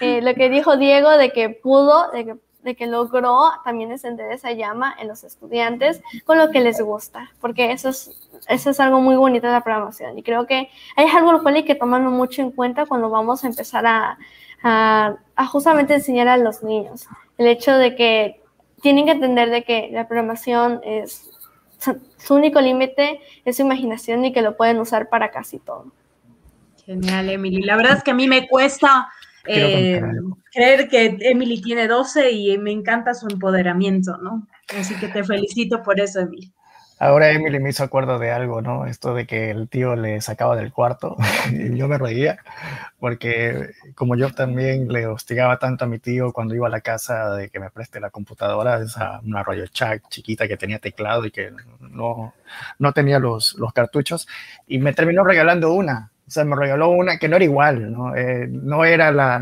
Eh, 0.00 0.22
lo 0.22 0.34
que 0.34 0.48
dijo 0.48 0.78
Diego 0.78 1.10
de 1.10 1.30
que 1.32 1.50
pudo, 1.50 2.10
de 2.12 2.24
que, 2.24 2.36
de 2.62 2.74
que, 2.74 2.86
logró 2.86 3.50
también 3.62 3.92
encender 3.92 4.32
esa 4.32 4.52
llama 4.52 4.96
en 4.98 5.08
los 5.08 5.22
estudiantes 5.22 6.00
con 6.24 6.38
lo 6.38 6.50
que 6.50 6.60
les 6.60 6.80
gusta, 6.80 7.30
porque 7.40 7.72
eso 7.72 7.90
es, 7.90 8.30
eso 8.48 8.70
es 8.70 8.80
algo 8.80 9.00
muy 9.00 9.16
bonito 9.16 9.48
de 9.48 9.52
la 9.52 9.64
programación 9.64 10.16
y 10.18 10.22
creo 10.22 10.46
que 10.46 10.70
es 10.96 11.14
algo 11.14 11.32
lo 11.32 11.42
cual 11.42 11.56
hay 11.56 11.64
que 11.64 11.74
tomarlo 11.74 12.10
mucho 12.10 12.42
en 12.42 12.52
cuenta 12.52 12.86
cuando 12.86 13.10
vamos 13.10 13.42
a 13.42 13.48
empezar 13.48 13.86
a, 13.86 14.18
a, 14.62 15.16
a 15.34 15.46
justamente 15.46 15.94
enseñar 15.94 16.28
a 16.28 16.36
los 16.36 16.62
niños. 16.62 17.06
El 17.38 17.46
hecho 17.46 17.76
de 17.76 17.94
que 17.94 18.40
tienen 18.82 19.06
que 19.06 19.12
entender 19.12 19.50
de 19.50 19.64
que 19.64 19.88
la 19.92 20.06
programación 20.06 20.80
es 20.84 21.30
su 22.18 22.34
único 22.34 22.60
límite 22.60 23.20
es 23.44 23.56
su 23.56 23.62
imaginación 23.62 24.24
y 24.24 24.32
que 24.32 24.42
lo 24.42 24.56
pueden 24.56 24.78
usar 24.78 25.08
para 25.08 25.30
casi 25.30 25.58
todo. 25.58 25.92
Genial, 26.84 27.30
Emily. 27.30 27.62
La 27.62 27.76
verdad 27.76 27.98
es 27.98 28.02
que 28.02 28.12
a 28.12 28.14
mí 28.14 28.28
me 28.28 28.48
cuesta 28.48 29.08
eh, 29.46 30.00
creer 30.52 30.88
que 30.88 31.16
Emily 31.20 31.60
tiene 31.60 31.88
12 31.88 32.30
y 32.30 32.58
me 32.58 32.72
encanta 32.72 33.14
su 33.14 33.28
empoderamiento, 33.28 34.16
¿no? 34.18 34.46
Así 34.78 34.94
que 34.96 35.08
te 35.08 35.24
felicito 35.24 35.82
por 35.82 36.00
eso, 36.00 36.20
Emily. 36.20 36.52
Ahora 36.98 37.30
Emily 37.30 37.60
me 37.60 37.70
hizo 37.70 37.84
acuerdo 37.84 38.18
de 38.18 38.30
algo, 38.32 38.62
¿no? 38.62 38.86
Esto 38.86 39.14
de 39.14 39.26
que 39.26 39.50
el 39.50 39.68
tío 39.68 39.96
le 39.96 40.20
sacaba 40.22 40.56
del 40.56 40.72
cuarto 40.72 41.16
y 41.52 41.76
yo 41.76 41.88
me 41.88 41.98
reía 41.98 42.38
porque 42.98 43.72
como 43.94 44.16
yo 44.16 44.32
también 44.32 44.88
le 44.88 45.06
hostigaba 45.06 45.58
tanto 45.58 45.84
a 45.84 45.88
mi 45.88 45.98
tío 45.98 46.32
cuando 46.32 46.54
iba 46.54 46.68
a 46.68 46.70
la 46.70 46.80
casa 46.80 47.34
de 47.36 47.50
que 47.50 47.60
me 47.60 47.70
preste 47.70 48.00
la 48.00 48.10
computadora, 48.10 48.80
esa 48.82 49.20
una 49.20 49.42
rollo 49.42 49.66
chat 49.66 50.02
chiquita 50.08 50.48
que 50.48 50.56
tenía 50.56 50.78
teclado 50.78 51.26
y 51.26 51.30
que 51.30 51.52
no, 51.80 52.34
no 52.78 52.92
tenía 52.92 53.18
los, 53.18 53.54
los 53.56 53.72
cartuchos 53.74 54.26
y 54.66 54.78
me 54.78 54.94
terminó 54.94 55.22
regalando 55.24 55.72
una 55.72 56.12
o 56.26 56.30
sea, 56.30 56.44
me 56.44 56.56
regaló 56.56 56.88
una 56.90 57.18
que 57.18 57.28
no 57.28 57.36
era 57.36 57.44
igual, 57.44 57.92
¿no? 57.92 58.16
Eh, 58.16 58.48
no 58.50 58.84
era 58.84 59.12
la, 59.12 59.38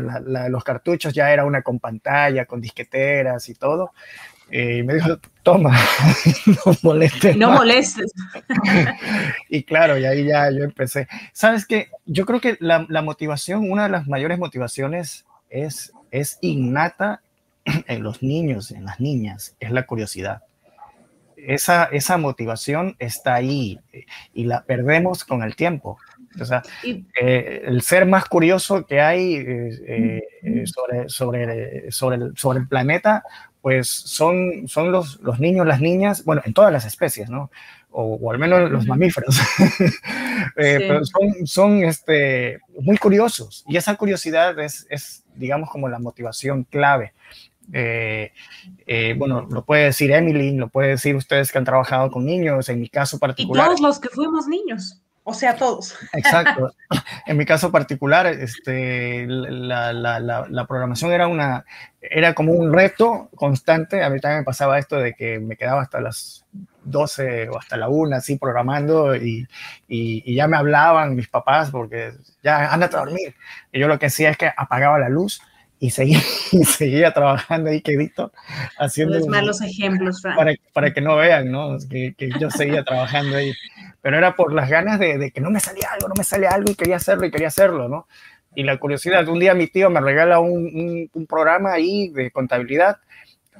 los 0.49 0.63
cartuchos, 0.63 1.15
ya 1.15 1.31
era 1.31 1.43
una 1.43 1.63
con 1.63 1.79
pantalla, 1.79 2.45
con 2.45 2.61
disqueteras 2.61 3.49
y 3.49 3.55
todo. 3.55 3.93
Y 4.51 4.83
me 4.83 4.95
dijo, 4.95 5.19
toma, 5.43 5.77
no 6.45 6.77
molestes. 6.83 7.35
No 7.35 7.51
molestes. 7.51 8.13
y 9.49 9.63
claro, 9.63 9.97
y 9.97 10.05
ahí 10.05 10.25
ya 10.25 10.51
yo 10.51 10.63
empecé. 10.63 11.07
¿Sabes 11.33 11.65
qué? 11.65 11.89
Yo 12.05 12.25
creo 12.25 12.39
que 12.39 12.57
la, 12.59 12.85
la 12.89 13.01
motivación, 13.01 13.69
una 13.69 13.83
de 13.83 13.89
las 13.89 14.07
mayores 14.07 14.37
motivaciones 14.37 15.25
es, 15.49 15.93
es 16.11 16.37
innata 16.41 17.21
en 17.87 18.03
los 18.03 18.21
niños, 18.21 18.71
en 18.71 18.85
las 18.85 18.99
niñas, 18.99 19.55
es 19.59 19.71
la 19.71 19.85
curiosidad. 19.85 20.43
Esa, 21.37 21.85
esa 21.85 22.17
motivación 22.17 22.95
está 22.97 23.35
ahí 23.35 23.79
y 24.33 24.45
la 24.45 24.63
perdemos 24.63 25.23
con 25.23 25.43
el 25.43 25.55
tiempo. 25.55 25.99
O 26.39 26.45
sea, 26.45 26.63
eh, 26.83 27.61
el 27.65 27.81
ser 27.81 28.05
más 28.05 28.25
curioso 28.25 28.85
que 28.85 28.99
hay 28.99 29.35
eh, 29.35 30.21
eh, 30.43 30.63
sobre, 30.65 31.09
sobre, 31.09 31.91
sobre, 31.91 32.15
el, 32.15 32.37
sobre 32.37 32.59
el 32.59 32.67
planeta, 32.67 33.23
pues 33.65 33.89
son, 33.89 34.67
son 34.67 34.91
los, 34.91 35.19
los 35.21 35.39
niños, 35.39 35.65
las 35.65 35.81
niñas, 35.81 36.23
bueno, 36.23 36.43
en 36.45 36.53
todas 36.53 36.71
las 36.71 36.85
especies, 36.85 37.31
¿no? 37.31 37.49
O, 37.89 38.31
al 38.31 38.37
menos 38.37 38.69
los 38.69 38.85
mamíferos, 38.85 39.39
pero 40.55 41.03
son, 41.03 41.47
son 41.47 41.83
este, 41.83 42.59
muy 42.79 42.95
curiosos 42.99 43.65
y 43.67 43.77
esa 43.77 43.95
curiosidad 43.95 44.59
es, 44.59 44.85
es, 44.91 45.23
digamos, 45.33 45.71
como 45.71 45.89
la 45.89 45.97
motivación 45.97 46.65
clave. 46.65 47.15
bueno, 49.17 49.47
lo 49.49 49.65
puede 49.65 49.85
decir 49.85 50.11
Emily, 50.11 50.55
lo 50.55 50.67
puede 50.67 50.89
decir 50.89 51.15
ustedes 51.15 51.51
que 51.51 51.57
han 51.57 51.65
trabajado 51.65 52.11
con 52.11 52.23
niños, 52.23 52.69
en 52.69 52.79
mi 52.79 52.87
caso 52.87 53.17
particular. 53.17 53.65
Y 53.65 53.67
todos 53.69 53.81
los 53.81 53.97
que 53.97 54.09
fuimos 54.09 54.45
niños. 54.45 55.01
O 55.27 55.33
sea, 55.33 55.55
todos. 55.55 55.97
Exacto. 56.13 56.71
En 57.27 57.37
mi 57.37 57.45
caso 57.45 57.71
particular, 57.71 58.27
este, 58.27 59.25
la, 59.27 59.91
la, 59.91 60.19
la, 60.19 60.67
programación 60.67 61.11
era, 61.11 61.27
una, 61.27 61.65
era 61.99 62.35
como 62.35 62.53
un 62.53 62.71
reto 62.71 63.29
constante. 63.33 64.03
A 64.03 64.11
mí 64.11 64.19
también 64.19 64.41
me 64.41 64.45
pasaba 64.45 64.77
esto 64.77 64.97
de 64.97 65.15
que 65.15 65.39
me 65.39 65.57
quedaba 65.57 65.81
hasta 65.81 65.99
las 65.99 66.45
12 66.83 67.49
o 67.49 67.57
hasta 67.57 67.77
la 67.77 67.89
1 67.89 68.15
así 68.15 68.37
programando 68.37 69.15
y, 69.15 69.47
y, 69.87 70.35
ya 70.35 70.47
me 70.47 70.57
hablaban 70.57 71.15
mis 71.15 71.27
papás 71.27 71.71
porque 71.71 72.13
ya 72.43 72.71
ándate 72.71 72.95
a 72.95 72.99
dormir. 72.99 73.35
Y 73.71 73.79
yo 73.79 73.87
lo 73.87 73.97
que 73.97 74.05
hacía 74.05 74.29
es 74.29 74.37
que 74.37 74.51
apagaba 74.55 74.99
la 74.99 75.09
luz 75.09 75.41
y 75.85 75.89
seguía, 75.89 76.19
seguía 76.65 77.13
trabajando 77.13 77.69
ahí 77.69 77.81
quedito, 77.81 78.31
haciendo... 78.77 79.19
Los 79.19 79.27
malos 79.27 79.61
ejemplos, 79.61 80.21
Frank. 80.21 80.37
Para, 80.37 80.53
para, 80.73 80.93
que 80.93 81.01
no 81.01 81.15
vean, 81.15 81.51
¿no? 81.51 81.77
Que, 81.89 82.13
que 82.17 82.29
yo 82.39 82.49
seguía 82.49 82.83
trabajando 82.83 83.37
ahí 83.37 83.53
pero 84.05 84.19
era 84.19 84.35
por 84.35 84.53
las 84.53 84.69
ganas 84.69 84.99
de, 84.99 85.31
que 85.31 85.41
no 85.41 85.49
me 85.49 85.59
salía 85.59 85.89
algo, 85.91 86.09
no 86.09 86.13
me 86.15 86.23
salía 86.23 86.51
algo 86.51 86.69
y 86.69 86.75
quería 86.75 86.97
hacerlo 86.97 87.25
y 87.25 87.31
quería 87.31 87.47
hacerlo, 87.47 87.89
¿no? 87.89 88.07
Y 88.53 88.61
la 88.61 88.77
curiosidad, 88.77 89.27
un 89.27 89.39
día 89.39 89.55
mi 89.55 89.65
tío 89.65 89.89
me 89.89 89.99
regala 89.99 90.37
un, 90.37 91.09
un, 91.11 91.25
programa 91.25 91.73
ahí 91.73 92.09
de 92.09 92.29
contabilidad 92.29 92.97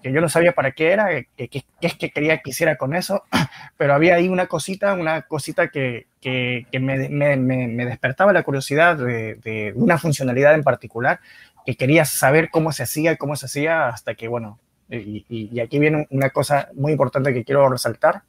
que 0.04 0.12
yo 0.12 0.22
no 0.22 0.30
sabía 0.30 0.52
para 0.52 0.74
qué 0.74 0.92
era, 0.92 1.08
qué 1.36 1.48
que, 1.48 1.64
es 1.82 1.96
que 1.96 2.12
quería 2.12 2.44
que 2.44 2.52
hiciera 2.52 2.78
con 2.78 2.94
eso, 2.94 3.24
pero 3.76 3.96
había 3.96 4.14
ahí 4.14 4.30
una 4.30 4.46
cosita, 4.46 4.94
una 4.94 5.24
cosita 5.24 5.70
que, 5.70 6.06
que, 6.22 6.68
que 6.72 6.80
me, 6.80 7.10
me, 7.10 7.38
me, 7.38 7.86
despertaba 7.88 8.32
la 8.32 8.44
curiosidad 8.44 8.98
de, 8.98 9.40
de, 9.44 9.74
una 9.76 9.98
funcionalidad 9.98 10.54
en 10.54 10.62
particular, 10.62 11.22
que 11.66 11.76
quería 11.76 12.06
saber 12.06 12.50
cómo 12.52 12.72
se 12.72 12.84
hacía 12.84 13.14
y 13.14 13.18
cómo 13.18 13.36
se 13.36 13.48
hacía 13.48 13.88
hasta 13.88 14.16
que, 14.16 14.28
bueno, 14.28 14.60
y, 14.90 15.26
y 15.30 15.60
aquí 15.60 15.80
viene 15.80 16.08
una 16.12 16.30
cosa 16.30 16.70
muy 16.76 16.92
importante 16.92 17.34
que 17.34 17.44
quiero 17.44 17.68
resaltar, 17.70 18.24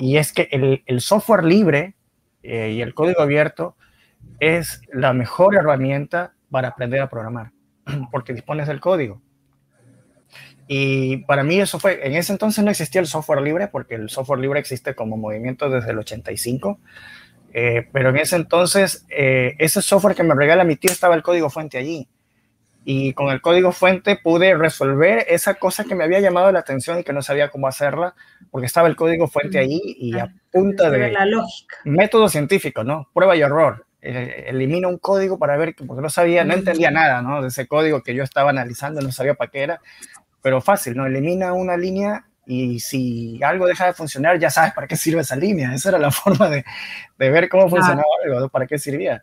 y 0.00 0.16
es 0.16 0.32
que 0.32 0.48
el, 0.86 1.00
software 1.02 1.44
libre 1.44 1.94
eh, 2.42 2.72
y 2.72 2.80
el 2.80 2.94
código 2.94 3.20
abierto 3.20 3.76
es 4.38 4.80
la 4.90 5.12
mejor 5.12 5.54
herramienta 5.54 6.32
para 6.50 6.68
aprender 6.68 7.02
a 7.02 7.10
programar, 7.10 7.52
porque 8.10 8.32
dispones 8.32 8.66
del 8.66 8.80
código. 8.80 9.20
Y 10.66 11.18
para 11.24 11.42
mí 11.42 11.60
eso 11.60 11.78
fue, 11.78 12.06
en 12.06 12.14
ese 12.14 12.32
entonces 12.32 12.64
no 12.64 12.70
existía 12.70 13.02
el 13.02 13.08
software 13.08 13.42
libre, 13.42 13.68
porque 13.68 13.96
el 13.96 14.08
software 14.08 14.40
libre 14.40 14.58
existe 14.58 14.94
como 14.94 15.18
movimiento 15.18 15.68
desde 15.68 15.90
el 15.90 15.98
85, 15.98 16.80
eh, 17.52 17.88
pero 17.92 18.10
en 18.10 18.18
ese 18.18 18.36
entonces 18.36 19.06
eh, 19.08 19.54
ese 19.58 19.82
software 19.82 20.14
que 20.14 20.22
me 20.22 20.34
regala 20.34 20.64
mi 20.64 20.76
tío 20.76 20.90
estaba 20.90 21.14
el 21.14 21.22
código 21.22 21.50
fuente 21.50 21.78
allí. 21.78 22.08
Y 22.82 23.12
con 23.12 23.30
el 23.30 23.42
código 23.42 23.72
fuente 23.72 24.16
pude 24.16 24.54
resolver 24.54 25.26
esa 25.28 25.54
cosa 25.54 25.84
que 25.84 25.94
me 25.94 26.04
había 26.04 26.20
llamado 26.20 26.50
la 26.50 26.60
atención 26.60 26.98
y 26.98 27.04
que 27.04 27.12
no 27.12 27.20
sabía 27.20 27.50
cómo 27.50 27.68
hacerla, 27.68 28.14
porque 28.50 28.66
estaba 28.66 28.88
el 28.88 28.96
código 28.96 29.28
fuente 29.28 29.58
allí 29.58 29.80
y 29.84 30.18
a 30.18 30.32
punta 30.50 30.88
de 30.90 31.12
la 31.12 31.26
lógica. 31.26 31.76
método 31.84 32.28
científico, 32.28 32.82
¿no? 32.82 33.08
Prueba 33.12 33.36
y 33.36 33.42
error. 33.42 33.84
Eh, 34.00 34.46
elimina 34.48 34.88
un 34.88 34.96
código 34.96 35.38
para 35.38 35.58
ver, 35.58 35.74
porque 35.86 36.00
no 36.00 36.08
sabía, 36.08 36.42
no 36.42 36.54
entendía 36.54 36.90
nada, 36.90 37.20
¿no? 37.20 37.42
De 37.42 37.48
ese 37.48 37.66
código 37.66 38.02
que 38.02 38.14
yo 38.14 38.24
estaba 38.24 38.48
analizando, 38.48 39.02
no 39.02 39.12
sabía 39.12 39.34
para 39.34 39.50
qué 39.50 39.62
era 39.62 39.80
pero 40.42 40.60
fácil, 40.60 40.96
¿no? 40.96 41.06
Elimina 41.06 41.52
una 41.52 41.76
línea 41.76 42.24
y 42.52 42.80
si 42.80 43.40
algo 43.44 43.64
deja 43.64 43.86
de 43.86 43.92
funcionar, 43.92 44.36
ya 44.36 44.50
sabes 44.50 44.72
para 44.72 44.88
qué 44.88 44.96
sirve 44.96 45.20
esa 45.20 45.36
línea. 45.36 45.72
Esa 45.72 45.90
era 45.90 45.98
la 45.98 46.10
forma 46.10 46.48
de, 46.48 46.64
de 47.16 47.30
ver 47.30 47.48
cómo 47.48 47.68
funcionaba 47.68 48.02
algo, 48.24 48.48
para 48.48 48.66
qué 48.66 48.76
servía. 48.76 49.22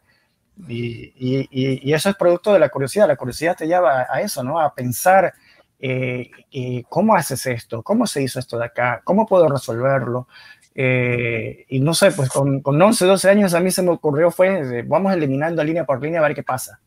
Y, 0.66 1.14
y, 1.18 1.48
y, 1.52 1.94
eso 1.94 2.10
es 2.10 2.16
producto 2.16 2.54
de 2.54 2.60
la 2.60 2.70
curiosidad. 2.70 3.06
La 3.06 3.18
curiosidad 3.18 3.58
te 3.58 3.68
lleva 3.68 4.08
a 4.10 4.22
eso, 4.22 4.44
¿no? 4.44 4.62
A 4.62 4.74
pensar 4.74 5.34
eh, 5.78 6.32
eh, 6.52 6.84
cómo 6.88 7.16
haces 7.16 7.46
esto, 7.48 7.84
cómo 7.84 8.08
se 8.08 8.24
hizo 8.24 8.40
esto 8.40 8.58
de 8.58 8.66
acá, 8.66 9.02
cómo 9.04 9.26
puedo 9.26 9.50
resolverlo. 9.50 10.30
Eh, 10.74 11.66
y 11.68 11.82
no 11.82 11.94
sé, 11.94 12.12
pues 12.12 12.30
con, 12.30 12.62
con 12.62 12.82
11, 12.82 13.06
12 13.06 13.30
años 13.30 13.54
a 13.54 13.60
mí 13.60 13.72
se 13.72 13.82
me 13.82 13.90
ocurrió 13.90 14.32
fue, 14.32 14.84
vamos 14.84 15.12
eliminando 15.12 15.64
línea 15.66 15.86
por 15.86 16.02
línea 16.02 16.22
a 16.22 16.24
ver 16.24 16.34
qué 16.34 16.44
pasa. 16.44 16.80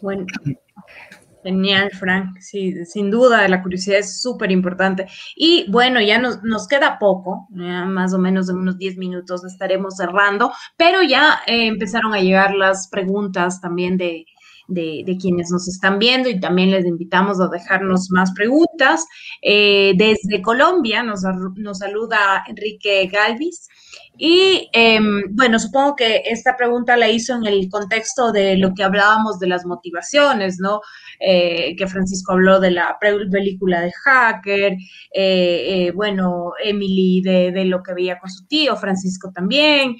Bueno, 0.00 0.24
Genial, 1.42 1.90
Frank. 1.92 2.38
Sí, 2.40 2.84
sin 2.84 3.10
duda, 3.10 3.48
la 3.48 3.62
curiosidad 3.62 3.98
es 3.98 4.20
súper 4.20 4.50
importante. 4.50 5.06
Y 5.34 5.70
bueno, 5.70 6.00
ya 6.00 6.18
nos, 6.18 6.42
nos 6.42 6.68
queda 6.68 6.98
poco, 6.98 7.48
más 7.50 8.12
o 8.12 8.18
menos 8.18 8.48
en 8.50 8.56
unos 8.56 8.76
10 8.76 8.98
minutos 8.98 9.44
estaremos 9.44 9.96
cerrando, 9.96 10.52
pero 10.76 11.02
ya 11.02 11.40
eh, 11.46 11.66
empezaron 11.66 12.12
a 12.14 12.20
llegar 12.20 12.54
las 12.54 12.88
preguntas 12.88 13.60
también 13.60 13.96
de, 13.96 14.26
de, 14.70 15.18
quienes 15.20 15.50
nos 15.50 15.68
están 15.68 15.98
viendo 15.98 16.28
y 16.28 16.40
también 16.40 16.70
les 16.70 16.86
invitamos 16.86 17.40
a 17.40 17.48
dejarnos 17.48 18.10
más 18.10 18.32
preguntas. 18.32 19.06
Eh, 19.42 19.94
desde 19.96 20.42
Colombia 20.42 21.02
nos, 21.02 21.22
nos 21.56 21.78
saluda 21.78 22.44
Enrique 22.46 23.08
Galvis. 23.12 23.68
Y 24.22 24.68
em, 24.74 25.22
bueno, 25.34 25.58
supongo 25.58 25.96
que 25.96 26.22
esta 26.26 26.54
pregunta 26.54 26.94
la 26.94 27.08
hizo 27.08 27.34
en 27.34 27.46
el 27.46 27.70
contexto 27.70 28.32
de 28.32 28.58
lo 28.58 28.74
que 28.74 28.82
hablábamos 28.82 29.38
de 29.38 29.48
las 29.48 29.64
motivaciones, 29.64 30.58
¿no? 30.60 30.82
Eh, 31.20 31.74
que 31.74 31.86
Francisco 31.86 32.32
habló 32.32 32.60
de 32.60 32.70
la 32.70 32.98
película 33.00 33.80
de 33.80 33.92
Hacker, 33.92 34.72
eh, 34.72 34.78
eh, 35.14 35.92
bueno, 35.94 36.52
Emily 36.62 37.22
de, 37.22 37.64
lo 37.64 37.82
que 37.82 37.94
veía 37.94 38.18
con 38.18 38.30
su 38.30 38.46
tío, 38.46 38.76
Francisco 38.76 39.32
también, 39.34 39.96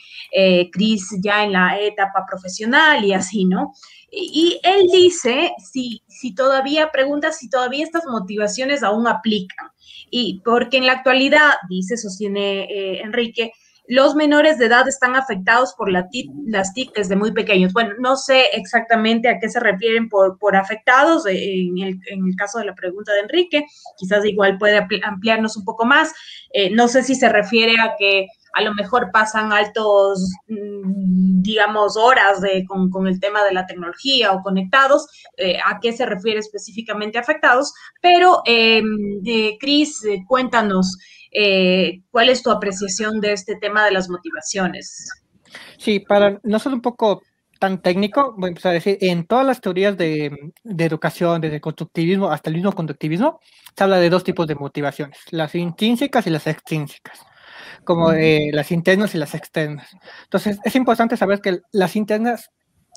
Chris 0.71 1.09
ya 1.23 1.45
en 1.45 1.53
la 1.53 1.81
etapa 1.81 2.27
profesional 2.29 3.03
y 3.03 3.15
así, 3.15 3.47
¿no? 3.47 3.73
Y, 4.13 4.61
él 4.63 4.87
dice, 4.93 5.53
si, 5.73 6.03
si 6.09 6.35
todavía, 6.35 6.91
pregunta 6.91 7.33
si 7.33 7.49
todavía 7.49 7.85
estas 7.85 8.05
motivaciones 8.07 8.83
aún 8.83 9.07
aplican. 9.07 9.69
Y 10.11 10.43
porque 10.45 10.77
en 10.77 10.87
la 10.87 10.93
actualidad, 10.93 11.53
dice, 11.71 11.97
sostiene 11.97 13.01
Enrique, 13.03 13.53
los 13.91 14.15
menores 14.15 14.57
de 14.57 14.67
edad 14.67 14.87
están 14.87 15.17
afectados 15.17 15.75
por 15.77 15.91
la 15.91 16.09
las 16.47 16.73
TIC 16.73 16.95
desde 16.95 17.17
muy 17.17 17.33
pequeños. 17.33 17.73
Bueno, 17.73 17.97
no 17.99 18.15
sé 18.15 18.45
exactamente 18.53 19.29
a 19.29 19.41
qué 19.41 19.49
se 19.49 19.59
refieren 19.59 20.09
por, 20.09 20.39
por 20.39 20.55
afectados 20.55 21.27
eh, 21.27 21.67
en 21.67 21.77
el, 21.83 22.37
caso 22.37 22.61
de 22.61 22.67
la 22.67 22.77
pregunta 22.77 23.13
de 23.13 23.23
Enrique, 23.23 23.67
quizás 23.99 24.25
igual 24.25 24.59
puede 24.59 24.87
ampliarnos 25.03 25.57
un 25.57 25.65
poco 25.65 25.85
más. 25.87 26.15
Eh, 26.53 26.71
no 26.71 26.87
sé 26.87 27.03
si 27.03 27.17
se 27.17 27.29
refiere 27.29 27.81
a 27.81 27.97
que 27.99 28.29
a 28.53 28.63
lo 28.63 28.75
mejor 28.75 29.11
pasan 29.13 29.53
altos, 29.53 30.21
mm, 30.47 31.43
digamos, 31.43 31.97
horas 31.97 32.41
con, 32.69 32.91
con, 32.91 33.09
el 33.09 33.19
tema 33.19 33.43
de 33.43 33.53
la 33.53 33.67
tecnología 33.67 34.31
o 34.31 34.43
conectados, 34.43 35.09
eh, 35.37 35.59
a 35.65 35.81
qué 35.81 35.93
se 35.93 36.07
refiere 36.07 36.39
específicamente 36.39 37.19
afectados, 37.19 37.73
pero 38.01 38.43
eh, 38.47 38.83
Cris, 39.59 40.03
cuéntanos, 40.29 40.97
eh, 41.31 42.03
¿Cuál 42.11 42.29
es 42.29 42.43
tu 42.43 42.51
apreciación 42.51 43.21
de 43.21 43.33
este 43.33 43.57
tema 43.57 43.85
de 43.85 43.93
las 43.93 44.09
motivaciones? 44.09 45.09
Sí, 45.79 46.01
para 46.01 46.41
no 46.43 46.59
ser 46.59 46.73
un 46.73 46.81
poco 46.81 47.23
tan 47.59 47.83
técnico, 47.83 48.35
voy 48.39 48.49
a 48.49 48.49
empezar 48.49 48.71
a 48.71 48.75
decir, 48.75 48.97
en 49.03 49.27
todas 49.27 49.47
las 49.47 49.61
teorías 49.61 49.97
de, 49.97 50.53
de, 50.65 50.85
educación, 50.85 51.41
desde 51.41 51.57
el 51.57 51.61
constructivismo 51.61 52.31
hasta 52.31 52.49
el 52.49 52.57
mismo 52.57 52.73
conductivismo, 52.73 53.39
se 53.77 53.85
habla 53.85 53.99
de 53.99 54.09
dos 54.09 54.25
tipos 54.25 54.47
de 54.47 54.55
motivaciones, 54.55 55.19
las 55.31 55.55
intrínsecas 55.55 56.27
y 56.27 56.31
las 56.31 56.47
extrínsecas, 56.47 57.21
como 57.85 58.13
eh, 58.13 58.51
las 58.53 58.73
internas 58.73 59.15
y 59.15 59.19
las 59.19 59.35
externas. 59.35 59.89
Entonces, 60.25 60.59
es 60.65 60.75
importante 60.75 61.19
saber 61.19 61.41
que 61.41 61.61
las 61.71 61.97
internas 61.97 62.51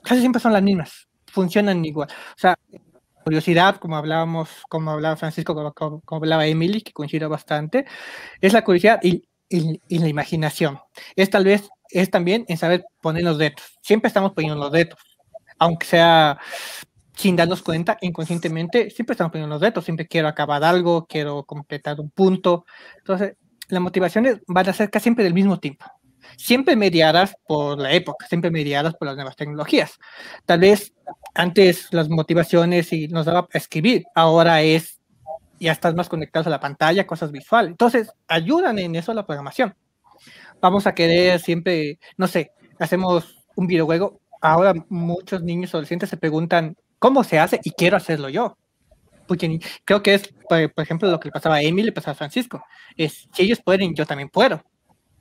casi 0.04 0.22
siempre 0.22 0.42
son 0.42 0.54
las 0.54 0.64
mismas, 0.64 1.10
funcionan 1.28 1.84
igual. 1.84 2.08
O 2.10 2.40
sea, 2.40 2.58
curiosidad, 3.24 3.78
como 3.78 3.98
hablábamos, 3.98 4.50
como 4.70 4.92
hablaba 4.92 5.16
Francisco, 5.16 5.56
como, 5.74 6.04
hablaba 6.10 6.46
Emily, 6.46 6.82
que 6.82 6.94
coincide 6.94 7.28
bastante, 7.28 7.86
es 8.42 8.54
la 8.54 8.64
curiosidad 8.64 9.00
y, 9.04 9.24
la 9.90 10.08
imaginación. 10.08 10.80
Es 11.16 11.30
tal 11.30 11.46
vez, 11.46 11.70
es 11.90 12.10
también 12.10 12.46
en 12.48 12.58
saber 12.58 12.86
poner 13.02 13.24
los 13.24 13.38
dedos. 13.38 13.62
Siempre 13.82 14.08
estamos 14.08 14.34
poniendo 14.34 14.60
los 14.60 14.72
dedos, 14.72 15.00
aunque 15.60 15.86
sea 15.86 16.40
sin 17.16 17.36
darnos 17.36 17.62
cuenta, 17.62 17.98
inconscientemente, 18.02 18.90
siempre 18.90 19.14
estamos 19.14 19.32
poniendo 19.32 19.54
los 19.54 19.62
dedos. 19.62 19.86
Siempre 19.86 20.08
quiero 20.08 20.28
acabar 20.28 20.64
algo, 20.64 21.06
quiero 21.06 21.44
completar 21.44 22.00
un 22.00 22.10
punto. 22.10 22.66
Entonces, 22.98 23.36
las 23.68 23.82
motivaciones 23.82 24.40
van 24.48 24.68
a 24.68 24.74
ser 24.74 24.90
casi 24.90 25.04
siempre 25.04 25.24
del 25.24 25.36
mismo 25.36 25.60
tipo 25.60 25.86
siempre 26.38 26.76
mediadas 26.76 27.36
por 27.48 27.80
la 27.80 27.92
época, 27.94 28.28
siempre 28.28 28.52
mediadas 28.52 28.96
por 28.96 29.08
las 29.08 29.16
nuevas 29.16 29.36
tecnologías. 29.36 30.00
Tal 30.46 30.60
vez 30.60 30.94
antes 31.34 31.88
las 31.92 32.10
motivaciones 32.10 32.94
y 32.94 33.08
nos 33.08 33.26
daba 33.26 33.48
escribir, 33.54 34.04
ahora 34.16 34.62
es 34.62 35.00
ya 35.60 35.72
estás 35.72 35.96
más 35.96 36.10
conectados 36.10 36.48
a 36.48 36.50
la 36.50 36.60
pantalla, 36.60 37.08
cosas 37.08 37.32
visuales. 37.32 37.72
Entonces, 37.72 38.12
ayudan 38.28 38.80
en 38.80 38.96
eso 38.96 39.14
la 39.14 39.26
programación. 39.26 39.74
Vamos 40.62 40.88
a 40.88 40.94
querer 40.94 41.40
siempre, 41.40 42.00
no 42.18 42.28
sé, 42.28 42.52
hacemos 42.80 43.46
un 43.56 43.68
videojuego. 43.68 44.20
Ahora 44.42 44.74
muchos 44.90 45.42
niños 45.42 45.74
adolescentes 45.74 46.10
se 46.10 46.18
preguntan 46.18 46.76
cómo 47.00 47.24
se 47.24 47.40
hace 47.40 47.62
y 47.64 47.72
quiero 47.72 47.98
hacerlo 47.98 48.30
yo. 48.30 48.58
Porque 49.26 49.60
creo 49.86 50.04
que 50.04 50.16
es, 50.16 50.34
por, 50.50 50.84
ejemplo, 50.84 51.10
lo 51.10 51.20
que 51.20 51.30
le 51.30 51.32
pasaba 51.32 51.56
a 51.56 51.62
Emily, 51.62 51.88
le 51.88 51.92
pasaba 51.94 52.12
a 52.12 52.16
Francisco. 52.16 52.64
Es, 52.98 53.30
si 53.34 53.44
ellos 53.44 53.62
pueden, 53.64 53.96
yo 53.96 54.06
también 54.06 54.30
puedo 54.30 54.62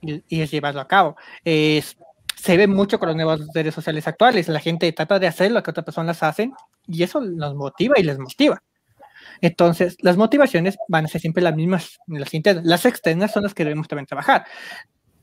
y, 0.03 0.41
es 0.41 0.51
llevarlo 0.51 0.81
a 0.81 0.87
cabo. 0.87 1.15
Es, 1.43 1.97
se 2.35 2.57
ve 2.57 2.67
mucho 2.67 2.99
con 2.99 3.07
las 3.07 3.15
nuevas 3.15 3.41
redes 3.53 3.73
sociales 3.73 4.07
actuales. 4.07 4.47
La 4.47 4.59
gente 4.59 4.91
trata 4.91 5.19
de 5.19 5.27
hacer 5.27 5.51
lo 5.51 5.63
que 5.63 5.71
otras 5.71 5.85
personas 5.85 6.21
hacen 6.23 6.53
y 6.87 7.03
eso 7.03 7.21
nos 7.21 7.55
motiva 7.55 7.95
y 7.97 8.03
les 8.03 8.19
motiva. 8.19 8.61
Entonces, 9.41 9.97
las 10.01 10.17
motivaciones 10.17 10.77
van 10.87 11.05
a 11.05 11.07
ser 11.07 11.21
siempre 11.21 11.43
las 11.43 11.55
mismas, 11.55 11.99
las 12.07 12.33
internas. 12.33 12.65
Las 12.65 12.85
externas 12.85 13.31
son 13.31 13.43
las 13.43 13.53
que 13.53 13.63
debemos 13.63 13.87
también 13.87 14.05
trabajar. 14.05 14.45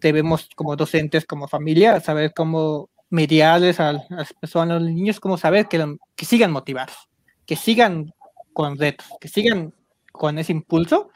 Debemos, 0.01 0.49
como 0.55 0.77
docentes, 0.77 1.27
como 1.27 1.49
familia, 1.49 2.01
saber 2.01 2.33
cómo 2.35 2.89
mediarles 3.11 3.81
a, 3.81 3.93
las 4.09 4.33
personas, 4.33 4.77
a 4.77 4.81
los 4.81 4.91
niños, 4.91 5.21
cómo 5.21 5.37
saber 5.37 5.67
que, 5.69 5.97
que 6.17 6.25
sigan 6.25 6.53
motivados, 6.53 7.09
que 7.45 7.57
sigan 7.57 8.13
con 8.53 8.79
retos, 8.79 9.07
que 9.21 9.29
sigan 9.29 9.75
con 10.13 10.39
ese 10.39 10.53
impulso 10.53 11.11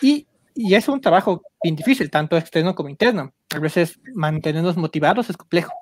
y 0.00 0.26
y 0.60 0.74
es 0.74 0.88
un 0.88 1.00
trabajo 1.00 1.40
bien 1.62 1.76
difícil, 1.76 2.10
tanto 2.10 2.36
externo 2.36 2.74
como 2.74 2.88
interno. 2.88 3.32
A 3.54 3.60
veces 3.60 4.00
mantenernos 4.12 4.76
motivados 4.76 5.30
es 5.30 5.36
complejo. 5.36 5.72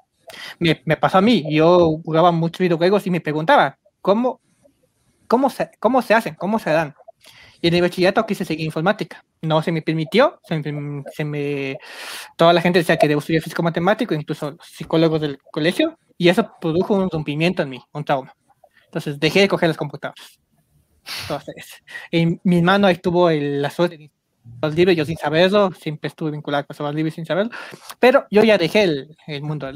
Me, 0.58 0.82
me 0.84 0.98
pasó 0.98 1.16
a 1.16 1.22
mí, 1.22 1.46
yo 1.50 1.98
jugaba 2.04 2.30
muchos 2.30 2.60
videojuegos 2.60 3.06
y 3.06 3.10
me 3.10 3.22
preguntaba, 3.22 3.78
¿cómo, 4.02 4.38
cómo, 5.28 5.48
se, 5.48 5.70
cómo 5.80 6.02
se 6.02 6.12
hacen? 6.12 6.34
¿Cómo 6.34 6.58
se 6.58 6.68
dan? 6.68 6.94
Y 7.62 7.68
en 7.68 7.74
el 7.74 7.80
bachillerato 7.80 8.26
quise 8.26 8.44
seguir 8.44 8.66
informática. 8.66 9.24
No 9.40 9.62
se 9.62 9.72
me 9.72 9.80
permitió, 9.80 10.38
se 10.44 11.24
me, 11.24 11.78
toda 12.36 12.52
la 12.52 12.60
gente 12.60 12.80
decía 12.80 12.98
que 12.98 13.08
debo 13.08 13.20
estudiar 13.20 13.42
físico 13.42 13.62
matemático, 13.62 14.12
incluso 14.12 14.50
los 14.50 14.66
psicólogos 14.66 15.22
del 15.22 15.38
colegio, 15.50 15.98
y 16.18 16.28
eso 16.28 16.50
produjo 16.60 16.94
un 16.94 17.08
rompimiento 17.08 17.62
en 17.62 17.70
mí, 17.70 17.82
un 17.94 18.04
trauma. 18.04 18.34
Entonces 18.84 19.18
dejé 19.18 19.40
de 19.40 19.48
coger 19.48 19.70
las 19.70 19.78
computadoras. 19.78 20.38
Entonces, 21.22 21.82
en 22.10 22.40
mi 22.44 22.60
mano 22.60 22.88
ahí 22.88 22.96
tuvo 22.96 23.30
la 23.30 23.70
suerte 23.70 23.96
de 23.96 24.10
libre, 24.74 24.96
yo 24.96 25.04
sin 25.04 25.16
saberlo, 25.16 25.72
siempre 25.72 26.08
estuve 26.08 26.32
vinculado 26.32 26.66
con 26.66 26.94
Libre 26.94 27.10
sin 27.10 27.26
saberlo, 27.26 27.52
pero 28.00 28.26
yo 28.30 28.42
ya 28.42 28.58
dejé 28.58 28.84
el, 28.84 29.16
el 29.26 29.42
mundo. 29.42 29.68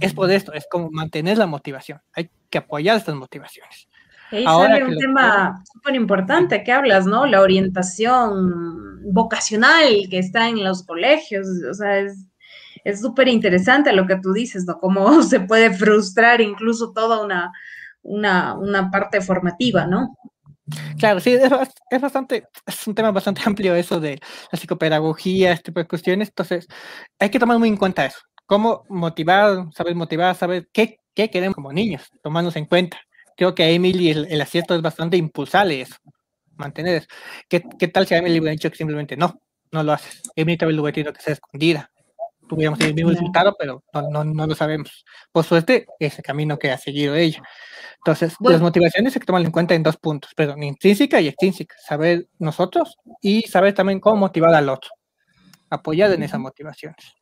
es 0.00 0.14
por 0.14 0.30
esto, 0.30 0.52
es 0.52 0.66
como 0.70 0.90
mantener 0.90 1.38
la 1.38 1.46
motivación, 1.46 2.00
hay 2.12 2.30
que 2.48 2.58
apoyar 2.58 2.96
estas 2.96 3.14
motivaciones. 3.14 3.88
Ahí 4.30 4.44
Ahora 4.46 4.78
sale 4.78 4.86
un 4.86 4.96
tema 4.96 5.62
súper 5.70 5.94
importante 5.94 6.64
que 6.64 6.72
hablas, 6.72 7.06
¿no? 7.06 7.26
La 7.26 7.42
orientación 7.42 9.12
vocacional 9.12 10.06
que 10.08 10.18
está 10.18 10.48
en 10.48 10.64
los 10.64 10.84
colegios, 10.84 11.46
o 11.70 11.74
sea, 11.74 11.98
es, 11.98 12.26
es 12.84 13.00
súper 13.00 13.28
interesante 13.28 13.92
lo 13.92 14.06
que 14.06 14.16
tú 14.16 14.32
dices, 14.32 14.64
¿no? 14.66 14.78
Cómo 14.78 15.22
se 15.22 15.40
puede 15.40 15.72
frustrar 15.72 16.40
incluso 16.40 16.92
toda 16.92 17.22
una, 17.22 17.52
una, 18.02 18.54
una 18.54 18.90
parte 18.90 19.20
formativa, 19.20 19.86
¿no? 19.86 20.16
Claro, 20.98 21.18
sí, 21.20 21.32
es, 21.32 22.00
bastante, 22.00 22.44
es 22.66 22.86
un 22.86 22.94
tema 22.94 23.10
bastante 23.10 23.42
amplio 23.46 23.74
eso 23.74 24.00
de 24.00 24.20
la 24.50 24.58
psicopedagogía, 24.58 25.52
este 25.52 25.64
tipo 25.64 25.80
de 25.80 25.88
cuestiones, 25.88 26.28
entonces 26.28 26.66
hay 27.18 27.30
que 27.30 27.38
tomar 27.38 27.58
muy 27.58 27.68
en 27.68 27.76
cuenta 27.76 28.06
eso, 28.06 28.18
cómo 28.46 28.84
motivar, 28.88 29.66
saber 29.74 29.94
motivar, 29.96 30.36
saber 30.36 30.68
qué, 30.72 30.98
qué 31.14 31.30
queremos 31.30 31.56
como 31.56 31.72
niños, 31.72 32.08
tomarnos 32.22 32.56
en 32.56 32.66
cuenta. 32.66 33.00
Creo 33.36 33.54
que 33.54 33.64
a 33.64 33.70
Emily 33.70 34.10
el, 34.10 34.26
el 34.30 34.40
acierto 34.40 34.74
es 34.74 34.82
bastante 34.82 35.16
impulsarle 35.16 35.80
eso, 35.80 35.96
mantener 36.56 36.96
eso. 36.96 37.06
¿Qué, 37.48 37.62
¿Qué, 37.78 37.88
tal 37.88 38.06
si 38.06 38.14
a 38.14 38.18
Emily 38.18 38.38
hubiera 38.38 38.52
dicho 38.52 38.70
que 38.70 38.76
simplemente 38.76 39.16
no, 39.16 39.40
no 39.72 39.82
lo 39.82 39.92
haces? 39.92 40.22
Emily 40.36 40.58
lo 40.60 40.82
hubiera 40.82 41.12
que 41.12 41.20
ser 41.22 41.32
escondida. 41.34 41.91
Tuviéramos 42.54 42.80
el 42.80 42.94
mismo 42.94 43.10
resultado, 43.10 43.56
pero 43.58 43.82
no, 43.94 44.02
no, 44.10 44.24
no 44.24 44.46
lo 44.46 44.54
sabemos. 44.54 45.04
Por 45.32 45.44
suerte, 45.44 45.86
ese 45.98 46.22
camino 46.22 46.58
que 46.58 46.70
ha 46.70 46.76
seguido 46.76 47.14
ella. 47.14 47.42
Entonces, 47.96 48.36
las 48.40 48.60
motivaciones 48.60 49.16
hay 49.16 49.22
que 49.22 49.32
en 49.32 49.50
cuenta 49.50 49.74
en 49.74 49.82
dos 49.82 49.96
puntos, 49.96 50.32
pero 50.36 50.54
intrínseca 50.58 51.20
y 51.20 51.28
extrínseca. 51.28 51.76
Saber 51.78 52.26
nosotros 52.38 52.98
y 53.22 53.42
saber 53.42 53.72
también 53.72 54.00
cómo 54.00 54.16
motivar 54.16 54.54
al 54.54 54.68
otro. 54.68 54.90
Apoyar 55.70 56.12
en 56.12 56.22
esas 56.22 56.40
motivaciones. 56.40 57.14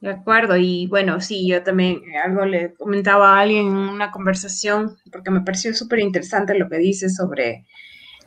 De 0.00 0.10
acuerdo, 0.10 0.56
y 0.56 0.86
bueno, 0.86 1.20
sí, 1.20 1.46
yo 1.48 1.62
también 1.62 2.00
algo 2.24 2.46
le 2.46 2.72
comentaba 2.74 3.36
a 3.36 3.40
alguien 3.40 3.66
en 3.66 3.76
una 3.76 4.10
conversación, 4.10 4.96
porque 5.12 5.30
me 5.30 5.40
pareció 5.40 5.74
súper 5.74 5.98
interesante 5.98 6.56
lo 6.56 6.68
que 6.68 6.78
dice 6.78 7.10
sobre 7.10 7.66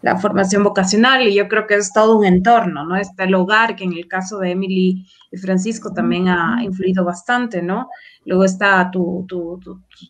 la 0.02 0.18
formación 0.18 0.64
vocacional, 0.64 1.28
y 1.28 1.36
yo 1.36 1.48
creo 1.48 1.68
que 1.68 1.76
es 1.76 1.92
todo 1.92 2.18
un 2.18 2.26
entorno, 2.26 2.86
¿no? 2.86 2.96
Está 2.96 3.26
el 3.26 3.36
hogar, 3.36 3.76
que 3.76 3.84
en 3.84 3.94
el 3.94 4.08
caso 4.08 4.40
de 4.40 4.52
Emily 4.52 5.06
y 5.32 5.38
Francisco 5.38 5.94
también 5.94 6.28
ha 6.28 6.64
influido 6.64 7.04
bastante, 7.04 7.62
¿no? 7.62 7.90
Luego 8.26 8.46
está 8.46 8.90
tu, 8.92 9.26
tu, 9.28 9.60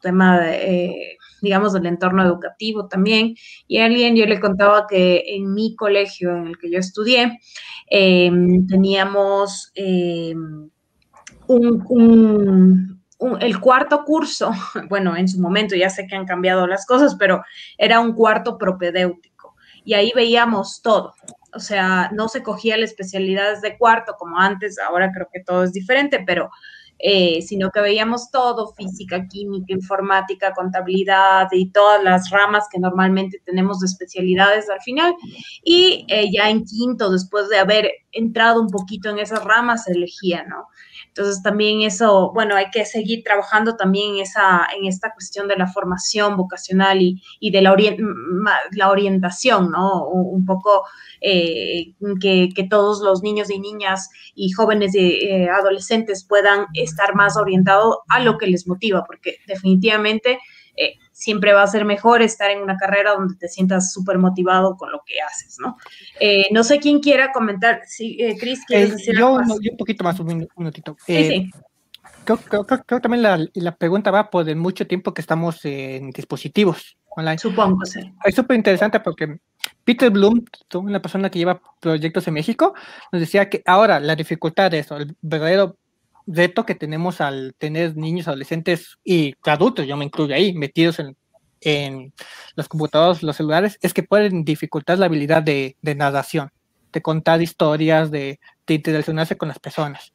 tema 0.01 0.39
de... 0.39 0.85
Eh, 0.85 1.17
digamos, 1.41 1.73
del 1.73 1.85
entorno 1.85 2.23
educativo 2.23 2.87
también. 2.87 3.35
Y 3.67 3.79
alguien, 3.79 4.15
yo 4.15 4.25
le 4.25 4.39
contaba 4.39 4.85
que 4.87 5.23
en 5.27 5.53
mi 5.53 5.75
colegio 5.75 6.35
en 6.35 6.47
el 6.47 6.57
que 6.57 6.71
yo 6.71 6.79
estudié, 6.79 7.39
em, 7.89 8.67
teníamos 8.67 9.71
em, 9.75 10.69
un, 11.47 12.99
el 13.39 13.59
cuarto 13.59 14.03
curso, 14.05 14.51
bueno, 14.89 15.15
en 15.17 15.27
su 15.27 15.39
momento 15.39 15.75
ya 15.75 15.89
sé 15.89 16.07
que 16.07 16.15
han 16.15 16.25
cambiado 16.25 16.67
las 16.67 16.85
cosas, 16.85 17.15
pero 17.15 17.43
era 17.77 17.99
un 17.99 18.13
cuarto 18.13 18.57
propedéutico. 18.57 19.28
Y 19.89 19.95
ahí 19.95 20.11
veíamos 20.13 20.83
todo. 20.83 21.15
O 21.51 21.59
sea, 21.59 22.11
no 22.13 22.27
se 22.27 22.43
cogía 22.43 22.77
la 22.77 22.85
especialidades 22.85 23.59
de 23.61 23.75
cuarto 23.75 24.13
como 24.19 24.37
antes, 24.37 24.77
ahora 24.77 25.11
creo 25.11 25.27
que 25.33 25.39
todo 25.39 25.63
es 25.63 25.73
diferente, 25.73 26.23
pero 26.27 26.51
eh, 26.99 27.41
sino 27.41 27.71
que 27.71 27.81
veíamos 27.81 28.29
todo, 28.29 28.71
física, 28.75 29.25
química, 29.27 29.73
informática, 29.73 30.53
contabilidad 30.53 31.47
y 31.51 31.71
todas 31.71 32.03
las 32.03 32.29
ramas 32.29 32.67
que 32.71 32.77
normalmente 32.77 33.41
tenemos 33.43 33.79
de 33.79 33.87
especialidades 33.87 34.69
al 34.69 34.79
final. 34.81 35.15
Y 35.63 36.05
eh, 36.07 36.29
ya 36.31 36.51
en 36.51 36.65
quinto, 36.65 37.09
después 37.09 37.49
de 37.49 37.57
haber 37.57 37.89
entrado 38.11 38.61
un 38.61 38.69
poquito 38.69 39.09
en 39.09 39.17
esas 39.17 39.43
ramas, 39.43 39.85
se 39.85 39.93
elegía, 39.93 40.43
¿no? 40.43 40.67
Entonces 41.09 41.41
también 41.43 41.81
eso, 41.81 42.31
bueno, 42.33 42.55
hay 42.55 42.69
que 42.71 42.85
seguir 42.85 43.23
trabajando 43.23 43.75
también 43.75 44.15
en, 44.15 44.21
esa, 44.21 44.67
en 44.77 44.85
esta 44.85 45.11
cuestión 45.11 45.47
de 45.47 45.57
la 45.57 45.67
formación 45.67 46.37
vocacional 46.37 47.01
y, 47.01 47.21
y 47.39 47.51
de 47.51 47.61
la, 47.61 47.75
la 48.71 48.89
orientación, 48.89 49.71
¿no? 49.71 50.07
Un, 50.07 50.45
poco 50.45 50.83
eh, 51.21 51.93
que, 52.21 52.49
que, 52.55 52.63
todos 52.63 53.01
los 53.01 53.21
niños 53.21 53.49
y 53.49 53.59
niñas 53.59 54.09
y 54.33 54.51
jóvenes 54.51 54.95
y 54.95 55.27
eh, 55.27 55.49
adolescentes 55.49 56.23
puedan 56.23 56.67
estar 56.73 57.13
más 57.15 57.37
orientados 57.37 57.97
a 58.07 58.19
lo 58.19 58.37
que 58.37 58.47
les 58.47 58.67
motiva, 58.67 59.03
porque 59.05 59.37
definitivamente 59.45 60.39
eh, 60.75 60.95
siempre 61.11 61.53
va 61.53 61.63
a 61.63 61.67
ser 61.67 61.85
mejor 61.85 62.21
estar 62.21 62.49
en 62.51 62.61
una 62.61 62.77
carrera 62.77 63.11
donde 63.11 63.35
te 63.35 63.47
sientas 63.47 63.91
súper 63.91 64.17
motivado 64.17 64.77
con 64.77 64.91
lo 64.91 65.01
que 65.05 65.21
haces, 65.21 65.57
¿no? 65.59 65.77
Eh, 66.19 66.47
no 66.51 66.63
sé 66.63 66.79
quién 66.79 66.99
quiera 66.99 67.31
comentar. 67.31 67.81
Sí, 67.85 68.17
eh, 68.19 68.37
Cris, 68.39 68.63
¿quieres 68.65 68.91
decir 68.91 69.17
yo, 69.17 69.37
algo 69.37 69.59
yo 69.61 69.71
un 69.71 69.77
poquito 69.77 70.03
más, 70.03 70.19
un 70.19 70.47
minutito. 70.55 70.95
sí, 71.05 71.27
sí. 71.27 71.51
Creo, 72.25 72.65
creo, 72.65 73.01
también 73.01 73.23
la, 73.23 73.43
la, 73.55 73.75
pregunta 73.75 74.11
va 74.11 74.29
por 74.29 74.47
el 74.47 74.55
mucho 74.55 74.85
tiempo 74.85 75.15
que 75.15 75.21
estamos 75.21 75.65
en 75.65 76.11
dispositivos 76.11 76.97
online. 77.07 77.39
Supongo, 77.39 77.83
sí. 77.85 78.01
Es 78.23 78.35
súper 78.35 78.55
interesante 78.55 78.99
porque 78.99 79.39
Peter 79.83 80.11
Bloom, 80.11 80.45
una 80.75 81.01
persona 81.01 81.29
que 81.29 81.39
lleva 81.39 81.59
proyectos 81.79 82.27
en 82.27 82.35
México, 82.35 82.75
nos 83.11 83.19
decía 83.19 83.49
que 83.49 83.63
ahora 83.65 83.99
la 83.99 84.15
dificultad 84.15 84.69
de 84.69 84.79
eso, 84.79 84.97
el 84.97 85.15
verdadero 85.21 85.77
reto 86.29 86.65
que 86.65 86.75
tenemos 86.75 87.21
al 87.21 87.55
tener 87.57 87.97
niños, 87.97 88.27
adolescentes 88.27 88.97
y 89.03 89.35
adultos, 89.43 89.87
yo 89.87 89.97
me 89.97 90.05
incluyo 90.05 90.35
ahí, 90.35 90.53
metidos 90.53 90.99
en, 90.99 91.17
en 91.61 92.13
los 92.55 92.67
computadores, 92.67 93.23
los 93.23 93.35
celulares, 93.35 93.77
es 93.81 93.93
que 93.93 94.03
pueden 94.03 94.45
dificultar 94.45 94.99
la 94.99 95.07
habilidad 95.07 95.41
de, 95.41 95.75
de 95.81 95.95
narración, 95.95 96.51
de 96.93 97.01
contar 97.01 97.41
historias, 97.41 98.11
de, 98.11 98.39
de, 98.67 98.73
interaccionarse 98.73 99.37
con 99.37 99.47
las 99.47 99.59
personas. 99.59 100.13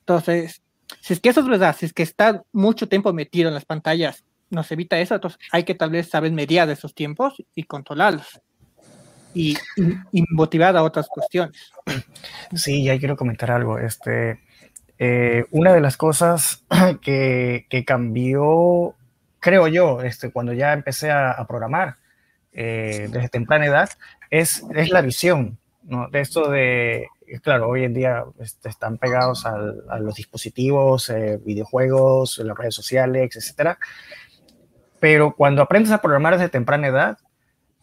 Entonces, 0.00 0.62
si 1.00 1.14
es 1.14 1.20
que 1.20 1.30
eso 1.30 1.40
es 1.40 1.46
verdad, 1.46 1.74
si 1.78 1.86
es 1.86 1.92
que 1.92 2.02
está 2.02 2.42
mucho 2.52 2.88
tiempo 2.88 3.12
metido 3.12 3.48
en 3.48 3.54
las 3.54 3.64
pantallas, 3.64 4.24
nos 4.50 4.70
evita 4.70 5.00
eso, 5.00 5.14
entonces 5.14 5.40
hay 5.50 5.64
que 5.64 5.74
tal 5.74 5.90
vez 5.90 6.08
saber 6.08 6.30
mediar 6.32 6.68
esos 6.68 6.94
tiempos 6.94 7.42
y 7.54 7.64
controlarlos. 7.64 8.40
Y, 9.36 9.56
y, 9.76 9.82
y 10.12 10.24
motivar 10.30 10.76
a 10.76 10.84
otras 10.84 11.08
cuestiones. 11.08 11.72
Sí, 12.54 12.84
ya 12.84 12.96
quiero 13.00 13.16
comentar 13.16 13.50
algo. 13.50 13.80
Este, 13.80 14.38
eh, 14.98 15.44
una 15.50 15.72
de 15.72 15.80
las 15.80 15.96
cosas 15.96 16.64
que, 17.02 17.84
cambió, 17.86 18.94
creo 19.40 19.68
yo, 19.68 20.02
este, 20.02 20.30
cuando 20.30 20.52
ya 20.52 20.72
empecé 20.72 21.10
a, 21.10 21.44
programar 21.48 21.96
eh, 22.52 23.08
desde 23.10 23.28
temprana 23.28 23.66
edad, 23.66 23.90
es, 24.30 24.64
es 24.74 24.90
la 24.90 25.00
visión. 25.00 25.58
De 26.10 26.20
esto 26.20 26.50
de, 26.50 27.08
claro, 27.42 27.68
hoy 27.68 27.84
en 27.84 27.92
día 27.92 28.24
este, 28.38 28.70
están 28.70 28.96
pegados 28.96 29.44
a 29.44 29.98
los 29.98 30.14
dispositivos, 30.14 31.10
eh, 31.10 31.38
videojuegos, 31.44 32.38
las 32.38 32.56
redes 32.56 32.74
sociales, 32.74 33.36
etcétera. 33.36 33.78
Pero 35.00 35.34
cuando 35.36 35.60
aprendes 35.60 35.92
a 35.92 36.00
programar 36.00 36.38
desde 36.38 36.48
temprana 36.48 36.86
edad, 36.86 37.18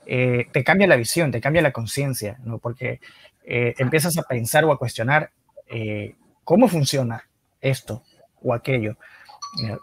eh, 0.07 0.47
te 0.51 0.63
cambia 0.63 0.87
la 0.87 0.95
visión, 0.95 1.31
te 1.31 1.41
cambia 1.41 1.61
la 1.61 1.71
conciencia. 1.71 2.39
Porque 2.61 2.99
eh, 3.43 3.75
empiezas 3.77 4.17
a 4.17 4.23
pensar 4.23 4.65
o 4.65 4.71
a 4.71 4.79
cuestionar 4.79 5.31
eh, 5.67 6.15
cómo 6.43 6.67
funciona 6.67 7.27
esto 7.61 8.03
o 8.41 8.53
aquello. 8.53 8.97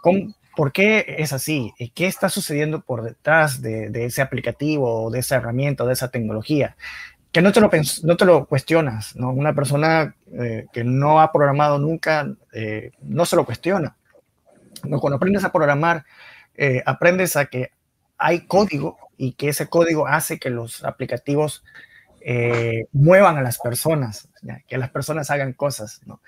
¿Cómo, 0.03 0.35
¿Por 0.59 0.73
qué 0.73 1.15
es 1.19 1.33
así? 1.33 1.73
¿Qué 1.95 2.09
está 2.09 2.29
sucediendo 2.29 2.81
por 2.81 3.05
detrás 3.05 3.63
de, 3.63 3.93
ese 4.05 4.23
aplicativo 4.23 5.09
de 5.09 5.21
esa 5.21 5.37
herramienta 5.37 5.85
de 5.85 5.93
esa 5.93 6.11
tecnología? 6.11 6.77
Que 7.31 7.43
no 7.43 7.53
te 7.53 7.61
lo, 7.61 7.71
no 8.03 8.45
cuestionas, 8.47 9.15
¿no? 9.15 9.31
Una 9.31 9.55
persona 9.55 10.17
eh, 10.33 10.67
que 10.73 10.83
no 10.83 11.21
ha 11.21 11.31
programado 11.31 11.79
nunca 11.79 12.35
eh, 12.53 12.91
no 13.03 13.25
se 13.25 13.37
lo 13.37 13.45
cuestiona. 13.45 13.97
¿no? 14.83 14.99
Cuando 14.99 15.19
aprendes 15.19 15.45
a 15.45 15.53
programar, 15.53 16.05
eh, 16.57 16.83
aprendes 16.85 17.37
a 17.37 17.47
que 17.47 17.71
hay 18.17 18.41
código 18.41 18.99
y 19.17 19.35
que 19.35 19.51
ese 19.51 19.69
código 19.69 20.09
hace 20.09 20.41
que 20.41 20.51
los 20.51 20.83
aplicativos 20.83 21.63
eh, 22.21 22.87
muevan 22.93 23.37
a 23.37 23.43
las 23.43 23.59
personas, 23.59 24.29
que 24.67 24.79
las 24.79 24.91
personas 24.91 25.31
hagan 25.31 25.53
cosas, 25.53 26.01
¿no? 26.07 26.21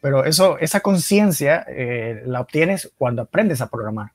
Pero 0.00 0.24
eso, 0.24 0.58
esa 0.58 0.80
conciencia 0.80 1.64
eh, 1.68 2.22
la 2.26 2.40
obtienes 2.40 2.90
cuando 2.96 3.22
aprendes 3.22 3.60
a 3.60 3.68
programar. 3.68 4.12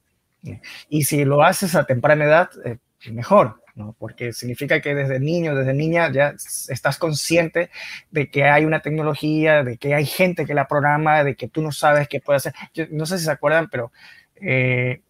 Y 0.89 1.03
si 1.03 1.23
lo 1.23 1.43
haces 1.43 1.75
a 1.75 1.85
temprana 1.85 2.25
edad, 2.25 2.49
eh, 2.65 2.77
mejor, 3.11 3.61
¿no? 3.75 3.95
Porque 3.97 4.34
significa 4.34 4.81
que 4.81 4.93
desde 4.93 5.19
niño, 5.19 5.55
desde 5.55 5.73
niña, 5.73 6.11
ya 6.11 6.35
estás 6.67 6.97
consciente 6.97 7.69
de 8.11 8.30
que 8.30 8.43
hay 8.43 8.65
una 8.65 8.81
tecnología, 8.81 9.63
de 9.63 9.77
que 9.77 9.95
hay 9.95 10.05
gente 10.05 10.45
que 10.45 10.53
la 10.53 10.67
programa, 10.67 11.23
de 11.23 11.35
que 11.35 11.47
tú 11.47 11.61
no 11.61 11.71
sabes 11.71 12.07
qué 12.07 12.19
puede 12.19 12.38
hacer. 12.38 12.53
No 12.91 13.05
sé 13.05 13.19
si 13.19 13.25
se 13.25 13.31
acuerdan, 13.31 13.69
pero 13.69 13.91
en, 14.35 15.01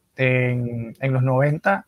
en 1.00 1.14
los 1.14 1.24
90 1.24 1.88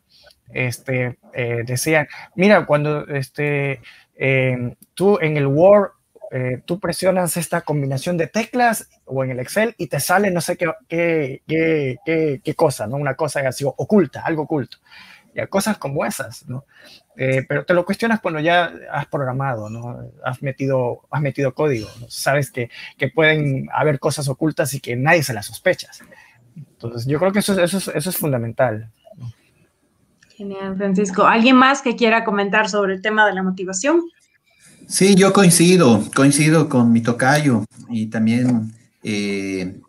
este, 0.52 1.18
eh, 1.32 1.62
decían, 1.64 2.08
mira, 2.34 2.66
cuando 2.66 3.06
este, 3.08 3.80
eh, 4.16 4.76
tú 4.94 5.18
en 5.20 5.36
el 5.36 5.46
Word, 5.46 5.90
eh, 6.32 6.62
tú 6.64 6.80
presionas 6.80 7.36
esta 7.36 7.60
combinación 7.60 8.16
de 8.16 8.26
teclas 8.26 8.88
o 9.04 9.22
en 9.22 9.30
el 9.30 9.40
Excel 9.40 9.74
y 9.78 9.86
te 9.86 10.00
sale 10.00 10.30
no 10.30 10.40
sé 10.40 10.56
qué, 10.56 10.72
qué, 10.88 12.40
qué, 12.42 12.54
cosa, 12.54 12.86
¿no? 12.86 12.96
Una 12.96 13.14
cosa 13.14 13.46
así 13.46 13.64
oculta, 13.64 14.22
algo 14.22 14.42
oculto. 14.42 14.78
Ya, 15.34 15.46
cosas 15.48 15.76
como 15.76 16.04
esas, 16.04 16.48
¿no? 16.48 16.64
Eh, 17.16 17.44
pero 17.46 17.64
te 17.64 17.74
lo 17.74 17.84
cuestionas 17.84 18.20
cuando 18.20 18.40
ya 18.40 18.72
has 18.90 19.06
programado, 19.06 19.68
¿no? 19.68 20.10
Has 20.24 20.42
metido, 20.42 21.02
has 21.10 21.20
metido 21.20 21.54
código. 21.54 21.88
Sabes 22.08 22.50
que, 22.50 22.70
pueden 23.14 23.68
haber 23.72 23.98
cosas 23.98 24.28
ocultas 24.28 24.72
y 24.74 24.80
que 24.80 24.96
nadie 24.96 25.22
se 25.22 25.34
las 25.34 25.46
sospecha. 25.46 25.90
Entonces, 26.56 27.06
yo 27.06 27.18
creo 27.18 27.32
que 27.32 27.40
eso 27.40 27.54
es 27.62 28.16
fundamental. 28.16 28.90
Genial, 30.36 30.76
Francisco. 30.76 31.24
¿Alguien 31.24 31.56
más 31.56 31.80
que 31.80 31.96
quiera 31.96 32.22
comentar 32.22 32.68
sobre 32.68 32.94
el 32.94 33.00
tema 33.00 33.26
de 33.26 33.32
la 33.32 33.42
motivación? 33.42 34.02
Sí, 34.86 35.14
yo 35.14 35.32
coincido, 35.32 36.04
coincido 36.14 36.68
con 36.68 36.92
mi 36.92 37.00
tocayo 37.00 37.64
y 37.88 38.06
también 38.06 38.72
eh, 39.02 39.80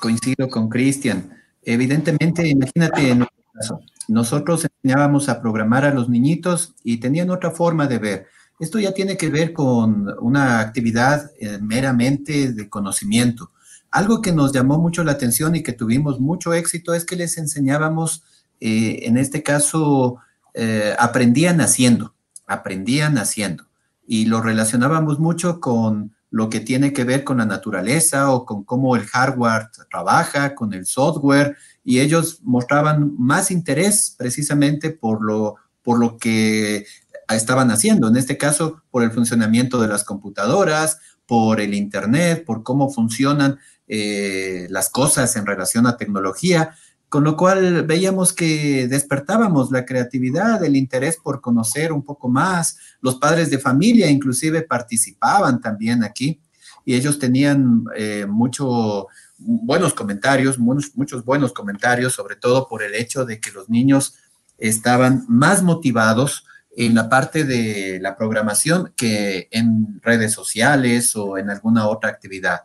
coincido 0.00 0.48
con 0.48 0.68
Cristian. 0.68 1.30
Evidentemente, 1.60 2.46
imagínate 2.46 3.10
en 3.10 3.26
caso, 3.52 3.80
nosotros 4.06 4.64
enseñábamos 4.64 5.28
a 5.28 5.42
programar 5.42 5.84
a 5.84 5.92
los 5.92 6.08
niñitos 6.08 6.74
y 6.84 6.98
tenían 6.98 7.30
otra 7.30 7.50
forma 7.50 7.88
de 7.88 7.98
ver. 7.98 8.26
Esto 8.60 8.78
ya 8.78 8.94
tiene 8.94 9.16
que 9.16 9.28
ver 9.28 9.52
con 9.52 10.06
una 10.20 10.60
actividad 10.60 11.32
eh, 11.40 11.58
meramente 11.60 12.52
de 12.52 12.68
conocimiento. 12.68 13.50
Algo 13.90 14.22
que 14.22 14.32
nos 14.32 14.52
llamó 14.52 14.78
mucho 14.78 15.02
la 15.02 15.12
atención 15.12 15.56
y 15.56 15.62
que 15.62 15.72
tuvimos 15.72 16.20
mucho 16.20 16.54
éxito 16.54 16.94
es 16.94 17.04
que 17.04 17.16
les 17.16 17.38
enseñábamos, 17.38 18.22
eh, 18.60 19.00
en 19.02 19.18
este 19.18 19.42
caso, 19.42 20.18
eh, 20.54 20.94
aprendían 20.98 21.60
haciendo, 21.60 22.14
aprendían 22.46 23.18
haciendo. 23.18 23.64
Y 24.06 24.26
lo 24.26 24.40
relacionábamos 24.40 25.18
mucho 25.18 25.60
con 25.60 26.14
lo 26.30 26.50
que 26.50 26.60
tiene 26.60 26.92
que 26.92 27.04
ver 27.04 27.24
con 27.24 27.38
la 27.38 27.46
naturaleza 27.46 28.30
o 28.30 28.44
con 28.44 28.64
cómo 28.64 28.96
el 28.96 29.06
hardware 29.06 29.70
trabaja, 29.90 30.54
con 30.54 30.74
el 30.74 30.86
software, 30.86 31.56
y 31.84 32.00
ellos 32.00 32.40
mostraban 32.42 33.14
más 33.18 33.50
interés 33.50 34.14
precisamente 34.16 34.90
por 34.90 35.24
lo, 35.24 35.56
por 35.82 35.98
lo 35.98 36.18
que 36.18 36.86
estaban 37.28 37.70
haciendo, 37.70 38.08
en 38.08 38.16
este 38.16 38.36
caso 38.36 38.82
por 38.90 39.02
el 39.02 39.12
funcionamiento 39.12 39.80
de 39.80 39.88
las 39.88 40.04
computadoras, 40.04 40.98
por 41.26 41.60
el 41.60 41.74
Internet, 41.74 42.44
por 42.44 42.62
cómo 42.62 42.90
funcionan 42.90 43.58
eh, 43.88 44.66
las 44.70 44.90
cosas 44.90 45.36
en 45.36 45.46
relación 45.46 45.86
a 45.86 45.96
tecnología, 45.96 46.74
con 47.16 47.24
lo 47.24 47.34
cual 47.34 47.86
veíamos 47.86 48.34
que 48.34 48.86
despertábamos 48.88 49.70
la 49.70 49.86
creatividad, 49.86 50.62
el 50.62 50.76
interés 50.76 51.16
por 51.16 51.40
conocer 51.40 51.90
un 51.90 52.04
poco 52.04 52.28
más. 52.28 52.76
Los 53.00 53.14
padres 53.14 53.48
de 53.48 53.58
familia 53.58 54.10
inclusive 54.10 54.60
participaban 54.60 55.58
también 55.62 56.04
aquí 56.04 56.42
y 56.84 56.94
ellos 56.94 57.18
tenían 57.18 57.84
eh, 57.96 58.26
mucho, 58.28 59.06
buenos 59.38 59.94
comentarios, 59.94 60.58
muchos, 60.58 60.94
muchos 60.94 61.24
buenos 61.24 61.54
comentarios, 61.54 62.12
sobre 62.12 62.36
todo 62.36 62.68
por 62.68 62.82
el 62.82 62.94
hecho 62.94 63.24
de 63.24 63.40
que 63.40 63.50
los 63.50 63.70
niños 63.70 64.16
estaban 64.58 65.24
más 65.26 65.62
motivados 65.62 66.44
en 66.76 66.94
la 66.94 67.08
parte 67.08 67.44
de 67.44 67.98
la 67.98 68.14
programación 68.14 68.92
que 68.94 69.48
en 69.52 70.02
redes 70.02 70.34
sociales 70.34 71.16
o 71.16 71.38
en 71.38 71.48
alguna 71.48 71.88
otra 71.88 72.10
actividad. 72.10 72.64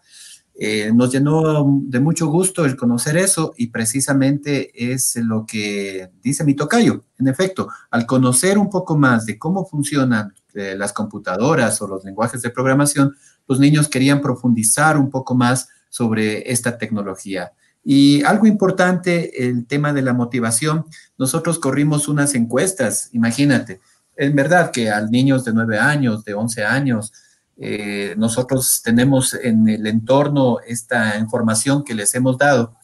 Eh, 0.64 0.92
nos 0.94 1.12
llenó 1.12 1.82
de 1.88 2.00
mucho 2.00 2.28
gusto 2.28 2.66
el 2.66 2.78
conocer 2.78 3.18
eso 3.18 3.52
y 3.58 3.72
precisamente 3.72 4.94
es 4.94 5.16
lo 5.16 5.44
que 5.44 6.12
dice 6.22 6.44
mi 6.44 6.54
tocayo. 6.54 7.04
En 7.18 7.28
efecto, 7.28 7.70
al 7.90 8.06
conocer 8.06 8.60
un 8.60 8.70
poco 8.70 8.96
más 8.96 9.26
de 9.26 9.40
cómo 9.40 9.66
funcionan 9.66 10.36
eh, 10.54 10.76
las 10.78 10.94
computadoras 10.94 11.82
o 11.82 11.88
los 11.88 12.06
lenguajes 12.06 12.44
de 12.44 12.52
programación, 12.52 13.16
los 13.48 13.60
niños 13.60 13.88
querían 13.88 14.22
profundizar 14.22 14.98
un 14.98 15.10
poco 15.10 15.34
más 15.34 15.68
sobre 15.90 16.52
esta 16.52 16.78
tecnología. 16.78 17.54
Y 17.84 18.22
algo 18.22 18.46
importante, 18.46 19.48
el 19.48 19.66
tema 19.66 19.94
de 19.94 20.04
la 20.04 20.14
motivación. 20.14 20.86
Nosotros 21.18 21.58
corrimos 21.58 22.08
unas 22.08 22.36
encuestas, 22.36 23.10
imagínate, 23.14 23.80
en 24.16 24.36
verdad 24.36 24.70
que 24.70 24.92
a 24.92 25.02
niños 25.02 25.44
de 25.44 25.54
9 25.54 25.80
años, 25.80 26.24
de 26.24 26.36
11 26.36 26.64
años, 26.66 27.12
eh, 27.58 28.16
nosotros 28.18 28.82
tenemos 28.84 29.34
en 29.34 29.68
el 29.70 29.86
entorno 29.86 30.60
esta 30.66 31.18
información 31.18 31.84
que 31.84 31.94
les 31.94 32.16
hemos 32.16 32.38
dado, 32.38 32.76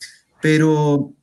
pero 0.42 1.14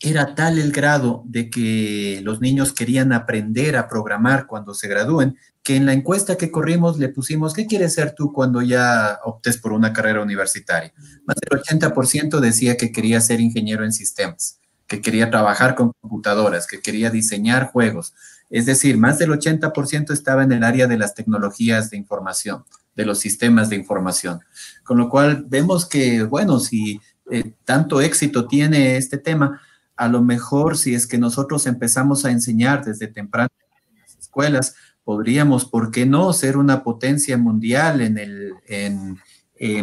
era 0.00 0.34
tal 0.34 0.58
el 0.58 0.72
grado 0.72 1.22
de 1.24 1.48
que 1.48 2.20
los 2.22 2.40
niños 2.40 2.72
querían 2.72 3.12
aprender 3.12 3.76
a 3.76 3.88
programar 3.88 4.46
cuando 4.46 4.74
se 4.74 4.88
gradúen, 4.88 5.36
que 5.62 5.76
en 5.76 5.86
la 5.86 5.92
encuesta 5.92 6.36
que 6.36 6.50
corrimos 6.50 6.98
le 6.98 7.08
pusimos, 7.08 7.54
¿qué 7.54 7.66
quieres 7.66 7.94
ser 7.94 8.14
tú 8.14 8.32
cuando 8.32 8.62
ya 8.62 9.20
optes 9.24 9.58
por 9.58 9.72
una 9.72 9.92
carrera 9.92 10.20
universitaria? 10.20 10.92
Más 11.24 11.36
del 11.36 11.60
80% 11.60 12.40
decía 12.40 12.76
que 12.76 12.90
quería 12.90 13.20
ser 13.20 13.40
ingeniero 13.40 13.84
en 13.84 13.92
sistemas, 13.92 14.58
que 14.88 15.00
quería 15.00 15.30
trabajar 15.30 15.76
con 15.76 15.92
computadoras, 16.00 16.66
que 16.66 16.80
quería 16.80 17.10
diseñar 17.10 17.70
juegos. 17.70 18.12
Es 18.50 18.66
decir, 18.66 18.98
más 18.98 19.18
del 19.18 19.30
80% 19.30 20.12
estaba 20.12 20.42
en 20.42 20.50
el 20.50 20.64
área 20.64 20.88
de 20.88 20.98
las 20.98 21.14
tecnologías 21.14 21.90
de 21.90 21.96
información 21.96 22.64
de 22.94 23.06
los 23.06 23.18
sistemas 23.18 23.68
de 23.70 23.76
información. 23.76 24.40
Con 24.84 24.98
lo 24.98 25.08
cual 25.08 25.44
vemos 25.48 25.86
que, 25.86 26.22
bueno, 26.22 26.58
si 26.58 27.00
eh, 27.30 27.54
tanto 27.64 28.00
éxito 28.00 28.46
tiene 28.46 28.96
este 28.96 29.18
tema, 29.18 29.60
a 29.96 30.08
lo 30.08 30.22
mejor 30.22 30.76
si 30.76 30.94
es 30.94 31.06
que 31.06 31.18
nosotros 31.18 31.66
empezamos 31.66 32.24
a 32.24 32.30
enseñar 32.30 32.84
desde 32.84 33.06
temprano 33.06 33.50
en 33.90 34.00
las 34.00 34.16
escuelas, 34.16 34.74
podríamos, 35.04 35.64
¿por 35.64 35.90
qué 35.90 36.06
no?, 36.06 36.32
ser 36.32 36.56
una 36.56 36.82
potencia 36.82 37.36
mundial 37.36 38.00
en, 38.00 38.18
el, 38.18 38.52
en, 38.66 39.18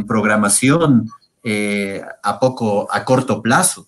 programación 0.05 1.09
eh, 1.43 2.01
a 2.23 2.39
poco, 2.39 2.87
a 2.91 3.05
corto 3.05 3.41
plazo. 3.41 3.87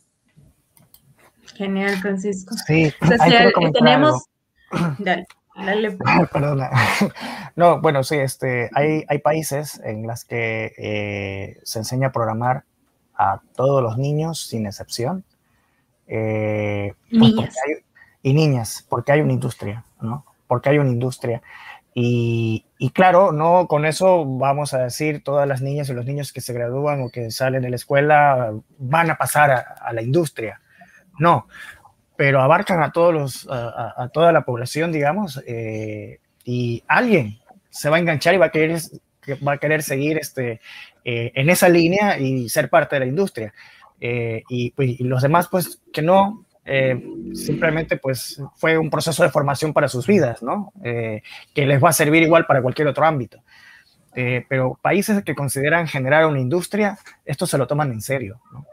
Genial, 1.55 1.97
Francisco. 1.99 2.55
Sí, 2.65 2.93
tenemos... 3.73 4.23
Dale. 4.99 5.27
Perdona. 6.31 6.69
No, 7.55 7.81
bueno, 7.81 8.01
sí, 8.03 8.15
este, 8.15 8.69
hay, 8.73 9.03
hay 9.09 9.19
países 9.19 9.81
en 9.83 10.07
las 10.07 10.23
que 10.23 10.73
eh, 10.77 11.59
se 11.63 11.79
enseña 11.79 12.07
a 12.07 12.11
programar 12.13 12.63
a 13.13 13.41
todos 13.55 13.83
los 13.83 13.97
niños 13.97 14.47
sin 14.47 14.65
excepción. 14.65 15.25
Eh, 16.07 16.93
pues 17.09 17.21
niñas. 17.21 17.55
y 18.23 18.33
niñas, 18.33 18.85
porque 18.89 19.11
hay 19.11 19.21
una 19.21 19.33
industria, 19.33 19.83
¿no? 19.99 20.25
Porque 20.47 20.69
hay 20.69 20.77
una 20.77 20.89
industria. 20.89 21.41
Y, 21.93 22.65
y, 22.77 22.91
claro, 22.91 23.33
no 23.33 23.67
con 23.67 23.85
eso 23.85 24.25
vamos 24.25 24.73
a 24.73 24.79
decir 24.79 25.21
todas 25.23 25.45
las 25.45 25.61
niñas 25.61 25.89
y 25.89 25.93
los 25.93 26.05
niños 26.05 26.31
que 26.31 26.39
se 26.39 26.53
gradúan 26.53 27.01
o 27.01 27.09
que 27.09 27.31
salen 27.31 27.61
de 27.61 27.69
la 27.69 27.75
escuela 27.75 28.53
van 28.77 29.11
a 29.11 29.17
pasar 29.17 29.51
a, 29.51 29.59
a 29.59 29.91
la 29.91 30.01
industria. 30.01 30.61
No, 31.19 31.47
pero 32.21 32.39
abarcan 32.39 32.83
a 32.83 32.91
todos 32.91 33.11
los, 33.11 33.47
a, 33.49 34.07
toda 34.13 34.31
la 34.31 34.45
población, 34.45 34.91
digamos, 34.91 35.41
eh, 35.47 36.19
y 36.45 36.83
alguien 36.87 37.39
se 37.71 37.89
va 37.89 37.95
a 37.95 37.99
enganchar 37.99 38.35
y 38.35 38.37
va 38.37 38.45
a 38.45 38.51
querer, 38.51 38.79
va 39.47 39.53
a 39.53 39.57
querer 39.57 39.81
seguir 39.81 40.19
este, 40.19 40.61
eh, 41.03 41.31
en 41.33 41.49
esa 41.49 41.67
línea 41.67 42.19
y 42.19 42.47
ser 42.47 42.69
parte 42.69 42.95
de 42.95 42.99
la 42.99 43.05
industria. 43.07 43.55
Eh, 43.99 44.43
pues, 44.75 44.99
y, 44.99 45.03
los 45.03 45.23
demás, 45.23 45.47
pues, 45.49 45.81
que 45.91 46.03
no, 46.03 46.45
simplemente, 47.33 47.97
pues, 47.97 48.39
fue 48.53 48.77
un 48.77 48.91
proceso 48.91 49.23
de 49.23 49.31
formación 49.31 49.73
para 49.73 49.87
sus 49.87 50.05
vidas, 50.05 50.43
¿no? 50.43 50.73
que 50.83 51.65
les 51.65 51.83
va 51.83 51.89
a 51.89 51.93
servir 51.93 52.21
igual 52.21 52.45
para 52.45 52.61
cualquier 52.61 52.87
otro 52.87 53.03
ámbito. 53.03 53.41
pero 54.13 54.77
países 54.79 55.23
que 55.23 55.33
consideran 55.33 55.87
generar 55.87 56.27
una 56.27 56.39
industria, 56.39 56.99
esto 57.25 57.47
se 57.47 57.57
lo 57.57 57.65
toman 57.65 57.91
en 57.91 58.01
serio, 58.01 58.39
¿no? 58.53 58.67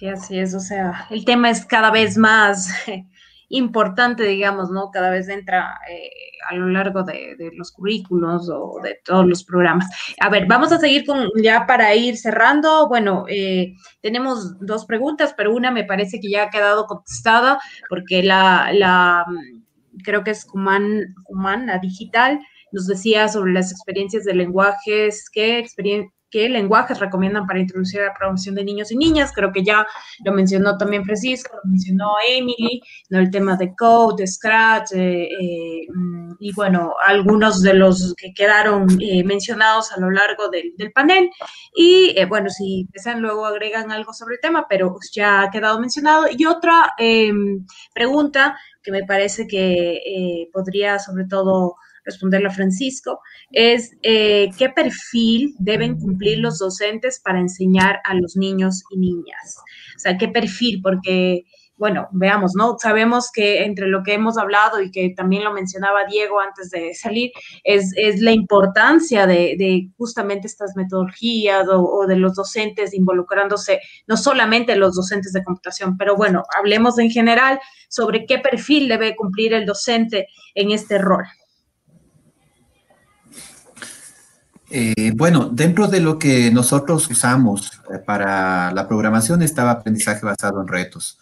Sí, 0.00 0.08
así 0.08 0.38
es. 0.38 0.54
O 0.54 0.60
sea, 0.60 1.06
el 1.10 1.26
tema 1.26 1.50
es 1.50 1.66
cada 1.66 1.90
vez 1.90 2.16
más 2.16 2.70
importante, 3.50 4.24
digamos, 4.24 4.70
¿no? 4.70 4.90
Cada 4.90 5.10
vez 5.10 5.28
entra 5.28 5.78
eh, 5.90 6.10
a 6.48 6.54
lo 6.54 6.70
largo 6.70 7.02
de, 7.02 7.36
los 7.52 7.70
currículos 7.70 8.48
o 8.48 8.80
de 8.82 8.98
todos 9.04 9.26
los 9.26 9.44
programas. 9.44 9.90
A 10.18 10.30
ver, 10.30 10.46
vamos 10.46 10.72
a 10.72 10.78
seguir 10.78 11.04
con, 11.04 11.28
ya 11.42 11.66
para 11.66 11.94
ir 11.94 12.16
cerrando. 12.16 12.88
Bueno, 12.88 13.26
eh, 13.28 13.74
tenemos 14.00 14.58
dos 14.60 14.86
preguntas, 14.86 15.34
pero 15.36 15.54
una 15.54 15.70
me 15.70 15.84
parece 15.84 16.18
que 16.18 16.30
ya 16.30 16.44
ha 16.44 16.50
quedado 16.50 16.86
contestada 16.86 17.60
porque 17.90 18.22
la, 18.22 18.70
la 18.72 19.26
creo 20.02 20.24
que 20.24 20.30
es 20.30 20.46
Human, 20.54 21.14
la 21.66 21.78
digital, 21.78 22.40
nos 22.72 22.86
decía 22.86 23.28
sobre 23.28 23.52
las 23.52 23.70
experiencias 23.70 24.24
de 24.24 24.32
lenguajes, 24.32 25.28
qué 25.30 25.58
experiencia 25.58 26.10
qué 26.30 26.48
lenguajes 26.48 27.00
recomiendan 27.00 27.46
para 27.46 27.60
introducir 27.60 28.00
la 28.00 28.14
programación 28.14 28.54
de 28.54 28.64
niños 28.64 28.90
y 28.92 28.96
niñas. 28.96 29.32
Creo 29.34 29.52
que 29.52 29.64
ya 29.64 29.86
lo 30.24 30.32
mencionó 30.32 30.78
también 30.78 31.04
Francisco, 31.04 31.56
lo 31.62 31.70
mencionó 31.70 32.12
Emily, 32.26 32.80
¿no? 33.08 33.18
el 33.18 33.30
tema 33.30 33.56
de 33.56 33.74
Code, 33.74 34.22
de 34.22 34.26
Scratch, 34.26 34.92
eh, 34.92 35.24
eh, 35.24 35.86
mm, 35.92 36.32
y 36.38 36.52
bueno, 36.54 36.94
algunos 37.06 37.60
de 37.62 37.74
los 37.74 38.14
que 38.14 38.32
quedaron 38.32 38.86
eh, 39.00 39.24
mencionados 39.24 39.92
a 39.92 40.00
lo 40.00 40.10
largo 40.10 40.48
del, 40.48 40.72
panel. 40.94 41.30
Y 41.74 42.14
bueno, 42.26 42.48
si 42.50 42.86
desean, 42.92 43.20
luego 43.20 43.46
agregan 43.46 43.92
algo 43.92 44.12
sobre 44.12 44.36
el 44.36 44.40
tema, 44.40 44.66
pero 44.68 44.96
ya 45.12 45.42
ha 45.42 45.50
quedado 45.50 45.78
mencionado. 45.80 46.26
Y 46.30 46.46
otra 46.46 46.94
em, 46.98 47.66
pregunta 47.94 48.58
que 48.82 48.90
me 48.90 49.04
parece 49.04 49.46
que 49.46 50.48
podría 50.52 50.98
sobre 50.98 51.26
todo 51.26 51.76
responderle 52.04 52.48
a 52.48 52.52
Francisco, 52.52 53.20
es 53.50 53.92
eh, 54.02 54.50
qué 54.58 54.68
perfil 54.68 55.54
deben 55.58 55.98
cumplir 55.98 56.38
los 56.38 56.58
docentes 56.58 57.20
para 57.20 57.40
enseñar 57.40 58.00
a 58.04 58.14
los 58.14 58.36
niños 58.36 58.82
y 58.90 58.98
niñas. 58.98 59.56
O 59.96 59.98
sea, 59.98 60.16
qué 60.16 60.28
perfil, 60.28 60.80
porque, 60.82 61.44
bueno, 61.76 62.08
veamos, 62.12 62.52
¿no? 62.56 62.76
Sabemos 62.78 63.30
que 63.32 63.64
entre 63.64 63.86
lo 63.86 64.02
que 64.02 64.14
hemos 64.14 64.38
hablado 64.38 64.80
y 64.80 64.90
que 64.90 65.12
también 65.16 65.44
lo 65.44 65.52
mencionaba 65.52 66.04
Diego 66.04 66.40
antes 66.40 66.70
de 66.70 66.94
salir, 66.94 67.30
es, 67.64 67.92
la 68.20 68.32
importancia 68.32 69.26
de, 69.26 69.90
justamente 69.96 70.46
estas 70.46 70.76
metodologías 70.76 71.68
o, 71.68 71.82
o, 71.82 72.06
de 72.06 72.16
los 72.16 72.34
docentes 72.34 72.94
involucrándose, 72.94 73.80
no 74.06 74.16
solamente 74.16 74.76
los 74.76 74.94
docentes 74.94 75.32
de 75.32 75.44
computación, 75.44 75.96
pero 75.96 76.16
bueno, 76.16 76.44
hablemos 76.56 76.98
en 76.98 77.10
general 77.10 77.60
sobre 77.88 78.24
qué 78.24 78.38
perfil 78.38 78.88
debe 78.88 79.16
cumplir 79.16 79.52
el 79.52 79.66
docente 79.66 80.28
en 80.54 80.70
este 80.70 80.98
rol. 80.98 81.24
Eh, 84.72 85.12
bueno, 85.16 85.50
dentro 85.52 85.88
de 85.88 86.00
lo 86.00 86.16
que 86.16 86.52
nosotros 86.52 87.10
usamos 87.10 87.72
eh, 87.92 87.98
para 87.98 88.70
la 88.70 88.86
programación 88.86 89.42
estaba 89.42 89.72
aprendizaje 89.72 90.24
basado 90.24 90.60
en 90.60 90.68
retos. 90.68 91.18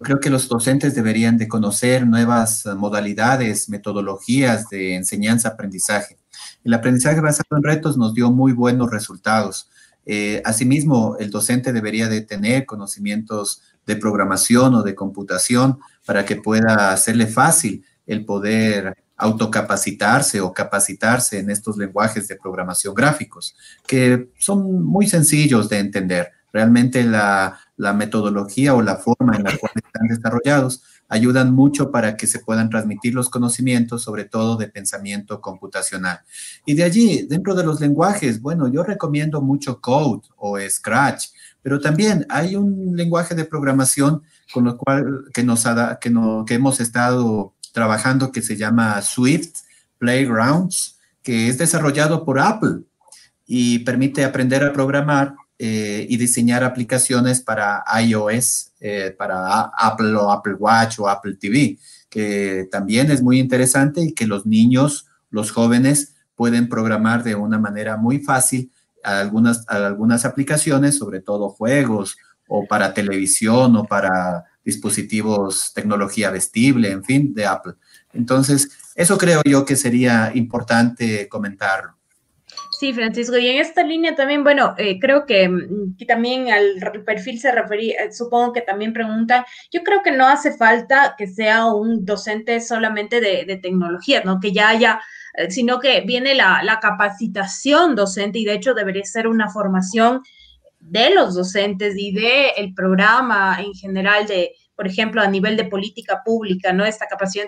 Creo 0.00 0.20
que 0.20 0.30
los 0.30 0.48
docentes 0.48 0.94
deberían 0.94 1.36
de 1.36 1.48
conocer 1.48 2.06
nuevas 2.06 2.64
modalidades, 2.76 3.68
metodologías 3.68 4.68
de 4.68 4.94
enseñanza-aprendizaje. 4.94 6.18
El 6.64 6.74
aprendizaje 6.74 7.20
basado 7.20 7.56
en 7.56 7.64
retos 7.64 7.96
nos 7.96 8.14
dio 8.14 8.30
muy 8.30 8.52
buenos 8.52 8.90
resultados. 8.90 9.68
Eh, 10.06 10.40
asimismo, 10.44 11.16
el 11.18 11.30
docente 11.30 11.72
debería 11.72 12.08
de 12.08 12.20
tener 12.20 12.66
conocimientos 12.66 13.62
de 13.86 13.96
programación 13.96 14.74
o 14.74 14.82
de 14.82 14.94
computación 14.94 15.78
para 16.06 16.24
que 16.24 16.36
pueda 16.36 16.92
hacerle 16.92 17.26
fácil 17.26 17.84
el 18.06 18.24
poder 18.24 19.01
autocapacitarse 19.22 20.40
o 20.40 20.52
capacitarse 20.52 21.38
en 21.38 21.48
estos 21.48 21.76
lenguajes 21.76 22.26
de 22.26 22.36
programación 22.36 22.92
gráficos, 22.92 23.54
que 23.86 24.30
son 24.36 24.84
muy 24.84 25.06
sencillos 25.06 25.68
de 25.68 25.78
entender. 25.78 26.32
Realmente 26.52 27.04
la, 27.04 27.58
metodología 27.94 28.74
o 28.74 28.82
la 28.82 28.96
forma 28.96 29.36
en 29.36 29.44
la 29.44 29.56
cual 29.56 29.72
están 29.74 30.08
desarrollados 30.08 30.82
ayudan 31.08 31.54
mucho 31.54 31.90
para 31.90 32.16
que 32.16 32.26
se 32.26 32.40
puedan 32.40 32.68
transmitir 32.68 33.14
los 33.14 33.28
conocimientos, 33.28 34.02
sobre 34.02 34.24
todo 34.24 34.56
de 34.56 34.68
pensamiento 34.68 35.40
computacional. 35.40 36.20
Y 36.66 36.74
de 36.74 36.84
allí, 36.84 37.26
dentro 37.28 37.54
de 37.54 37.64
los 37.64 37.80
lenguajes, 37.80 38.40
bueno, 38.40 38.68
yo 38.68 38.82
recomiendo 38.82 39.40
mucho 39.40 39.80
Code 39.80 40.22
o 40.36 40.58
Scratch, 40.58 41.26
pero 41.62 41.80
también 41.80 42.26
hay 42.28 42.56
un 42.56 42.96
lenguaje 42.96 43.34
de 43.34 43.44
programación 43.44 44.22
con 44.52 44.64
lo 44.64 44.76
cual 44.76 45.26
que 45.32 45.44
nos 45.44 45.64
que, 46.00 46.10
no, 46.10 46.44
que 46.44 46.54
hemos 46.54 46.80
estado 46.80 47.54
trabajando 47.72 48.30
que 48.30 48.42
se 48.42 48.56
llama 48.56 49.00
Swift 49.02 49.60
Playgrounds, 49.98 50.98
que 51.22 51.48
es 51.48 51.58
desarrollado 51.58 52.24
por 52.24 52.38
Apple 52.38 52.82
y 53.46 53.80
permite 53.80 54.24
aprender 54.24 54.62
a 54.64 54.72
programar 54.72 55.34
eh, 55.58 56.06
y 56.08 56.16
diseñar 56.16 56.64
aplicaciones 56.64 57.40
para 57.40 57.84
iOS, 58.00 58.72
eh, 58.80 59.14
para 59.16 59.70
Apple 59.76 60.16
Apple 60.28 60.54
Watch 60.54 60.98
o 60.98 61.08
Apple 61.08 61.36
TV, 61.40 61.78
que 62.08 62.68
también 62.70 63.10
es 63.10 63.22
muy 63.22 63.38
interesante 63.38 64.00
y 64.02 64.12
que 64.12 64.26
los 64.26 64.44
niños, 64.44 65.06
los 65.30 65.50
jóvenes 65.50 66.14
pueden 66.34 66.68
programar 66.68 67.22
de 67.22 67.34
una 67.34 67.58
manera 67.58 67.96
muy 67.96 68.18
fácil 68.18 68.72
algunas, 69.04 69.64
algunas 69.68 70.24
aplicaciones, 70.24 70.98
sobre 70.98 71.20
todo 71.20 71.50
juegos 71.50 72.16
o 72.48 72.66
para 72.66 72.92
televisión 72.92 73.76
o 73.76 73.84
para 73.84 74.44
dispositivos, 74.64 75.72
tecnología 75.74 76.30
vestible, 76.30 76.90
en 76.90 77.04
fin, 77.04 77.34
de 77.34 77.46
Apple. 77.46 77.74
Entonces, 78.12 78.70
eso 78.94 79.18
creo 79.18 79.42
yo 79.44 79.64
que 79.64 79.76
sería 79.76 80.32
importante 80.34 81.28
comentarlo. 81.28 81.96
Sí, 82.82 82.92
Francisco, 82.92 83.38
y 83.38 83.46
en 83.46 83.60
esta 83.60 83.84
línea 83.84 84.16
también, 84.16 84.42
bueno, 84.42 84.74
eh, 84.76 84.98
creo 84.98 85.24
que, 85.24 85.48
mm, 85.48 85.96
que, 85.96 86.04
también 86.04 86.50
al 86.50 86.80
perfil 87.04 87.38
se 87.38 87.52
refería, 87.52 88.02
eh, 88.02 88.12
supongo 88.12 88.52
que 88.52 88.60
también 88.60 88.92
pregunta, 88.92 89.46
yo 89.70 89.84
creo 89.84 90.02
que 90.02 90.10
no 90.10 90.26
hace 90.26 90.56
falta 90.56 91.14
que 91.16 91.28
sea 91.28 91.66
un 91.66 92.04
docente 92.04 92.60
solamente 92.60 93.20
de, 93.20 93.44
de 93.44 93.56
tecnología, 93.56 94.22
¿no? 94.24 94.40
Que 94.40 94.50
ya 94.50 94.70
haya, 94.70 95.00
eh, 95.34 95.48
sino 95.50 95.78
que 95.78 96.00
viene 96.00 96.34
la, 96.34 96.62
la 96.64 96.80
capacitación 96.80 97.94
docente 97.94 98.40
y 98.40 98.44
de 98.44 98.54
hecho 98.54 98.74
debería 98.74 99.04
ser 99.04 99.28
una 99.28 99.48
formación 99.48 100.22
de 100.82 101.14
los 101.14 101.34
docentes 101.34 101.94
y 101.96 102.12
de 102.12 102.50
el 102.56 102.74
programa 102.74 103.58
en 103.60 103.72
general 103.72 104.26
de, 104.26 104.52
por 104.74 104.86
ejemplo, 104.86 105.22
a 105.22 105.28
nivel 105.28 105.56
de 105.56 105.64
política 105.64 106.22
pública, 106.24 106.72
¿no? 106.72 106.84
Esta 106.84 107.06
capacidad, 107.06 107.46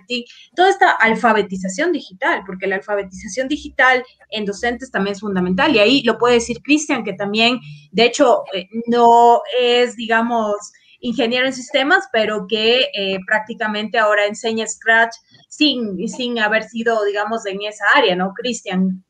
toda 0.55 0.71
esta 0.71 0.93
alfabetización 0.93 1.93
digital, 1.93 2.43
porque 2.47 2.67
la 2.67 2.77
alfabetización 2.77 3.49
digital 3.49 4.05
en 4.31 4.45
docentes 4.45 4.91
también 4.91 5.15
es 5.15 5.21
fundamental. 5.21 5.75
Y 5.75 5.79
ahí 5.79 6.03
lo 6.03 6.17
puede 6.17 6.35
decir 6.35 6.63
Cristian, 6.63 7.05
que 7.05 7.13
también, 7.13 7.61
de 7.91 8.05
hecho, 8.05 8.45
eh, 8.55 8.67
no 8.87 9.43
es, 9.61 9.97
digamos, 9.97 10.57
ingeniero 11.01 11.47
en 11.47 11.53
sistemas, 11.53 12.09
pero 12.13 12.47
que 12.49 12.89
eh, 12.95 13.19
prácticamente 13.27 13.99
ahora 13.99 14.27
enseña 14.27 14.67
Scratch 14.67 15.15
sin, 15.49 16.09
sin 16.09 16.39
haber 16.39 16.65
sido, 16.65 17.05
digamos, 17.05 17.45
en 17.47 17.63
esa 17.63 17.85
área, 17.95 18.17
¿no, 18.17 18.33
Cristian? 18.33 19.05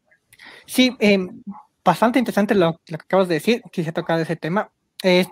Sí, 0.67 0.97
eh, 0.99 1.19
bastante 1.85 2.19
interesante 2.19 2.55
lo, 2.55 2.81
que 2.85 2.95
acabas 2.95 3.29
de 3.29 3.35
decir, 3.35 3.63
quise 3.71 3.93
tocar 3.93 4.19
ese 4.21 4.37
tema. 4.37 4.71
Es, 5.03 5.29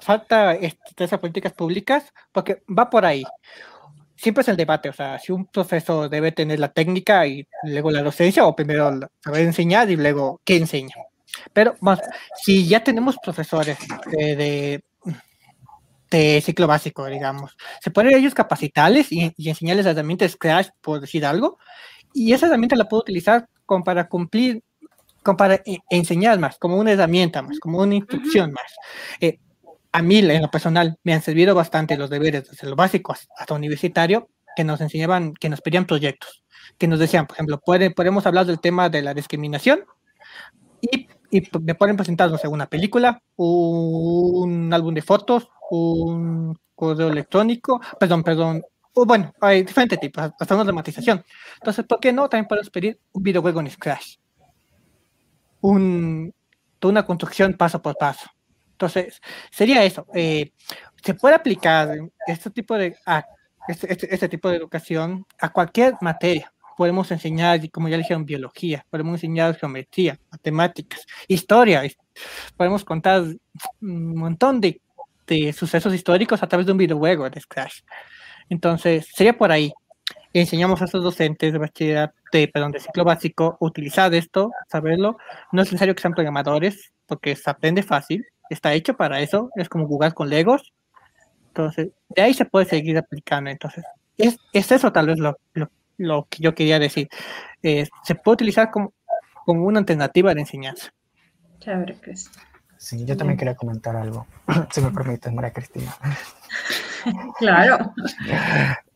falta 0.00 0.54
esas 0.54 1.18
políticas 1.18 1.52
públicas 1.52 2.12
porque 2.32 2.62
va 2.68 2.90
por 2.90 3.04
ahí. 3.04 3.24
Siempre 4.16 4.42
es 4.42 4.48
el 4.48 4.56
debate, 4.56 4.88
o 4.88 4.92
sea, 4.92 5.18
si 5.18 5.32
un 5.32 5.46
profesor 5.46 6.10
debe 6.10 6.32
tener 6.32 6.58
la 6.58 6.72
técnica 6.72 7.26
y 7.26 7.46
luego 7.62 7.90
la 7.90 8.02
docencia, 8.02 8.46
o 8.46 8.54
primero 8.54 8.98
saber 9.22 9.42
enseñar 9.42 9.88
y 9.90 9.96
luego 9.96 10.40
qué 10.44 10.56
enseña. 10.56 10.94
Pero 11.52 11.76
más, 11.80 12.00
si 12.42 12.66
ya 12.66 12.82
tenemos 12.82 13.16
profesores 13.22 13.78
de, 14.10 14.82
de, 16.10 16.40
ciclo 16.40 16.66
básico, 16.66 17.06
digamos, 17.06 17.56
se 17.80 17.92
pueden 17.92 18.12
ellos 18.16 18.34
capacitarles 18.34 19.12
y, 19.12 19.32
y 19.36 19.48
enseñarles 19.50 19.86
herramientas 19.86 20.32
Scratch, 20.32 20.70
por 20.80 21.00
decir 21.00 21.24
algo, 21.24 21.58
y 22.12 22.32
esa 22.32 22.46
herramienta 22.46 22.74
la 22.74 22.88
puedo 22.88 23.02
utilizar 23.02 23.48
como 23.66 23.84
para 23.84 24.08
cumplir 24.08 24.64
para 25.36 25.56
e, 25.56 25.78
enseñar 25.90 26.38
más, 26.38 26.58
como 26.58 26.76
una 26.76 26.92
herramienta 26.92 27.42
más, 27.42 27.58
como 27.58 27.78
una 27.78 27.94
instrucción 27.94 28.52
más. 28.52 28.72
Eh, 29.20 29.38
a 29.92 30.02
mí, 30.02 30.18
en 30.18 30.42
lo 30.42 30.50
personal, 30.50 30.98
me 31.02 31.14
han 31.14 31.22
servido 31.22 31.54
bastante 31.54 31.96
los 31.96 32.10
deberes, 32.10 32.50
desde 32.50 32.68
lo 32.68 32.76
básico 32.76 33.14
hasta 33.36 33.54
universitario, 33.54 34.28
que 34.54 34.64
nos 34.64 34.80
enseñaban, 34.80 35.34
que 35.34 35.48
nos 35.48 35.60
pedían 35.60 35.86
proyectos, 35.86 36.42
que 36.76 36.88
nos 36.88 36.98
decían, 36.98 37.26
por 37.26 37.36
ejemplo, 37.36 37.60
puede, 37.60 37.90
podemos 37.90 38.26
hablar 38.26 38.46
del 38.46 38.60
tema 38.60 38.88
de 38.88 39.02
la 39.02 39.14
discriminación 39.14 39.84
y, 40.80 41.08
y 41.30 41.42
me 41.60 41.74
pueden 41.74 41.96
presentar, 41.96 42.30
no 42.30 42.38
sé, 42.38 42.48
una 42.48 42.66
película, 42.66 43.22
un 43.36 44.72
álbum 44.72 44.94
de 44.94 45.02
fotos, 45.02 45.48
un 45.70 46.58
correo 46.74 47.08
electrónico, 47.08 47.80
perdón, 47.98 48.22
perdón, 48.22 48.62
o 48.94 49.04
bueno, 49.06 49.32
hay 49.40 49.62
diferentes 49.62 50.00
tipos, 50.00 50.32
hasta 50.38 50.54
una 50.54 50.64
dramatización. 50.64 51.24
Entonces, 51.54 51.84
¿por 51.86 52.00
qué 52.00 52.12
no? 52.12 52.28
También 52.28 52.48
podemos 52.48 52.70
pedir 52.70 53.00
un 53.12 53.22
videojuego 53.22 53.60
en 53.60 53.70
Scratch 53.70 54.18
un, 55.60 56.34
una 56.82 57.04
construcción 57.04 57.54
paso 57.54 57.82
por 57.82 57.96
paso. 57.96 58.28
Entonces, 58.72 59.20
sería 59.50 59.84
eso. 59.84 60.06
Eh, 60.14 60.52
se 61.02 61.14
puede 61.14 61.34
aplicar 61.34 61.98
este 62.26 62.50
tipo 62.50 62.76
de, 62.76 62.96
este, 63.66 63.92
este, 63.92 64.14
este, 64.14 64.28
tipo 64.28 64.48
de 64.48 64.56
educación 64.56 65.26
a 65.40 65.48
cualquier 65.50 65.94
materia. 66.00 66.52
Podemos 66.76 67.10
enseñar, 67.10 67.68
como 67.70 67.88
ya 67.88 67.96
dijeron, 67.96 68.24
biología, 68.24 68.86
podemos 68.88 69.14
enseñar 69.14 69.56
geometría, 69.56 70.16
matemáticas, 70.30 71.04
historia, 71.26 71.82
podemos 72.56 72.84
contar 72.84 73.24
un 73.80 74.14
montón 74.14 74.60
de, 74.60 74.80
de 75.26 75.52
sucesos 75.52 75.92
históricos 75.92 76.40
a 76.42 76.46
través 76.46 76.66
de 76.66 76.72
un 76.72 76.78
videojuego 76.78 77.28
de 77.28 77.40
Scratch. 77.40 77.82
Entonces, 78.48 79.08
sería 79.12 79.36
por 79.36 79.50
ahí 79.50 79.72
enseñamos 80.32 80.82
a 80.82 80.86
estos 80.86 81.02
docentes 81.02 81.52
de 81.52 81.58
bachillerato, 81.58 82.14
de, 82.32 82.48
perdón, 82.48 82.72
de 82.72 82.80
ciclo 82.80 83.04
básico, 83.04 83.56
utilizar 83.60 84.12
esto, 84.14 84.50
saberlo. 84.68 85.16
No 85.52 85.62
es 85.62 85.68
necesario 85.68 85.94
que 85.94 86.02
sean 86.02 86.14
programadores, 86.14 86.92
porque 87.06 87.34
se 87.36 87.50
aprende 87.50 87.82
fácil, 87.82 88.26
está 88.50 88.74
hecho 88.74 88.94
para 88.94 89.20
eso, 89.20 89.50
es 89.56 89.68
como 89.68 89.86
jugar 89.86 90.14
con 90.14 90.28
Legos. 90.28 90.72
Entonces, 91.48 91.90
de 92.10 92.22
ahí 92.22 92.34
se 92.34 92.44
puede 92.44 92.66
seguir 92.66 92.98
aplicando. 92.98 93.50
Entonces, 93.50 93.84
es, 94.16 94.38
es 94.52 94.70
eso 94.70 94.92
tal 94.92 95.06
vez 95.06 95.18
lo, 95.18 96.26
que 96.28 96.42
yo 96.42 96.54
quería 96.54 96.78
decir. 96.78 97.08
Eh, 97.62 97.86
se 98.04 98.14
puede 98.14 98.34
utilizar 98.34 98.70
como, 98.70 98.92
como 99.44 99.64
una 99.64 99.80
alternativa 99.80 100.34
de 100.34 100.40
enseñanza. 100.40 100.92
Chévere, 101.58 101.98
Cris. 102.00 102.30
Sí, 102.78 103.04
yo 103.04 103.16
también 103.16 103.36
quería 103.36 103.56
comentar 103.56 103.96
algo, 103.96 104.26
si 104.70 104.80
me 104.80 104.92
permites, 104.92 105.32
María 105.32 105.52
Cristina. 105.52 105.94
claro. 107.38 107.92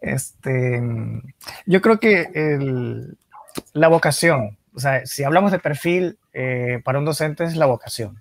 Este, 0.00 0.80
yo 1.66 1.82
creo 1.82 1.98
que 1.98 2.30
el, 2.32 3.16
la 3.72 3.88
vocación, 3.88 4.56
o 4.74 4.80
sea, 4.80 5.04
si 5.04 5.24
hablamos 5.24 5.52
de 5.52 5.58
perfil 5.58 6.16
eh, 6.32 6.80
para 6.84 6.98
un 6.98 7.04
docente 7.04 7.44
es 7.44 7.56
la 7.56 7.66
vocación. 7.66 8.16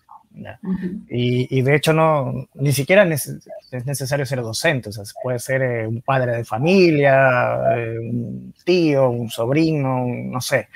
y, 1.09 1.57
y, 1.57 1.61
de 1.61 1.75
hecho 1.75 1.91
no, 1.91 2.47
ni 2.53 2.71
siquiera 2.71 3.03
es 3.03 3.85
necesario 3.85 4.25
ser 4.25 4.41
docente, 4.41 4.89
o 4.89 4.91
sea, 4.91 5.03
puede 5.21 5.39
ser 5.39 5.61
eh, 5.61 5.85
un 5.85 6.01
padre 6.01 6.37
de 6.37 6.45
familia, 6.45 7.75
eh, 7.75 7.99
un 7.99 8.53
tío, 8.63 9.09
un 9.09 9.29
sobrino, 9.29 10.05
no 10.07 10.39
sé, 10.39 10.69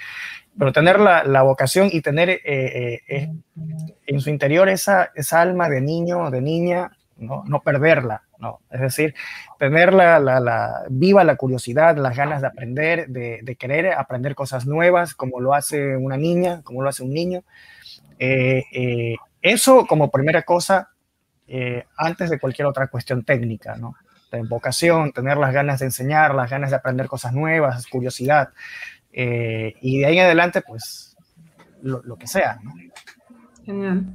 pero 0.57 0.71
tener 0.71 0.99
la, 0.99 1.23
la 1.23 1.41
vocación 1.41 1.89
y 1.91 2.01
tener 2.01 2.41
en 2.45 4.21
su 4.21 4.29
interior 4.29 4.69
esa, 4.69 5.11
esa 5.15 5.41
alma 5.41 5.69
de 5.69 5.81
niño, 5.81 6.31
de 6.31 6.41
niña, 6.41 6.91
no, 7.17 7.43
no 7.45 7.61
perderla, 7.61 8.23
¿no? 8.39 8.59
Es 8.69 8.81
decir, 8.81 9.15
tener 9.57 9.93
la, 9.93 10.19
la, 10.19 10.83
viva 10.89 11.23
la 11.23 11.35
curiosidad, 11.35 11.97
las 11.97 12.15
ganas 12.15 12.41
de 12.41 12.47
aprender, 12.47 13.07
de, 13.07 13.55
querer 13.57 13.93
aprender 13.93 14.35
cosas 14.35 14.65
nuevas, 14.65 15.15
como 15.15 15.39
lo 15.39 15.53
hace 15.53 15.95
una 15.95 16.17
niña, 16.17 16.61
como 16.63 16.81
lo 16.81 16.89
hace 16.89 17.03
un 17.03 17.13
niño. 17.13 17.43
Eh, 18.19 18.63
eh, 18.71 19.15
eso 19.41 19.85
como 19.85 20.11
primera 20.11 20.43
cosa, 20.43 20.89
eh, 21.47 21.85
antes 21.97 22.29
de 22.29 22.39
cualquier 22.39 22.67
otra 22.67 22.87
cuestión 22.87 23.23
técnica, 23.23 23.75
¿no? 23.77 23.95
De 24.31 24.41
vocación, 24.41 25.13
tener 25.13 25.37
las 25.37 25.53
ganas 25.53 25.79
de 25.79 25.85
enseñar, 25.85 26.35
las 26.35 26.49
ganas 26.49 26.71
de 26.71 26.75
aprender 26.75 27.07
cosas 27.07 27.33
nuevas, 27.33 27.87
curiosidad. 27.87 28.49
Y 29.15 29.99
de 29.99 30.05
ahí 30.05 30.17
en 30.17 30.25
adelante, 30.25 30.61
pues 30.61 31.15
lo, 31.81 32.17
que 32.17 32.27
sea. 32.27 32.59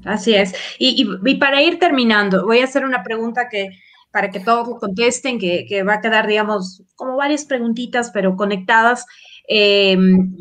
Así 0.05 0.35
es. 0.35 0.55
Y, 0.79 1.35
para 1.37 1.63
ir 1.63 1.79
terminando, 1.79 2.45
voy 2.45 2.61
a 2.61 2.65
hacer 2.65 2.85
una 2.85 3.03
pregunta 3.03 3.49
que 3.49 3.71
para 4.11 4.31
que 4.31 4.41
todos 4.41 4.79
contesten, 4.81 5.39
que, 5.39 5.83
va 5.87 5.95
a 5.95 6.01
quedar, 6.01 6.27
digamos, 6.27 6.83
como 6.97 7.17
varias 7.17 7.45
preguntitas, 7.45 8.11
pero 8.13 8.37
conectadas. 8.37 9.07
Em, 9.47 10.35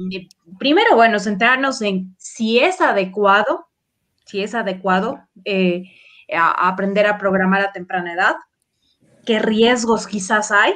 primero, 0.57 0.95
bueno, 0.95 1.19
centrarnos 1.19 1.81
en 1.81 2.15
si 2.17 2.59
es 2.59 2.81
adecuado, 2.81 3.67
si 4.25 4.41
es 4.41 4.55
adecuado 4.55 5.19
eh, 5.45 5.83
aprender 6.31 7.07
a 7.07 7.17
programar 7.17 7.61
a 7.61 7.71
temprana 7.71 8.13
edad, 8.13 8.35
qué 9.25 9.39
riesgos 9.39 10.07
quizás 10.07 10.51
hay, 10.51 10.73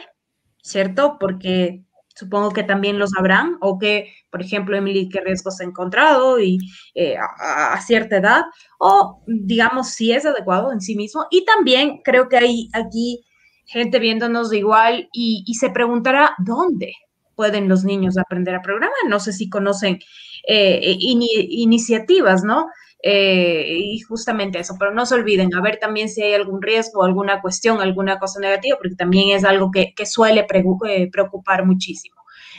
¿cierto? 0.62 1.18
Porque 1.20 1.84
supongo 2.24 2.52
que 2.52 2.64
también 2.64 3.00
los 3.00 3.12
habrán, 3.18 3.58
o 3.62 3.78
que, 3.78 4.14
por 4.32 4.42
ejemplo, 4.42 4.76
Emily, 4.76 5.10
qué 5.10 5.22
riesgos 5.22 5.60
ha 5.60 5.64
encontrado 5.64 6.40
y 6.40 6.58
eh, 6.96 7.16
a, 7.18 7.80
cierta 7.82 8.18
edad, 8.18 8.44
o 8.80 9.22
digamos 9.28 9.90
si 9.90 10.12
es 10.12 10.26
adecuado 10.26 10.72
en 10.72 10.82
sí 10.82 10.96
mismo. 10.96 11.26
Y 11.32 11.46
también 11.46 12.02
creo 12.04 12.30
que 12.30 12.38
hay 12.38 12.70
aquí 12.74 13.26
gente 13.66 14.00
viéndonos 14.00 14.54
igual 14.54 15.10
y, 15.14 15.44
se 15.60 15.70
preguntará 15.70 16.36
dónde 16.40 16.94
pueden 17.36 17.68
los 17.68 17.84
niños 17.84 18.18
aprender 18.18 18.56
a 18.56 18.62
programar. 18.62 18.96
No 19.08 19.20
sé 19.20 19.34
si 19.34 19.50
conocen 19.50 20.00
eh, 20.48 20.96
iniciativas, 21.00 22.44
¿no? 22.44 22.68
Eh, 23.06 23.80
y 23.80 24.00
justamente 24.00 24.60
eso, 24.60 24.78
pero 24.80 24.94
no 24.94 25.06
se 25.06 25.16
olviden, 25.16 25.54
a 25.54 25.62
ver 25.62 25.78
también 25.78 26.08
si 26.08 26.24
hay 26.24 26.36
algún 26.36 26.62
riesgo, 26.62 27.04
alguna 27.04 27.42
cuestión, 27.42 27.82
alguna 27.82 28.18
cosa 28.18 28.40
negativa, 28.40 28.78
porque 28.78 28.96
también 28.96 29.36
es 29.36 29.44
algo 29.44 29.72
que, 29.72 29.94
suele 30.06 30.48
eh, 30.88 31.10
preocupar 31.12 31.66
muchísimo. 31.66 32.16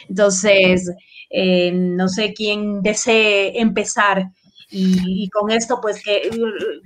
Entonces, 0.07 0.93
eh, 1.31 1.73
no 1.73 2.09
sé 2.09 2.35
quién 2.35 2.83
desee 2.83 3.59
empezar 3.59 4.33
y, 4.71 5.31
con 5.31 5.51
esto 5.51 5.81
pues 5.81 6.03
que 6.03 6.31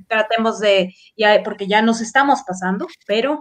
tratemos 0.07 0.61
de, 0.61 0.95
ya, 1.17 1.43
porque 1.43 1.67
ya 1.67 1.83
nos 1.83 2.01
estamos 2.01 2.43
pasando, 2.47 2.87
pero 3.09 3.41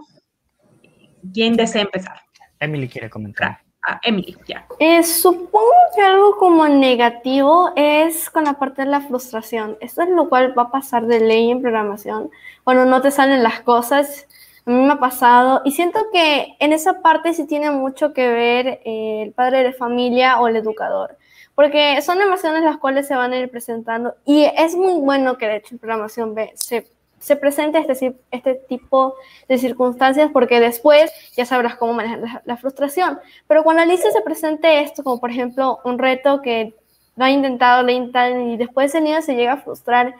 ¿quién 1.32 1.54
desea 1.54 1.82
empezar? 1.82 2.20
Emily 2.58 2.88
quiere 2.88 3.08
comentar. 3.08 3.60
Emily, 4.02 4.36
ya. 4.46 4.66
Eh, 4.78 5.02
supongo 5.02 5.72
que 5.94 6.02
algo 6.02 6.36
como 6.36 6.68
negativo 6.68 7.72
es 7.76 8.30
con 8.30 8.44
la 8.44 8.54
parte 8.54 8.82
de 8.82 8.88
la 8.88 9.00
frustración. 9.00 9.76
Esto 9.80 10.02
es 10.02 10.08
lo 10.08 10.28
cual 10.28 10.56
va 10.58 10.64
a 10.64 10.70
pasar 10.70 11.06
de 11.06 11.20
ley 11.20 11.50
en 11.50 11.62
programación. 11.62 12.30
Cuando 12.64 12.84
no 12.84 13.00
te 13.00 13.10
salen 13.10 13.42
las 13.42 13.60
cosas, 13.60 14.26
a 14.66 14.70
mí 14.70 14.76
me 14.76 14.92
ha 14.92 14.98
pasado. 14.98 15.62
Y 15.64 15.72
siento 15.72 16.00
que 16.12 16.56
en 16.60 16.72
esa 16.72 17.00
parte 17.00 17.32
sí 17.32 17.46
tiene 17.46 17.70
mucho 17.70 18.12
que 18.12 18.28
ver 18.28 18.80
eh, 18.84 19.22
el 19.22 19.32
padre 19.32 19.62
de 19.62 19.72
familia 19.72 20.40
o 20.40 20.48
el 20.48 20.56
educador. 20.56 21.16
Porque 21.54 22.00
son 22.02 22.20
emociones 22.20 22.62
las 22.62 22.76
cuales 22.76 23.08
se 23.08 23.16
van 23.16 23.32
a 23.32 23.38
ir 23.38 23.50
presentando. 23.50 24.14
Y 24.24 24.44
es 24.44 24.76
muy 24.76 25.00
bueno 25.00 25.38
que 25.38 25.46
de 25.46 25.56
hecho 25.56 25.74
en 25.74 25.78
programación 25.78 26.34
se 26.54 26.86
se 27.20 27.36
presente 27.36 27.78
este, 27.78 28.14
este 28.30 28.54
tipo 28.54 29.14
de 29.48 29.58
circunstancias 29.58 30.30
porque 30.32 30.60
después 30.60 31.10
ya 31.36 31.44
sabrás 31.44 31.76
cómo 31.76 31.92
manejar 31.94 32.42
la, 32.44 32.56
frustración. 32.56 33.18
Pero 33.46 33.64
cuando 33.64 33.82
Alicia 33.82 34.10
se 34.10 34.22
presente 34.22 34.80
esto, 34.82 35.02
como 35.02 35.20
por 35.20 35.30
ejemplo 35.30 35.80
un 35.84 35.98
reto 35.98 36.42
que 36.42 36.74
lo 37.16 37.24
ha 37.24 37.30
intentado, 37.30 37.82
lo 37.82 37.90
intentado 37.90 38.40
y 38.40 38.56
después 38.56 38.94
el 38.94 39.04
niño 39.04 39.22
se 39.22 39.34
llega 39.34 39.54
a 39.54 39.62
frustrar 39.62 40.14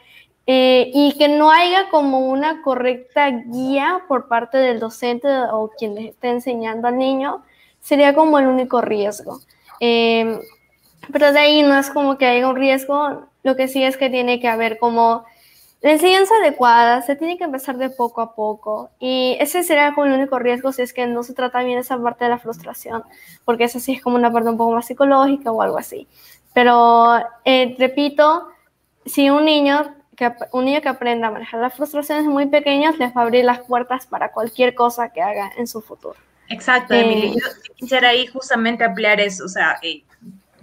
eh, 0.46 0.90
y 0.94 1.16
que 1.18 1.28
no 1.28 1.50
haya 1.50 1.90
como 1.90 2.28
una 2.30 2.62
correcta 2.62 3.28
guía 3.30 4.02
por 4.08 4.28
parte 4.28 4.58
del 4.58 4.80
docente 4.80 5.28
o 5.52 5.70
quien 5.78 5.94
le 5.94 6.08
esté 6.08 6.30
enseñando 6.30 6.88
al 6.88 6.98
niño, 6.98 7.42
sería 7.80 8.14
como 8.14 8.38
el 8.38 8.46
único 8.46 8.80
riesgo. 8.80 9.40
Eh, 9.80 10.40
pero 11.12 11.32
de 11.32 11.38
ahí 11.38 11.62
no 11.62 11.78
es 11.78 11.90
como 11.90 12.18
que 12.18 12.26
haya 12.26 12.48
un 12.48 12.56
riesgo, 12.56 13.26
lo 13.42 13.56
que 13.56 13.68
sí 13.68 13.82
es 13.82 13.96
que 13.96 14.10
tiene 14.10 14.40
que 14.40 14.48
haber 14.48 14.78
como 14.78 15.24
la 15.80 15.92
enseñanza 15.92 16.34
adecuada 16.42 17.02
se 17.02 17.14
tiene 17.14 17.38
que 17.38 17.44
empezar 17.44 17.76
de 17.76 17.90
poco 17.90 18.20
a 18.20 18.34
poco 18.34 18.90
y 18.98 19.36
ese 19.38 19.62
sería 19.62 19.94
como 19.94 20.06
el 20.06 20.12
único 20.12 20.38
riesgo 20.38 20.72
si 20.72 20.82
es 20.82 20.92
que 20.92 21.06
no 21.06 21.22
se 21.22 21.34
trata 21.34 21.62
bien 21.62 21.78
esa 21.78 21.96
parte 22.02 22.24
de 22.24 22.30
la 22.30 22.38
frustración, 22.38 23.04
porque 23.44 23.64
esa 23.64 23.78
sí 23.78 23.92
es 23.92 24.02
como 24.02 24.16
una 24.16 24.32
parte 24.32 24.48
un 24.48 24.56
poco 24.56 24.72
más 24.72 24.86
psicológica 24.86 25.52
o 25.52 25.62
algo 25.62 25.78
así. 25.78 26.08
Pero 26.52 27.18
eh, 27.44 27.76
repito, 27.78 28.48
si 29.06 29.30
un 29.30 29.44
niño 29.44 29.94
que, 30.16 30.32
un 30.50 30.64
niño 30.64 30.80
que 30.80 30.88
aprenda 30.88 31.28
a 31.28 31.30
manejar 31.30 31.60
las 31.60 31.74
frustraciones 31.74 32.24
muy 32.24 32.46
pequeñas 32.46 32.98
les 32.98 33.16
va 33.16 33.20
a 33.20 33.24
abrir 33.24 33.44
las 33.44 33.60
puertas 33.60 34.06
para 34.06 34.32
cualquier 34.32 34.74
cosa 34.74 35.10
que 35.10 35.22
haga 35.22 35.52
en 35.56 35.68
su 35.68 35.80
futuro. 35.80 36.18
Exacto, 36.48 36.94
Emily. 36.94 37.28
Eh, 37.28 37.34
Yo 37.36 37.74
quisiera 37.76 38.08
ahí 38.08 38.26
justamente 38.26 38.82
ampliar 38.82 39.20
eso, 39.20 39.44
o 39.44 39.48
sea, 39.48 39.78
eh, 39.82 40.02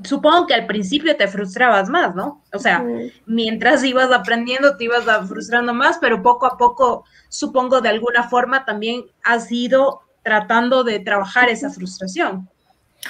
supongo 0.04 0.48
que 0.48 0.54
al 0.54 0.66
principio 0.66 1.16
te 1.16 1.28
frustrabas 1.28 1.90
más, 1.90 2.16
¿no? 2.16 2.44
O 2.54 2.60
sea, 2.60 2.86
mientras 3.26 3.84
ibas 3.84 4.12
aprendiendo 4.12 4.76
te 4.78 4.86
ibas 4.86 5.06
frustrando 5.28 5.74
más, 5.74 5.98
pero 6.00 6.22
poco 6.22 6.46
a 6.46 6.58
poco, 6.58 7.06
supongo 7.30 7.82
de 7.82 7.90
alguna 7.90 8.24
forma 8.30 8.66
también 8.66 9.06
has 9.24 9.52
ido 9.52 10.02
tratando 10.24 10.84
de 10.84 11.00
trabajar 11.00 11.50
esa 11.50 11.70
frustración. 11.70 12.50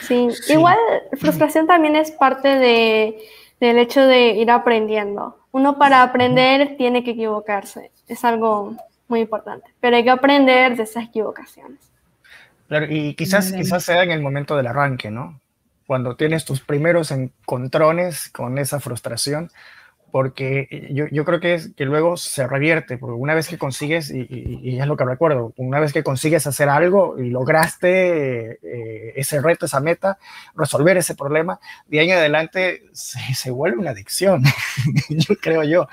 Sí, 0.02 0.28
igual 0.50 0.78
frustración 1.14 1.68
también 1.68 1.96
es 1.96 2.12
parte 2.12 2.50
de, 2.50 3.18
del 3.60 3.78
hecho 3.78 4.02
de 4.02 4.32
ir 4.32 4.52
aprendiendo. 4.52 5.40
Uno 5.52 5.78
para 5.78 6.04
aprender 6.04 6.76
tiene 6.78 7.04
que 7.04 7.12
equivocarse, 7.12 7.92
es 8.08 8.26
algo 8.26 8.76
muy 9.08 9.22
importante, 9.22 9.74
pero 9.80 9.96
hay 9.96 10.04
que 10.04 10.10
aprender 10.10 10.76
de 10.76 10.84
esas 10.84 11.06
equivocaciones. 11.06 11.80
Claro, 12.68 12.88
y 12.90 13.14
quizás, 13.14 13.54
quizás 13.54 13.84
sea 13.84 14.04
en 14.04 14.12
el 14.12 14.22
momento 14.22 14.58
del 14.58 14.68
arranque, 14.68 15.12
¿no? 15.12 15.40
Cuando 15.88 16.16
tienes 16.16 16.46
tus 16.46 16.62
primeros 16.62 17.12
encontrones 17.12 18.30
con 18.30 18.58
esa 18.58 18.80
frustración, 18.80 19.52
porque 20.16 20.70
eh, 20.72 20.88
yo, 20.94 21.08
yo, 21.12 21.26
creo 21.26 21.42
que, 21.42 21.56
es, 21.56 21.74
que 21.76 21.84
luego 21.84 22.16
se 22.16 22.48
revierte, 22.48 22.98
porque 22.98 23.16
una 23.16 23.34
vez 23.34 23.50
que 23.50 23.58
consigues, 23.58 24.10
y, 24.12 24.80
es 24.80 24.88
lo 24.88 24.96
que 24.96 25.04
recuerdo, 25.04 25.52
una 25.58 25.82
vez 25.82 25.92
que 25.92 26.06
consigues 26.06 26.48
hacer 26.48 26.70
algo 26.70 27.20
y 27.20 27.32
lograste 27.32 28.52
eh, 28.64 29.14
ese 29.18 29.42
reto, 29.42 29.66
esa 29.66 29.82
meta, 29.82 30.18
resolver 30.56 30.96
ese 30.96 31.16
problema, 31.16 31.60
de 31.88 32.00
ahí 32.00 32.12
en 32.12 32.18
adelante 32.18 32.84
se, 32.94 33.20
se 33.36 33.52
vuelve 33.52 33.78
una 33.78 33.90
adicción, 33.90 34.42
yo 35.10 35.36
creo 35.36 35.66
yo, 35.66 35.90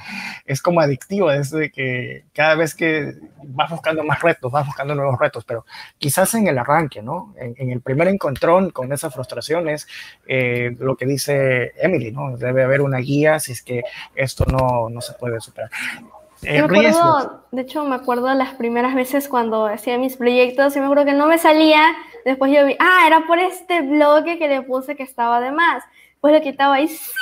es 0.47 0.63
como 0.63 0.81
adictivo, 0.81 1.29
desde 1.29 1.73
que 1.73 2.23
cada 2.33 2.55
vez 2.55 2.77
que 2.77 3.17
vas 3.45 3.71
buscando 3.71 4.05
más 4.05 4.23
retos, 4.23 4.53
vas 4.53 4.65
buscando 4.65 4.95
nuevos 4.95 5.19
retos, 5.19 5.45
pero 5.45 5.67
quizás 5.99 6.33
en 6.35 6.47
el 6.47 6.59
arranque, 6.59 7.03
¿no? 7.03 7.35
En, 7.37 7.71
el 7.71 7.81
primer 7.81 8.07
encontrón 8.07 8.71
con 8.71 8.93
esas 8.93 9.13
frustraciones, 9.13 9.89
eh, 10.27 10.77
lo 10.79 10.97
que 10.97 11.07
dice 11.07 11.73
Emily, 11.81 12.13
¿no? 12.13 12.37
Debe 12.37 12.63
haber 12.63 12.83
una 12.83 12.99
guía 12.99 13.41
si 13.41 13.51
es 13.51 13.63
que 13.63 13.83
esto 14.15 14.45
no, 14.47 14.89
no 14.89 15.01
se 15.01 15.13
puede 15.15 15.41
superar. 15.41 15.71
me 16.43 16.59
acuerdo, 16.59 17.45
de 17.51 17.63
hecho, 17.63 17.85
me 17.85 17.95
acuerdo 17.95 18.33
las 18.35 18.55
primeras 18.55 18.95
veces 18.95 19.29
cuando 19.29 19.67
hacía 19.67 19.99
mis 19.99 20.17
proyectos 20.17 20.75
y 20.77 20.81
me 20.81 20.87
acuerdo 20.87 21.05
que 21.05 21.15
no 21.15 21.27
me 21.27 21.39
salía. 21.39 21.95
Después 22.25 22.53
yo 22.53 22.67
vi, 22.67 22.77
ah, 22.79 23.05
era 23.07 23.27
por 23.27 23.39
este 23.39 23.83
bloque 23.83 24.39
que 24.39 24.49
le 24.49 24.63
puse 24.63 24.97
que 24.97 25.03
estaba 25.03 25.41
de 25.41 25.53
más. 25.53 25.85
Pues 26.21 26.35
lo 26.35 26.41
quitaba 26.41 26.81
y 26.81 26.87
sí, 26.87 27.13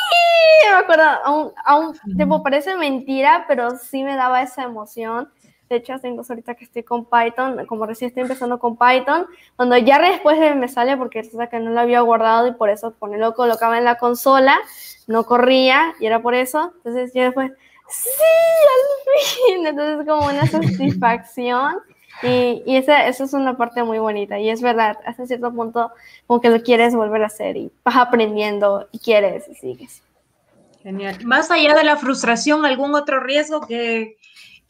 me 0.71 0.77
acuerdo, 0.77 1.05
aún, 1.25 1.53
aún 1.65 1.99
tipo, 2.19 2.43
parece 2.43 2.77
mentira, 2.77 3.47
pero 3.49 3.79
sí 3.79 4.05
me 4.05 4.15
daba 4.15 4.43
esa 4.43 4.65
emoción. 4.65 5.31
De 5.71 5.77
hecho, 5.77 5.97
tengo 6.01 6.23
ahorita 6.29 6.57
que 6.57 6.65
estoy 6.65 6.83
con 6.83 7.05
Python, 7.05 7.65
como 7.67 7.87
recién 7.87 8.09
estoy 8.09 8.23
empezando 8.23 8.59
con 8.59 8.77
Python, 8.77 9.27
cuando 9.55 9.77
ya 9.77 10.01
después 10.01 10.37
me 10.57 10.67
sale 10.67 10.97
porque 10.97 11.23
resulta 11.23 11.49
que 11.49 11.61
no 11.61 11.71
lo 11.71 11.79
había 11.79 12.01
guardado 12.01 12.49
y 12.49 12.53
por 12.55 12.71
eso 12.71 12.91
ponerlo 12.91 13.29
lo 13.29 13.35
colocaba 13.35 13.79
en 13.79 13.85
la 13.85 13.95
consola, 13.95 14.59
no 15.07 15.23
corría 15.23 15.95
y 16.01 16.07
era 16.07 16.21
por 16.23 16.35
eso. 16.35 16.73
Entonces 16.79 17.13
yo 17.15 17.23
después, 17.23 17.53
sí, 17.89 18.11
al 18.67 19.55
fin. 19.55 19.67
Entonces 19.69 20.09
como 20.09 20.27
una 20.27 20.45
satisfacción. 20.49 21.77
Y, 22.25 22.65
y 22.67 22.77
esa, 22.77 23.07
esa, 23.07 23.23
es 23.23 23.33
una 23.33 23.57
parte 23.57 23.85
muy 23.85 24.01
bonita. 24.01 24.41
Y 24.41 24.51
es 24.51 24.61
verdad, 24.63 24.99
hasta 25.07 25.25
cierto 25.25 25.53
punto 25.53 25.93
como 26.27 26.41
que 26.41 26.51
lo 26.51 26.65
quieres 26.65 26.97
volver 26.97 27.23
a 27.23 27.27
hacer 27.27 27.57
y 27.57 27.71
vas 27.85 27.95
aprendiendo 27.95 28.89
y 28.91 28.99
quieres 28.99 29.47
y 29.49 29.55
sigues. 29.55 30.03
Genial. 30.83 31.17
Más 31.25 31.49
allá 31.53 31.75
de 31.75 31.85
la 31.85 31.97
frustración, 31.97 32.65
¿algún 32.67 32.97
otro 32.97 33.21
riesgo 33.21 33.61
que, 33.61 34.17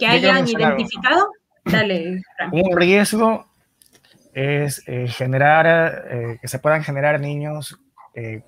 que 0.00 0.06
hayan 0.06 0.48
identificado? 0.48 1.30
Dale. 1.64 2.22
Un 2.52 2.76
riesgo 2.76 3.46
es 4.32 4.82
eh, 4.86 5.06
generar, 5.08 6.06
eh, 6.10 6.38
que 6.40 6.48
se 6.48 6.58
puedan 6.58 6.82
generar 6.82 7.20
niños 7.20 7.78
eh, 8.14 8.42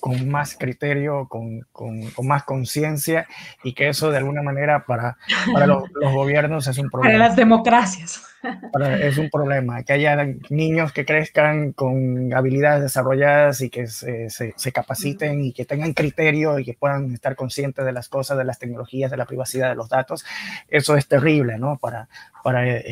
con 0.00 0.28
más 0.28 0.56
criterio, 0.56 1.28
con, 1.28 1.66
con, 1.72 2.10
más 2.22 2.44
conciencia 2.44 3.26
y 3.62 3.74
que 3.74 3.88
eso 3.88 4.10
de 4.10 4.18
alguna 4.18 4.42
manera 4.42 4.84
para, 4.86 5.18
para 5.52 5.66
los, 5.66 5.84
gobiernos 5.94 6.66
es 6.66 6.78
un 6.78 6.90
problema. 6.90 7.12
Para 7.12 7.28
las 7.28 7.36
democracias. 7.36 8.22
es 9.00 9.18
un 9.18 9.28
problema, 9.28 9.82
que 9.82 9.92
haya 9.92 10.16
niños 10.48 10.92
que 10.92 11.04
crezcan 11.04 11.72
con 11.72 12.32
habilidades 12.32 12.82
desarrolladas 12.82 13.60
y 13.60 13.68
que 13.68 13.86
se, 13.86 14.30
se, 14.30 14.72
capaciten 14.72 15.44
y 15.44 15.52
que 15.52 15.66
tengan 15.66 15.92
criterio 15.92 16.58
y 16.58 16.64
que 16.64 16.72
puedan 16.72 17.12
estar 17.12 17.36
conscientes 17.36 17.84
de 17.84 17.92
las 17.92 18.08
cosas, 18.08 18.38
de 18.38 18.44
las 18.44 18.58
tecnologías, 18.58 19.10
de 19.10 19.18
la 19.18 19.26
privacidad 19.26 19.68
de 19.68 19.74
los 19.74 19.90
datos. 19.90 20.24
Eso 20.68 20.96
es 20.96 21.06
terrible, 21.06 21.58
¿no? 21.58 21.76
Para, 21.76 22.08
para 22.42 22.66
eh, 22.66 22.82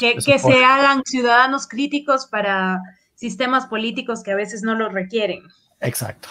que, 0.00 0.14
que 0.14 0.38
se 0.38 0.64
hagan 0.64 1.02
ciudadanos 1.04 1.66
críticos 1.66 2.26
para 2.26 2.80
sistemas 3.14 3.66
políticos 3.66 4.22
que 4.22 4.32
a 4.32 4.36
veces 4.36 4.62
no 4.62 4.74
los 4.74 4.92
requieren. 4.92 5.42
Exacto. 5.80 6.28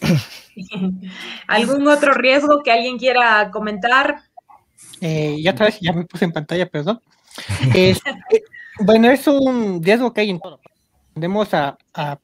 ¿Algún 1.46 1.86
otro 1.88 2.14
riesgo 2.14 2.62
que 2.62 2.72
alguien 2.72 2.98
quiera 2.98 3.50
comentar? 3.50 4.22
Eh, 5.00 5.36
ya 5.40 5.52
otra 5.52 5.66
vez, 5.66 5.78
ya 5.80 5.92
me 5.92 6.04
puse 6.04 6.24
en 6.24 6.32
pantalla, 6.32 6.66
perdón. 6.66 7.00
Eh, 7.74 7.96
bueno, 8.80 9.10
es 9.10 9.26
un 9.26 9.82
riesgo 9.82 10.12
que 10.12 10.22
hay 10.22 10.30
en 10.30 10.40
todo. 10.40 10.60
Tendemos 11.14 11.52
a, 11.54 11.76
a, 11.94 12.18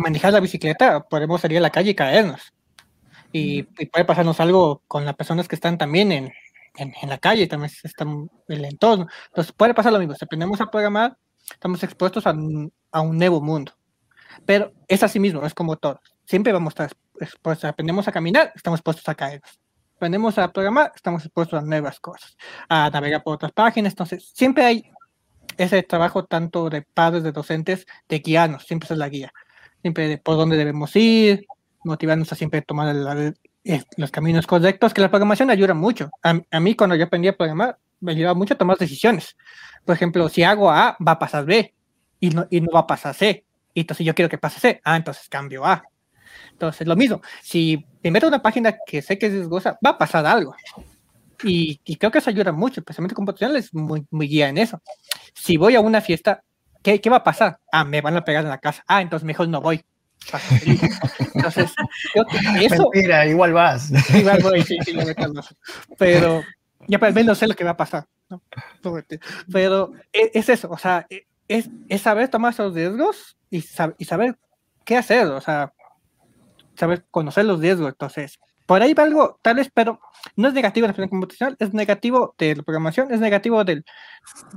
manejar 0.00 0.32
la 0.32 0.40
bicicleta, 0.40 1.00
podemos 1.00 1.40
salir 1.40 1.58
a 1.58 1.62
la 1.62 1.70
calle 1.70 1.90
y 1.90 1.94
caernos. 1.94 2.52
Y, 3.32 3.64
puede 3.64 4.04
pasarnos 4.04 4.38
algo 4.40 4.82
con 4.86 5.04
las 5.04 5.16
personas 5.16 5.48
que 5.48 5.56
están 5.56 5.76
también 5.76 6.12
en, 6.12 6.32
en, 6.76 7.08
la 7.08 7.18
calle, 7.18 7.46
también 7.46 7.72
están 7.82 8.30
en 8.48 8.58
el 8.58 8.64
entorno. 8.64 9.08
Entonces 9.26 9.52
puede 9.52 9.74
pasar 9.74 9.92
lo 9.92 9.98
mismo. 9.98 10.14
Si 10.14 10.24
aprendemos 10.24 10.60
a 10.60 10.70
programar, 10.70 11.16
estamos 11.50 11.82
expuestos 11.82 12.26
a, 12.26 12.34
a 12.92 13.00
un 13.00 13.18
nuevo 13.18 13.40
mundo. 13.40 13.72
Pero 14.46 14.72
es 14.88 15.02
así 15.02 15.18
mismo, 15.18 15.44
es 15.44 15.54
como 15.54 15.76
todo. 15.76 16.00
Siempre 16.24 16.52
vamos 16.52 16.72
a 16.78 16.84
estar 16.84 16.98
expuestos. 17.20 17.68
Aprendemos 17.68 18.06
a 18.08 18.12
caminar, 18.12 18.52
estamos 18.54 18.78
expuestos 18.78 19.08
a 19.08 19.14
caernos 19.14 19.58
aprendemos 19.96 20.36
a 20.38 20.52
programar, 20.52 20.92
estamos 20.94 21.24
expuestos 21.24 21.62
a 21.62 21.64
nuevas 21.64 21.98
cosas, 21.98 22.36
a 22.68 22.90
navegar 22.90 23.22
por 23.22 23.36
otras 23.36 23.52
páginas. 23.52 23.92
Entonces, 23.92 24.30
siempre 24.34 24.64
hay 24.64 24.90
ese 25.56 25.82
trabajo 25.82 26.24
tanto 26.24 26.68
de 26.68 26.82
padres, 26.82 27.22
de 27.22 27.32
docentes, 27.32 27.86
de 28.08 28.18
guiarnos, 28.18 28.64
siempre 28.64 28.88
es 28.90 28.98
la 28.98 29.08
guía, 29.08 29.32
siempre 29.80 30.08
de 30.08 30.18
por 30.18 30.36
dónde 30.36 30.56
debemos 30.56 30.94
ir, 30.96 31.46
motivarnos 31.84 32.32
a 32.32 32.36
siempre 32.36 32.60
tomar 32.62 32.94
eh, 33.64 33.82
los 33.96 34.10
caminos 34.10 34.46
correctos, 34.46 34.92
que 34.92 35.00
la 35.00 35.10
programación 35.10 35.50
ayuda 35.50 35.74
mucho. 35.74 36.10
A, 36.22 36.60
mí 36.60 36.74
cuando 36.74 36.96
yo 36.96 37.04
aprendí 37.04 37.28
a 37.28 37.36
programar, 37.36 37.78
me 38.00 38.12
ayudaba 38.12 38.34
mucho 38.34 38.54
a 38.54 38.58
tomar 38.58 38.76
decisiones. 38.76 39.36
Por 39.84 39.94
ejemplo, 39.94 40.28
si 40.28 40.42
hago 40.42 40.70
A, 40.70 40.96
va 41.06 41.12
a 41.12 41.18
pasar 41.18 41.46
B 41.46 41.72
y 42.20 42.30
no, 42.30 42.46
y 42.50 42.60
no 42.60 42.72
va 42.72 42.80
a 42.80 42.86
pasar 42.86 43.14
C. 43.14 43.44
Y 43.72 43.80
entonces 43.80 44.04
yo 44.04 44.14
quiero 44.14 44.28
que 44.28 44.38
pase 44.38 44.60
C. 44.60 44.80
Ah, 44.84 44.96
entonces 44.96 45.28
cambio 45.28 45.64
A. 45.64 45.82
Entonces, 46.52 46.86
lo 46.86 46.96
mismo, 46.96 47.20
si 47.42 47.84
me 48.02 48.10
meto 48.10 48.26
a 48.26 48.28
una 48.28 48.42
página 48.42 48.76
que 48.86 49.02
sé 49.02 49.18
que 49.18 49.26
es 49.26 49.32
riesgosa, 49.32 49.78
va 49.84 49.90
a 49.90 49.98
pasar 49.98 50.26
algo. 50.26 50.54
Y, 51.42 51.78
creo 51.96 52.10
que 52.10 52.18
eso 52.18 52.30
ayuda 52.30 52.52
mucho, 52.52 52.80
especialmente 52.80 53.14
computacional 53.14 53.56
es 53.56 53.74
muy, 53.74 54.06
muy 54.10 54.28
guía 54.28 54.48
en 54.48 54.58
eso. 54.58 54.80
Si 55.34 55.56
voy 55.56 55.74
a 55.74 55.80
una 55.80 56.00
fiesta, 56.00 56.42
¿qué, 56.82 57.00
¿qué 57.00 57.10
va 57.10 57.18
a 57.18 57.24
pasar? 57.24 57.58
Ah, 57.70 57.84
me 57.84 58.00
van 58.00 58.16
a 58.16 58.24
pegar 58.24 58.44
en 58.44 58.50
la 58.50 58.58
casa. 58.58 58.82
Ah, 58.86 59.02
entonces 59.02 59.26
mejor 59.26 59.48
no 59.48 59.60
voy. 59.60 59.84
Entonces, 61.34 61.72
eso. 62.60 62.90
Mira, 62.94 63.26
igual 63.26 63.52
vas. 63.52 63.90
Igual 64.14 64.42
voy, 64.42 64.62
sí, 64.62 64.78
sí, 64.84 64.96
Pero 65.98 66.42
ya 66.86 66.98
al 66.98 67.14
menos 67.14 67.38
sé 67.38 67.46
lo 67.46 67.54
que 67.54 67.64
va 67.64 67.70
a 67.70 67.76
pasar. 67.76 68.06
Pero 69.52 69.92
e, 70.12 70.30
es, 70.34 70.48
eso, 70.48 70.70
o 70.70 70.78
sea, 70.78 71.06
e, 71.10 71.26
es, 71.48 71.68
es 71.88 72.02
saber 72.02 72.28
tomar 72.28 72.52
esos 72.52 72.74
riesgos 72.74 73.36
y, 73.50 73.64
y 73.98 74.04
saber 74.04 74.36
qué 74.84 74.96
hacer, 74.96 75.26
o 75.26 75.40
sea, 75.40 75.72
saber 76.76 77.04
conocer 77.10 77.44
los 77.44 77.60
riesgos. 77.60 77.88
Entonces, 77.88 78.38
por 78.66 78.82
ahí 78.82 78.94
va 78.94 79.02
algo, 79.02 79.38
tal 79.42 79.56
vez, 79.56 79.70
pero 79.72 80.00
no 80.36 80.48
es 80.48 80.54
negativo 80.54 80.86
de 80.86 80.94
la 80.96 81.08
computacional, 81.08 81.56
es 81.58 81.74
negativo 81.74 82.34
de 82.38 82.56
la 82.56 82.62
programación, 82.62 83.12
es 83.12 83.20
negativo 83.20 83.62
del, 83.64 83.84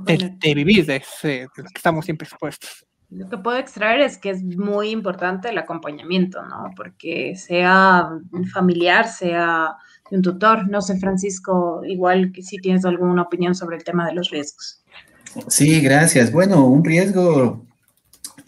de 0.04 0.54
vivir, 0.54 0.86
de, 0.86 1.02
que 1.22 1.46
estamos 1.74 2.04
siempre 2.04 2.26
expuestos. 2.26 2.86
Lo 3.10 3.28
que 3.28 3.38
puedo 3.38 3.56
extraer 3.56 4.00
es 4.00 4.18
que 4.18 4.30
es 4.30 4.42
muy 4.42 4.90
importante 4.90 5.48
el 5.48 5.58
acompañamiento, 5.58 6.42
¿no? 6.44 6.70
Porque 6.76 7.36
sea 7.36 8.10
familiar, 8.52 9.08
sea 9.08 9.76
un 10.10 10.20
tutor, 10.20 10.68
no 10.68 10.82
sé, 10.82 10.98
Francisco, 10.98 11.82
igual 11.86 12.32
que 12.32 12.42
si 12.42 12.58
tienes 12.58 12.84
alguna 12.84 13.22
opinión 13.22 13.54
sobre 13.54 13.76
el 13.76 13.84
tema 13.84 14.06
de 14.06 14.14
los 14.14 14.30
riesgos. 14.30 14.82
Sí, 15.48 15.80
gracias. 15.80 16.32
Bueno, 16.32 16.66
un 16.66 16.84
riesgo 16.84 17.66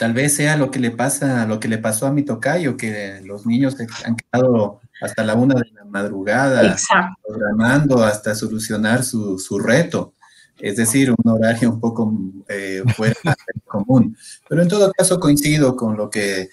tal 0.01 0.15
vez 0.15 0.35
sea 0.35 0.57
lo 0.57 0.71
que 0.71 0.79
le 0.79 0.93
pasa, 0.93 1.45
lo 1.45 1.61
que 1.61 1.69
le 1.69 1.77
pasó 1.77 2.07
a 2.07 2.11
mi 2.11 2.23
tocayo, 2.23 2.75
que 2.79 3.21
los 3.23 3.45
niños 3.45 3.77
han 4.07 4.17
quedado 4.17 4.81
hasta 5.03 5.23
la 5.23 5.35
una 5.35 5.57
de 5.57 5.71
la 5.75 5.85
madrugada 5.85 6.75
programando 7.23 8.03
hasta 8.03 8.35
solucionar 8.35 9.05
su, 9.05 9.39
su, 9.39 9.59
reto. 9.59 10.15
Es 10.59 10.77
decir, 10.77 11.11
un 11.11 11.31
horario 11.31 11.69
un 11.69 11.81
poco 11.81 12.15
eh, 12.49 12.83
fuera 12.97 13.15
del 13.25 13.63
común. 13.67 14.17
Pero 14.49 14.63
en 14.63 14.69
todo 14.69 14.91
caso 14.91 15.21
coincido 15.21 15.77
con 15.77 15.99
lo 15.99 16.09
que 16.09 16.49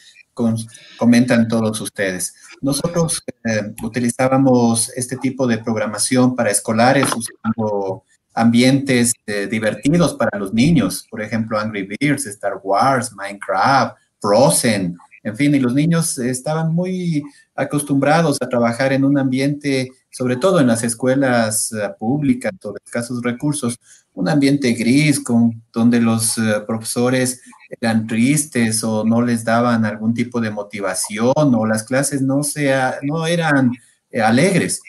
comentan 0.98 1.48
todos 1.48 1.80
ustedes. 1.80 2.36
Nosotros 2.60 3.24
eh, 3.46 3.74
utilizábamos 3.82 4.90
este 4.90 5.16
tipo 5.16 5.48
de 5.48 5.60
programación 5.60 6.36
para 6.36 6.52
escolares 6.52 7.08
usando 7.16 8.04
ambientes 8.38 9.14
eh, 9.26 9.48
divertidos 9.48 10.14
para 10.14 10.38
los 10.38 10.54
niños, 10.54 11.08
por 11.10 11.22
ejemplo, 11.24 11.60
Angry 11.60 11.88
Birds, 12.00 12.28
Star 12.28 12.60
Wars, 12.64 13.12
Minecraft, 13.14 13.98
Frozen, 14.22 14.96
en 15.24 15.36
fin, 15.36 15.56
y 15.56 15.60
los 15.60 15.74
niños 15.74 16.20
estaban 16.20 16.74
muy 16.74 17.24
acostumbrados 17.56 18.38
a 18.40 18.48
trabajar 18.48 18.94
en 18.94 19.04
un 19.04 19.18
ambiente, 19.18 19.92
sobre 20.12 20.36
todo 20.36 20.60
en 20.60 20.68
las 20.68 20.84
escuelas 20.84 21.72
uh, 21.72 21.98
públicas 21.98 22.54
o 22.64 22.74
de 22.74 22.80
escasos 22.86 23.24
recursos, 23.24 23.80
un 24.14 24.30
ambiente 24.30 24.72
gris 24.74 25.20
con, 25.20 25.64
donde 25.74 26.00
los 26.00 26.38
uh, 26.38 26.64
profesores 26.66 27.42
eran 27.82 28.06
tristes 28.06 28.84
o 28.84 29.04
no 29.04 29.24
les 29.24 29.44
daban 29.44 29.84
algún 29.84 30.14
tipo 30.14 30.40
de 30.40 30.52
motivación 30.52 31.34
o 31.36 31.66
las 31.66 31.84
clases 31.84 32.22
no, 32.22 32.44
sea, 32.44 33.00
no 33.02 33.26
eran 33.26 33.72
eh, 34.12 34.22
alegres. 34.22 34.82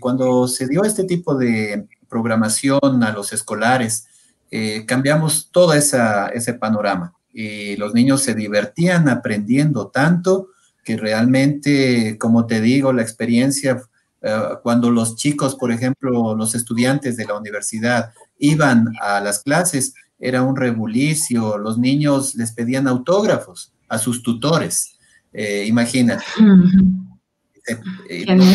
cuando 0.00 0.48
se 0.48 0.66
dio 0.66 0.82
este 0.82 1.04
tipo 1.04 1.36
de 1.36 1.86
programación 2.10 3.02
a 3.02 3.12
los 3.12 3.32
escolares, 3.32 4.06
eh, 4.50 4.84
cambiamos 4.86 5.48
todo 5.50 5.72
esa, 5.72 6.28
ese 6.28 6.54
panorama. 6.54 7.14
Y 7.32 7.76
los 7.76 7.94
niños 7.94 8.22
se 8.22 8.34
divertían 8.34 9.08
aprendiendo 9.08 9.86
tanto 9.86 10.48
que 10.84 10.96
realmente, 10.96 12.18
como 12.18 12.46
te 12.46 12.60
digo, 12.60 12.92
la 12.92 13.02
experiencia, 13.02 13.80
eh, 14.22 14.40
cuando 14.62 14.90
los 14.90 15.16
chicos, 15.16 15.54
por 15.54 15.70
ejemplo, 15.70 16.34
los 16.34 16.54
estudiantes 16.54 17.16
de 17.16 17.26
la 17.26 17.38
universidad 17.38 18.10
iban 18.38 18.88
a 19.00 19.20
las 19.20 19.42
clases, 19.42 19.94
era 20.18 20.42
un 20.42 20.56
rebulicio, 20.56 21.56
los 21.56 21.78
niños 21.78 22.34
les 22.34 22.52
pedían 22.52 22.88
autógrafos 22.88 23.72
a 23.88 23.98
sus 23.98 24.22
tutores. 24.22 24.98
Eh, 25.32 25.64
imagínate. 25.66 26.24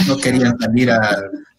no, 0.08 0.18
querían 0.18 0.60
salir 0.60 0.92
a, 0.92 1.00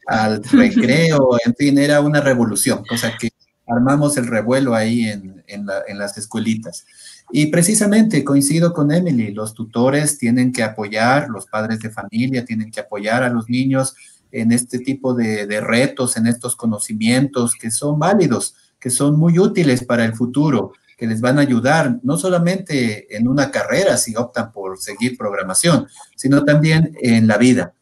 al 0.07 0.43
recreo, 0.45 1.37
en 1.45 1.55
fin, 1.55 1.78
era 1.78 2.01
una 2.01 2.20
revolución, 2.20 2.85
cosa 2.89 3.12
que 3.19 3.31
armamos 3.66 4.16
el 4.16 4.27
revuelo 4.28 4.74
ahí 4.74 5.07
en, 5.07 5.43
en, 5.49 5.99
las 5.99 6.16
escuelitas. 6.16 6.87
Y 7.33 7.47
precisamente 7.47 8.23
coincido 8.23 8.73
con 8.73 8.93
Emily, 8.93 9.33
los 9.33 9.55
tutores 9.55 10.19
tienen 10.19 10.53
que 10.53 10.62
apoyar, 10.62 11.28
los 11.28 11.47
padres 11.47 11.81
de 11.81 11.91
familia 11.91 12.45
tienen 12.45 12.70
que 12.70 12.81
apoyar 12.81 13.24
a 13.24 13.28
los 13.28 13.49
niños 13.49 13.95
en 14.31 14.53
este 14.53 14.78
tipo 14.78 15.15
de, 15.15 15.47
de 15.47 15.61
retos, 15.61 16.16
en 16.16 16.28
estos 16.28 16.55
conocimientos 16.55 17.55
que 17.57 17.73
son 17.73 17.99
válidos, 17.99 18.55
que 18.78 18.91
son 18.91 19.19
muy 19.19 19.39
útiles 19.39 19.85
para 19.85 20.05
el 20.05 20.15
futuro, 20.15 20.73
que 20.97 21.07
les 21.07 21.20
van 21.20 21.39
a 21.39 21.43
ayudar 21.43 21.99
no 22.05 22.16
solamente 22.16 23.16
en 23.16 23.27
una 23.27 23.51
carrera 23.51 23.97
si 23.97 24.15
optan 24.15 24.53
por 24.53 24.78
seguir 24.78 25.19
programación, 25.19 25.89
sino 26.15 26.45
también 26.45 26.97
en 27.01 27.27
la 27.27 27.39
vida 27.39 27.76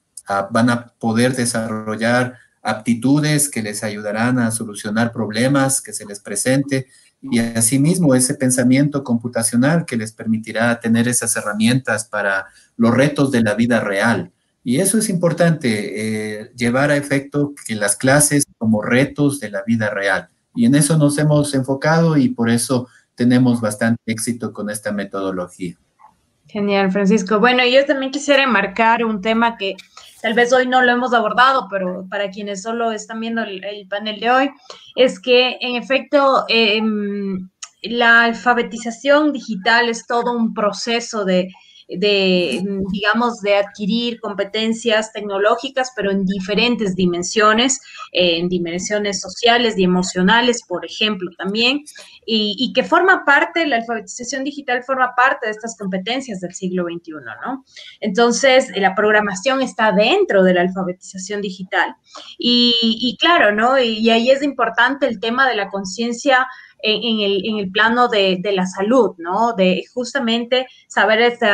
van 0.51 0.71
a 0.71 0.87
poder 0.99 1.35
desarrollar 1.35 2.39
aptitudes 2.63 3.51
que 3.51 3.63
les 3.63 3.85
ayudarán 3.85 4.39
a 4.39 4.51
solucionar 4.51 5.13
problemas 5.13 5.83
que 5.83 5.93
se 5.93 6.07
les 6.07 6.21
presente 6.21 6.87
y 7.21 7.39
asimismo 7.39 8.15
ese 8.15 8.35
pensamiento 8.35 9.03
computacional 9.03 9.85
que 9.87 9.97
les 9.97 10.13
permitirá 10.13 10.79
tener 10.81 11.09
esas 11.09 11.37
herramientas 11.37 12.05
para 12.05 12.47
los 12.77 12.95
retos 12.95 13.31
de 13.31 13.43
la 13.43 13.55
vida 13.55 13.81
real. 13.81 14.31
Y 14.63 14.81
eso 14.81 14.99
es 14.99 15.09
importante, 15.09 16.41
eh, 16.41 16.53
llevar 16.57 16.91
a 16.91 16.97
efecto 16.97 17.55
que 17.67 17.75
las 17.75 17.97
clases 17.97 18.45
como 18.59 18.83
retos 18.83 19.41
de 19.41 19.51
la 19.51 19.63
vida 19.63 19.91
real. 19.91 20.29
Y 20.55 20.67
en 20.67 20.75
eso 20.75 20.97
nos 20.97 21.19
hemos 21.19 21.55
enfocado 21.55 22.17
y 22.17 22.29
por 22.31 22.49
eso 22.49 22.89
tenemos 23.15 23.61
bastante 23.61 24.01
éxito 24.07 24.53
con 24.53 24.71
esta 24.71 24.93
metodología. 24.93 25.77
Genial, 26.47 26.93
Francisco. 26.93 27.41
Bueno, 27.41 27.65
yo 27.67 27.85
también 27.85 28.13
quisiera 28.13 28.45
enmarcar 28.45 29.05
un 29.05 29.21
tema 29.21 29.57
que 29.57 29.77
tal 30.25 30.33
vez 30.33 30.55
hoy 30.55 30.67
no 30.67 30.81
lo 30.81 30.91
hemos 30.91 31.13
abordado, 31.13 31.69
pero 31.69 32.07
para 32.09 32.31
quienes 32.31 32.63
solo 32.63 32.93
están 32.93 33.21
viendo 33.21 33.43
el, 33.43 33.87
panel 33.91 34.19
de 34.19 34.31
hoy, 34.31 34.51
es 34.97 35.21
que 35.21 35.59
en 35.61 35.77
efecto 35.77 36.47
em, 36.49 37.51
la 37.83 38.23
alfabetización 38.25 39.35
digital 39.35 39.91
es 39.91 40.07
todo 40.07 40.33
un 40.35 40.55
proceso 40.55 41.27
de 41.27 41.53
de, 41.89 42.63
digamos, 42.91 43.41
de 43.41 43.57
adquirir 43.57 44.21
competencias 44.21 45.13
tecnológicas, 45.13 45.93
pero 45.95 46.11
en 46.11 46.25
diferentes 46.25 46.95
dimensiones, 46.95 47.81
en 48.13 48.49
dimensiones 48.49 49.21
sociales 49.21 49.77
y 49.77 49.85
emocionales, 49.85 50.63
por 50.67 50.85
ejemplo, 50.85 51.31
también, 51.37 51.85
y, 52.27 52.73
que 52.73 52.83
forma 52.83 53.25
parte, 53.25 53.67
la 53.67 53.77
alfabetización 53.77 54.45
digital 54.45 54.83
forma 54.83 55.15
parte 55.15 55.47
de 55.47 55.53
estas 55.53 55.77
competencias 55.77 56.41
del 56.41 56.55
siglo 56.55 56.85
XXI, 56.85 57.13
¿no? 57.45 57.65
Entonces, 58.01 58.71
la 58.77 58.95
programación 58.95 59.61
está 59.61 59.93
dentro 59.93 60.43
de 60.43 60.55
la 60.55 60.63
alfabetización 60.63 61.43
digital. 61.43 61.97
Y, 62.39 63.17
claro, 63.21 63.53
¿no? 63.53 63.79
Y, 63.79 63.99
y 63.99 64.11
ahí 64.11 64.31
es 64.31 64.43
importante 64.43 65.07
el 65.07 65.21
tema 65.21 65.49
de 65.49 65.57
la 65.57 65.69
conciencia 65.69 66.47
en, 66.85 67.21
el, 67.21 67.47
en 67.47 67.59
el, 67.59 67.71
plano 67.71 68.09
de, 68.09 68.39
de, 68.41 68.53
la 68.53 68.67
salud, 68.67 69.15
¿no? 69.17 69.55
De 69.55 69.85
justamente 69.95 70.67
saber 70.87 71.21
este, 71.21 71.47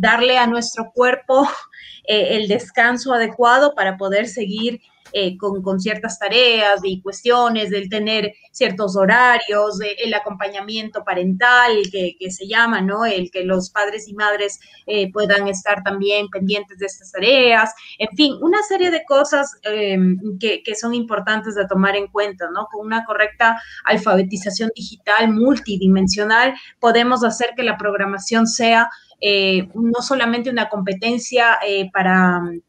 darle 0.00 0.36
a 0.36 0.46
nuestro 0.46 0.90
cuerpo 0.92 1.48
eh, 2.04 2.36
el 2.36 2.46
descanso 2.46 3.14
adecuado 3.14 3.74
para 3.74 3.96
poder 3.96 4.28
seguir 4.28 4.80
eh, 5.12 5.36
con, 5.36 5.62
con, 5.62 5.80
ciertas 5.80 6.18
tareas 6.18 6.80
y 6.84 7.00
cuestiones, 7.00 7.70
del 7.70 7.88
tener 7.88 8.32
ciertos 8.52 8.96
horarios, 8.96 9.78
el 10.04 10.14
acompañamiento 10.14 11.04
parental 11.04 11.72
que, 11.90 12.16
que, 12.18 12.30
se 12.30 12.46
llama, 12.46 12.80
¿no? 12.80 13.04
El 13.04 13.30
que 13.30 13.44
los 13.44 13.70
padres 13.70 14.08
y 14.08 14.14
madres 14.14 14.60
eh, 14.86 15.10
puedan 15.12 15.48
estar 15.48 15.82
también 15.82 16.28
pendientes 16.28 16.78
de 16.78 16.86
estas 16.86 17.12
tareas, 17.12 17.72
en 17.98 18.16
fin, 18.16 18.34
una 18.40 18.62
serie 18.62 18.90
de 18.90 19.04
cosas 19.04 19.58
em, 19.62 20.18
que, 20.38 20.62
que, 20.62 20.74
son 20.74 20.94
importantes 20.94 21.54
de 21.54 21.66
tomar 21.66 21.96
en 21.96 22.06
cuenta, 22.08 22.48
¿no? 22.52 22.66
Con 22.70 22.86
una 22.86 23.04
correcta 23.04 23.60
alfabetización 23.84 24.70
digital 24.74 25.32
multidimensional 25.32 26.54
podemos 26.78 27.24
hacer 27.24 27.50
que 27.56 27.62
la 27.62 27.76
programación 27.76 28.46
sea 28.46 28.88
eh, 29.20 29.68
no 29.74 30.00
solamente 30.00 30.50
una 30.50 30.68
competencia 30.68 31.58
para 31.92 32.40
eh, 32.52 32.62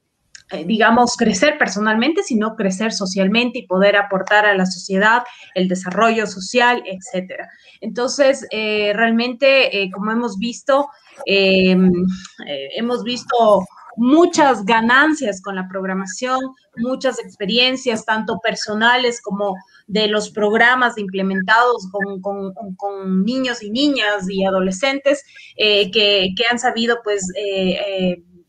digamos, 0.65 1.15
crecer 1.17 1.57
personalmente, 1.57 2.23
sino 2.23 2.55
crecer 2.55 2.91
socialmente 2.93 3.59
y 3.59 3.67
poder 3.67 3.95
aportar 3.95 4.45
a 4.45 4.55
la 4.55 4.65
sociedad, 4.65 5.23
el 5.55 5.67
desarrollo 5.67 6.27
social, 6.27 6.83
etcétera. 6.85 7.49
Entonces, 7.79 8.45
eh, 8.51 8.93
realmente, 8.95 9.81
eh, 9.81 9.89
como 9.91 10.11
hemos 10.11 10.37
visto, 10.37 10.89
hemos 11.25 13.03
visto 13.03 13.65
muchas 13.95 14.65
ganancias 14.65 15.41
con 15.41 15.55
la 15.55 15.67
programación, 15.67 16.39
muchas 16.77 17.19
experiencias, 17.19 18.05
tanto 18.05 18.39
personales 18.39 19.21
como 19.21 19.55
de 19.87 20.07
los 20.07 20.31
programas 20.31 20.97
implementados 20.97 21.87
con, 22.21 23.25
niños 23.25 23.61
y 23.61 23.69
niñas 23.69 24.29
y 24.29 24.45
adolescentes 24.45 25.23
que, 25.57 26.33
han 26.49 26.59
sabido, 26.59 26.99
pues, 27.03 27.27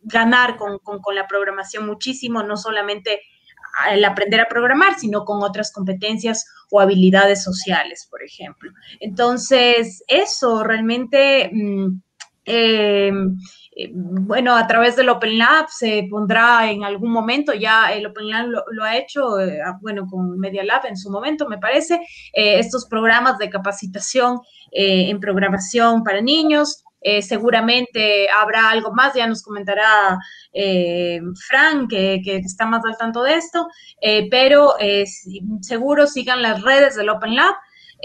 ganar 0.03 0.57
con, 0.57 0.81
la 1.15 1.27
programación 1.27 1.87
muchísimo, 1.87 2.43
no 2.43 2.57
solamente 2.57 3.21
el 3.91 4.05
aprender 4.05 4.41
a 4.41 4.49
programar, 4.49 4.99
sino 4.99 5.25
con 5.25 5.43
otras 5.43 5.73
competencias 5.73 6.47
o 6.71 6.81
habilidades 6.81 7.43
sociales, 7.43 8.07
por 8.11 8.23
ejemplo. 8.23 8.71
Entonces, 9.01 10.05
eso 10.09 10.63
realmente, 10.63 11.51
mm, 11.53 12.03
em, 12.45 13.37
eh, 13.75 13.91
bueno, 13.95 14.55
a 14.55 14.67
través 14.67 14.97
del 14.97 15.09
Open 15.09 15.39
Lab 15.39 15.69
se 15.71 16.07
pondrá 16.11 16.71
en 16.71 16.85
algún 16.85 17.11
momento, 17.11 17.55
ya 17.55 17.93
el 17.93 18.05
Open 18.07 18.29
Lab 18.29 18.47
lo, 18.47 18.85
ha 18.85 18.97
hecho, 18.99 19.41
eh, 19.41 19.61
bueno, 19.81 20.07
con 20.11 20.39
Media 20.39 20.65
Lab 20.65 20.85
en 20.87 20.97
su 20.97 21.11
momento, 21.11 21.49
me 21.49 21.59
parece, 21.59 21.95
eh, 22.35 22.59
estos 22.59 22.87
programas 22.87 23.39
de 23.39 23.49
capacitación 23.49 24.41
en 24.75 25.21
programación 25.21 26.03
para 26.03 26.23
niños, 26.23 26.83
eh, 27.03 27.21
seguramente 27.23 28.29
habrá 28.31 28.71
algo 28.71 28.93
más, 28.93 29.15
ya 29.15 29.27
nos 29.27 29.43
comentará 29.43 30.19
eh, 30.53 31.21
Frank, 31.49 31.91
que, 31.91 32.21
está 32.25 32.67
más 32.67 32.85
al 32.85 32.97
tanto 32.97 33.23
de 33.23 33.35
esto, 33.35 33.67
eh, 34.01 34.29
pero 34.31 34.75
seguro 35.61 36.07
sigan 36.07 36.43
las 36.43 36.63
redes 36.63 36.97
del 36.97 37.09
Open 37.09 37.35
Lab. 37.35 37.55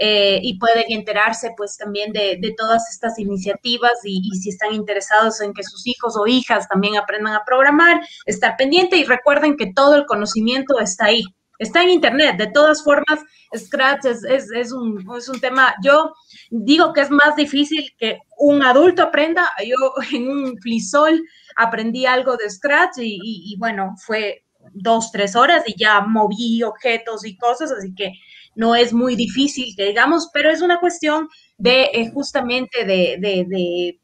y 0.00 0.58
pueden 0.60 0.84
enterarse 0.90 1.54
pues 1.56 1.76
también 1.76 2.12
de, 2.12 2.54
todas 2.56 2.88
estas 2.90 3.18
iniciativas 3.18 3.94
y, 4.04 4.30
si 4.40 4.50
están 4.50 4.72
interesados 4.72 5.40
en 5.40 5.52
que 5.52 5.64
sus 5.64 5.86
hijos 5.86 6.16
o 6.16 6.26
hijas 6.26 6.68
también 6.68 6.96
aprendan 6.96 7.34
a 7.34 7.44
programar, 7.44 8.00
estar 8.26 8.56
pendiente 8.56 8.96
y 8.96 9.04
recuerden 9.04 9.56
que 9.56 9.72
todo 9.74 9.96
el 9.96 10.06
conocimiento 10.06 10.78
está 10.78 11.06
ahí, 11.06 11.24
está 11.58 11.82
en 11.82 11.90
Internet. 11.90 12.36
De 12.36 12.46
todas 12.48 12.82
formas, 12.82 13.20
Scratch 13.56 14.04
es, 14.04 14.72
un, 14.72 15.04
es 15.16 15.28
un 15.28 15.40
tema, 15.40 15.74
yo 15.82 16.12
digo 16.50 16.92
que 16.92 17.02
es 17.02 17.10
más 17.10 17.36
difícil 17.36 17.92
que 17.98 18.18
un 18.38 18.62
adulto 18.62 19.02
aprenda. 19.02 19.50
Yo 19.64 19.76
en 20.12 20.28
un 20.28 20.58
flisol 20.58 21.22
aprendí 21.56 22.06
algo 22.06 22.36
de 22.36 22.48
Scratch 22.48 22.98
y, 22.98 23.56
bueno, 23.58 23.94
fue 24.04 24.44
dos, 24.72 25.10
tres 25.12 25.34
horas 25.34 25.64
y 25.66 25.74
ya 25.78 26.00
moví 26.00 26.62
objetos 26.62 27.24
y 27.24 27.36
cosas, 27.36 27.72
así 27.72 27.94
que 27.94 28.12
no 28.54 28.74
es 28.74 28.92
muy 28.92 29.16
difícil 29.16 29.74
digamos, 29.76 30.30
pero 30.32 30.50
es 30.50 30.62
una 30.62 30.78
cuestión 30.78 31.28
de 31.56 31.84
eh, 31.92 32.10
justamente 32.12 32.84
de, 32.84 33.16
de, 33.18 33.98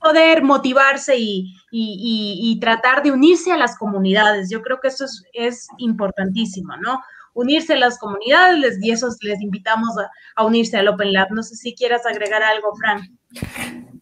poder 0.00 0.42
motivarse 0.42 1.16
y, 1.18 1.54
y, 1.70 2.58
tratar 2.60 3.02
de 3.02 3.12
unirse 3.12 3.52
a 3.52 3.56
las 3.56 3.76
comunidades. 3.76 4.50
Yo 4.50 4.62
creo 4.62 4.80
que 4.80 4.88
eso 4.88 5.04
es, 5.32 5.68
importantísimo, 5.78 6.76
¿no? 6.76 7.00
unirse 7.34 7.74
a 7.74 7.76
las 7.76 7.98
comunidades 7.98 8.78
y 8.82 8.90
eso 8.90 9.08
les 9.20 9.40
invitamos 9.40 9.90
a, 10.34 10.44
unirse 10.44 10.76
al 10.76 10.88
Open 10.88 11.12
Lab. 11.12 11.30
No 11.30 11.42
sé 11.42 11.54
si 11.54 11.74
quieras 11.74 12.04
agregar 12.04 12.42
algo, 12.42 12.74
Fran. 12.74 13.02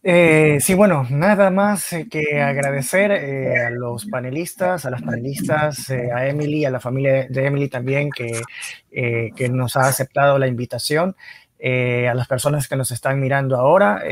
Eh, 0.01 0.57
sí, 0.61 0.73
bueno, 0.73 1.05
nada 1.09 1.51
más 1.51 1.93
que 2.09 2.41
agradecer 2.41 3.11
eh, 3.11 3.65
a 3.65 3.69
los 3.69 4.05
panelistas, 4.05 4.85
a 4.85 4.89
las 4.89 5.01
panelistas, 5.01 5.89
eh, 5.89 6.09
a 6.15 6.27
Emily, 6.27 6.65
a 6.65 6.71
la 6.71 6.79
familia 6.79 7.27
de 7.29 7.45
Emily 7.45 7.67
también 7.67 8.09
que, 8.09 8.41
que 8.89 9.49
nos 9.49 9.75
ha 9.75 9.87
aceptado 9.87 10.39
la 10.39 10.47
invitación. 10.47 11.15
A 11.59 12.13
las 12.13 12.27
personas 12.27 12.67
que 12.67 12.75
nos 12.75 12.91
están 12.91 13.19
mirando 13.19 13.57
ahora 13.57 14.03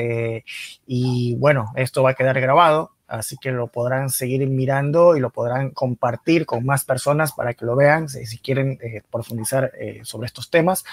y 0.86 1.36
bueno, 1.36 1.72
esto 1.76 2.04
va 2.04 2.12
a 2.12 2.14
quedar 2.16 2.40
grabado 2.42 2.96
así 3.08 3.38
que 3.38 3.52
lo 3.52 3.68
podrán 3.68 4.10
seguir 4.10 4.46
mirando 4.48 5.16
y 5.16 5.20
lo 5.20 5.30
podrán 5.30 5.72
compartir 5.72 6.46
con 6.46 6.66
más 6.66 6.86
personas 6.86 7.34
para 7.34 7.54
que 7.54 7.66
lo 7.66 7.76
vean 7.76 8.10
si, 8.10 8.38
quieren 8.40 8.80
eh, 8.82 9.02
profundizar 9.12 9.72
eh, 9.80 10.02
sobre 10.04 10.28
estos 10.28 10.50
temas. 10.50 10.84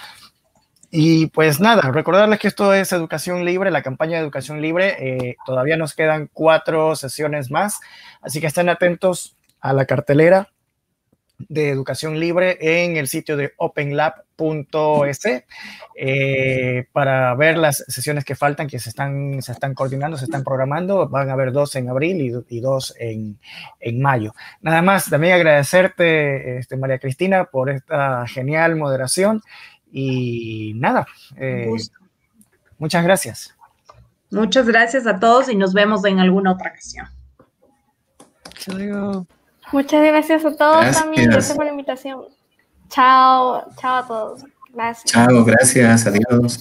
Y 0.91 1.29
pues 1.29 1.59
nada, 1.59 1.91
recordarles 1.91 2.39
que 2.39 2.49
esto 2.49 2.75
es 2.75 2.93
Educación 2.93 3.47
Libre, 3.47 3.71
la 3.71 3.83
campaña 3.83 4.19
de 4.19 4.25
Educación 4.25 4.61
Libre. 4.61 4.97
Eh, 4.99 5.37
todavía 5.47 5.79
nos 5.79 5.95
quedan 5.95 6.29
cuatro 6.33 6.95
sesiones 6.97 7.51
más, 7.51 7.81
así 8.21 8.41
que 8.41 8.47
estén 8.47 8.69
atentos 8.69 9.37
a 9.61 9.73
la 9.73 9.87
cartelera 9.87 10.51
de 11.49 11.71
educación 11.71 12.21
libre 12.21 12.59
en 12.61 12.97
el 12.97 13.09
sitio 13.09 13.37
de 13.37 13.53
openlab.es 14.43 15.45
eh, 15.95 16.87
para 16.93 17.35
ver 17.35 17.59
las 17.59 17.85
sesiones 17.89 18.25
que 18.25 18.35
faltan, 18.35 18.67
que 18.67 18.79
se 18.79 18.89
están, 18.89 19.43
se 19.43 19.53
están 19.53 19.75
coordinando, 19.75 20.17
se 20.17 20.25
están 20.25 20.43
programando. 20.43 21.09
Van 21.09 21.29
a 21.31 21.33
haber 21.33 21.53
dos 21.53 21.75
en 21.77 21.89
abril 21.89 22.45
y, 22.49 22.61
dos 22.61 22.95
en, 22.99 23.39
mayo. 24.01 24.35
Nada 24.61 24.83
más, 24.83 25.09
también 25.09 25.35
agradecerte, 25.35 26.59
este, 26.59 26.77
María 26.77 26.99
Cristina, 26.99 27.45
por 27.45 27.71
esta 27.71 28.27
genial 28.27 28.77
moderación. 28.77 29.43
Y 29.91 30.73
nada, 30.77 31.07
eh, 31.37 31.71
muchas 32.79 33.05
gracias. 33.05 33.55
Muchas 34.31 34.67
gracias 34.67 35.07
a 35.07 35.21
todos 35.21 35.51
y 35.51 35.57
nos 35.57 35.75
vemos 35.75 36.03
en 36.07 36.19
alguna 36.19 36.53
otra 36.53 36.71
ocasión. 36.71 37.07
Muchas 39.73 40.03
gracias 40.03 40.45
a 40.45 40.57
todos 40.57 40.93
también. 40.93 41.31
Gracias 41.31 41.57
por 41.57 41.67
la 41.67 41.71
invitación. 41.73 42.25
Chao, 42.93 43.73
chao 43.81 43.97
a 43.97 44.07
todos. 44.07 44.45
Gracias. 44.73 45.11
Chao, 45.11 45.45
gracias, 45.45 46.07
adiós. 46.07 46.59